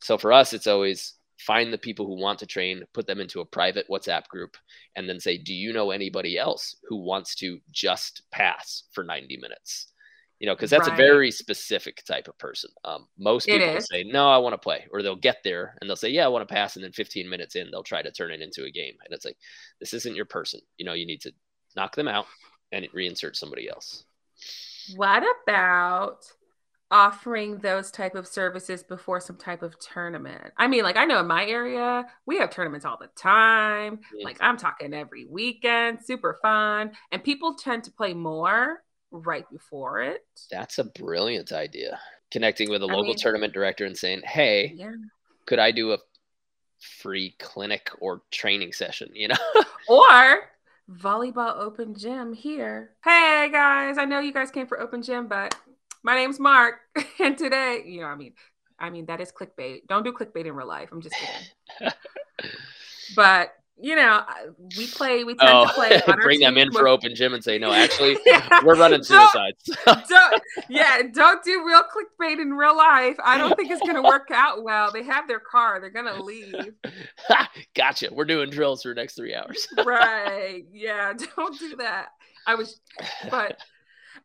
So 0.00 0.16
for 0.16 0.32
us, 0.32 0.52
it's 0.52 0.66
always 0.66 1.14
find 1.38 1.72
the 1.72 1.78
people 1.78 2.06
who 2.06 2.20
want 2.20 2.38
to 2.40 2.46
train, 2.46 2.82
put 2.92 3.06
them 3.06 3.20
into 3.20 3.40
a 3.40 3.44
private 3.44 3.86
WhatsApp 3.90 4.28
group, 4.28 4.56
and 4.96 5.08
then 5.08 5.20
say, 5.20 5.38
Do 5.38 5.54
you 5.54 5.72
know 5.72 5.90
anybody 5.90 6.38
else 6.38 6.76
who 6.88 6.96
wants 6.96 7.34
to 7.36 7.58
just 7.70 8.22
pass 8.30 8.84
for 8.92 9.04
90 9.04 9.36
minutes? 9.38 9.92
You 10.40 10.46
know, 10.46 10.54
because 10.54 10.70
that's 10.70 10.88
right. 10.88 10.94
a 10.94 10.96
very 10.96 11.32
specific 11.32 12.04
type 12.04 12.28
of 12.28 12.38
person. 12.38 12.70
Um, 12.84 13.08
most 13.18 13.46
people 13.46 13.80
say, 13.80 14.04
No, 14.04 14.30
I 14.30 14.38
want 14.38 14.54
to 14.54 14.58
play, 14.58 14.86
or 14.92 15.02
they'll 15.02 15.16
get 15.16 15.38
there 15.42 15.76
and 15.80 15.88
they'll 15.88 15.96
say, 15.96 16.10
Yeah, 16.10 16.24
I 16.24 16.28
want 16.28 16.48
to 16.48 16.52
pass. 16.52 16.76
And 16.76 16.84
then 16.84 16.92
15 16.92 17.28
minutes 17.28 17.56
in, 17.56 17.70
they'll 17.70 17.82
try 17.82 18.02
to 18.02 18.10
turn 18.10 18.30
it 18.30 18.40
into 18.40 18.64
a 18.64 18.70
game. 18.70 18.94
And 19.04 19.12
it's 19.12 19.24
like, 19.24 19.36
This 19.80 19.94
isn't 19.94 20.16
your 20.16 20.26
person. 20.26 20.60
You 20.76 20.86
know, 20.86 20.94
you 20.94 21.06
need 21.06 21.22
to 21.22 21.32
knock 21.76 21.94
them 21.94 22.08
out 22.08 22.26
and 22.72 22.86
reinsert 22.94 23.36
somebody 23.36 23.68
else. 23.68 24.04
What 24.96 25.24
about 25.42 26.24
offering 26.90 27.58
those 27.58 27.90
type 27.90 28.14
of 28.14 28.26
services 28.26 28.82
before 28.82 29.20
some 29.20 29.36
type 29.36 29.62
of 29.62 29.78
tournament? 29.78 30.52
I 30.56 30.68
mean, 30.68 30.82
like 30.82 30.96
I 30.96 31.04
know 31.04 31.20
in 31.20 31.26
my 31.26 31.44
area, 31.46 32.06
we 32.26 32.38
have 32.38 32.50
tournaments 32.50 32.86
all 32.86 32.98
the 33.00 33.10
time. 33.16 34.00
Like 34.22 34.38
I'm 34.40 34.56
talking 34.56 34.94
every 34.94 35.26
weekend, 35.26 35.98
super 36.04 36.38
fun. 36.42 36.92
And 37.12 37.22
people 37.22 37.54
tend 37.54 37.84
to 37.84 37.92
play 37.92 38.14
more 38.14 38.82
right 39.10 39.48
before 39.50 40.00
it. 40.02 40.26
That's 40.50 40.78
a 40.78 40.84
brilliant 40.84 41.52
idea. 41.52 41.98
Connecting 42.30 42.70
with 42.70 42.82
a 42.82 42.86
local 42.86 43.04
mean, 43.04 43.16
tournament 43.16 43.54
director 43.54 43.86
and 43.86 43.96
saying, 43.96 44.20
"Hey, 44.22 44.74
yeah. 44.76 44.92
could 45.46 45.58
I 45.58 45.70
do 45.70 45.92
a 45.92 45.98
free 46.78 47.34
clinic 47.38 47.90
or 48.00 48.22
training 48.30 48.74
session, 48.74 49.08
you 49.14 49.28
know?" 49.28 49.36
or 49.88 50.42
volleyball 50.90 51.56
open 51.58 51.94
gym 51.94 52.32
here. 52.32 52.90
Hey 53.04 53.48
guys, 53.52 53.98
I 53.98 54.04
know 54.04 54.20
you 54.20 54.32
guys 54.32 54.50
came 54.50 54.66
for 54.66 54.80
open 54.80 55.02
gym, 55.02 55.28
but 55.28 55.54
my 56.02 56.14
name's 56.14 56.40
Mark, 56.40 56.76
and 57.20 57.36
today, 57.36 57.82
you 57.84 58.00
know, 58.00 58.06
I 58.06 58.14
mean, 58.14 58.32
I 58.78 58.90
mean 58.90 59.06
that 59.06 59.20
is 59.20 59.32
clickbait. 59.32 59.86
Don't 59.86 60.04
do 60.04 60.12
clickbait 60.12 60.46
in 60.46 60.54
real 60.54 60.66
life. 60.66 60.88
I'm 60.92 61.02
just 61.02 61.14
kidding. 61.14 61.92
but 63.16 63.52
you 63.80 63.94
know, 63.94 64.22
uh, 64.28 64.34
we 64.76 64.86
play, 64.88 65.24
we 65.24 65.34
tend 65.34 65.50
oh, 65.52 65.66
to 65.66 65.72
play. 65.72 66.02
bring 66.22 66.40
them 66.40 66.58
in 66.58 66.72
for 66.72 66.88
open 66.88 67.14
gym 67.14 67.34
and 67.34 67.42
say, 67.42 67.58
no, 67.58 67.72
actually, 67.72 68.16
yeah. 68.26 68.60
we're 68.64 68.76
running 68.76 69.02
suicides. 69.02 69.62
don't, 69.84 70.08
don't, 70.08 70.42
yeah, 70.68 71.02
don't 71.12 71.42
do 71.44 71.64
real 71.64 71.82
clickbait 71.82 72.40
in 72.40 72.54
real 72.54 72.76
life. 72.76 73.16
I 73.22 73.38
don't 73.38 73.56
think 73.56 73.70
it's 73.70 73.80
going 73.82 73.94
to 73.94 74.02
work 74.02 74.28
out 74.32 74.64
well. 74.64 74.90
They 74.92 75.04
have 75.04 75.28
their 75.28 75.40
car, 75.40 75.80
they're 75.80 75.90
going 75.90 76.06
to 76.06 76.22
leave. 76.22 76.74
gotcha. 77.74 78.08
We're 78.12 78.24
doing 78.24 78.50
drills 78.50 78.82
for 78.82 78.88
the 78.88 78.94
next 78.94 79.14
three 79.14 79.34
hours. 79.34 79.68
right. 79.84 80.64
Yeah, 80.72 81.12
don't 81.36 81.58
do 81.58 81.76
that. 81.76 82.08
I 82.46 82.54
was, 82.56 82.80
but 83.30 83.58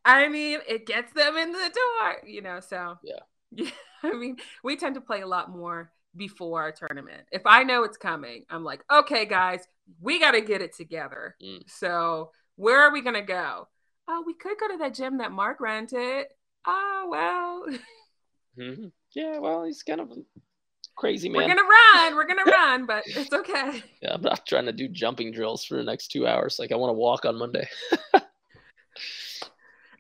I 0.04 0.30
mean, 0.30 0.60
it 0.68 0.88
gets 0.88 1.14
them 1.14 1.38
in 1.38 1.52
the 1.52 1.72
door, 1.74 2.18
you 2.26 2.42
know, 2.42 2.60
so. 2.60 2.98
Yeah. 3.04 3.20
Yeah. 3.52 3.70
I 4.04 4.14
mean, 4.14 4.38
we 4.64 4.76
tend 4.76 4.96
to 4.96 5.02
play 5.02 5.22
a 5.22 5.28
lot 5.28 5.50
more 5.50 5.93
before 6.16 6.68
a 6.68 6.74
tournament. 6.74 7.24
If 7.32 7.44
I 7.46 7.64
know 7.64 7.84
it's 7.84 7.98
coming, 7.98 8.46
I'm 8.50 8.64
like, 8.64 8.84
okay, 8.92 9.26
guys, 9.26 9.68
we 10.02 10.20
got 10.20 10.32
to 10.32 10.42
get 10.42 10.62
it 10.62 10.76
together. 10.76 11.36
Mm. 11.44 11.64
So 11.68 12.32
where 12.56 12.82
are 12.82 12.92
we 12.92 13.02
going 13.02 13.16
to 13.16 13.22
go? 13.22 13.68
Oh, 14.08 14.24
we 14.26 14.34
could 14.34 14.58
go 14.60 14.68
to 14.68 14.78
that 14.78 14.94
gym 14.94 15.18
that 15.20 15.32
Mark 15.32 15.60
rented. 15.60 16.28
Oh, 16.66 17.08
well. 17.10 17.66
Mm-hmm. 18.60 18.88
Yeah, 19.16 19.40
well, 19.40 19.64
he's 19.64 19.82
kind 19.84 20.02
of 20.02 20.12
a 20.12 20.18
crazy 20.96 21.30
man. 21.30 21.42
We're 21.42 21.56
going 21.56 21.58
to 21.58 21.64
run. 21.64 22.16
We're 22.16 22.28
going 22.28 22.46
to 22.46 22.52
run, 22.52 22.86
but 22.86 23.04
it's 23.08 23.34
okay. 23.34 23.82
Yeah, 24.02 24.14
I'm 24.14 24.22
not 24.22 24.46
trying 24.46 24.66
to 24.66 24.72
do 24.72 24.88
jumping 24.88 25.32
drills 25.32 25.66
for 25.66 25.76
the 25.76 25.84
next 25.84 26.10
two 26.10 26.28
hours. 26.28 26.60
Like, 26.60 26.72
I 26.72 26.76
want 26.76 26.90
to 26.90 26.94
walk 26.94 27.26
on 27.26 27.38
Monday. 27.38 27.68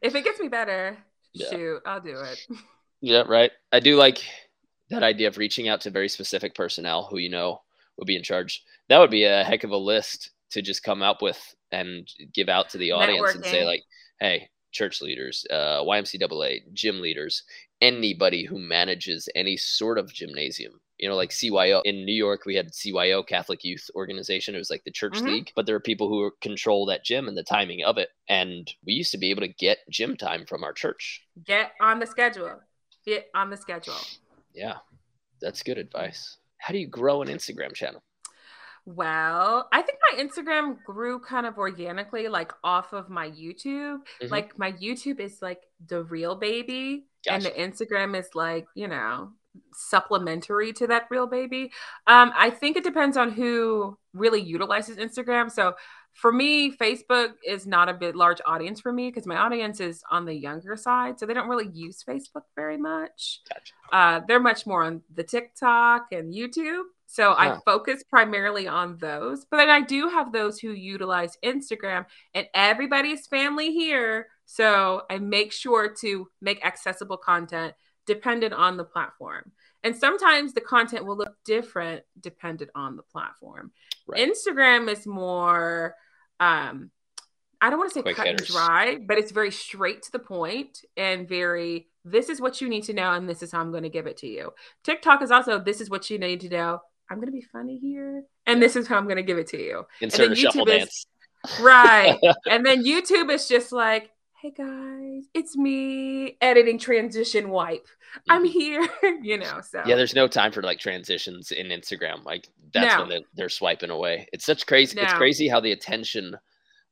if 0.01 0.13
it 0.13 0.23
gets 0.23 0.39
me 0.39 0.49
better, 0.49 0.97
yeah. 1.33 1.49
shoot, 1.49 1.81
I'll 1.85 2.01
do 2.01 2.19
it. 2.19 2.45
Yeah, 3.01 3.23
right. 3.27 3.51
I 3.71 3.79
do 3.79 3.97
like 3.97 4.23
that 4.89 5.03
idea 5.03 5.27
of 5.27 5.37
reaching 5.37 5.67
out 5.67 5.81
to 5.81 5.89
very 5.89 6.09
specific 6.09 6.55
personnel 6.55 7.07
who 7.09 7.17
you 7.17 7.29
know 7.29 7.61
would 7.97 8.07
be 8.07 8.15
in 8.15 8.23
charge. 8.23 8.63
That 8.89 8.99
would 8.99 9.11
be 9.11 9.23
a 9.23 9.43
heck 9.43 9.63
of 9.63 9.71
a 9.71 9.77
list 9.77 10.31
to 10.51 10.61
just 10.61 10.83
come 10.83 11.01
up 11.01 11.21
with 11.21 11.39
and 11.71 12.07
give 12.33 12.49
out 12.49 12.69
to 12.69 12.77
the 12.77 12.91
audience 12.91 13.31
Networking. 13.31 13.35
and 13.35 13.45
say 13.45 13.65
like, 13.65 13.83
hey, 14.19 14.49
church 14.71 15.01
leaders, 15.01 15.45
uh, 15.51 15.81
YMCAA, 15.83 16.73
gym 16.73 16.99
leaders, 16.99 17.43
anybody 17.81 18.45
who 18.45 18.57
manages 18.57 19.29
any 19.35 19.57
sort 19.57 19.97
of 19.97 20.13
gymnasium. 20.13 20.79
You 20.99 21.09
know, 21.09 21.15
like 21.15 21.31
CYO 21.31 21.81
in 21.83 22.05
New 22.05 22.13
York, 22.13 22.45
we 22.45 22.55
had 22.55 22.71
CYO 22.71 23.25
Catholic 23.27 23.63
Youth 23.63 23.89
Organization. 23.95 24.55
It 24.55 24.59
was 24.59 24.69
like 24.69 24.83
the 24.83 24.91
church 24.91 25.15
mm-hmm. 25.15 25.25
league, 25.25 25.51
but 25.55 25.65
there 25.65 25.75
are 25.75 25.81
people 25.81 26.07
who 26.07 26.31
control 26.39 26.85
that 26.85 27.03
gym 27.03 27.27
and 27.27 27.35
the 27.35 27.43
timing 27.43 27.83
of 27.83 27.97
it. 27.97 28.09
And 28.29 28.71
we 28.85 28.93
used 28.93 29.11
to 29.11 29.17
be 29.17 29.29
able 29.29 29.41
to 29.41 29.47
get 29.47 29.79
gym 29.89 30.15
time 30.15 30.45
from 30.45 30.63
our 30.63 30.71
church. 30.71 31.21
Get 31.43 31.71
on 31.81 31.99
the 31.99 32.05
schedule. 32.05 32.61
Get 33.05 33.29
on 33.35 33.49
the 33.49 33.57
schedule. 33.57 33.95
Yeah, 34.53 34.77
that's 35.41 35.63
good 35.63 35.77
advice. 35.77 36.37
How 36.57 36.73
do 36.73 36.79
you 36.79 36.87
grow 36.87 37.21
an 37.21 37.27
Instagram 37.27 37.73
channel? 37.73 38.01
Well, 38.85 39.69
I 39.71 39.81
think 39.81 39.97
my 40.11 40.23
Instagram 40.23 40.83
grew 40.83 41.19
kind 41.19 41.45
of 41.45 41.57
organically, 41.57 42.27
like 42.27 42.51
off 42.63 42.91
of 42.91 43.09
my 43.09 43.29
YouTube. 43.29 43.99
Mm-hmm. 44.21 44.27
Like 44.27 44.57
my 44.59 44.73
YouTube 44.73 45.19
is 45.19 45.41
like 45.41 45.61
the 45.87 46.03
real 46.03 46.35
baby, 46.35 47.05
gotcha. 47.25 47.35
and 47.35 47.43
the 47.45 47.51
Instagram 47.85 48.19
is 48.19 48.27
like, 48.33 48.67
you 48.75 48.89
know, 48.89 49.31
supplementary 49.73 50.73
to 50.73 50.87
that 50.87 51.07
real 51.09 51.27
baby. 51.27 51.71
Um, 52.07 52.33
I 52.35 52.49
think 52.49 52.75
it 52.75 52.83
depends 52.83 53.15
on 53.15 53.31
who 53.31 53.97
really 54.13 54.41
utilizes 54.41 54.97
Instagram. 54.97 55.49
So 55.49 55.75
for 56.13 56.31
me, 56.31 56.71
Facebook 56.71 57.33
is 57.45 57.65
not 57.65 57.89
a 57.89 57.93
bit 57.93 58.15
large 58.15 58.39
audience 58.45 58.79
for 58.79 58.93
me 58.93 59.09
because 59.09 59.25
my 59.25 59.37
audience 59.37 59.79
is 59.79 60.03
on 60.11 60.25
the 60.25 60.33
younger 60.33 60.75
side. 60.75 61.19
So 61.19 61.25
they 61.25 61.33
don't 61.33 61.49
really 61.49 61.69
use 61.73 62.03
Facebook 62.03 62.43
very 62.55 62.77
much. 62.77 63.41
Gotcha. 63.49 63.73
Uh, 63.91 64.21
they're 64.27 64.39
much 64.39 64.65
more 64.65 64.83
on 64.83 65.01
the 65.13 65.23
TikTok 65.23 66.07
and 66.11 66.33
YouTube. 66.33 66.83
So 67.07 67.33
I 67.33 67.59
focus 67.63 68.03
primarily 68.09 68.67
on 68.67 68.97
those. 68.97 69.45
But 69.45 69.57
then 69.57 69.69
I 69.69 69.81
do 69.81 70.09
have 70.09 70.31
those 70.31 70.59
who 70.59 70.71
utilize 70.71 71.37
Instagram 71.45 72.05
and 72.33 72.47
everybody's 72.55 73.27
family 73.27 73.71
here. 73.71 74.27
So 74.45 75.03
I 75.11 75.19
make 75.19 75.51
sure 75.51 75.93
to 76.01 76.27
make 76.41 76.65
accessible 76.65 77.17
content 77.17 77.73
dependent 78.07 78.53
on 78.53 78.77
the 78.77 78.83
platform. 78.83 79.51
And 79.83 79.95
sometimes 79.95 80.53
the 80.53 80.61
content 80.61 81.05
will 81.05 81.17
look 81.17 81.35
different 81.45 82.03
dependent 82.19 82.71
on 82.73 82.95
the 82.95 83.03
platform. 83.03 83.71
Right. 84.07 84.29
Instagram 84.29 84.89
is 84.89 85.05
more 85.05 85.95
um 86.39 86.91
I 87.61 87.69
don't 87.69 87.79
want 87.79 87.91
to 87.91 87.93
say 87.93 88.01
Quick 88.01 88.17
cut 88.17 88.27
hitters. 88.27 88.49
and 88.49 88.57
dry, 88.57 88.97
but 88.97 89.17
it's 89.17 89.31
very 89.31 89.51
straight 89.51 90.03
to 90.03 90.11
the 90.11 90.19
point 90.19 90.79
and 90.97 91.27
very 91.27 91.87
this 92.03 92.27
is 92.27 92.41
what 92.41 92.59
you 92.59 92.67
need 92.67 92.83
to 92.83 92.93
know 92.93 93.11
and 93.13 93.29
this 93.29 93.41
is 93.41 93.53
how 93.53 93.61
I'm 93.61 93.71
going 93.71 93.83
to 93.83 93.89
give 93.89 94.05
it 94.07 94.17
to 94.17 94.27
you. 94.27 94.53
TikTok 94.83 95.21
is 95.21 95.31
also 95.31 95.59
this 95.59 95.79
is 95.79 95.89
what 95.89 96.09
you 96.09 96.19
need 96.19 96.41
to 96.41 96.49
know. 96.49 96.79
I'm 97.09 97.17
going 97.17 97.27
to 97.27 97.33
be 97.33 97.45
funny 97.53 97.77
here 97.77 98.23
and 98.45 98.61
this 98.61 98.75
is 98.75 98.87
how 98.87 98.97
I'm 98.97 99.05
going 99.05 99.17
to 99.17 99.23
give 99.23 99.37
it 99.37 99.47
to 99.47 99.57
you. 99.57 99.85
Insert 100.01 100.31
a 100.33 100.35
shuffle 100.35 100.67
is, 100.67 100.79
dance. 100.79 101.05
Right. 101.61 102.19
and 102.49 102.65
then 102.65 102.83
YouTube 102.83 103.31
is 103.31 103.47
just 103.47 103.71
like 103.71 104.09
hey 104.43 104.51
guys, 104.51 105.23
it's 105.33 105.55
me 105.55 106.35
editing 106.41 106.77
transition 106.77 107.49
wipe. 107.49 107.85
Mm-hmm. 107.85 108.31
I'm 108.31 108.43
here, 108.43 108.85
you 109.21 109.37
know. 109.37 109.61
So 109.61 109.81
yeah, 109.85 109.95
there's 109.95 110.15
no 110.15 110.27
time 110.27 110.51
for 110.51 110.61
like 110.61 110.79
transitions 110.79 111.51
in 111.51 111.67
Instagram. 111.67 112.25
Like 112.25 112.49
that's 112.73 112.93
no. 112.93 112.99
when 112.99 113.09
they're, 113.09 113.21
they're, 113.35 113.49
swiping 113.49 113.89
away. 113.89 114.27
It's 114.33 114.45
such 114.45 114.67
crazy. 114.67 114.97
No. 114.97 115.03
It's 115.03 115.13
crazy 115.13 115.47
how 115.47 115.61
the 115.61 115.71
attention, 115.71 116.35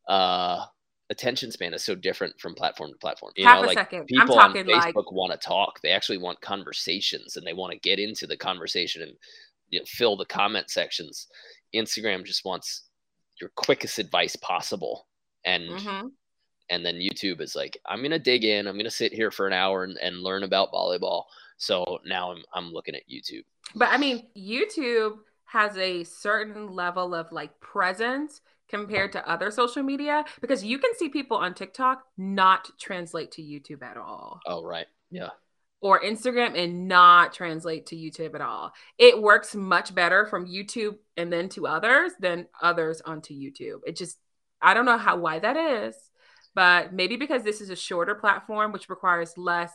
uh, 0.08 0.64
attention 1.10 1.52
span 1.52 1.74
is 1.74 1.84
so 1.84 1.93
different 1.93 2.39
from 2.39 2.56
platform 2.56 2.91
to 2.91 2.97
platform. 2.99 3.34
You 3.36 3.45
Half 3.45 3.62
know, 3.62 3.68
like 3.68 3.78
second. 3.78 4.06
people 4.06 4.39
on 4.39 4.54
Facebook 4.54 4.95
like... 4.95 5.12
want 5.12 5.34
to 5.34 5.38
talk. 5.38 5.82
They 5.82 5.91
actually 5.91 6.20
want 6.20 6.39
conversations 6.39 7.36
and 7.36 7.45
they 7.45 7.54
want 7.54 7.74
to 7.74 7.80
get 7.80 7.99
into 7.99 8.28
the 8.28 8.38
conversation 8.38 9.02
and 9.02 9.12
you 9.68 9.80
know, 9.80 9.86
fill 9.89 10.16
the 10.16 10.26
comment 10.26 10.70
sections. 10.70 11.28
Instagram 11.76 12.24
just 12.24 12.45
wants 12.45 12.84
your 13.41 13.52
quickest 13.58 13.99
advice 13.99 14.38
possible 14.38 15.08
and 15.43 15.64
mm-hmm 15.64 16.08
and 16.70 16.86
then 16.86 16.95
YouTube 16.95 17.41
is 17.41 17.55
like, 17.55 17.78
I'm 17.86 18.01
gonna 18.01 18.20
dig 18.20 18.43
in. 18.43 18.68
I'm 18.68 18.78
gonna 18.78 18.89
sit 18.89 19.14
here 19.14 19.32
for 19.32 19.47
an 19.47 19.53
hour 19.53 19.84
and, 19.84 19.97
and 19.97 20.24
learn 20.24 20.43
about 20.43 20.72
volleyball. 20.72 21.26
So 21.57 21.99
now 22.05 22.32
I'm 22.32 22.43
I'm 22.53 22.72
looking 22.72 22.95
at 22.95 23.09
YouTube. 23.09 23.43
But 23.76 23.89
I 23.89 23.97
mean, 23.97 24.28
YouTube 24.38 25.18
has 25.45 25.76
a 25.78 26.03
certain 26.05 26.74
level 26.74 27.14
of 27.14 27.32
like 27.32 27.59
presence 27.59 28.41
compared 28.70 29.12
to 29.12 29.30
other 29.30 29.51
social 29.51 29.84
media 29.84 30.24
because 30.39 30.64
you 30.64 30.80
can 30.80 30.95
see 30.95 31.09
people 31.09 31.38
on 31.38 31.53
TikTok 31.53 32.03
not 32.18 32.70
translate 32.80 33.32
to 33.34 33.41
YouTube 33.41 33.84
at 33.84 33.97
all. 33.97 34.39
Oh 34.47 34.64
right, 34.64 34.88
yeah. 35.12 35.30
Or 35.82 36.01
Instagram 36.01 36.57
and 36.57 36.88
not 36.88 37.34
translate 37.34 37.88
to 37.88 37.95
YouTube 37.95 38.34
at 38.36 38.41
all. 38.41 38.72
It 38.97 39.22
works 39.22 39.55
much 39.55 39.93
better 39.93 40.26
from 40.28 40.47
YouTube 40.47 40.97
and 41.18 41.34
then 41.34 41.49
to 41.49 41.68
others 41.68 42.14
than 42.20 42.47
others 42.62 43.01
onto 43.01 43.34
YouTube. 43.34 43.80
It 43.86 43.97
just 43.97 44.18
I 44.62 44.74
don't 44.74 44.86
know 44.86 44.97
how 44.97 45.18
why 45.18 45.39
that 45.39 45.57
is 45.57 45.95
but 46.54 46.93
maybe 46.93 47.16
because 47.16 47.43
this 47.43 47.62
is 47.62 47.70
a 47.70 47.76
shorter 47.76 48.16
platform, 48.16 48.72
which 48.72 48.89
requires 48.89 49.38
less 49.38 49.72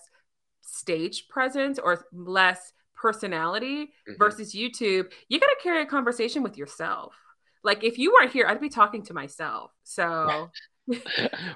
stage 0.63 1.29
presence 1.29 1.79
or 1.79 2.07
less 2.13 2.73
personality 2.95 3.85
mm-hmm. 3.85 4.13
versus 4.19 4.55
YouTube, 4.55 5.11
you 5.29 5.39
got 5.39 5.47
to 5.47 5.57
carry 5.63 5.83
a 5.83 5.87
conversation 5.87 6.43
with 6.43 6.57
yourself. 6.57 7.15
Like 7.63 7.85
if 7.85 7.99
you 7.99 8.13
weren't 8.13 8.33
here, 8.33 8.47
I'd 8.47 8.61
be 8.61 8.69
talking 8.69 9.03
to 9.05 9.15
myself. 9.15 9.73
So, 9.85 10.51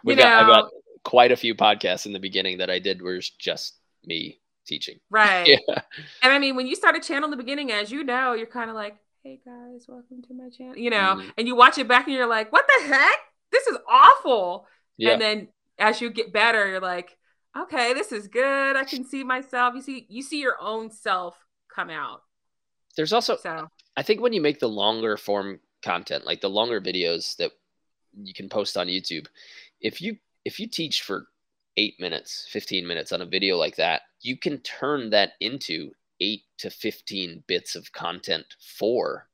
we 0.05 0.15
got, 0.15 0.47
know, 0.47 0.53
I 0.53 0.57
got 0.61 0.71
quite 1.05 1.33
a 1.33 1.37
few 1.37 1.55
podcasts 1.55 2.07
in 2.07 2.13
the 2.13 2.19
beginning 2.19 2.59
that 2.59 2.71
I 2.71 2.79
did 2.79 3.03
were 3.03 3.21
just 3.39 3.79
me 4.05 4.41
teaching. 4.67 4.99
Right. 5.11 5.59
Yeah. 5.69 5.83
And 6.23 6.33
I 6.33 6.39
mean, 6.39 6.57
when 6.57 6.67
you 6.67 6.75
start 6.75 6.97
a 6.97 7.01
channel 7.01 7.25
in 7.25 7.31
the 7.31 7.37
beginning, 7.37 7.73
as 7.73 7.91
you 7.91 8.05
know, 8.05 8.35
you're 8.35 8.47
kind 8.47 8.71
of 8.71 8.77
like, 8.77 8.97
hey 9.23 9.41
guys, 9.45 9.85
welcome 9.89 10.23
to 10.23 10.35
my 10.35 10.49
channel, 10.49 10.77
you 10.77 10.91
know, 10.91 11.17
mm-hmm. 11.17 11.29
and 11.37 11.47
you 11.47 11.55
watch 11.55 11.79
it 11.79 11.87
back 11.87 12.07
and 12.07 12.15
you're 12.15 12.27
like, 12.27 12.53
what 12.53 12.65
the 12.67 12.89
heck? 12.89 13.19
This 13.53 13.67
is 13.67 13.77
awful. 13.89 14.67
Yeah. 15.01 15.13
And 15.13 15.21
then 15.21 15.49
as 15.79 16.01
you 16.01 16.11
get 16.11 16.33
better, 16.33 16.69
you're 16.69 16.81
like, 16.81 17.17
okay, 17.57 17.95
this 17.95 18.13
is 18.13 18.29
good. 18.29 18.77
I 18.77 18.85
can 18.85 19.05
see 19.05 19.25
myself. 19.25 19.75
You 19.75 19.83
see, 19.83 20.07
you 20.09 20.23
see 20.23 20.41
your 20.41 20.57
own 20.61 20.91
self 20.91 21.37
come 21.75 21.91
out. 21.91 22.23
There's 22.97 23.13
also, 23.13 23.37
so. 23.37 23.69
I 23.97 24.03
think 24.03 24.21
when 24.21 24.33
you 24.33 24.41
make 24.41 24.61
the 24.61 24.69
longer 24.69 25.17
form 25.17 25.61
content, 25.83 26.27
like 26.27 26.41
the 26.41 26.51
longer 26.51 26.81
videos 26.81 27.37
that 27.37 27.53
you 28.15 28.35
can 28.35 28.49
post 28.49 28.77
on 28.77 28.89
YouTube, 28.89 29.27
if 29.81 30.01
you 30.01 30.17
if 30.45 30.61
you 30.61 30.67
teach 30.67 31.03
for 31.03 31.27
eight 31.77 31.95
minutes, 32.01 32.47
15 32.51 32.87
minutes 32.87 33.13
on 33.13 33.23
a 33.23 33.27
video 33.27 33.57
like 33.57 33.77
that, 33.77 34.03
you 34.21 34.37
can 34.37 34.59
turn 34.59 35.11
that 35.11 35.33
into 35.41 35.93
eight 36.21 36.43
to 36.59 36.71
15 36.71 37.45
bits 37.47 37.75
of 37.75 37.93
content 37.93 38.45
for 38.61 39.30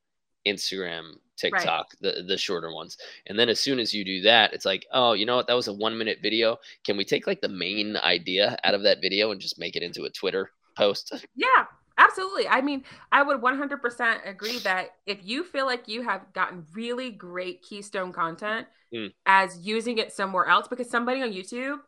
Instagram, 0.46 1.14
TikTok, 1.36 1.88
right. 2.02 2.14
the 2.14 2.22
the 2.22 2.38
shorter 2.38 2.72
ones. 2.72 2.96
And 3.26 3.38
then 3.38 3.48
as 3.48 3.60
soon 3.60 3.78
as 3.78 3.94
you 3.94 4.04
do 4.04 4.22
that, 4.22 4.52
it's 4.52 4.64
like, 4.64 4.86
oh, 4.92 5.12
you 5.12 5.26
know 5.26 5.36
what? 5.36 5.46
That 5.46 5.54
was 5.54 5.68
a 5.68 5.72
one 5.72 5.96
minute 5.96 6.18
video. 6.22 6.58
Can 6.84 6.96
we 6.96 7.04
take 7.04 7.26
like 7.26 7.40
the 7.40 7.48
main 7.48 7.96
idea 7.96 8.56
out 8.64 8.74
of 8.74 8.82
that 8.82 9.00
video 9.00 9.30
and 9.30 9.40
just 9.40 9.58
make 9.58 9.76
it 9.76 9.82
into 9.82 10.04
a 10.04 10.10
Twitter 10.10 10.50
post? 10.76 11.12
Yeah, 11.36 11.66
absolutely. 11.98 12.48
I 12.48 12.60
mean, 12.60 12.84
I 13.12 13.22
would 13.22 13.40
100% 13.40 14.28
agree 14.28 14.58
that 14.60 14.90
if 15.06 15.18
you 15.22 15.44
feel 15.44 15.66
like 15.66 15.88
you 15.88 16.02
have 16.02 16.32
gotten 16.32 16.64
really 16.74 17.10
great 17.10 17.62
keystone 17.62 18.12
content 18.12 18.66
mm. 18.94 19.12
as 19.26 19.58
using 19.66 19.98
it 19.98 20.12
somewhere 20.12 20.46
else, 20.46 20.68
because 20.68 20.88
somebody 20.88 21.22
on 21.22 21.32
YouTube, 21.32 21.78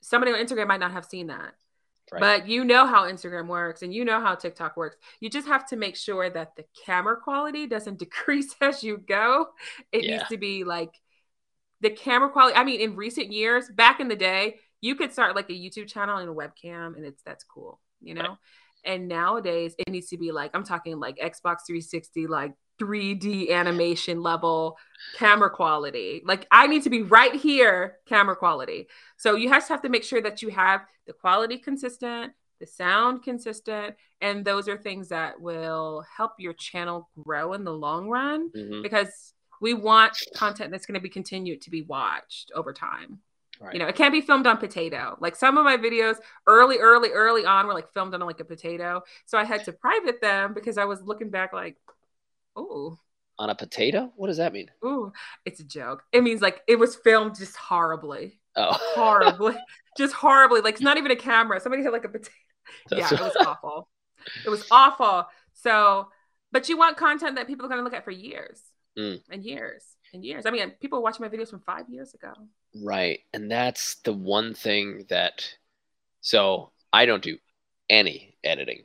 somebody 0.00 0.32
on 0.32 0.38
Instagram 0.38 0.68
might 0.68 0.80
not 0.80 0.92
have 0.92 1.04
seen 1.04 1.26
that. 1.28 1.54
Right. 2.12 2.20
But 2.20 2.48
you 2.48 2.64
know 2.64 2.86
how 2.86 3.04
Instagram 3.04 3.48
works 3.48 3.82
and 3.82 3.92
you 3.92 4.04
know 4.04 4.20
how 4.20 4.34
TikTok 4.34 4.76
works. 4.76 4.96
You 5.20 5.28
just 5.28 5.46
have 5.48 5.66
to 5.68 5.76
make 5.76 5.96
sure 5.96 6.30
that 6.30 6.56
the 6.56 6.64
camera 6.84 7.16
quality 7.16 7.66
doesn't 7.66 7.98
decrease 7.98 8.54
as 8.60 8.82
you 8.82 8.98
go. 8.98 9.48
It 9.92 10.04
yeah. 10.04 10.16
needs 10.16 10.28
to 10.28 10.38
be 10.38 10.64
like 10.64 10.94
the 11.80 11.90
camera 11.90 12.30
quality. 12.30 12.56
I 12.56 12.64
mean, 12.64 12.80
in 12.80 12.96
recent 12.96 13.32
years, 13.32 13.68
back 13.68 14.00
in 14.00 14.08
the 14.08 14.16
day, 14.16 14.56
you 14.80 14.94
could 14.94 15.12
start 15.12 15.36
like 15.36 15.50
a 15.50 15.54
YouTube 15.54 15.88
channel 15.88 16.18
and 16.18 16.30
a 16.30 16.32
webcam 16.32 16.96
and 16.96 17.04
it's 17.04 17.22
that's 17.22 17.44
cool, 17.44 17.80
you 18.00 18.14
know? 18.14 18.22
Right. 18.22 18.38
And 18.84 19.08
nowadays 19.08 19.74
it 19.78 19.90
needs 19.90 20.08
to 20.10 20.18
be 20.18 20.30
like 20.30 20.52
I'm 20.54 20.64
talking 20.64 20.98
like 20.98 21.18
Xbox 21.18 21.66
360 21.66 22.26
like 22.28 22.54
3D 22.80 23.50
animation 23.50 24.22
level 24.22 24.76
camera 25.16 25.50
quality. 25.50 26.22
Like 26.24 26.46
I 26.50 26.66
need 26.66 26.82
to 26.84 26.90
be 26.90 27.02
right 27.02 27.34
here, 27.34 27.98
camera 28.06 28.36
quality. 28.36 28.88
So 29.16 29.36
you 29.36 29.48
have 29.48 29.66
to 29.66 29.72
have 29.72 29.82
to 29.82 29.88
make 29.88 30.04
sure 30.04 30.20
that 30.22 30.42
you 30.42 30.50
have 30.50 30.82
the 31.06 31.12
quality 31.12 31.58
consistent, 31.58 32.32
the 32.60 32.66
sound 32.66 33.22
consistent, 33.22 33.96
and 34.20 34.44
those 34.44 34.68
are 34.68 34.76
things 34.76 35.08
that 35.08 35.40
will 35.40 36.04
help 36.16 36.32
your 36.38 36.52
channel 36.52 37.08
grow 37.22 37.52
in 37.52 37.64
the 37.64 37.72
long 37.72 38.08
run 38.08 38.50
mm-hmm. 38.50 38.82
because 38.82 39.34
we 39.60 39.74
want 39.74 40.12
content 40.34 40.70
that's 40.70 40.86
going 40.86 40.94
to 40.94 41.00
be 41.00 41.08
continued 41.08 41.62
to 41.62 41.70
be 41.70 41.82
watched 41.82 42.50
over 42.54 42.72
time. 42.72 43.20
Right. 43.60 43.74
You 43.74 43.80
know, 43.80 43.88
it 43.88 43.96
can't 43.96 44.12
be 44.12 44.20
filmed 44.20 44.46
on 44.46 44.58
potato. 44.58 45.16
Like 45.20 45.34
some 45.34 45.58
of 45.58 45.64
my 45.64 45.76
videos 45.76 46.18
early, 46.46 46.78
early, 46.78 47.10
early 47.10 47.44
on 47.44 47.66
were 47.66 47.74
like 47.74 47.92
filmed 47.92 48.14
on 48.14 48.20
like 48.20 48.38
a 48.38 48.44
potato. 48.44 49.02
So 49.26 49.36
I 49.36 49.44
had 49.44 49.64
to 49.64 49.72
private 49.72 50.20
them 50.20 50.54
because 50.54 50.78
I 50.78 50.84
was 50.84 51.02
looking 51.02 51.30
back 51.30 51.52
like, 51.52 51.76
Oh. 52.58 52.98
On 53.38 53.50
a 53.50 53.54
potato? 53.54 54.12
What 54.16 54.26
does 54.26 54.38
that 54.38 54.52
mean? 54.52 54.68
Ooh, 54.84 55.12
it's 55.44 55.60
a 55.60 55.64
joke. 55.64 56.02
It 56.12 56.24
means 56.24 56.42
like 56.42 56.60
it 56.66 56.76
was 56.76 56.96
filmed 56.96 57.36
just 57.36 57.56
horribly. 57.56 58.40
Oh. 58.56 58.76
horribly. 58.94 59.56
just 59.96 60.12
horribly. 60.12 60.60
Like 60.60 60.74
it's 60.74 60.82
not 60.82 60.96
even 60.96 61.12
a 61.12 61.16
camera. 61.16 61.60
Somebody 61.60 61.84
had 61.84 61.92
like 61.92 62.04
a 62.04 62.08
potato. 62.08 62.30
That's 62.90 63.12
yeah, 63.12 63.18
it 63.18 63.22
was 63.22 63.36
awful. 63.46 63.88
It 64.44 64.50
was 64.50 64.66
awful. 64.70 65.26
So, 65.54 66.08
but 66.50 66.68
you 66.68 66.76
want 66.76 66.96
content 66.96 67.36
that 67.36 67.46
people 67.46 67.66
are 67.66 67.68
going 67.68 67.78
to 67.80 67.84
look 67.84 67.94
at 67.94 68.04
for 68.04 68.10
years 68.10 68.60
mm. 68.98 69.20
and 69.30 69.44
years 69.44 69.84
and 70.12 70.24
years. 70.24 70.46
I 70.46 70.50
mean, 70.50 70.72
people 70.80 71.02
watching 71.02 71.24
my 71.24 71.28
videos 71.28 71.50
from 71.50 71.60
five 71.60 71.88
years 71.88 72.14
ago. 72.14 72.32
Right. 72.82 73.20
And 73.32 73.50
that's 73.50 73.96
the 74.04 74.12
one 74.12 74.54
thing 74.54 75.06
that, 75.08 75.48
so 76.20 76.72
I 76.92 77.06
don't 77.06 77.22
do 77.22 77.38
any 77.88 78.36
editing. 78.42 78.82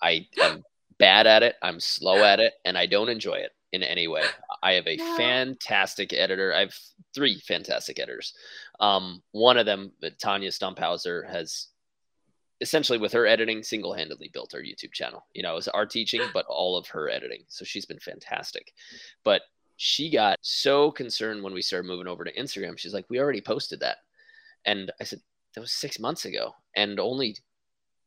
I 0.00 0.28
am 0.42 0.64
bad 0.98 1.26
at 1.26 1.42
it. 1.42 1.56
I'm 1.62 1.80
slow 1.80 2.24
at 2.24 2.40
it, 2.40 2.54
and 2.64 2.76
I 2.76 2.86
don't 2.86 3.08
enjoy 3.08 3.36
it 3.36 3.52
in 3.72 3.82
any 3.82 4.08
way. 4.08 4.22
I 4.62 4.72
have 4.72 4.86
a 4.86 4.98
fantastic 5.16 6.12
editor. 6.12 6.54
I 6.54 6.60
have 6.60 6.74
three 7.14 7.38
fantastic 7.40 7.98
editors. 7.98 8.34
Um, 8.80 9.22
one 9.32 9.58
of 9.58 9.66
them, 9.66 9.92
Tanya 10.20 10.50
Stumphauser, 10.50 11.28
has 11.30 11.68
essentially 12.60 12.98
with 12.98 13.12
her 13.12 13.26
editing 13.26 13.62
single-handedly 13.62 14.30
built 14.32 14.54
our 14.54 14.60
YouTube 14.60 14.92
channel. 14.92 15.26
You 15.34 15.42
know, 15.42 15.52
it 15.52 15.56
was 15.56 15.68
our 15.68 15.86
teaching, 15.86 16.22
but 16.32 16.46
all 16.48 16.76
of 16.76 16.88
her 16.88 17.10
editing. 17.10 17.42
So 17.48 17.64
she's 17.64 17.84
been 17.84 17.98
fantastic. 17.98 18.72
But 19.24 19.42
she 19.76 20.10
got 20.10 20.38
so 20.40 20.90
concerned 20.90 21.42
when 21.42 21.52
we 21.52 21.60
started 21.60 21.86
moving 21.86 22.06
over 22.06 22.24
to 22.24 22.32
Instagram. 22.32 22.78
She's 22.78 22.94
like, 22.94 23.04
"We 23.10 23.20
already 23.20 23.42
posted 23.42 23.80
that," 23.80 23.98
and 24.64 24.90
I 25.00 25.04
said, 25.04 25.20
"That 25.54 25.60
was 25.60 25.72
six 25.72 25.98
months 25.98 26.24
ago, 26.24 26.54
and 26.74 26.98
only." 26.98 27.36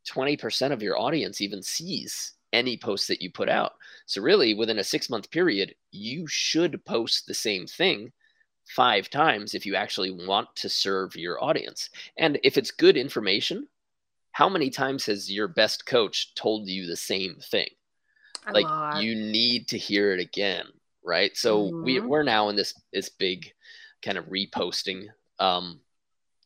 20% 0.10 0.72
of 0.72 0.82
your 0.82 0.98
audience 0.98 1.42
even 1.42 1.62
sees 1.62 2.34
any 2.54 2.78
post 2.78 3.08
that 3.08 3.22
you 3.22 3.32
put 3.32 3.50
out. 3.50 3.74
So, 4.06 4.22
really, 4.22 4.54
within 4.54 4.80
a 4.80 4.84
six 4.84 5.10
month 5.10 5.32
period, 5.32 5.76
you 5.92 6.28
should 6.28 6.84
post 6.86 7.28
the 7.28 7.34
same 7.34 7.68
thing 7.68 8.12
five 8.68 9.10
times 9.10 9.56
if 9.56 9.66
you 9.66 9.76
actually 9.76 10.12
want 10.12 10.48
to 10.56 10.70
serve 10.70 11.16
your 11.16 11.44
audience. 11.44 11.90
And 12.18 12.40
if 12.44 12.58
it's 12.58 12.72
good 12.72 12.98
information, 12.98 13.68
how 14.32 14.48
many 14.48 14.70
times 14.70 15.06
has 15.08 15.32
your 15.32 15.48
best 15.48 15.86
coach 15.86 16.34
told 16.36 16.68
you 16.68 16.86
the 16.86 16.96
same 16.96 17.38
thing? 17.42 17.68
A 18.48 18.54
like 18.54 18.66
lot. 18.66 19.04
you 19.04 19.16
need 19.16 19.68
to 19.70 19.78
hear 19.78 20.14
it 20.14 20.20
again, 20.20 20.66
right? 21.04 21.36
So 21.36 21.64
mm-hmm. 21.64 21.84
we 21.84 22.00
we're 22.00 22.24
now 22.24 22.50
in 22.50 22.56
this 22.56 22.74
this 22.94 23.10
big 23.10 23.52
kind 24.02 24.18
of 24.18 24.26
reposting 24.26 25.08
um, 25.40 25.82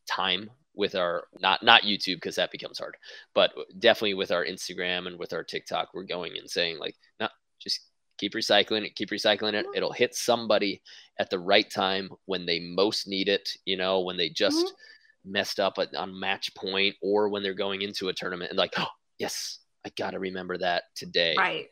time 0.08 0.50
with 0.74 0.94
our 0.94 1.24
not 1.38 1.62
not 1.62 1.82
YouTube 1.82 2.16
because 2.16 2.36
that 2.36 2.50
becomes 2.50 2.78
hard, 2.78 2.96
but 3.34 3.52
definitely 3.78 4.14
with 4.14 4.30
our 4.30 4.44
Instagram 4.44 5.06
and 5.06 5.18
with 5.18 5.32
our 5.32 5.44
TikTok, 5.44 5.90
we're 5.94 6.04
going 6.04 6.36
and 6.38 6.50
saying 6.50 6.78
like, 6.78 6.96
no, 7.20 7.28
just 7.60 7.80
keep 8.18 8.34
recycling 8.34 8.84
it, 8.84 8.96
keep 8.96 9.10
recycling 9.10 9.54
it. 9.54 9.66
It'll 9.74 9.92
hit 9.92 10.14
somebody 10.14 10.82
at 11.18 11.30
the 11.30 11.38
right 11.38 11.70
time 11.70 12.10
when 12.26 12.46
they 12.46 12.60
most 12.60 13.06
need 13.06 13.28
it. 13.28 13.48
You 13.64 13.76
know, 13.76 14.00
when 14.00 14.16
they 14.16 14.28
just 14.28 14.66
mm-hmm. 14.66 15.32
messed 15.32 15.60
up 15.60 15.78
on 15.96 16.18
match 16.18 16.54
point 16.54 16.96
or 17.02 17.28
when 17.28 17.42
they're 17.42 17.54
going 17.54 17.82
into 17.82 18.08
a 18.08 18.12
tournament 18.12 18.50
and 18.50 18.58
like, 18.58 18.74
oh 18.78 18.88
yes, 19.18 19.60
I 19.86 19.90
gotta 19.96 20.18
remember 20.18 20.58
that 20.58 20.84
today. 20.94 21.34
Right. 21.36 21.66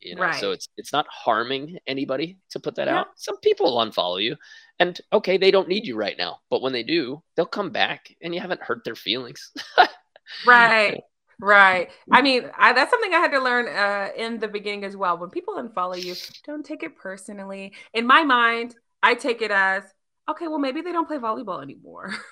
You 0.00 0.14
know, 0.14 0.22
right. 0.22 0.40
so 0.40 0.52
it's 0.52 0.68
it's 0.76 0.92
not 0.92 1.06
harming 1.10 1.78
anybody 1.86 2.38
to 2.50 2.60
put 2.60 2.74
that 2.76 2.86
yeah. 2.86 3.00
out. 3.00 3.06
Some 3.16 3.38
people 3.38 3.66
will 3.66 3.84
unfollow 3.84 4.22
you, 4.22 4.36
and 4.78 5.00
okay, 5.12 5.36
they 5.36 5.50
don't 5.50 5.68
need 5.68 5.86
you 5.86 5.96
right 5.96 6.16
now, 6.18 6.40
but 6.50 6.62
when 6.62 6.72
they 6.72 6.82
do, 6.82 7.22
they'll 7.34 7.46
come 7.46 7.70
back, 7.70 8.14
and 8.22 8.34
you 8.34 8.40
haven't 8.40 8.62
hurt 8.62 8.84
their 8.84 8.94
feelings. 8.96 9.52
right. 10.46 11.00
Right. 11.38 11.90
I 12.12 12.22
mean, 12.22 12.50
I, 12.56 12.72
that's 12.72 12.90
something 12.90 13.12
I 13.12 13.18
had 13.18 13.32
to 13.32 13.40
learn 13.42 13.68
uh, 13.68 14.08
in 14.16 14.38
the 14.38 14.48
beginning 14.48 14.84
as 14.84 14.96
well. 14.96 15.18
When 15.18 15.30
people 15.30 15.54
unfollow 15.54 16.02
you, 16.02 16.14
don't 16.46 16.64
take 16.64 16.82
it 16.82 16.96
personally. 16.96 17.72
In 17.92 18.06
my 18.06 18.24
mind, 18.24 18.74
I 19.02 19.14
take 19.14 19.42
it 19.42 19.50
as, 19.50 19.84
okay, 20.28 20.48
well, 20.48 20.58
maybe 20.58 20.80
they 20.80 20.92
don't 20.92 21.06
play 21.06 21.18
volleyball 21.18 21.62
anymore. 21.62 22.14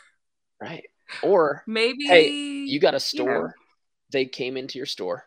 Right. 0.62 0.84
Or 1.22 1.62
maybe 1.66 2.06
hey, 2.06 2.30
you 2.30 2.80
got 2.80 2.94
a 2.94 3.00
store. 3.00 3.34
You 3.34 3.42
know. 3.42 3.50
They 4.12 4.24
came 4.24 4.56
into 4.56 4.78
your 4.78 4.86
store 4.86 5.24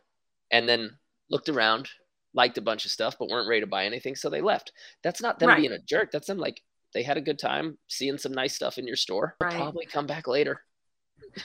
and 0.49 0.67
then 0.67 0.97
looked 1.29 1.49
around, 1.49 1.89
liked 2.33 2.57
a 2.57 2.61
bunch 2.61 2.85
of 2.85 2.91
stuff, 2.91 3.17
but 3.19 3.27
weren't 3.29 3.47
ready 3.47 3.61
to 3.61 3.67
buy 3.67 3.85
anything, 3.85 4.15
so 4.15 4.29
they 4.29 4.41
left. 4.41 4.71
That's 5.03 5.21
not 5.21 5.37
them 5.37 5.49
right. 5.49 5.57
being 5.57 5.73
a 5.73 5.79
jerk. 5.79 6.11
That's 6.11 6.25
them 6.25 6.39
like 6.39 6.63
they 6.93 7.03
had 7.03 7.17
a 7.17 7.21
good 7.21 7.39
time 7.39 7.77
seeing 7.87 8.17
some 8.17 8.33
nice 8.33 8.55
stuff 8.55 8.77
in 8.77 8.87
your 8.87 8.95
store. 8.95 9.35
Right. 9.39 9.53
Probably 9.53 9.85
come 9.85 10.07
back 10.07 10.27
later. 10.27 10.61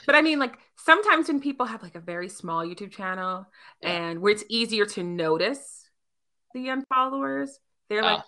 But 0.06 0.14
I 0.14 0.22
mean, 0.22 0.38
like 0.38 0.58
sometimes 0.76 1.28
when 1.28 1.40
people 1.40 1.66
have 1.66 1.82
like 1.82 1.94
a 1.94 2.00
very 2.00 2.28
small 2.28 2.64
YouTube 2.64 2.92
channel 2.92 3.46
yeah. 3.82 3.90
and 3.90 4.20
where 4.20 4.32
it's 4.32 4.44
easier 4.48 4.86
to 4.86 5.02
notice 5.02 5.88
the 6.54 6.66
unfollowers, 6.66 7.50
they're 7.88 8.02
like, 8.02 8.22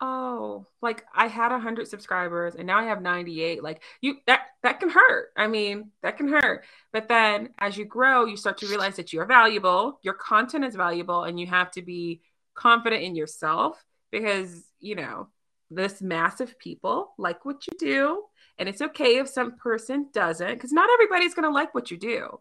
ah. 0.00 0.06
oh, 0.06 0.66
like 0.80 1.04
I 1.14 1.26
had 1.26 1.52
a 1.52 1.58
hundred 1.58 1.88
subscribers 1.88 2.54
and 2.54 2.66
now 2.66 2.78
I 2.78 2.84
have 2.84 3.02
98. 3.02 3.62
Like 3.62 3.82
you 4.00 4.16
that 4.26 4.42
that 4.62 4.80
can 4.80 4.90
hurt. 4.90 5.30
I 5.36 5.46
mean, 5.46 5.90
that 6.02 6.16
can 6.16 6.28
hurt. 6.28 6.64
But 6.92 7.08
then 7.08 7.50
as 7.58 7.76
you 7.76 7.84
grow, 7.84 8.24
you 8.24 8.36
start 8.36 8.58
to 8.58 8.66
realize 8.66 8.96
that 8.96 9.12
you're 9.12 9.26
valuable, 9.26 9.98
your 10.02 10.14
content 10.14 10.64
is 10.64 10.76
valuable, 10.76 11.24
and 11.24 11.38
you 11.38 11.46
have 11.46 11.70
to 11.72 11.82
be 11.82 12.22
confident 12.54 13.02
in 13.02 13.14
yourself 13.14 13.82
because, 14.10 14.64
you 14.80 14.94
know, 14.94 15.28
this 15.70 16.00
mass 16.00 16.40
of 16.40 16.58
people 16.58 17.12
like 17.18 17.44
what 17.44 17.66
you 17.66 17.72
do. 17.78 18.24
And 18.58 18.68
it's 18.68 18.82
okay 18.82 19.18
if 19.18 19.28
some 19.28 19.56
person 19.56 20.08
doesn't, 20.12 20.54
because 20.54 20.72
not 20.72 20.90
everybody's 20.92 21.34
gonna 21.34 21.50
like 21.50 21.74
what 21.74 21.90
you 21.90 21.96
do. 21.96 22.40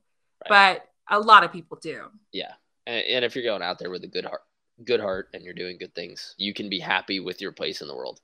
Right. 0.50 0.80
But 1.10 1.16
a 1.16 1.20
lot 1.20 1.44
of 1.44 1.52
people 1.52 1.78
do. 1.82 2.06
Yeah. 2.32 2.54
And, 2.86 3.06
and 3.06 3.26
if 3.26 3.36
you're 3.36 3.44
going 3.44 3.62
out 3.62 3.80
there 3.80 3.90
with 3.90 4.04
a 4.04 4.08
good 4.08 4.26
heart 4.26 4.42
good 4.84 5.00
heart 5.00 5.30
and 5.34 5.44
you're 5.44 5.54
doing 5.54 5.78
good 5.78 5.94
things, 5.96 6.36
you 6.38 6.54
can 6.54 6.70
be 6.70 6.80
happy 6.80 7.20
with 7.20 7.42
your 7.42 7.52
place 7.52 7.82
in 7.82 7.88
the 7.88 7.96
world. 7.96 8.22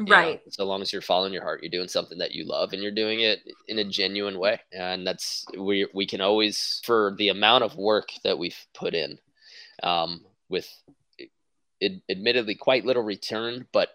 right. 0.00 0.44
Know, 0.44 0.50
so 0.50 0.64
long 0.64 0.82
as 0.82 0.92
you're 0.92 1.02
following 1.02 1.32
your 1.32 1.42
heart, 1.42 1.62
you're 1.62 1.70
doing 1.70 1.88
something 1.88 2.18
that 2.18 2.32
you 2.32 2.44
love 2.44 2.72
and 2.72 2.82
you're 2.82 2.90
doing 2.90 3.20
it 3.20 3.40
in 3.68 3.78
a 3.78 3.84
genuine 3.84 4.38
way. 4.38 4.60
And 4.72 5.06
that's 5.06 5.44
we 5.58 5.86
we 5.94 6.06
can 6.06 6.20
always 6.20 6.80
for 6.84 7.14
the 7.18 7.28
amount 7.28 7.64
of 7.64 7.76
work 7.76 8.10
that 8.24 8.38
we've 8.38 8.58
put 8.74 8.94
in 8.94 9.18
um, 9.82 10.24
with 10.48 10.68
it, 11.80 12.02
admittedly 12.08 12.54
quite 12.54 12.84
little 12.84 13.02
return, 13.02 13.66
but 13.72 13.90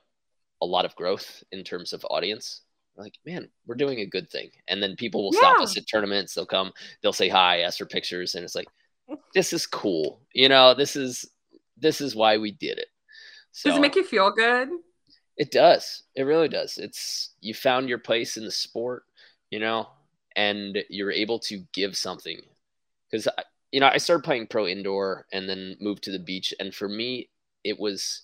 a 0.62 0.66
lot 0.66 0.86
of 0.86 0.96
growth 0.96 1.44
in 1.52 1.64
terms 1.64 1.94
of 1.94 2.06
audience. 2.10 2.62
Like, 2.96 3.14
man, 3.26 3.50
we're 3.68 3.76
doing 3.76 4.00
a 4.00 4.06
good 4.06 4.30
thing. 4.30 4.50
And 4.68 4.82
then 4.82 4.96
people 4.96 5.24
will 5.24 5.34
yeah. 5.34 5.40
stop 5.40 5.62
us 5.62 5.78
at 5.78 5.88
tournaments. 5.88 6.34
They'll 6.34 6.46
come, 6.46 6.72
they'll 7.02 7.14
say 7.14 7.30
hi, 7.30 7.60
ask 7.60 7.78
for 7.78 7.86
pictures, 7.86 8.36
and 8.36 8.44
it's 8.44 8.56
like, 8.56 8.68
mm. 9.10 9.18
this 9.36 9.54
is 9.54 9.68
cool. 9.68 10.20
You 10.34 10.50
know, 10.50 10.74
this 10.74 10.96
is 10.96 11.30
this 11.80 12.02
is 12.02 12.16
why 12.16 12.38
we 12.38 12.52
did 12.52 12.80
it. 12.80 12.88
So, 13.52 13.70
does 13.70 13.78
it 13.78 13.82
make 13.82 13.96
you 13.96 14.04
feel 14.04 14.32
good? 14.32 14.70
It 15.38 15.52
does. 15.52 16.04
It 16.16 16.24
really 16.24 16.48
does. 16.48 16.78
It's 16.78 17.34
you 17.40 17.54
found 17.54 17.88
your 17.88 18.00
place 18.00 18.38
in 18.38 18.46
the 18.46 18.52
sport, 18.52 19.04
you 19.52 19.60
know, 19.60 19.88
and 20.36 20.80
you're 20.90 21.12
able 21.12 21.40
to 21.40 21.64
give 21.74 21.96
something. 21.96 22.42
Because 23.10 23.28
you 23.72 23.80
know, 23.80 23.88
I 23.88 23.98
started 23.98 24.24
playing 24.24 24.48
pro 24.48 24.66
indoor 24.66 25.26
and 25.32 25.48
then 25.48 25.78
moved 25.80 26.04
to 26.04 26.12
the 26.12 26.20
beach, 26.20 26.54
and 26.60 26.74
for 26.74 26.90
me, 26.90 27.30
it 27.64 27.80
was 27.80 28.24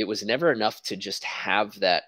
it 0.00 0.08
was 0.08 0.24
never 0.24 0.50
enough 0.50 0.82
to 0.84 0.96
just 0.96 1.22
have 1.24 1.78
that 1.80 2.04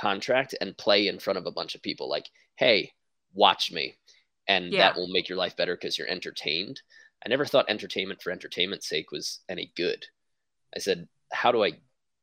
contract 0.00 0.54
and 0.60 0.76
play 0.76 1.08
in 1.08 1.18
front 1.18 1.38
of 1.38 1.46
a 1.46 1.52
bunch 1.52 1.74
of 1.74 1.82
people. 1.82 2.08
Like, 2.08 2.26
hey, 2.56 2.92
watch 3.34 3.72
me, 3.72 3.96
and 4.48 4.72
yeah. 4.72 4.88
that 4.88 4.96
will 4.96 5.08
make 5.08 5.28
your 5.28 5.38
life 5.38 5.56
better 5.56 5.74
because 5.74 5.98
you're 5.98 6.08
entertained. 6.08 6.80
I 7.24 7.28
never 7.28 7.44
thought 7.46 7.68
entertainment 7.68 8.22
for 8.22 8.30
entertainment's 8.30 8.88
sake 8.88 9.10
was 9.10 9.40
any 9.48 9.72
good. 9.76 10.04
I 10.74 10.78
said, 10.78 11.08
how 11.32 11.50
do 11.50 11.64
I 11.64 11.72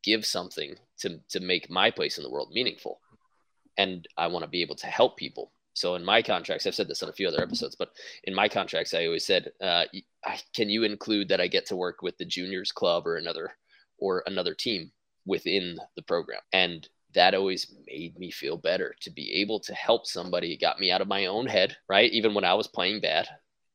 give 0.04 0.26
something 0.26 0.76
to, 1.00 1.20
to 1.30 1.40
make 1.40 1.70
my 1.70 1.92
place 1.92 2.18
in 2.18 2.24
the 2.24 2.30
world 2.30 2.52
meaningful? 2.54 3.00
And 3.78 4.08
I 4.18 4.28
want 4.28 4.44
to 4.44 4.50
be 4.50 4.62
able 4.62 4.76
to 4.76 4.88
help 4.88 5.18
people. 5.18 5.52
so 5.74 5.96
in 5.96 6.06
my 6.06 6.22
contracts, 6.22 6.68
I've 6.68 6.76
said 6.76 6.88
this 6.88 7.02
on 7.02 7.10
a 7.10 7.14
few 7.14 7.28
other 7.28 7.42
episodes, 7.42 7.76
but 7.76 7.90
in 8.26 8.36
my 8.36 8.48
contracts, 8.48 8.94
I 8.94 9.06
always 9.08 9.26
said, 9.26 9.52
uh, 9.60 9.86
"Can 10.56 10.70
you 10.70 10.84
include 10.84 11.30
that 11.30 11.42
I 11.42 11.48
get 11.48 11.66
to 11.68 11.76
work 11.76 12.04
with 12.04 12.18
the 12.18 12.26
juniors 12.26 12.72
club 12.72 13.08
or 13.08 13.18
another 13.18 13.58
or 14.04 14.24
another 14.26 14.54
team 14.54 14.92
within 15.26 15.80
the 15.96 16.02
program?" 16.02 16.42
And 16.52 16.88
that 17.14 17.36
always 17.36 17.74
made 17.88 18.18
me 18.18 18.32
feel 18.32 18.58
better 18.58 18.96
to 19.02 19.12
be 19.12 19.42
able 19.42 19.60
to 19.62 19.74
help 19.74 20.06
somebody. 20.06 20.54
It 20.54 20.62
got 20.62 20.80
me 20.80 20.92
out 20.92 21.02
of 21.02 21.08
my 21.08 21.28
own 21.28 21.46
head, 21.46 21.78
right? 21.88 22.12
Even 22.12 22.34
when 22.34 22.44
I 22.44 22.56
was 22.56 22.68
playing 22.68 23.02
bad, 23.02 23.28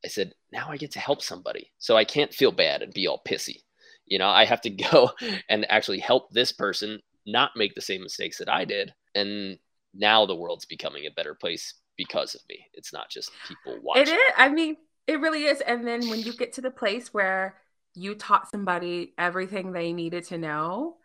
I 0.05 0.09
said, 0.09 0.35
"Now 0.53 0.69
I 0.71 0.77
get 0.77 0.93
to 0.93 1.01
help 1.01 1.23
somebody, 1.23 1.73
so 1.79 1.97
I 1.97 2.05
can't 2.05 2.35
feel 2.35 2.53
bad 2.53 2.83
and 2.83 2.93
be 2.93 3.07
all 3.07 3.23
pissy." 3.27 3.63
You 4.07 4.19
know, 4.19 4.29
I 4.29 4.45
have 4.45 4.61
to 4.63 4.71
go 4.91 5.11
and 5.49 5.71
actually 5.71 6.01
help 6.01 6.31
this 6.31 6.53
person 6.53 7.01
not 7.27 7.57
make 7.57 7.75
the 7.75 7.81
same 7.81 8.03
mistakes 8.03 8.39
that 8.39 8.49
I 8.49 8.65
did, 8.65 8.93
and 9.15 9.59
now 9.95 10.27
the 10.27 10.37
world's 10.37 10.67
becoming 10.67 11.07
a 11.07 11.11
better 11.11 11.35
place 11.35 11.75
because 11.97 12.35
of 12.35 12.43
me. 12.49 12.67
It's 12.75 12.93
not 12.93 13.11
just 13.11 13.31
people 13.47 13.79
watching. 13.83 14.15
It 14.15 14.17
is. 14.17 14.33
I 14.37 14.49
mean, 14.49 14.77
it 15.07 15.21
really 15.21 15.45
is. 15.45 15.61
And 15.61 15.87
then 15.87 16.09
when 16.09 16.21
you 16.21 16.33
get 16.33 16.53
to 16.55 16.61
the 16.61 16.71
place 16.71 17.13
where 17.13 17.57
you 17.99 18.15
taught 18.15 18.51
somebody 18.51 19.13
everything 19.19 19.73
they 19.73 19.93
needed 19.93 20.25
to 20.25 20.39
know, 20.39 20.97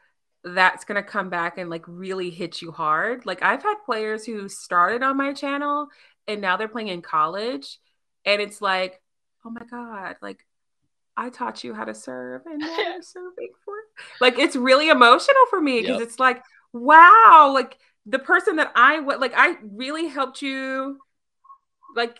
that's 0.43 0.85
going 0.85 1.01
to 1.01 1.07
come 1.07 1.29
back 1.29 1.57
and 1.57 1.69
like 1.69 1.83
really 1.87 2.29
hit 2.29 2.61
you 2.61 2.71
hard. 2.71 3.25
Like 3.25 3.41
I've 3.41 3.63
had 3.63 3.75
players 3.85 4.25
who 4.25 4.47
started 4.49 5.01
on 5.01 5.17
my 5.17 5.33
channel 5.33 5.87
and 6.27 6.41
now 6.41 6.57
they're 6.57 6.67
playing 6.67 6.89
in 6.89 7.01
college 7.01 7.79
and 8.25 8.41
it's 8.41 8.61
like, 8.61 9.01
"Oh 9.45 9.49
my 9.49 9.65
god, 9.69 10.17
like 10.21 10.45
I 11.17 11.29
taught 11.29 11.63
you 11.63 11.73
how 11.73 11.85
to 11.85 11.93
serve 11.93 12.43
and 12.45 12.59
now 12.59 12.77
you're 12.77 13.01
serving 13.01 13.51
for." 13.65 13.73
Like 14.21 14.37
it's 14.37 14.55
really 14.55 14.89
emotional 14.89 15.45
for 15.49 15.59
me 15.59 15.81
because 15.81 15.99
yep. 15.99 16.07
it's 16.07 16.19
like, 16.19 16.41
"Wow, 16.73 17.51
like 17.53 17.77
the 18.05 18.19
person 18.19 18.57
that 18.57 18.71
I 18.75 18.99
would 18.99 19.19
like, 19.19 19.33
I 19.35 19.55
really 19.61 20.07
helped 20.07 20.41
you 20.41 20.99
like 21.95 22.17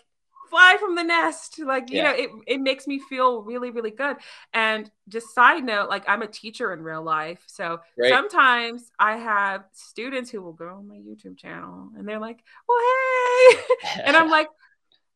fly 0.54 0.76
from 0.78 0.94
the 0.94 1.02
nest. 1.02 1.58
Like, 1.58 1.90
you 1.90 1.96
yeah. 1.98 2.04
know, 2.04 2.16
it, 2.16 2.30
it 2.46 2.60
makes 2.60 2.86
me 2.86 3.00
feel 3.00 3.42
really, 3.42 3.70
really 3.70 3.90
good. 3.90 4.16
And 4.52 4.88
just 5.08 5.34
side 5.34 5.64
note, 5.64 5.88
like 5.88 6.04
I'm 6.08 6.22
a 6.22 6.28
teacher 6.28 6.72
in 6.72 6.80
real 6.82 7.02
life. 7.02 7.42
So 7.46 7.80
right. 7.98 8.10
sometimes 8.10 8.92
I 8.98 9.16
have 9.16 9.64
students 9.72 10.30
who 10.30 10.42
will 10.42 10.52
go 10.52 10.68
on 10.68 10.86
my 10.86 10.94
YouTube 10.94 11.36
channel 11.36 11.90
and 11.98 12.06
they're 12.06 12.20
like, 12.20 12.38
well, 12.68 12.78
hey. 12.78 14.00
and 14.04 14.16
I'm 14.16 14.30
like, 14.30 14.48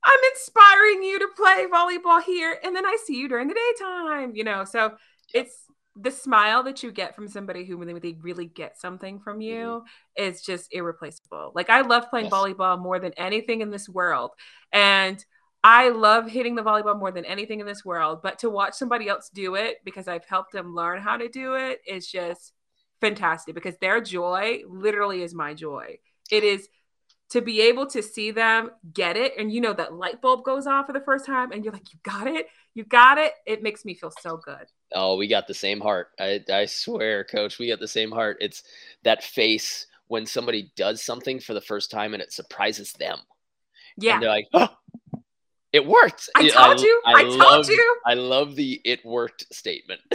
I'm 0.05 0.19
inspiring 0.33 1.05
you 1.05 1.21
to 1.21 1.29
play 1.37 1.67
volleyball 1.73 2.21
here. 2.23 2.59
And 2.65 2.75
then 2.75 2.85
I 2.85 2.97
see 3.05 3.17
you 3.17 3.29
during 3.29 3.47
the 3.47 3.55
daytime, 3.55 4.35
you 4.35 4.43
know. 4.43 4.65
So 4.65 4.95
it's 5.33 5.55
the 6.01 6.11
smile 6.11 6.63
that 6.65 6.83
you 6.83 6.93
get 6.93 7.15
from 7.15 7.29
somebody 7.29 7.65
who 7.65 7.77
when 7.77 7.89
they 8.01 8.17
really 8.21 8.47
get 8.47 8.81
something 8.81 9.19
from 9.19 9.41
you 9.41 9.57
mm-hmm. 9.65 10.25
is 10.25 10.43
just 10.43 10.73
irreplaceable. 10.73 11.53
Like 11.55 11.71
I 11.71 11.81
love 11.81 12.09
playing 12.11 12.27
yes. 12.27 12.35
volleyball 12.35 12.79
more 12.79 12.99
than 12.99 13.13
anything 13.15 13.61
in 13.61 13.71
this 13.71 13.89
world. 13.89 14.31
And 14.73 15.25
I 15.65 15.89
love 15.89 16.31
hitting 16.31 16.55
the 16.55 16.63
volleyball 16.63 16.99
more 16.99 17.11
than 17.11 17.25
anything 17.25 17.61
in 17.61 17.67
this 17.67 17.85
world, 17.85 18.21
but 18.23 18.39
to 18.41 18.51
watch 18.51 18.75
somebody 18.75 19.09
else 19.09 19.29
do 19.33 19.57
it 19.57 19.79
because 19.85 20.07
I've 20.07 20.25
helped 20.25 20.53
them 20.53 20.75
learn 20.75 21.03
how 21.03 21.17
to 21.17 21.29
do 21.29 21.55
it 21.55 21.81
is 21.87 22.07
just 22.07 22.53
fantastic 23.01 23.55
because 23.55 23.77
their 23.79 24.01
joy 24.01 24.63
literally 24.69 25.23
is 25.23 25.35
my 25.35 25.55
joy. 25.55 25.99
It 26.31 26.45
is 26.45 26.69
to 27.31 27.43
be 27.43 27.61
able 27.63 27.87
to 27.87 28.03
see 28.03 28.31
them 28.31 28.71
get 28.93 29.17
it 29.17 29.35
and 29.39 29.53
you 29.53 29.61
know 29.61 29.73
that 29.73 29.93
light 29.93 30.21
bulb 30.23 30.45
goes 30.45 30.67
off 30.67 30.87
for 30.87 30.93
the 30.93 31.01
first 31.01 31.27
time 31.27 31.53
and 31.53 31.63
you're 31.63 31.73
like 31.73 31.93
you 31.93 31.99
got 32.03 32.27
it 32.27 32.47
you 32.75 32.85
got 32.85 33.19
it 33.19 33.33
it 33.47 33.63
makes 33.63 33.85
me 33.85 33.95
feel 33.95 34.11
so 34.23 34.39
good 34.39 34.67
oh 34.95 35.17
we 35.17 35.27
got 35.27 35.47
the 35.47 35.55
same 35.55 35.81
heart. 35.81 36.09
I, 36.19 36.43
I 36.51 36.67
swear 36.67 37.25
coach 37.25 37.59
we 37.59 37.69
got 37.69 37.81
the 37.81 37.89
same 37.89 38.11
heart. 38.11 38.39
It's 38.41 38.63
that 39.05 39.23
face 39.23 39.87
when 40.09 40.27
somebody 40.27 40.73
does 40.77 41.03
something 41.03 41.41
for 41.41 41.55
the 41.55 41.61
first 41.61 41.91
time 41.91 42.15
and 42.15 42.23
it 42.23 42.33
surprises 42.33 42.93
them. 42.95 43.19
Yeah. 43.97 44.15
and 44.15 44.23
they're 44.23 44.31
like 44.31 44.49
oh, 44.55 44.69
it 45.73 45.85
worked. 45.87 46.31
I 46.35 46.49
told 46.49 46.81
you. 46.81 47.03
I, 47.05 47.13
I 47.13 47.23
told 47.25 47.39
love, 47.39 47.69
you. 47.69 47.97
I 48.07 48.15
love 48.15 48.57
the 48.57 48.81
it 48.85 49.05
worked 49.05 49.45
statement. 49.53 50.01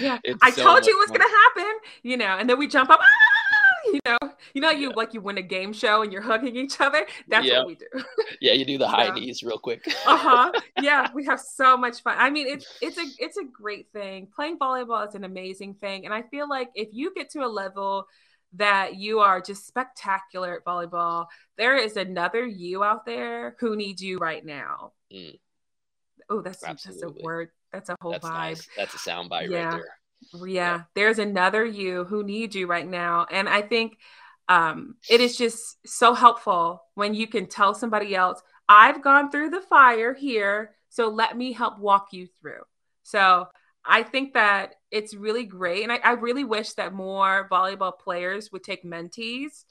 Yeah. 0.00 0.18
I 0.40 0.50
so 0.50 0.62
told 0.62 0.86
you 0.86 0.96
it 0.96 0.98
was 0.98 1.10
gonna 1.10 1.30
happen 1.30 1.72
you 2.02 2.16
know 2.16 2.38
and 2.38 2.48
then 2.48 2.58
we 2.58 2.66
jump 2.66 2.88
up 2.88 3.00
ah! 3.02 3.23
you 3.92 4.00
know, 4.04 4.18
you 4.54 4.60
know, 4.60 4.70
you 4.70 4.88
yeah. 4.88 4.96
like 4.96 5.14
you 5.14 5.20
win 5.20 5.38
a 5.38 5.42
game 5.42 5.72
show 5.72 6.02
and 6.02 6.12
you're 6.12 6.22
hugging 6.22 6.56
each 6.56 6.80
other. 6.80 7.06
That's 7.28 7.48
what 7.48 7.66
we 7.66 7.74
do. 7.74 7.86
yeah, 8.40 8.52
you 8.52 8.64
do 8.64 8.78
the 8.78 8.88
high 8.88 9.06
yeah. 9.06 9.14
knees 9.14 9.42
real 9.42 9.58
quick. 9.58 9.86
uh 10.06 10.16
huh. 10.16 10.52
Yeah, 10.80 11.08
we 11.14 11.24
have 11.26 11.40
so 11.40 11.76
much 11.76 12.02
fun. 12.02 12.16
I 12.18 12.30
mean, 12.30 12.46
it's 12.46 12.66
it's 12.80 12.98
a 12.98 13.04
it's 13.18 13.36
a 13.36 13.44
great 13.44 13.88
thing. 13.92 14.28
Playing 14.34 14.58
volleyball 14.58 15.06
is 15.06 15.14
an 15.14 15.24
amazing 15.24 15.74
thing, 15.74 16.04
and 16.04 16.14
I 16.14 16.22
feel 16.22 16.48
like 16.48 16.70
if 16.74 16.88
you 16.92 17.12
get 17.14 17.30
to 17.30 17.44
a 17.44 17.48
level 17.48 18.06
that 18.56 18.96
you 18.96 19.18
are 19.18 19.40
just 19.40 19.66
spectacular 19.66 20.56
at 20.56 20.64
volleyball, 20.64 21.26
there 21.58 21.76
is 21.76 21.96
another 21.96 22.46
you 22.46 22.84
out 22.84 23.04
there 23.04 23.56
who 23.58 23.74
needs 23.74 24.02
you 24.02 24.18
right 24.18 24.44
now. 24.44 24.92
Mm. 25.12 25.38
Oh, 26.30 26.40
that's 26.40 26.62
Absolutely. 26.62 27.02
that's 27.02 27.20
a 27.20 27.24
word. 27.24 27.48
That's 27.72 27.88
a 27.88 27.96
whole 28.00 28.12
that's 28.12 28.24
vibe. 28.24 28.30
Nice. 28.30 28.68
That's 28.76 28.94
a 28.94 28.98
soundbite 28.98 29.50
yeah. 29.50 29.64
right 29.64 29.72
there 29.72 29.98
yeah, 30.46 30.82
there's 30.94 31.18
another 31.18 31.64
you 31.64 32.04
who 32.04 32.22
needs 32.22 32.54
you 32.54 32.66
right 32.66 32.88
now. 32.88 33.26
And 33.30 33.48
i 33.48 33.62
think 33.62 33.98
um, 34.48 34.96
it 35.08 35.22
is 35.22 35.36
just 35.36 35.78
so 35.86 36.12
helpful 36.12 36.82
when 36.94 37.14
you 37.14 37.26
can 37.26 37.46
tell 37.46 37.74
somebody 37.74 38.14
else 38.14 38.42
i've 38.68 39.02
gone 39.02 39.30
through 39.30 39.50
the 39.50 39.60
fire 39.60 40.12
here 40.12 40.74
so 40.90 41.08
let 41.08 41.36
me 41.36 41.52
help 41.52 41.78
walk 41.78 42.08
you 42.12 42.28
through. 42.40 42.62
So 43.02 43.48
i 43.84 44.02
think 44.02 44.34
that 44.34 44.76
it's 44.90 45.14
really 45.14 45.44
great. 45.44 45.82
And 45.82 45.92
i, 45.92 45.96
I 45.96 46.12
really 46.12 46.44
wish 46.44 46.72
that 46.74 46.92
more 46.94 47.48
volleyball 47.50 47.98
players 47.98 48.52
would 48.52 48.64
take 48.64 48.84
mentees 48.84 49.64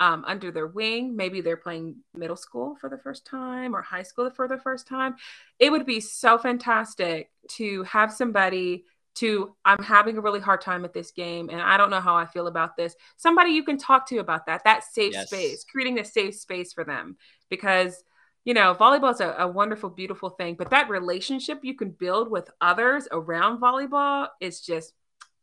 um, 0.00 0.24
under 0.26 0.50
their 0.50 0.66
wing. 0.66 1.16
Maybe 1.16 1.40
they're 1.40 1.56
playing 1.56 1.96
middle 2.14 2.36
school 2.36 2.76
for 2.80 2.88
the 2.88 2.98
first 2.98 3.24
time 3.26 3.74
or 3.74 3.82
high 3.82 4.02
school 4.02 4.30
for 4.30 4.48
the 4.48 4.58
first 4.58 4.86
time. 4.86 5.16
It 5.58 5.70
would 5.70 5.86
be 5.86 6.00
so 6.00 6.38
fantastic 6.38 7.30
to 7.52 7.84
have 7.84 8.12
somebody 8.12 8.84
to 9.16 9.54
I'm 9.64 9.82
having 9.82 10.18
a 10.18 10.20
really 10.20 10.40
hard 10.40 10.60
time 10.60 10.84
at 10.84 10.92
this 10.92 11.10
game 11.10 11.48
and 11.48 11.60
I 11.60 11.76
don't 11.76 11.90
know 11.90 12.00
how 12.00 12.16
I 12.16 12.26
feel 12.26 12.46
about 12.46 12.76
this. 12.76 12.96
Somebody 13.16 13.50
you 13.50 13.64
can 13.64 13.78
talk 13.78 14.08
to 14.08 14.18
about 14.18 14.46
that, 14.46 14.64
that 14.64 14.84
safe 14.84 15.12
yes. 15.12 15.28
space, 15.28 15.64
creating 15.64 15.98
a 16.00 16.04
safe 16.04 16.34
space 16.34 16.72
for 16.72 16.84
them 16.84 17.16
because 17.48 18.02
you 18.44 18.52
know, 18.52 18.74
volleyball 18.74 19.12
is 19.12 19.20
a, 19.20 19.34
a, 19.38 19.48
wonderful, 19.48 19.88
beautiful 19.88 20.28
thing, 20.28 20.54
but 20.54 20.68
that 20.68 20.90
relationship 20.90 21.60
you 21.62 21.74
can 21.74 21.90
build 21.90 22.30
with 22.30 22.50
others 22.60 23.08
around 23.10 23.58
volleyball 23.58 24.28
is 24.38 24.60
just 24.60 24.92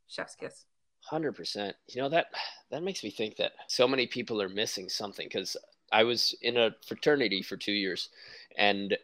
chef's 0.07 0.35
kiss. 0.35 0.65
Hundred 1.03 1.31
percent. 1.31 1.75
You 1.89 2.03
know 2.03 2.09
that 2.09 2.27
that 2.69 2.83
makes 2.83 3.03
me 3.03 3.09
think 3.09 3.37
that 3.37 3.53
so 3.67 3.87
many 3.87 4.05
people 4.05 4.39
are 4.39 4.49
missing 4.49 4.87
something 4.87 5.27
because 5.27 5.57
I 5.91 6.03
was 6.03 6.35
in 6.43 6.57
a 6.57 6.75
fraternity 6.87 7.41
for 7.41 7.57
two 7.57 7.71
years, 7.71 8.09
and 8.55 8.95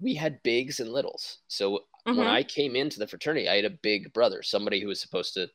we 0.00 0.14
had 0.14 0.42
bigs 0.42 0.80
and 0.80 0.90
littles. 0.90 1.38
So 1.48 1.84
Mm-hmm. 2.08 2.18
When 2.18 2.26
I 2.26 2.42
came 2.42 2.74
into 2.74 2.98
the 2.98 3.06
fraternity, 3.06 3.48
I 3.48 3.56
had 3.56 3.66
a 3.66 3.70
big 3.82 4.12
brother, 4.14 4.42
somebody 4.42 4.80
who 4.80 4.88
was 4.88 5.00
supposed 5.00 5.34
to 5.34 5.48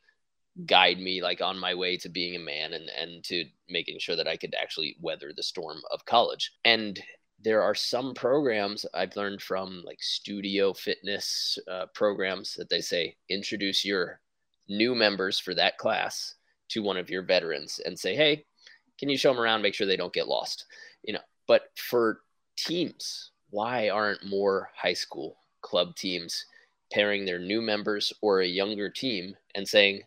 guide 0.67 0.99
me 0.99 1.19
like 1.21 1.41
on 1.41 1.57
my 1.57 1.73
way 1.73 1.97
to 1.97 2.09
being 2.09 2.35
a 2.35 2.39
man 2.39 2.73
and 2.73 2.87
and 2.89 3.23
to 3.23 3.43
making 3.67 3.97
sure 3.97 4.15
that 4.15 4.27
I 4.27 4.37
could 4.37 4.53
actually 4.53 4.95
weather 5.01 5.33
the 5.35 5.41
storm 5.41 5.81
of 5.89 6.05
college. 6.05 6.51
And 6.63 7.01
there 7.43 7.63
are 7.63 7.73
some 7.73 8.13
programs 8.13 8.85
I've 8.93 9.15
learned 9.15 9.41
from 9.41 9.81
like 9.83 10.01
studio 10.01 10.73
fitness 10.73 11.57
uh, 11.69 11.87
programs 11.93 12.53
that 12.53 12.69
they 12.69 12.81
say 12.81 13.15
introduce 13.29 13.83
your 13.83 14.21
new 14.69 14.93
members 14.93 15.39
for 15.39 15.55
that 15.55 15.79
class 15.79 16.35
to 16.69 16.83
one 16.83 16.97
of 16.97 17.09
your 17.09 17.23
veterans 17.23 17.79
and 17.83 17.99
say, 17.99 18.15
hey, 18.15 18.45
can 18.99 19.09
you 19.09 19.17
show 19.17 19.33
them 19.33 19.41
around, 19.41 19.61
make 19.61 19.73
sure 19.73 19.87
they 19.87 19.97
don't 19.97 20.13
get 20.13 20.27
lost, 20.27 20.65
you 21.03 21.13
know? 21.13 21.19
But 21.47 21.63
for 21.75 22.21
teams, 22.55 23.31
why 23.49 23.89
aren't 23.89 24.25
more 24.25 24.69
high 24.75 24.93
school 24.93 25.37
club 25.63 25.95
teams 25.95 26.45
pairing 26.93 27.25
their 27.25 27.39
new 27.39 27.61
members 27.61 28.13
or 28.21 28.41
a 28.41 28.47
younger 28.47 28.89
team 28.89 29.35
and 29.55 29.67
saying, 29.67 30.03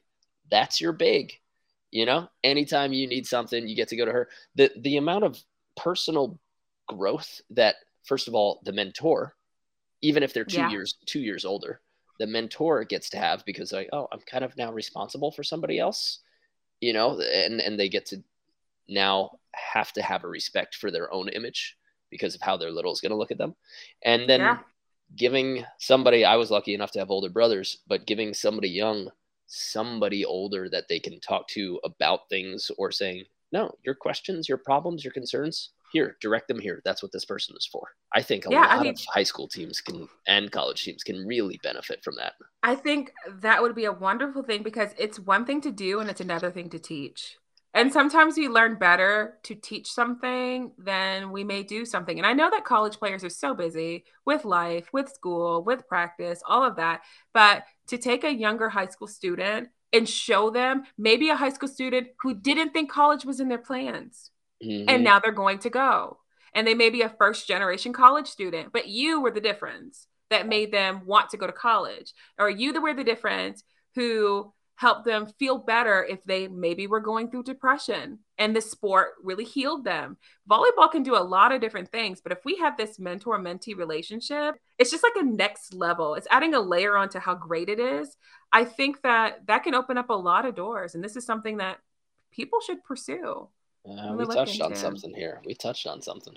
that's 0.50 0.80
your 0.80 0.92
big. 0.92 1.32
You 1.90 2.06
know, 2.06 2.28
anytime 2.44 2.92
you 2.92 3.06
need 3.06 3.26
something, 3.26 3.66
you 3.66 3.74
get 3.74 3.88
to 3.88 3.96
go 3.96 4.04
to 4.04 4.12
her. 4.12 4.28
The 4.54 4.70
the 4.78 4.96
amount 4.96 5.24
of 5.24 5.38
personal 5.76 6.38
growth 6.86 7.40
that 7.50 7.76
first 8.04 8.28
of 8.28 8.34
all, 8.34 8.60
the 8.64 8.72
mentor, 8.72 9.34
even 10.02 10.22
if 10.22 10.32
they're 10.32 10.44
two 10.44 10.58
yeah. 10.58 10.70
years, 10.70 10.96
two 11.06 11.20
years 11.20 11.44
older, 11.44 11.80
the 12.18 12.26
mentor 12.26 12.84
gets 12.84 13.10
to 13.10 13.18
have 13.18 13.44
because 13.44 13.72
like, 13.72 13.88
oh, 13.92 14.08
I'm 14.12 14.20
kind 14.20 14.44
of 14.44 14.56
now 14.56 14.72
responsible 14.72 15.32
for 15.32 15.42
somebody 15.42 15.78
else, 15.78 16.20
you 16.80 16.92
know, 16.92 17.20
and, 17.20 17.60
and 17.60 17.78
they 17.78 17.88
get 17.88 18.06
to 18.06 18.22
now 18.88 19.38
have 19.54 19.92
to 19.94 20.02
have 20.02 20.22
a 20.24 20.28
respect 20.28 20.76
for 20.76 20.90
their 20.90 21.12
own 21.12 21.28
image 21.30 21.76
because 22.10 22.34
of 22.34 22.40
how 22.42 22.56
their 22.56 22.70
little 22.70 22.92
is 22.92 23.00
going 23.00 23.10
to 23.10 23.16
look 23.16 23.32
at 23.32 23.38
them. 23.38 23.54
And 24.04 24.28
then 24.28 24.40
yeah 24.40 24.58
giving 25.14 25.64
somebody 25.78 26.24
I 26.24 26.36
was 26.36 26.50
lucky 26.50 26.74
enough 26.74 26.92
to 26.92 26.98
have 26.98 27.10
older 27.10 27.30
brothers, 27.30 27.78
but 27.86 28.06
giving 28.06 28.34
somebody 28.34 28.68
young 28.68 29.10
somebody 29.46 30.24
older 30.24 30.68
that 30.68 30.88
they 30.88 30.98
can 30.98 31.20
talk 31.20 31.48
to 31.48 31.80
about 31.84 32.28
things 32.28 32.70
or 32.78 32.90
saying, 32.90 33.24
no, 33.52 33.72
your 33.84 33.94
questions, 33.94 34.48
your 34.48 34.58
problems, 34.58 35.04
your 35.04 35.12
concerns, 35.12 35.70
here, 35.92 36.16
direct 36.20 36.48
them 36.48 36.58
here. 36.58 36.82
That's 36.84 37.02
what 37.02 37.12
this 37.12 37.24
person 37.24 37.54
is 37.56 37.66
for. 37.66 37.88
I 38.12 38.22
think 38.22 38.44
a 38.44 38.50
yeah, 38.50 38.60
lot 38.62 38.70
I 38.70 38.82
mean, 38.82 38.92
of 38.92 39.00
high 39.08 39.22
school 39.22 39.48
teams 39.48 39.80
can 39.80 40.08
and 40.26 40.50
college 40.50 40.84
teams 40.84 41.02
can 41.02 41.24
really 41.26 41.60
benefit 41.62 42.02
from 42.02 42.16
that. 42.16 42.34
I 42.62 42.74
think 42.74 43.12
that 43.40 43.62
would 43.62 43.74
be 43.74 43.84
a 43.84 43.92
wonderful 43.92 44.42
thing 44.42 44.62
because 44.62 44.90
it's 44.98 45.18
one 45.18 45.44
thing 45.44 45.60
to 45.62 45.70
do 45.70 46.00
and 46.00 46.10
it's 46.10 46.20
another 46.20 46.50
thing 46.50 46.68
to 46.70 46.78
teach. 46.78 47.38
And 47.76 47.92
sometimes 47.92 48.38
we 48.38 48.48
learn 48.48 48.76
better 48.76 49.34
to 49.42 49.54
teach 49.54 49.92
something 49.92 50.72
than 50.78 51.30
we 51.30 51.44
may 51.44 51.62
do 51.62 51.84
something. 51.84 52.16
And 52.16 52.26
I 52.26 52.32
know 52.32 52.48
that 52.48 52.64
college 52.64 52.96
players 52.98 53.22
are 53.22 53.28
so 53.28 53.52
busy 53.52 54.06
with 54.24 54.46
life, 54.46 54.88
with 54.94 55.10
school, 55.10 55.62
with 55.62 55.86
practice, 55.86 56.40
all 56.48 56.64
of 56.64 56.76
that. 56.76 57.02
But 57.34 57.64
to 57.88 57.98
take 57.98 58.24
a 58.24 58.34
younger 58.34 58.70
high 58.70 58.86
school 58.86 59.08
student 59.08 59.68
and 59.92 60.08
show 60.08 60.48
them 60.48 60.84
maybe 60.96 61.28
a 61.28 61.36
high 61.36 61.50
school 61.50 61.68
student 61.68 62.08
who 62.22 62.34
didn't 62.34 62.70
think 62.70 62.90
college 62.90 63.26
was 63.26 63.40
in 63.40 63.48
their 63.48 63.58
plans 63.58 64.30
mm-hmm. 64.64 64.88
and 64.88 65.04
now 65.04 65.20
they're 65.20 65.32
going 65.32 65.58
to 65.58 65.70
go 65.70 66.18
and 66.54 66.66
they 66.66 66.74
may 66.74 66.90
be 66.90 67.02
a 67.02 67.14
first 67.18 67.46
generation 67.46 67.92
college 67.92 68.26
student 68.26 68.72
but 68.72 68.88
you 68.88 69.20
were 69.20 69.30
the 69.30 69.40
difference 69.40 70.06
that 70.30 70.48
made 70.48 70.72
them 70.72 71.02
want 71.06 71.30
to 71.30 71.36
go 71.36 71.46
to 71.46 71.52
college 71.52 72.12
or 72.38 72.50
you 72.50 72.78
were 72.80 72.94
the 72.94 73.04
difference 73.04 73.62
who 73.94 74.52
helped 74.76 75.06
them 75.06 75.26
feel 75.38 75.58
better 75.58 76.04
if 76.04 76.22
they 76.24 76.48
maybe 76.48 76.86
were 76.86 77.00
going 77.00 77.30
through 77.30 77.42
depression 77.42 78.18
and 78.38 78.54
the 78.54 78.60
sport 78.60 79.12
really 79.22 79.44
healed 79.44 79.84
them. 79.84 80.18
Volleyball 80.48 80.90
can 80.90 81.02
do 81.02 81.16
a 81.16 81.18
lot 81.18 81.50
of 81.50 81.62
different 81.62 81.90
things, 81.90 82.20
but 82.20 82.30
if 82.30 82.44
we 82.44 82.56
have 82.58 82.76
this 82.76 82.98
mentor 82.98 83.38
mentee 83.38 83.76
relationship, 83.76 84.56
it's 84.78 84.90
just 84.90 85.02
like 85.02 85.16
a 85.16 85.22
next 85.22 85.72
level. 85.72 86.14
It's 86.14 86.28
adding 86.30 86.54
a 86.54 86.60
layer 86.60 86.96
onto 86.96 87.18
how 87.18 87.34
great 87.34 87.70
it 87.70 87.80
is. 87.80 88.16
I 88.52 88.64
think 88.64 89.02
that 89.02 89.46
that 89.46 89.64
can 89.64 89.74
open 89.74 89.96
up 89.96 90.10
a 90.10 90.14
lot 90.14 90.44
of 90.44 90.54
doors, 90.54 90.94
and 90.94 91.02
this 91.02 91.16
is 91.16 91.24
something 91.24 91.56
that 91.56 91.78
people 92.30 92.60
should 92.60 92.84
pursue. 92.84 93.48
Uh, 93.88 94.14
we 94.14 94.26
touched 94.26 94.60
on 94.60 94.74
something 94.74 95.14
here. 95.14 95.40
We 95.46 95.54
touched 95.54 95.86
on 95.86 96.02
something. 96.02 96.34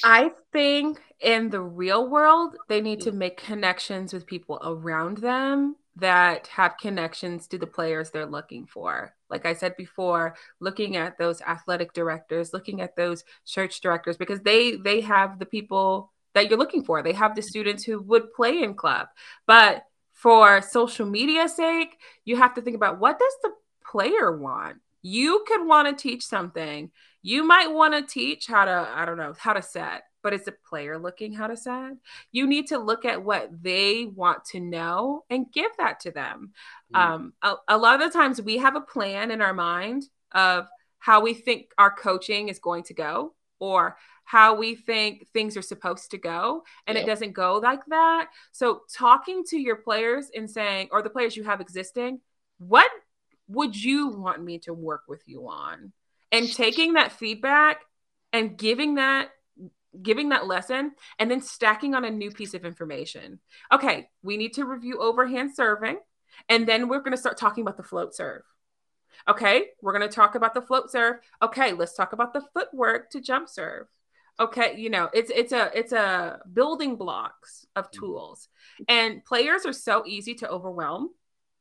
I 0.03 0.31
think 0.51 1.01
in 1.19 1.49
the 1.49 1.61
real 1.61 2.09
world, 2.09 2.55
they 2.69 2.81
need 2.81 3.01
to 3.01 3.11
mm. 3.11 3.17
make 3.17 3.38
connections 3.38 4.13
with 4.13 4.26
people 4.26 4.59
around 4.63 5.17
them 5.17 5.76
that 5.97 6.47
have 6.47 6.77
connections 6.77 7.45
to 7.47 7.57
the 7.57 7.67
players 7.67 8.09
they're 8.09 8.26
looking 8.26 8.65
for. 8.65 9.13
Like 9.30 9.45
I 9.45 9.53
said 9.53 9.76
before, 9.76 10.35
looking 10.61 10.95
at 10.95 11.17
those 11.17 11.41
athletic 11.41 11.93
directors, 11.93 12.53
looking 12.53 12.81
at 12.81 12.95
those 12.95 13.26
church 13.45 13.81
directors 13.81 14.15
because 14.15 14.39
they 14.41 14.77
they 14.77 15.01
have 15.01 15.39
the 15.39 15.45
people 15.45 16.13
that 16.34 16.49
you're 16.49 16.59
looking 16.59 16.84
for. 16.84 17.03
They 17.03 17.13
have 17.13 17.35
the 17.35 17.41
students 17.41 17.84
who 17.84 18.01
would 18.01 18.34
play 18.34 18.63
in 18.63 18.76
club. 18.76 19.07
But 19.45 19.84
for 20.13 20.61
social 20.61 21.05
media 21.05 21.49
sake, 21.49 21.97
you 22.23 22.38
have 22.38 22.53
to 22.55 22.61
think 22.61 22.76
about 22.76 22.99
what 22.99 23.19
does 23.19 23.34
the 23.43 23.51
player 23.91 24.36
want. 24.36 24.78
You 25.02 25.45
could 25.48 25.66
want 25.66 25.88
to 25.88 26.02
teach 26.02 26.26
something. 26.26 26.91
You 27.22 27.44
might 27.44 27.72
want 27.72 27.94
to 27.94 28.14
teach 28.14 28.48
how 28.48 28.66
to, 28.66 28.90
I 28.94 29.06
don't 29.06 29.18
know, 29.18 29.34
how 29.38 29.53
to 29.53 29.61
set, 29.61 30.03
but 30.22 30.34
is 30.34 30.45
the 30.45 30.53
player 30.70 30.98
looking 30.98 31.34
how 31.34 31.48
to 31.48 31.57
set? 31.57 31.94
You 32.32 32.48
need 32.48 32.68
to 32.68 32.78
look 32.78 33.06
at 33.06 33.24
what 33.24 33.49
they 33.61 34.06
want 34.06 34.45
to 34.45 34.60
know 34.60 35.24
and 35.30 35.52
give 35.52 35.72
that 35.78 36.02
to 36.02 36.11
them. 36.11 36.52
Mm. 36.94 36.99
Um, 36.99 37.34
a, 37.41 37.56
a 37.70 37.78
lot 37.78 38.02
of 38.02 38.11
the 38.11 38.18
times 38.18 38.41
we 38.41 38.57
have 38.57 38.76
a 38.76 38.82
plan 38.82 39.32
in 39.32 39.41
our 39.41 39.53
mind 39.53 40.03
of 40.34 40.68
how 40.99 41.22
we 41.22 41.34
think 41.34 41.72
our 41.78 41.91
coaching 41.91 42.49
is 42.49 42.60
going 42.60 42.84
to 42.84 42.94
go 42.94 43.34
or 43.60 43.98
how 44.26 44.53
we 44.53 44.76
think 44.76 45.28
things 45.34 45.57
are 45.57 45.61
supposed 45.61 46.11
to 46.11 46.18
go 46.18 46.64
and 46.86 46.95
yep. 46.95 47.03
it 47.03 47.07
doesn't 47.10 47.34
go 47.34 47.56
like 47.56 47.84
that 47.88 48.28
so 48.52 48.82
talking 48.94 49.44
to 49.44 49.57
your 49.57 49.78
players 49.78 50.30
and 50.36 50.49
saying 50.49 50.88
or 50.91 51.02
the 51.02 51.10
players 51.10 51.36
you 51.36 51.44
have 51.44 51.60
existing 51.60 52.20
what 52.60 52.90
would 53.49 53.76
you 53.76 54.09
want 54.09 54.43
me 54.43 54.59
to 54.59 54.73
work 54.73 55.03
with 55.07 55.23
you 55.26 55.49
on? 55.49 55.91
And 56.31 56.51
taking 56.51 56.93
that 56.93 57.11
feedback 57.11 57.81
and 58.31 58.57
giving 58.57 58.95
that 58.95 59.30
giving 60.03 60.30
that 60.30 60.45
lesson 60.45 60.91
and 61.17 61.31
then 61.31 61.41
stacking 61.41 61.95
on 61.95 62.05
a 62.05 62.11
new 62.11 62.30
piece 62.30 62.53
of 62.53 62.63
information. 62.63 63.39
Okay, 63.73 64.07
we 64.21 64.38
need 64.38 64.53
to 64.53 64.65
review 64.65 65.01
overhand 65.01 65.55
serving 65.55 65.97
and 66.47 66.67
then 66.67 66.88
we're 66.88 66.99
going 66.99 67.11
to 67.11 67.17
start 67.17 67.38
talking 67.38 67.63
about 67.63 67.76
the 67.76 67.84
float 67.84 68.15
serve. 68.15 68.43
Okay, 69.27 69.65
we're 69.81 69.97
going 69.97 70.07
to 70.07 70.15
talk 70.15 70.35
about 70.35 70.53
the 70.53 70.61
float 70.61 70.91
serve. 70.91 71.17
Okay, 71.41 71.73
let's 71.73 71.95
talk 71.95 72.13
about 72.13 72.34
the 72.34 72.43
footwork 72.53 73.09
to 73.11 73.19
jump 73.19 73.49
serve. 73.49 73.88
Okay, 74.39 74.76
you 74.77 74.89
know, 74.89 75.09
it's 75.13 75.30
it's 75.31 75.51
a 75.51 75.69
it's 75.77 75.91
a 75.91 76.39
building 76.53 76.95
blocks 76.95 77.65
of 77.76 77.89
mm. 77.89 77.91
tools. 77.91 78.47
And 78.88 79.23
players 79.26 79.65
are 79.65 79.73
so 79.73 80.03
easy 80.05 80.35
to 80.35 80.49
overwhelm 80.49 81.09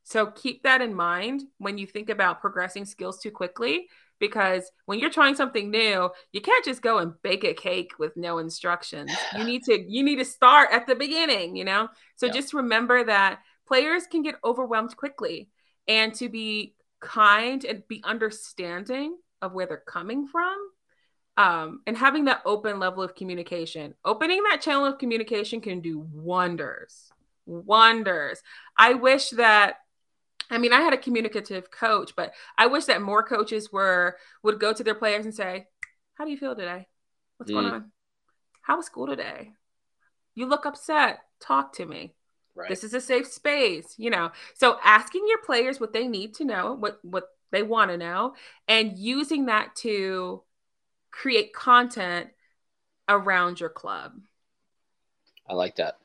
so 0.09 0.25
keep 0.25 0.63
that 0.63 0.81
in 0.81 0.95
mind 0.95 1.43
when 1.59 1.77
you 1.77 1.85
think 1.85 2.09
about 2.09 2.41
progressing 2.41 2.83
skills 2.83 3.19
too 3.19 3.29
quickly 3.29 3.87
because 4.19 4.69
when 4.85 4.97
you're 4.99 5.11
trying 5.11 5.35
something 5.35 5.69
new, 5.69 6.09
you 6.33 6.41
can't 6.41 6.65
just 6.65 6.81
go 6.81 6.97
and 6.97 7.13
bake 7.21 7.43
a 7.43 7.53
cake 7.53 7.91
with 7.99 8.17
no 8.17 8.39
instructions. 8.39 9.11
You 9.37 9.43
need 9.43 9.63
to 9.65 9.79
you 9.79 10.03
need 10.03 10.17
to 10.17 10.25
start 10.25 10.69
at 10.71 10.87
the 10.87 10.95
beginning, 10.95 11.55
you 11.55 11.63
know? 11.63 11.89
So 12.15 12.25
yeah. 12.25 12.33
just 12.33 12.55
remember 12.55 13.03
that 13.03 13.39
players 13.67 14.07
can 14.07 14.23
get 14.23 14.35
overwhelmed 14.43 14.97
quickly 14.97 15.49
and 15.87 16.11
to 16.15 16.27
be 16.27 16.73
kind 16.99 17.63
and 17.63 17.87
be 17.87 18.01
understanding 18.03 19.15
of 19.43 19.53
where 19.53 19.67
they're 19.67 19.77
coming 19.77 20.25
from 20.25 20.57
um, 21.37 21.81
and 21.85 21.95
having 21.95 22.25
that 22.25 22.41
open 22.45 22.79
level 22.79 23.03
of 23.03 23.15
communication 23.15 23.93
opening 24.03 24.43
that 24.49 24.59
channel 24.61 24.85
of 24.85 24.97
communication 24.97 25.61
can 25.61 25.79
do 25.79 25.99
wonders 26.11 27.09
wonders 27.45 28.41
i 28.77 28.93
wish 28.93 29.29
that 29.29 29.77
I 30.49 30.57
mean, 30.57 30.73
I 30.73 30.81
had 30.81 30.93
a 30.93 30.97
communicative 30.97 31.69
coach, 31.69 32.15
but 32.15 32.33
I 32.57 32.67
wish 32.67 32.85
that 32.85 33.01
more 33.01 33.23
coaches 33.23 33.71
were 33.71 34.17
would 34.43 34.59
go 34.59 34.73
to 34.73 34.83
their 34.83 34.95
players 34.95 35.25
and 35.25 35.33
say, 35.33 35.67
"How 36.15 36.25
do 36.25 36.31
you 36.31 36.37
feel 36.37 36.55
today? 36.55 36.87
What's 37.37 37.51
mm. 37.51 37.55
going 37.55 37.65
on? 37.67 37.91
How 38.61 38.77
was 38.77 38.87
school 38.87 39.07
today? 39.07 39.51
You 40.35 40.47
look 40.47 40.65
upset. 40.65 41.19
Talk 41.39 41.73
to 41.73 41.85
me. 41.85 42.13
Right. 42.55 42.69
This 42.69 42.83
is 42.83 42.93
a 42.93 43.01
safe 43.01 43.27
space." 43.27 43.95
You 43.97 44.09
know, 44.09 44.31
so 44.55 44.79
asking 44.83 45.25
your 45.27 45.39
players 45.39 45.79
what 45.79 45.93
they 45.93 46.07
need 46.07 46.33
to 46.35 46.45
know, 46.45 46.73
what 46.73 46.99
what 47.03 47.29
they 47.51 47.63
want 47.63 47.91
to 47.91 47.97
know, 47.97 48.33
and 48.67 48.97
using 48.97 49.45
that 49.45 49.75
to 49.77 50.43
create 51.11 51.53
content 51.53 52.29
around 53.07 53.59
your 53.59 53.69
club. 53.69 54.13
I 55.47 55.53
like 55.53 55.75
that. 55.77 55.97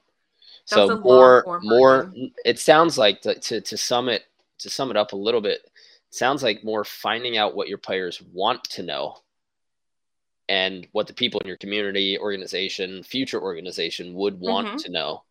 so 0.65 0.99
more 0.99 1.61
more 1.62 2.12
it 2.45 2.59
sounds 2.59 2.97
like 2.97 3.21
to, 3.23 3.39
to, 3.39 3.61
to 3.61 3.77
sum 3.77 4.09
it 4.09 4.25
to 4.59 4.70
sum 4.70 4.90
it 4.90 4.97
up 4.97 5.12
a 5.12 5.16
little 5.16 5.40
bit, 5.40 5.60
sounds 6.10 6.43
like 6.43 6.64
more 6.64 6.85
finding 6.85 7.36
out 7.36 7.56
what 7.56 7.68
your 7.68 7.78
players 7.78 8.22
want 8.32 8.62
to 8.64 8.82
know 8.82 9.16
and 10.48 10.86
what 10.93 11.06
the 11.06 11.14
people 11.14 11.40
in 11.40 11.48
your 11.48 11.56
community, 11.56 12.18
organization, 12.18 13.02
future 13.02 13.40
organization 13.40 14.14
would 14.14 14.39
want 14.39 14.66
mm-hmm. 14.68 14.76
to 14.76 14.90
know, 14.90 15.22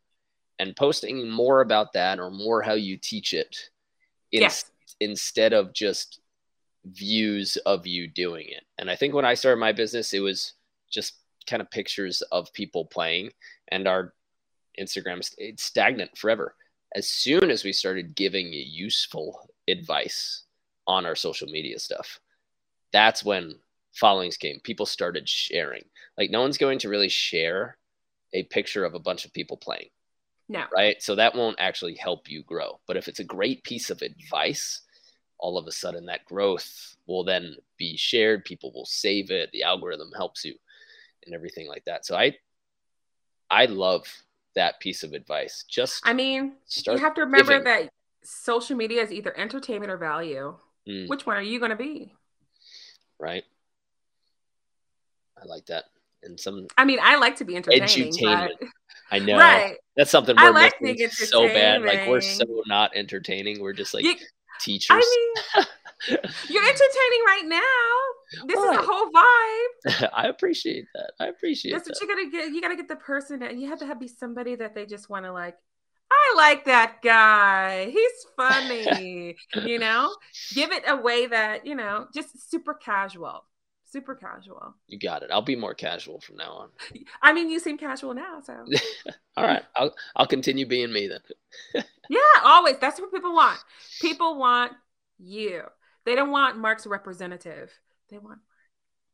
and 0.60 0.76
posting 0.76 1.30
more 1.30 1.62
about 1.62 1.94
that 1.94 2.20
or 2.20 2.32
more 2.32 2.62
how 2.62 2.74
you 2.74 2.98
teach 2.98 3.34
it 3.34 3.70
in, 4.32 4.42
yes. 4.42 4.66
instead 5.00 5.54
of 5.54 5.74
just 5.74 6.20
views 6.86 7.58
of 7.66 7.88
you 7.88 8.08
doing 8.08 8.48
it. 8.50 8.64
And 8.78 8.90
I 8.90 8.96
think 8.96 9.14
when 9.14 9.26
I 9.26 9.36
started 9.36 9.60
my 9.60 9.72
business, 9.72 10.14
it 10.14 10.20
was 10.20 10.54
just 10.92 11.14
kind 11.48 11.62
of 11.62 11.72
pictures 11.72 12.22
of 12.32 12.52
people 12.54 12.86
playing, 12.86 13.32
and 13.70 13.88
our 13.88 14.14
Instagram 14.80 15.24
stayed 15.24 15.60
stagnant 15.60 16.18
forever. 16.18 16.56
As 16.96 17.08
soon 17.10 17.50
as 17.50 17.64
we 17.64 17.74
started 17.74 18.16
giving 18.16 18.52
useful 18.52 19.50
advice 19.68 20.44
on 20.88 21.06
our 21.06 21.16
social 21.16 21.48
media 21.48 21.80
stuff, 21.80 22.20
that's 22.92 23.24
when 23.24 23.56
followings 23.94 24.38
came. 24.38 24.60
People 24.64 24.86
started 24.86 25.28
sharing. 25.28 25.84
Like 26.18 26.30
no 26.30 26.42
one's 26.42 26.58
going 26.58 26.80
to 26.80 26.90
really 26.90 27.10
share 27.10 27.78
a 28.34 28.44
picture 28.44 28.86
of 28.86 28.94
a 28.94 29.00
bunch 29.00 29.26
of 29.26 29.34
people 29.34 29.58
playing. 29.58 29.90
No. 30.50 30.66
Right. 30.74 31.02
So 31.02 31.16
that 31.16 31.36
won't 31.36 31.56
actually 31.60 31.96
help 31.96 32.30
you 32.30 32.44
grow. 32.44 32.80
But 32.88 32.98
if 32.98 33.08
it's 33.08 33.20
a 33.20 33.24
great 33.24 33.64
piece 33.64 33.90
of 33.90 34.02
advice, 34.02 34.82
all 35.40 35.58
of 35.58 35.68
a 35.68 35.72
sudden 35.72 36.06
that 36.08 36.26
growth 36.26 36.96
will 37.08 37.24
then 37.24 37.56
be 37.78 37.98
shared. 37.98 38.46
People 38.46 38.72
will 38.74 38.86
save 38.86 39.32
it. 39.32 39.50
The 39.52 39.64
algorithm 39.64 40.12
helps 40.16 40.44
you 40.46 40.56
and 41.26 41.34
everything 41.34 41.68
like 41.68 41.86
that. 41.86 42.06
So 42.06 42.16
I 42.16 42.36
I 43.50 43.66
love 43.66 44.06
that 44.56 44.80
piece 44.80 45.04
of 45.04 45.14
advice. 45.14 45.64
Just 45.68 46.02
I 46.06 46.14
mean, 46.14 46.54
you 46.86 46.98
have 46.98 47.16
to 47.16 47.22
remember 47.22 47.60
giving. 47.60 47.64
that 47.66 47.90
social 48.24 48.76
media 48.76 49.02
is 49.02 49.12
either 49.12 49.38
entertainment 49.38 49.92
or 49.92 49.98
value. 49.98 50.56
Mm. 50.88 51.08
Which 51.08 51.26
one 51.26 51.38
are 51.38 51.42
you 51.42 51.60
going 51.60 51.72
to 51.72 51.78
be? 51.78 52.14
Right. 53.20 53.44
I 55.42 55.46
like 55.46 55.66
that. 55.68 55.86
And 56.24 56.40
some 56.40 56.68
I 56.78 56.86
mean, 56.86 57.00
I 57.02 57.18
like 57.18 57.38
to 57.38 57.46
be 57.46 57.56
entertaining. 57.56 58.14
But... 58.22 58.52
I 59.12 59.20
know. 59.20 59.38
Right. 59.38 59.76
That's 59.96 60.10
something 60.10 60.36
we're 60.36 60.52
like 60.52 60.74
so 61.12 61.48
bad. 61.48 61.84
Like 61.84 62.08
we're 62.08 62.22
so 62.22 62.46
not 62.66 62.96
entertaining. 62.96 63.62
We're 63.62 63.74
just 63.74 63.94
like 63.94 64.06
you, 64.06 64.16
teachers. 64.60 64.90
I 64.92 65.00
mean, 65.58 65.66
you're 66.08 66.64
entertaining 66.64 67.24
right 67.26 67.44
now. 67.46 68.46
This 68.48 68.58
right. 68.58 68.74
is 68.74 68.80
a 68.80 68.82
whole 68.82 69.10
vibe. 69.12 70.10
I 70.14 70.28
appreciate 70.28 70.86
that. 70.96 71.12
I 71.20 71.28
appreciate 71.28 71.72
That's 71.72 71.88
that. 71.88 71.98
what 72.00 72.02
you 72.02 72.08
gotta 72.08 72.30
get. 72.30 72.54
You 72.54 72.62
gotta 72.62 72.76
get 72.76 72.88
the 72.88 72.96
person 72.96 73.40
that 73.40 73.58
you 73.58 73.68
have 73.70 73.80
to 73.80 73.86
have 73.86 74.00
be 74.00 74.08
somebody 74.08 74.56
that 74.56 74.76
they 74.76 74.86
just 74.86 75.10
want 75.10 75.26
to 75.26 75.32
like. 75.32 75.56
I 76.12 76.34
like 76.36 76.66
that 76.66 76.98
guy. 77.02 77.86
He's 77.86 78.26
funny. 78.38 79.36
you 79.66 79.80
know, 79.80 80.14
give 80.54 80.72
it 80.72 80.84
a 80.88 80.96
way 80.96 81.28
that 81.28 81.66
you 81.66 81.76
know, 81.76 82.08
just 82.14 82.50
super 82.52 82.74
casual 82.74 83.46
super 83.94 84.16
casual. 84.16 84.74
You 84.88 84.98
got 84.98 85.22
it. 85.22 85.30
I'll 85.32 85.44
be 85.44 85.56
more 85.56 85.76
casual 85.76 86.20
from 86.20 86.38
now 86.38 86.52
on. 86.52 86.70
I 87.22 87.32
mean, 87.32 87.50
you 87.52 87.60
seem 87.60 87.78
casual 87.78 88.16
now, 88.16 88.42
so. 88.44 88.66
All 89.38 89.46
right, 89.46 89.64
I'll 89.76 89.94
I'll 90.16 90.26
continue 90.26 90.66
being 90.66 90.92
me 90.92 91.08
then. 91.08 91.84
yeah, 92.10 92.20
always. 92.44 92.78
That's 92.80 93.00
what 93.00 93.14
people 93.14 93.34
want. 93.34 93.60
People 94.02 94.38
want 94.38 94.74
you. 95.20 95.62
They 96.06 96.16
don't 96.16 96.32
want 96.32 96.58
Mark's 96.58 96.86
representative. 96.86 97.72
They 98.10 98.18
want. 98.18 98.40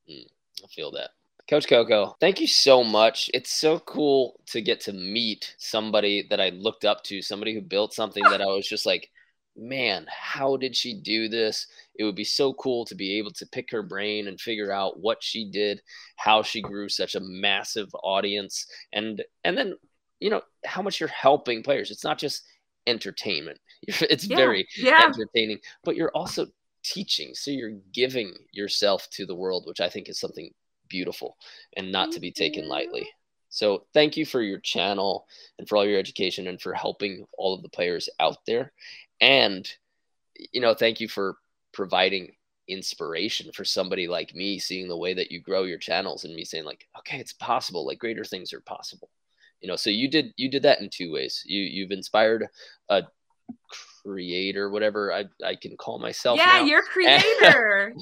Mm, 0.10 0.26
I 0.64 0.68
feel 0.68 0.92
that. 0.92 1.12
Coach 1.50 1.68
Koko, 1.68 2.16
thank 2.20 2.40
you 2.40 2.46
so 2.46 2.84
much. 2.84 3.30
It's 3.34 3.52
so 3.52 3.80
cool 3.80 4.40
to 4.48 4.62
get 4.62 4.82
to 4.82 4.94
meet 4.94 5.56
somebody 5.58 6.28
that 6.30 6.40
I 6.40 6.50
looked 6.50 6.86
up 6.86 7.04
to, 7.06 7.24
somebody 7.24 7.56
who 7.56 7.62
built 7.62 7.94
something 7.94 8.24
that 8.26 8.42
I 8.42 8.46
was 8.46 8.68
just 8.68 8.86
like, 8.86 9.10
man, 9.56 10.06
how 10.10 10.58
did 10.58 10.76
she 10.76 10.94
do 10.94 11.28
this? 11.28 11.66
It 11.96 12.04
would 12.04 12.16
be 12.16 12.24
so 12.24 12.54
cool 12.54 12.86
to 12.86 12.96
be 12.96 13.18
able 13.18 13.32
to 13.32 13.48
pick 13.48 13.72
her 13.72 13.82
brain 13.82 14.28
and 14.28 14.40
figure 14.40 14.72
out 14.72 15.00
what 15.00 15.24
she 15.24 15.50
did, 15.50 15.82
how 16.18 16.44
she 16.44 16.62
grew 16.62 16.88
such 16.88 17.16
a 17.16 17.20
massive 17.20 17.90
audience, 18.04 18.68
and 18.94 19.24
and 19.44 19.58
then 19.58 19.74
you 20.20 20.30
know 20.30 20.42
how 20.66 20.82
much 20.82 21.00
you're 21.00 21.10
helping 21.10 21.64
players. 21.64 21.90
It's 21.92 22.04
not 22.04 22.20
just 22.20 22.44
entertainment. 22.88 23.60
It's 23.88 24.26
yeah, 24.28 24.36
very 24.36 24.68
yeah. 24.78 25.02
entertaining, 25.06 25.60
but 25.84 25.96
you're 25.96 26.12
also 26.14 26.48
teaching. 26.84 27.32
So 27.34 27.52
you're 27.52 27.78
giving 27.94 28.34
yourself 28.52 29.08
to 29.12 29.26
the 29.26 29.36
world, 29.36 29.64
which 29.66 29.82
I 29.82 29.90
think 29.90 30.10
is 30.10 30.20
something 30.20 30.52
beautiful 30.88 31.38
and 31.78 31.92
not 31.92 32.12
to 32.12 32.20
be 32.20 32.32
taken 32.32 32.68
lightly. 32.68 33.08
So 33.50 33.86
thank 33.94 34.16
you 34.16 34.26
for 34.26 34.42
your 34.42 34.60
channel 34.60 35.26
and 35.58 35.68
for 35.68 35.78
all 35.78 35.86
your 35.86 36.00
education 36.00 36.48
and 36.48 36.62
for 36.62 36.74
helping 36.74 37.26
all 37.38 37.56
of 37.56 37.64
the 37.64 37.70
players 37.70 38.10
out 38.20 38.38
there. 38.46 38.72
And, 39.22 39.70
you 40.52 40.62
know, 40.62 40.74
thank 40.74 41.00
you 41.00 41.08
for 41.08 41.38
providing 41.74 42.32
inspiration 42.68 43.52
for 43.54 43.66
somebody 43.66 44.08
like 44.08 44.36
me, 44.36 44.60
seeing 44.60 44.88
the 44.88 44.98
way 44.98 45.14
that 45.16 45.32
you 45.32 45.42
grow 45.42 45.64
your 45.64 45.80
channels 45.80 46.24
and 46.24 46.36
me 46.36 46.46
saying 46.46 46.66
like, 46.66 46.88
okay, 47.00 47.18
it's 47.18 47.34
possible, 47.34 47.86
like 47.86 47.98
greater 47.98 48.24
things 48.24 48.54
are 48.54 48.62
possible. 48.62 49.10
You 49.62 49.68
know, 49.68 49.76
so 49.76 49.90
you 49.90 50.10
did, 50.10 50.34
you 50.38 50.50
did 50.50 50.64
that 50.64 50.80
in 50.80 50.90
two 50.90 51.12
ways. 51.12 51.44
You, 51.46 51.62
you've 51.62 51.92
inspired 51.92 52.48
a 52.90 53.04
creator, 54.04 54.70
whatever 54.70 55.14
I, 55.14 55.26
I 55.44 55.56
can 55.56 55.76
call 55.78 56.00
myself. 56.00 56.38
Yeah, 56.38 56.46
now. 56.46 56.64
you're 56.64 56.82
creator. 56.94 57.94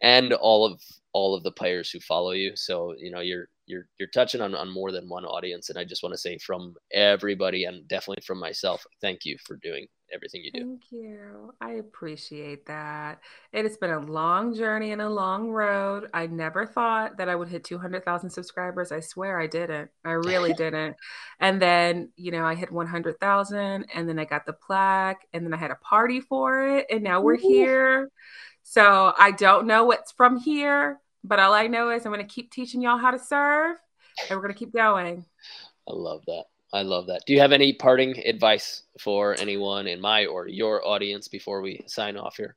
And, 0.00 0.32
all 0.32 0.66
of, 0.66 0.80
all 1.12 1.34
of 1.34 1.42
the 1.42 1.52
players 1.52 1.90
who 1.90 2.00
follow 2.00 2.32
you. 2.32 2.52
So, 2.56 2.94
you 2.98 3.10
know, 3.10 3.20
you're, 3.20 3.48
you're 3.66 3.86
you're 3.98 4.08
touching 4.08 4.40
on, 4.40 4.54
on 4.54 4.68
more 4.68 4.92
than 4.92 5.08
one 5.08 5.24
audience 5.24 5.70
and 5.70 5.78
i 5.78 5.84
just 5.84 6.02
want 6.02 6.12
to 6.12 6.18
say 6.18 6.38
from 6.38 6.74
everybody 6.92 7.64
and 7.64 7.86
definitely 7.88 8.22
from 8.26 8.38
myself 8.38 8.84
thank 9.00 9.24
you 9.24 9.36
for 9.44 9.56
doing 9.62 9.86
everything 10.12 10.42
you 10.44 10.50
do 10.52 10.60
thank 10.60 10.82
you 10.90 11.54
i 11.60 11.72
appreciate 11.72 12.66
that 12.66 13.20
it 13.52 13.64
has 13.64 13.78
been 13.78 13.90
a 13.90 13.98
long 13.98 14.54
journey 14.54 14.92
and 14.92 15.00
a 15.00 15.08
long 15.08 15.48
road 15.48 16.08
i 16.12 16.26
never 16.26 16.66
thought 16.66 17.16
that 17.16 17.28
i 17.28 17.34
would 17.34 17.48
hit 17.48 17.64
200000 17.64 18.28
subscribers 18.28 18.92
i 18.92 19.00
swear 19.00 19.40
i 19.40 19.46
didn't 19.46 19.90
i 20.04 20.10
really 20.10 20.52
didn't 20.58 20.96
and 21.40 21.62
then 21.62 22.10
you 22.16 22.30
know 22.30 22.44
i 22.44 22.54
hit 22.54 22.70
100000 22.70 23.86
and 23.94 24.08
then 24.08 24.18
i 24.18 24.24
got 24.24 24.44
the 24.44 24.52
plaque 24.52 25.26
and 25.32 25.41
then 25.44 25.54
i 25.54 25.56
had 25.56 25.70
a 25.70 25.76
party 25.76 26.20
for 26.20 26.66
it 26.68 26.86
and 26.90 27.02
now 27.02 27.20
we're 27.20 27.34
Ooh. 27.34 27.38
here 27.38 28.10
so 28.62 29.12
i 29.18 29.30
don't 29.30 29.66
know 29.66 29.84
what's 29.84 30.12
from 30.12 30.38
here 30.38 31.00
but 31.24 31.38
all 31.38 31.54
I 31.54 31.66
know 31.66 31.90
is 31.90 32.04
I'm 32.04 32.12
going 32.12 32.26
to 32.26 32.32
keep 32.32 32.50
teaching 32.50 32.82
y'all 32.82 32.98
how 32.98 33.10
to 33.10 33.18
serve 33.18 33.76
and 34.28 34.36
we're 34.36 34.42
going 34.42 34.54
to 34.54 34.58
keep 34.58 34.72
going. 34.72 35.24
I 35.88 35.92
love 35.92 36.22
that. 36.26 36.44
I 36.72 36.82
love 36.82 37.06
that. 37.08 37.22
Do 37.26 37.32
you 37.32 37.40
have 37.40 37.52
any 37.52 37.74
parting 37.74 38.18
advice 38.26 38.84
for 38.98 39.36
anyone 39.38 39.86
in 39.86 40.00
my 40.00 40.26
or 40.26 40.48
your 40.48 40.86
audience 40.86 41.28
before 41.28 41.60
we 41.60 41.82
sign 41.86 42.16
off 42.16 42.36
here? 42.36 42.56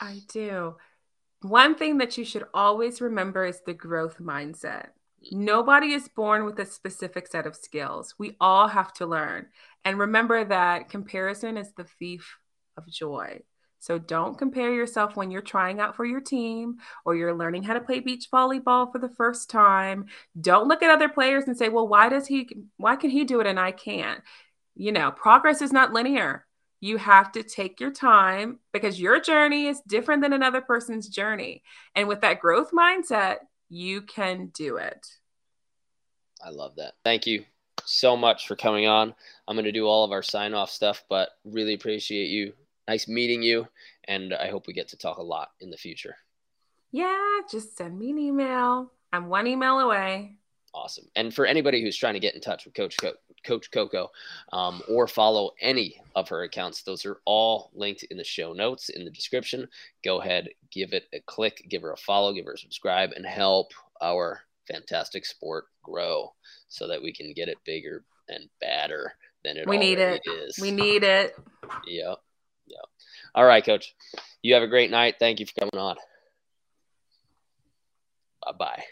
I 0.00 0.20
do. 0.28 0.76
One 1.42 1.76
thing 1.76 1.98
that 1.98 2.18
you 2.18 2.24
should 2.24 2.44
always 2.52 3.00
remember 3.00 3.44
is 3.44 3.60
the 3.60 3.74
growth 3.74 4.18
mindset. 4.18 4.88
Nobody 5.32 5.92
is 5.92 6.08
born 6.08 6.44
with 6.44 6.58
a 6.58 6.66
specific 6.66 7.26
set 7.28 7.46
of 7.46 7.56
skills. 7.56 8.14
We 8.18 8.36
all 8.40 8.68
have 8.68 8.92
to 8.94 9.06
learn. 9.06 9.46
And 9.84 9.98
remember 9.98 10.44
that 10.44 10.88
comparison 10.88 11.56
is 11.56 11.72
the 11.72 11.84
thief 11.84 12.38
of 12.76 12.86
joy. 12.86 13.40
So 13.78 13.98
don't 13.98 14.38
compare 14.38 14.72
yourself 14.72 15.14
when 15.14 15.30
you're 15.30 15.42
trying 15.42 15.78
out 15.78 15.94
for 15.94 16.06
your 16.06 16.20
team 16.20 16.76
or 17.04 17.14
you're 17.14 17.34
learning 17.34 17.64
how 17.64 17.74
to 17.74 17.80
play 17.80 18.00
beach 18.00 18.28
volleyball 18.32 18.90
for 18.90 18.98
the 18.98 19.10
first 19.10 19.50
time. 19.50 20.06
Don't 20.40 20.68
look 20.68 20.82
at 20.82 20.90
other 20.90 21.10
players 21.10 21.44
and 21.44 21.56
say, 21.56 21.68
"Well, 21.68 21.86
why 21.86 22.08
does 22.08 22.26
he 22.26 22.48
why 22.78 22.96
can 22.96 23.10
he 23.10 23.24
do 23.24 23.40
it 23.40 23.46
and 23.46 23.60
I 23.60 23.72
can't?" 23.72 24.22
You 24.74 24.90
know, 24.92 25.10
progress 25.10 25.60
is 25.60 25.70
not 25.70 25.92
linear. 25.92 26.46
You 26.80 26.96
have 26.96 27.32
to 27.32 27.42
take 27.42 27.78
your 27.78 27.90
time 27.90 28.58
because 28.72 29.00
your 29.00 29.20
journey 29.20 29.66
is 29.66 29.82
different 29.86 30.22
than 30.22 30.32
another 30.32 30.62
person's 30.62 31.08
journey. 31.08 31.62
And 31.94 32.08
with 32.08 32.22
that 32.22 32.40
growth 32.40 32.72
mindset, 32.72 33.38
you 33.68 34.02
can 34.02 34.46
do 34.54 34.76
it. 34.76 35.06
I 36.44 36.50
love 36.50 36.76
that. 36.76 36.94
Thank 37.04 37.26
you 37.26 37.44
so 37.84 38.16
much 38.16 38.46
for 38.46 38.56
coming 38.56 38.86
on. 38.86 39.14
I'm 39.46 39.56
going 39.56 39.64
to 39.64 39.72
do 39.72 39.86
all 39.86 40.04
of 40.04 40.12
our 40.12 40.22
sign 40.22 40.54
off 40.54 40.70
stuff, 40.70 41.04
but 41.08 41.30
really 41.44 41.74
appreciate 41.74 42.28
you 42.28 42.52
nice 42.88 43.08
meeting 43.08 43.42
you, 43.42 43.66
and 44.08 44.34
I 44.34 44.48
hope 44.48 44.66
we 44.66 44.72
get 44.74 44.88
to 44.88 44.96
talk 44.96 45.18
a 45.18 45.22
lot 45.22 45.50
in 45.60 45.70
the 45.70 45.76
future. 45.76 46.16
Yeah, 46.92 47.40
just 47.50 47.76
send 47.76 47.98
me 47.98 48.10
an 48.10 48.18
email. 48.18 48.92
I'm 49.12 49.28
one 49.28 49.46
email 49.46 49.80
away. 49.80 50.36
Awesome. 50.72 51.06
And 51.16 51.32
for 51.32 51.46
anybody 51.46 51.82
who's 51.82 51.96
trying 51.96 52.14
to 52.14 52.20
get 52.20 52.34
in 52.34 52.40
touch 52.40 52.64
with 52.64 52.74
Coach 52.74 52.96
Co- 52.96 53.14
Coach 53.44 53.70
Koko 53.70 54.10
um, 54.52 54.82
or 54.88 55.06
follow 55.06 55.50
any 55.60 56.00
of 56.14 56.28
her 56.28 56.42
accounts, 56.42 56.82
those 56.82 57.04
are 57.04 57.20
all 57.24 57.70
linked 57.74 58.04
in 58.04 58.16
the 58.16 58.24
show 58.24 58.52
notes 58.52 58.88
in 58.88 59.04
the 59.04 59.10
description. 59.10 59.68
Go 60.04 60.20
ahead, 60.20 60.48
give 60.70 60.92
it 60.92 61.04
a 61.12 61.20
click, 61.26 61.66
give 61.68 61.82
her 61.82 61.92
a 61.92 61.96
follow, 61.96 62.32
give 62.32 62.46
her 62.46 62.54
a 62.54 62.58
subscribe, 62.58 63.12
and 63.12 63.26
help 63.26 63.72
our 64.02 64.40
fantastic 64.66 65.26
sport 65.26 65.66
grow 65.82 66.32
so 66.68 66.88
that 66.88 67.02
we 67.02 67.12
can 67.12 67.32
get 67.32 67.48
it 67.48 67.58
bigger 67.64 68.04
and 68.28 68.48
badder 68.60 69.14
than 69.44 69.56
it 69.56 69.68
we 69.68 69.76
need 69.76 69.98
it 69.98 70.22
is. 70.26 70.58
We 70.60 70.70
need 70.70 71.04
it. 71.04 71.36
Yep. 71.86 72.18
Yeah. 72.66 72.76
All 73.34 73.44
right, 73.44 73.64
coach. 73.64 73.94
You 74.42 74.54
have 74.54 74.62
a 74.62 74.68
great 74.68 74.90
night. 74.90 75.16
Thank 75.18 75.40
you 75.40 75.46
for 75.46 75.52
coming 75.58 75.78
on. 75.78 75.96
Bye 78.44 78.52
bye. 78.58 78.84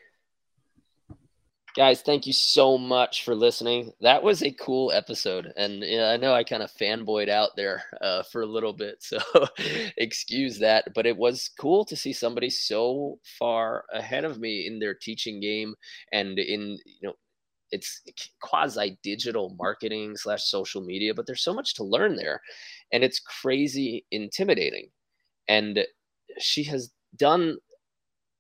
Guys, 1.74 2.03
thank 2.03 2.27
you 2.27 2.35
so 2.35 2.77
much 2.77 3.24
for 3.24 3.35
listening. 3.35 3.93
That 4.03 4.23
was 4.23 4.43
a 4.43 4.51
cool 4.51 4.93
episode. 4.93 5.55
And 5.57 5.82
I 5.82 6.19
know 6.19 6.35
I 6.35 6.44
kind 6.44 6.62
of 6.62 6.70
fanboyed 6.70 7.31
out 7.31 7.57
there 7.57 7.82
uh, 8.03 8.24
for 8.24 8.43
a 8.43 8.47
little 8.47 8.74
bit. 8.74 9.03
So 9.03 9.19
excuse 9.97 10.59
that. 10.59 10.89
But 10.94 11.07
it 11.07 11.16
was 11.16 11.51
cool 11.59 11.86
to 11.86 11.97
see 11.97 12.12
somebody 12.12 12.51
so 12.51 13.19
far 13.39 13.85
ahead 13.90 14.24
of 14.27 14.39
me 14.39 14.66
in 14.66 14.81
their 14.81 14.93
teaching 14.93 15.40
game 15.40 15.74
and 16.12 16.39
in, 16.39 16.77
you 16.85 17.09
know, 17.09 17.15
it's 17.70 18.03
quasi 18.43 18.99
digital 19.03 19.57
marketing 19.59 20.15
slash 20.16 20.44
social 20.44 20.82
media, 20.82 21.15
but 21.15 21.27
there's 21.27 21.43
so 21.43 21.55
much 21.55 21.73
to 21.77 21.85
learn 21.85 22.16
there. 22.16 22.43
And 22.93 23.03
it's 23.03 23.19
crazy 23.19 24.05
intimidating. 24.11 24.90
And 25.49 25.86
she 26.39 26.65
has 26.65 26.90
done 27.16 27.57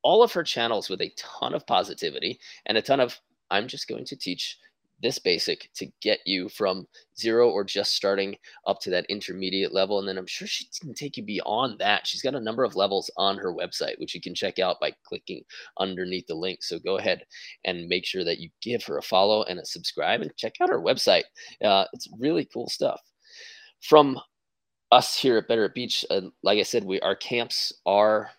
all 0.02 0.22
of 0.22 0.32
her 0.32 0.42
channels 0.42 0.88
with 0.88 1.00
a 1.00 1.12
ton 1.16 1.54
of 1.54 1.66
positivity 1.66 2.38
and 2.66 2.76
a 2.76 2.82
ton 2.82 3.00
of, 3.00 3.18
I'm 3.50 3.68
just 3.68 3.88
going 3.88 4.04
to 4.06 4.16
teach 4.16 4.58
this 5.02 5.18
basic 5.18 5.68
to 5.74 5.86
get 6.00 6.20
you 6.24 6.48
from 6.48 6.86
zero 7.18 7.50
or 7.50 7.64
just 7.64 7.94
starting 7.94 8.36
up 8.66 8.80
to 8.80 8.90
that 8.90 9.04
intermediate 9.08 9.74
level. 9.74 9.98
And 9.98 10.06
then 10.06 10.16
I'm 10.16 10.26
sure 10.26 10.46
she 10.46 10.66
can 10.80 10.94
take 10.94 11.16
you 11.16 11.24
beyond 11.24 11.78
that. 11.80 12.06
She's 12.06 12.22
got 12.22 12.36
a 12.36 12.40
number 12.40 12.62
of 12.62 12.76
levels 12.76 13.10
on 13.16 13.36
her 13.38 13.52
website, 13.52 13.98
which 13.98 14.14
you 14.14 14.20
can 14.20 14.34
check 14.34 14.60
out 14.60 14.80
by 14.80 14.92
clicking 15.04 15.42
underneath 15.78 16.26
the 16.28 16.34
link. 16.34 16.62
So 16.62 16.78
go 16.78 16.98
ahead 16.98 17.24
and 17.64 17.88
make 17.88 18.06
sure 18.06 18.24
that 18.24 18.38
you 18.38 18.48
give 18.62 18.84
her 18.84 18.98
a 18.98 19.02
follow 19.02 19.42
and 19.44 19.58
a 19.58 19.66
subscribe 19.66 20.22
and 20.22 20.34
check 20.36 20.54
out 20.60 20.70
her 20.70 20.80
website. 20.80 21.24
Uh, 21.62 21.84
it's 21.92 22.08
really 22.18 22.48
cool 22.52 22.68
stuff. 22.68 23.00
From 23.80 24.20
us 24.92 25.16
here 25.16 25.38
at 25.38 25.48
Better 25.48 25.64
at 25.64 25.74
Beach, 25.74 26.04
uh, 26.10 26.20
like 26.44 26.60
I 26.60 26.62
said, 26.62 26.84
we 26.84 27.00
our 27.00 27.16
camps 27.16 27.72
are 27.86 28.30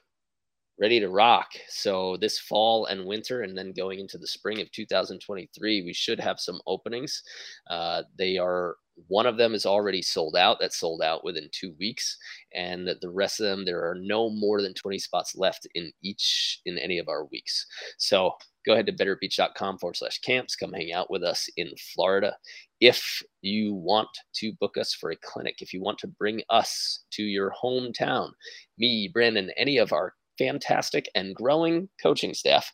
ready 0.80 1.00
to 1.00 1.10
rock. 1.10 1.48
So 1.70 2.18
this 2.18 2.40
fall 2.40 2.88
and 2.88 3.06
winter, 3.06 3.42
and 3.42 3.58
then 3.58 3.74
going 3.74 4.00
into 4.00 4.18
the 4.18 4.28
spring 4.28 4.60
of 4.62 4.72
2023, 4.72 5.84
we 5.84 5.94
should 5.94 6.20
have 6.20 6.40
some 6.40 6.60
openings. 6.66 7.22
Uh, 7.70 8.04
they 8.18 8.38
are 8.38 8.76
one 9.08 9.26
of 9.26 9.38
them 9.38 9.56
is 9.56 9.66
already 9.66 10.02
sold 10.02 10.36
out. 10.36 10.60
That 10.60 10.74
sold 10.74 11.02
out 11.02 11.24
within 11.24 11.50
two 11.52 11.74
weeks, 11.80 12.18
and 12.54 12.88
the 12.88 13.10
rest 13.10 13.40
of 13.40 13.46
them 13.46 13.66
there 13.66 13.84
are 13.90 13.96
no 13.96 14.30
more 14.30 14.62
than 14.62 14.74
20 14.74 15.00
spots 15.00 15.36
left 15.36 15.68
in 15.74 15.92
each 16.04 16.62
in 16.66 16.78
any 16.78 17.00
of 17.00 17.08
our 17.08 17.26
weeks. 17.26 17.66
So 17.98 18.34
go 18.66 18.74
ahead 18.74 18.86
to 18.86 18.94
betterbeach.com 18.94 19.80
forward 19.80 19.98
slash 19.98 20.20
camps. 20.20 20.56
Come 20.56 20.74
hang 20.74 20.94
out 20.94 21.10
with 21.10 21.24
us 21.24 21.50
in 21.58 21.70
Florida. 21.94 22.36
If 22.80 23.24
you 23.42 23.74
want 23.74 24.10
to 24.36 24.54
book 24.60 24.78
us 24.78 24.94
for 24.94 25.12
a 25.12 25.18
clinic, 25.18 25.62
if 25.62 25.74
you 25.74 25.82
want 25.82 25.98
to 26.00 26.08
bring 26.08 26.42
us 26.50 27.04
to 27.12 27.24
your 27.24 27.52
hometown, 27.62 28.32
me, 28.78 29.10
Brandon, 29.12 29.52
any 29.58 29.78
of 29.78 29.92
our 29.92 30.14
fantastic 30.38 31.10
and 31.16 31.36
growing 31.36 31.90
coaching 32.02 32.34
staff. 32.34 32.72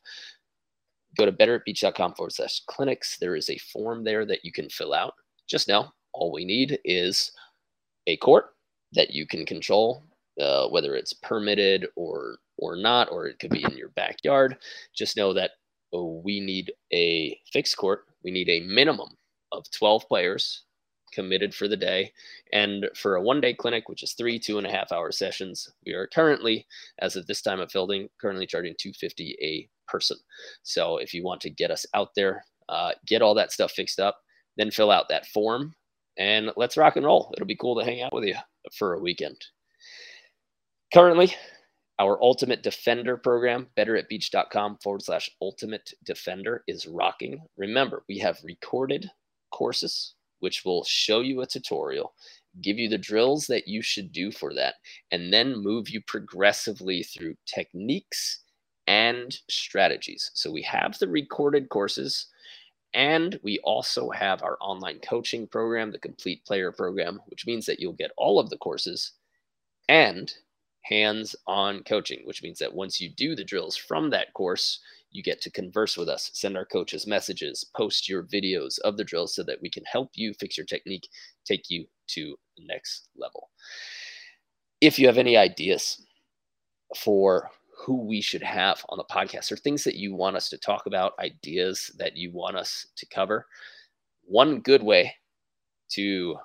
Go 1.18 1.26
to 1.26 1.32
betteratbeach.com 1.32 2.14
forward 2.14 2.34
slash 2.34 2.62
clinics. 2.68 3.18
There 3.18 3.36
is 3.36 3.50
a 3.50 3.58
form 3.58 4.04
there 4.04 4.26
that 4.26 4.44
you 4.44 4.52
can 4.52 4.70
fill 4.70 4.94
out. 4.94 5.14
Just 5.48 5.68
know 5.68 5.90
all 6.14 6.32
we 6.32 6.46
need 6.46 6.80
is 6.86 7.32
a 8.08 8.18
court 8.18 8.52
that 8.94 9.12
you 9.12 9.26
can 9.26 9.46
control, 9.46 10.04
uh, 10.40 10.68
whether 10.68 10.96
it's 10.96 11.14
permitted 11.14 11.88
or 11.96 12.38
or 12.58 12.76
not, 12.76 13.10
or 13.12 13.26
it 13.28 13.40
could 13.40 13.52
be 13.52 13.64
in 13.64 13.78
your 13.78 13.90
backyard. 13.90 14.58
Just 14.94 15.16
know 15.16 15.34
that 15.34 15.52
oh, 15.94 16.22
we 16.24 16.40
need 16.40 16.72
a 16.94 17.40
fixed 17.52 17.78
court. 17.78 18.06
We 18.24 18.32
need 18.32 18.50
a 18.50 18.62
minimum 18.62 19.10
of 19.52 19.66
12 19.72 20.08
players 20.08 20.66
committed 21.10 21.54
for 21.54 21.68
the 21.68 21.78
day. 21.78 22.12
And 22.54 22.90
for 22.96 23.16
a 23.16 23.22
one 23.22 23.42
day 23.42 23.54
clinic, 23.54 23.90
which 23.90 24.04
is 24.04 24.14
three 24.14 24.40
two 24.40 24.58
and 24.58 24.68
a 24.68 24.72
half 24.72 24.92
hour 24.92 25.12
sessions, 25.12 25.70
we 25.86 25.94
are 25.94 26.08
currently, 26.08 26.66
as 27.00 27.16
of 27.16 27.28
this 27.28 27.42
time 27.42 27.60
of 27.60 27.72
filming, 27.72 28.10
currently 28.20 28.46
charging 28.46 28.76
250 28.80 29.38
a 29.42 29.70
person. 29.90 30.18
So 30.64 30.98
if 30.98 31.14
you 31.14 31.24
want 31.24 31.42
to 31.42 31.50
get 31.50 31.72
us 31.72 31.86
out 31.94 32.10
there, 32.16 32.46
uh, 32.70 32.92
get 33.06 33.22
all 33.22 33.34
that 33.36 33.52
stuff 33.52 33.72
fixed 33.72 34.00
up, 34.00 34.20
then 34.58 34.72
fill 34.72 34.92
out 34.92 35.10
that 35.10 35.26
form 35.28 35.74
and 36.18 36.52
let's 36.58 36.78
rock 36.78 36.98
and 36.98 37.06
roll. 37.06 37.34
It'll 37.36 37.48
be 37.48 37.56
cool 37.56 37.80
to 37.80 37.86
hang 37.86 38.02
out 38.02 38.14
with 38.14 38.26
you 38.26 38.36
for 38.78 38.94
a 38.94 39.00
weekend. 39.00 39.38
Currently, 40.94 41.34
our 42.00 42.22
Ultimate 42.22 42.64
Defender 42.64 43.18
program, 43.18 43.68
betteratbeach.com 43.78 44.78
forward 44.82 45.04
slash 45.04 45.30
ultimate 45.42 45.94
defender, 46.06 46.64
is 46.68 46.88
rocking. 46.88 47.42
Remember, 47.58 48.04
we 48.08 48.18
have 48.20 48.40
recorded 48.44 49.10
courses 49.52 50.16
which 50.40 50.66
will 50.66 50.84
show 50.84 51.22
you 51.22 51.42
a 51.42 51.48
tutorial, 51.48 52.14
give 52.62 52.78
you 52.78 52.90
the 52.90 52.98
drills 52.98 53.48
that 53.48 53.68
you 53.68 53.82
should 53.82 54.12
do 54.12 54.32
for 54.32 54.54
that, 54.54 54.76
and 55.12 55.32
then 55.32 55.62
move 55.64 55.90
you 55.90 56.02
progressively 56.02 57.04
through 57.04 57.36
techniques 57.46 58.44
and 58.88 59.38
strategies. 59.50 60.32
So 60.34 60.52
we 60.52 60.62
have 60.64 60.98
the 60.98 61.08
recorded 61.08 61.70
courses. 61.70 62.28
And 62.96 63.40
we 63.44 63.60
also 63.64 64.10
have 64.10 64.42
our 64.42 64.58
online 64.62 64.98
coaching 65.00 65.46
program, 65.46 65.92
the 65.92 66.00
Complete 66.00 66.44
Player 66.44 66.72
Program, 66.72 67.20
which 67.28 67.46
means 67.46 67.68
that 67.68 67.80
you'll 67.80 67.94
get 67.94 68.12
all 68.18 68.40
of 68.40 68.50
the 68.50 68.58
courses 68.58 69.12
and 69.88 70.34
hands 70.82 71.36
on 71.46 71.84
coaching, 71.84 72.22
which 72.24 72.42
means 72.42 72.58
that 72.58 72.74
once 72.74 73.00
you 73.00 73.10
do 73.10 73.36
the 73.36 73.44
drills 73.44 73.78
from 73.78 74.10
that 74.10 74.34
course, 74.34 74.80
you 75.12 75.24
get 75.24 75.42
to 75.42 75.52
converse 75.52 75.98
with 75.98 76.10
us, 76.10 76.30
send 76.34 76.56
our 76.56 76.66
coaches 76.66 77.08
messages, 77.08 77.66
post 77.76 78.08
your 78.08 78.24
videos 78.24 78.80
of 78.80 78.98
the 78.98 79.04
drills 79.04 79.36
so 79.36 79.44
that 79.44 79.62
we 79.62 79.70
can 79.70 79.84
help 79.86 80.12
you 80.14 80.34
fix 80.40 80.58
your 80.58 80.66
technique, 80.66 81.08
take 81.46 81.70
you 81.70 81.86
to 82.08 82.36
the 82.58 82.64
next 82.66 83.10
level. 83.18 83.50
If 84.82 85.00
you 85.00 85.08
have 85.08 85.18
any 85.18 85.36
ideas 85.36 86.06
for 86.96 87.50
who 87.86 88.06
we 88.06 88.22
should 88.22 88.44
have 88.44 88.86
on 88.90 88.98
the 88.98 89.04
podcast 89.06 89.52
or 89.52 89.56
things 89.56 89.84
that 89.84 89.96
you 89.96 90.14
want 90.14 90.36
us 90.36 90.50
to 90.50 90.58
talk 90.58 90.86
about, 90.86 91.14
ideas 91.20 91.92
that 91.98 92.16
you 92.16 92.32
want 92.32 92.58
us 92.58 92.88
to 92.98 93.06
cover, 93.08 93.46
one 94.24 94.60
good 94.60 94.84
way 94.84 95.16
to 95.92 96.36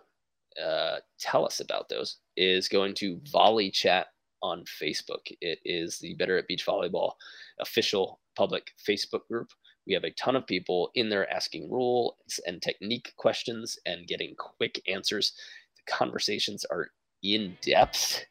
uh, 0.62 0.96
tell 1.18 1.44
us 1.44 1.60
about 1.60 1.88
those 1.88 2.18
is 2.36 2.68
going 2.68 2.94
to 2.94 3.20
volley 3.30 3.70
chat 3.70 4.06
on 4.44 4.62
Facebook. 4.64 5.32
It 5.40 5.58
is 5.64 5.98
the 5.98 6.14
Better 6.14 6.36
at 6.36 6.46
Beach 6.46 6.66
Volleyball 6.66 7.12
official 7.60 8.20
public 8.36 8.72
Facebook 8.86 9.26
group. 9.26 9.48
We 9.86 9.94
have 9.94 10.04
a 10.04 10.10
ton 10.12 10.36
of 10.36 10.46
people 10.46 10.90
in 10.94 11.08
there 11.08 11.30
asking 11.32 11.70
rules 11.70 12.14
and 12.46 12.60
technique 12.60 13.14
questions 13.16 13.78
and 13.86 14.06
getting 14.06 14.34
quick 14.36 14.80
answers. 14.86 15.32
The 15.76 15.92
conversations 15.92 16.66
are 16.66 16.88
in 17.22 17.56
depth, 17.62 18.26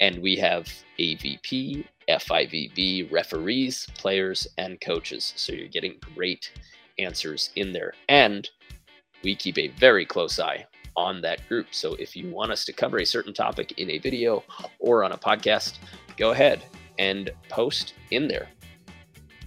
and 0.00 0.22
we 0.22 0.36
have 0.36 0.66
AVP, 0.98 1.84
FIVB 2.08 3.12
referees, 3.12 3.86
players, 3.98 4.48
and 4.56 4.80
coaches. 4.80 5.34
So 5.36 5.52
you're 5.52 5.68
getting 5.68 5.96
great 6.14 6.50
answers 6.98 7.50
in 7.56 7.74
there. 7.74 7.92
And 8.08 8.48
we 9.22 9.36
keep 9.36 9.58
a 9.58 9.68
very 9.68 10.06
close 10.06 10.38
eye 10.38 10.64
on 10.98 11.20
that 11.20 11.46
group. 11.48 11.68
So 11.70 11.94
if 11.94 12.16
you 12.16 12.24
mm. 12.24 12.32
want 12.32 12.50
us 12.50 12.64
to 12.64 12.72
cover 12.72 12.98
a 12.98 13.06
certain 13.06 13.32
topic 13.32 13.78
in 13.78 13.88
a 13.90 13.98
video 13.98 14.42
or 14.80 15.04
on 15.04 15.12
a 15.12 15.16
podcast, 15.16 15.78
go 16.16 16.32
ahead 16.32 16.64
and 16.98 17.30
post 17.48 17.94
in 18.10 18.26
there. 18.26 18.48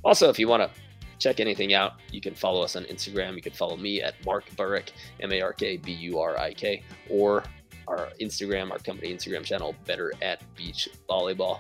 Also, 0.03 0.29
if 0.29 0.39
you 0.39 0.47
want 0.47 0.63
to 0.63 0.69
check 1.19 1.41
anything 1.41 1.73
out, 1.73 1.95
you 2.09 2.21
can 2.21 2.33
follow 2.33 2.61
us 2.63 2.77
on 2.77 2.85
Instagram. 2.85 3.35
You 3.35 3.41
can 3.41 3.51
follow 3.51 3.75
me 3.75 4.01
at 4.01 4.15
Mark 4.25 4.49
Burik, 4.51 4.91
M 5.19 5.31
A 5.33 5.41
R 5.41 5.51
K 5.51 5.75
B 5.75 5.91
U 5.91 6.19
R 6.19 6.39
I 6.39 6.53
K, 6.53 6.83
or 7.09 7.43
our 7.87 8.07
Instagram, 8.21 8.71
our 8.71 8.79
company 8.79 9.13
Instagram 9.13 9.43
channel, 9.43 9.75
Better 9.85 10.13
at 10.21 10.41
Beach 10.55 10.87
Volleyball. 11.09 11.59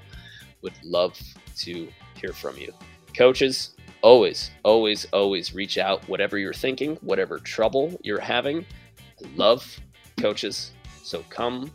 Would 0.61 0.73
love 0.83 1.19
to 1.57 1.89
hear 2.15 2.31
from 2.31 2.57
you. 2.57 2.73
Coaches, 3.15 3.71
always, 4.01 4.51
always, 4.63 5.05
always 5.11 5.53
reach 5.53 5.77
out. 5.77 6.07
Whatever 6.07 6.37
you're 6.37 6.53
thinking, 6.53 6.95
whatever 7.01 7.39
trouble 7.39 7.99
you're 8.03 8.21
having, 8.21 8.65
love 9.35 9.65
coaches. 10.17 10.71
So 11.03 11.23
come 11.29 11.71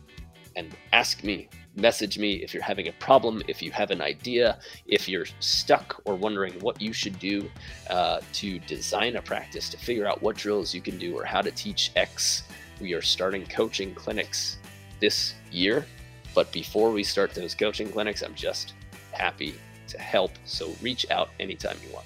and 0.55 0.75
ask 0.93 1.23
me 1.23 1.49
message 1.77 2.17
me 2.17 2.33
if 2.33 2.53
you're 2.53 2.63
having 2.63 2.87
a 2.87 2.91
problem, 2.93 3.41
if 3.47 3.61
you 3.61 3.71
have 3.71 3.91
an 3.91 4.01
idea, 4.01 4.57
if 4.87 5.07
you're 5.07 5.27
stuck 5.39 6.01
or 6.05 6.15
wondering 6.15 6.53
what 6.59 6.81
you 6.81 6.91
should 6.91 7.17
do 7.19 7.49
uh, 7.89 8.19
to 8.33 8.59
design 8.59 9.15
a 9.15 9.21
practice, 9.21 9.69
to 9.69 9.77
figure 9.77 10.07
out 10.07 10.21
what 10.21 10.35
drills 10.35 10.73
you 10.73 10.81
can 10.81 10.97
do 10.97 11.17
or 11.17 11.23
how 11.23 11.41
to 11.41 11.51
teach 11.51 11.91
X. 11.95 12.43
We 12.81 12.93
are 12.93 13.01
starting 13.01 13.45
coaching 13.45 13.93
clinics 13.93 14.57
this 14.99 15.35
year. 15.51 15.85
But 16.33 16.51
before 16.51 16.91
we 16.91 17.03
start 17.03 17.33
those 17.33 17.55
coaching 17.55 17.89
clinics, 17.89 18.21
I'm 18.21 18.35
just 18.35 18.73
happy 19.11 19.55
to 19.87 19.99
help. 19.99 20.31
So 20.45 20.73
reach 20.81 21.09
out 21.09 21.29
anytime 21.39 21.77
you 21.87 21.93
want. 21.93 22.05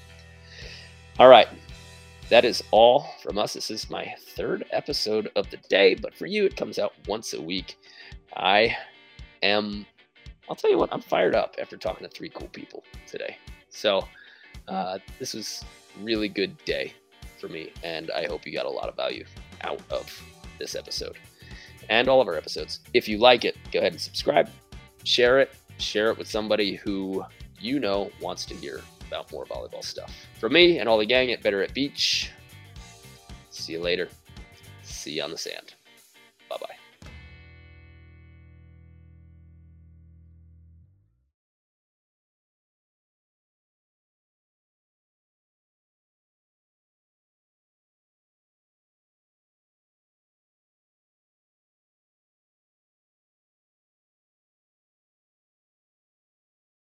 All 1.19 1.27
right. 1.27 1.47
That 2.31 2.45
is 2.45 2.63
all 2.71 3.07
from 3.21 3.37
us. 3.37 3.55
This 3.55 3.69
is 3.69 3.89
my 3.89 4.15
third 4.17 4.63
episode 4.71 5.29
of 5.35 5.49
the 5.51 5.57
day, 5.67 5.95
but 5.95 6.15
for 6.15 6.27
you, 6.27 6.45
it 6.45 6.55
comes 6.55 6.79
out 6.79 6.93
once 7.05 7.33
a 7.33 7.41
week. 7.41 7.77
I 8.37 8.77
am, 9.43 9.85
I'll 10.49 10.55
tell 10.55 10.71
you 10.71 10.77
what, 10.77 10.93
I'm 10.93 11.01
fired 11.01 11.35
up 11.35 11.57
after 11.61 11.75
talking 11.75 12.07
to 12.07 12.09
three 12.09 12.29
cool 12.29 12.47
people 12.47 12.85
today. 13.05 13.35
So 13.67 14.07
uh, 14.69 14.99
this 15.19 15.33
was 15.33 15.65
really 16.01 16.29
good 16.29 16.57
day 16.63 16.93
for 17.37 17.49
me, 17.49 17.73
and 17.83 18.09
I 18.11 18.27
hope 18.27 18.45
you 18.45 18.53
got 18.53 18.65
a 18.65 18.69
lot 18.69 18.87
of 18.87 18.95
value 18.95 19.25
out 19.63 19.81
of 19.89 20.09
this 20.57 20.73
episode 20.73 21.17
and 21.89 22.07
all 22.07 22.21
of 22.21 22.29
our 22.29 22.37
episodes. 22.37 22.79
If 22.93 23.09
you 23.09 23.17
like 23.17 23.43
it, 23.43 23.57
go 23.73 23.79
ahead 23.79 23.91
and 23.91 24.01
subscribe, 24.01 24.49
share 25.03 25.41
it, 25.41 25.53
share 25.79 26.11
it 26.11 26.17
with 26.17 26.29
somebody 26.29 26.75
who 26.75 27.25
you 27.59 27.81
know 27.81 28.09
wants 28.21 28.45
to 28.45 28.55
hear 28.55 28.79
about 29.11 29.31
more 29.31 29.45
volleyball 29.45 29.83
stuff. 29.83 30.13
From 30.39 30.53
me 30.53 30.79
and 30.79 30.87
all 30.87 30.97
the 30.97 31.05
gang 31.05 31.31
at 31.31 31.43
Better 31.43 31.61
at 31.61 31.73
Beach, 31.73 32.31
see 33.49 33.73
you 33.73 33.81
later. 33.81 34.07
See 34.83 35.11
you 35.11 35.23
on 35.23 35.31
the 35.31 35.37
sand. 35.37 35.73
Bye 36.49 36.57
bye. 36.61 36.80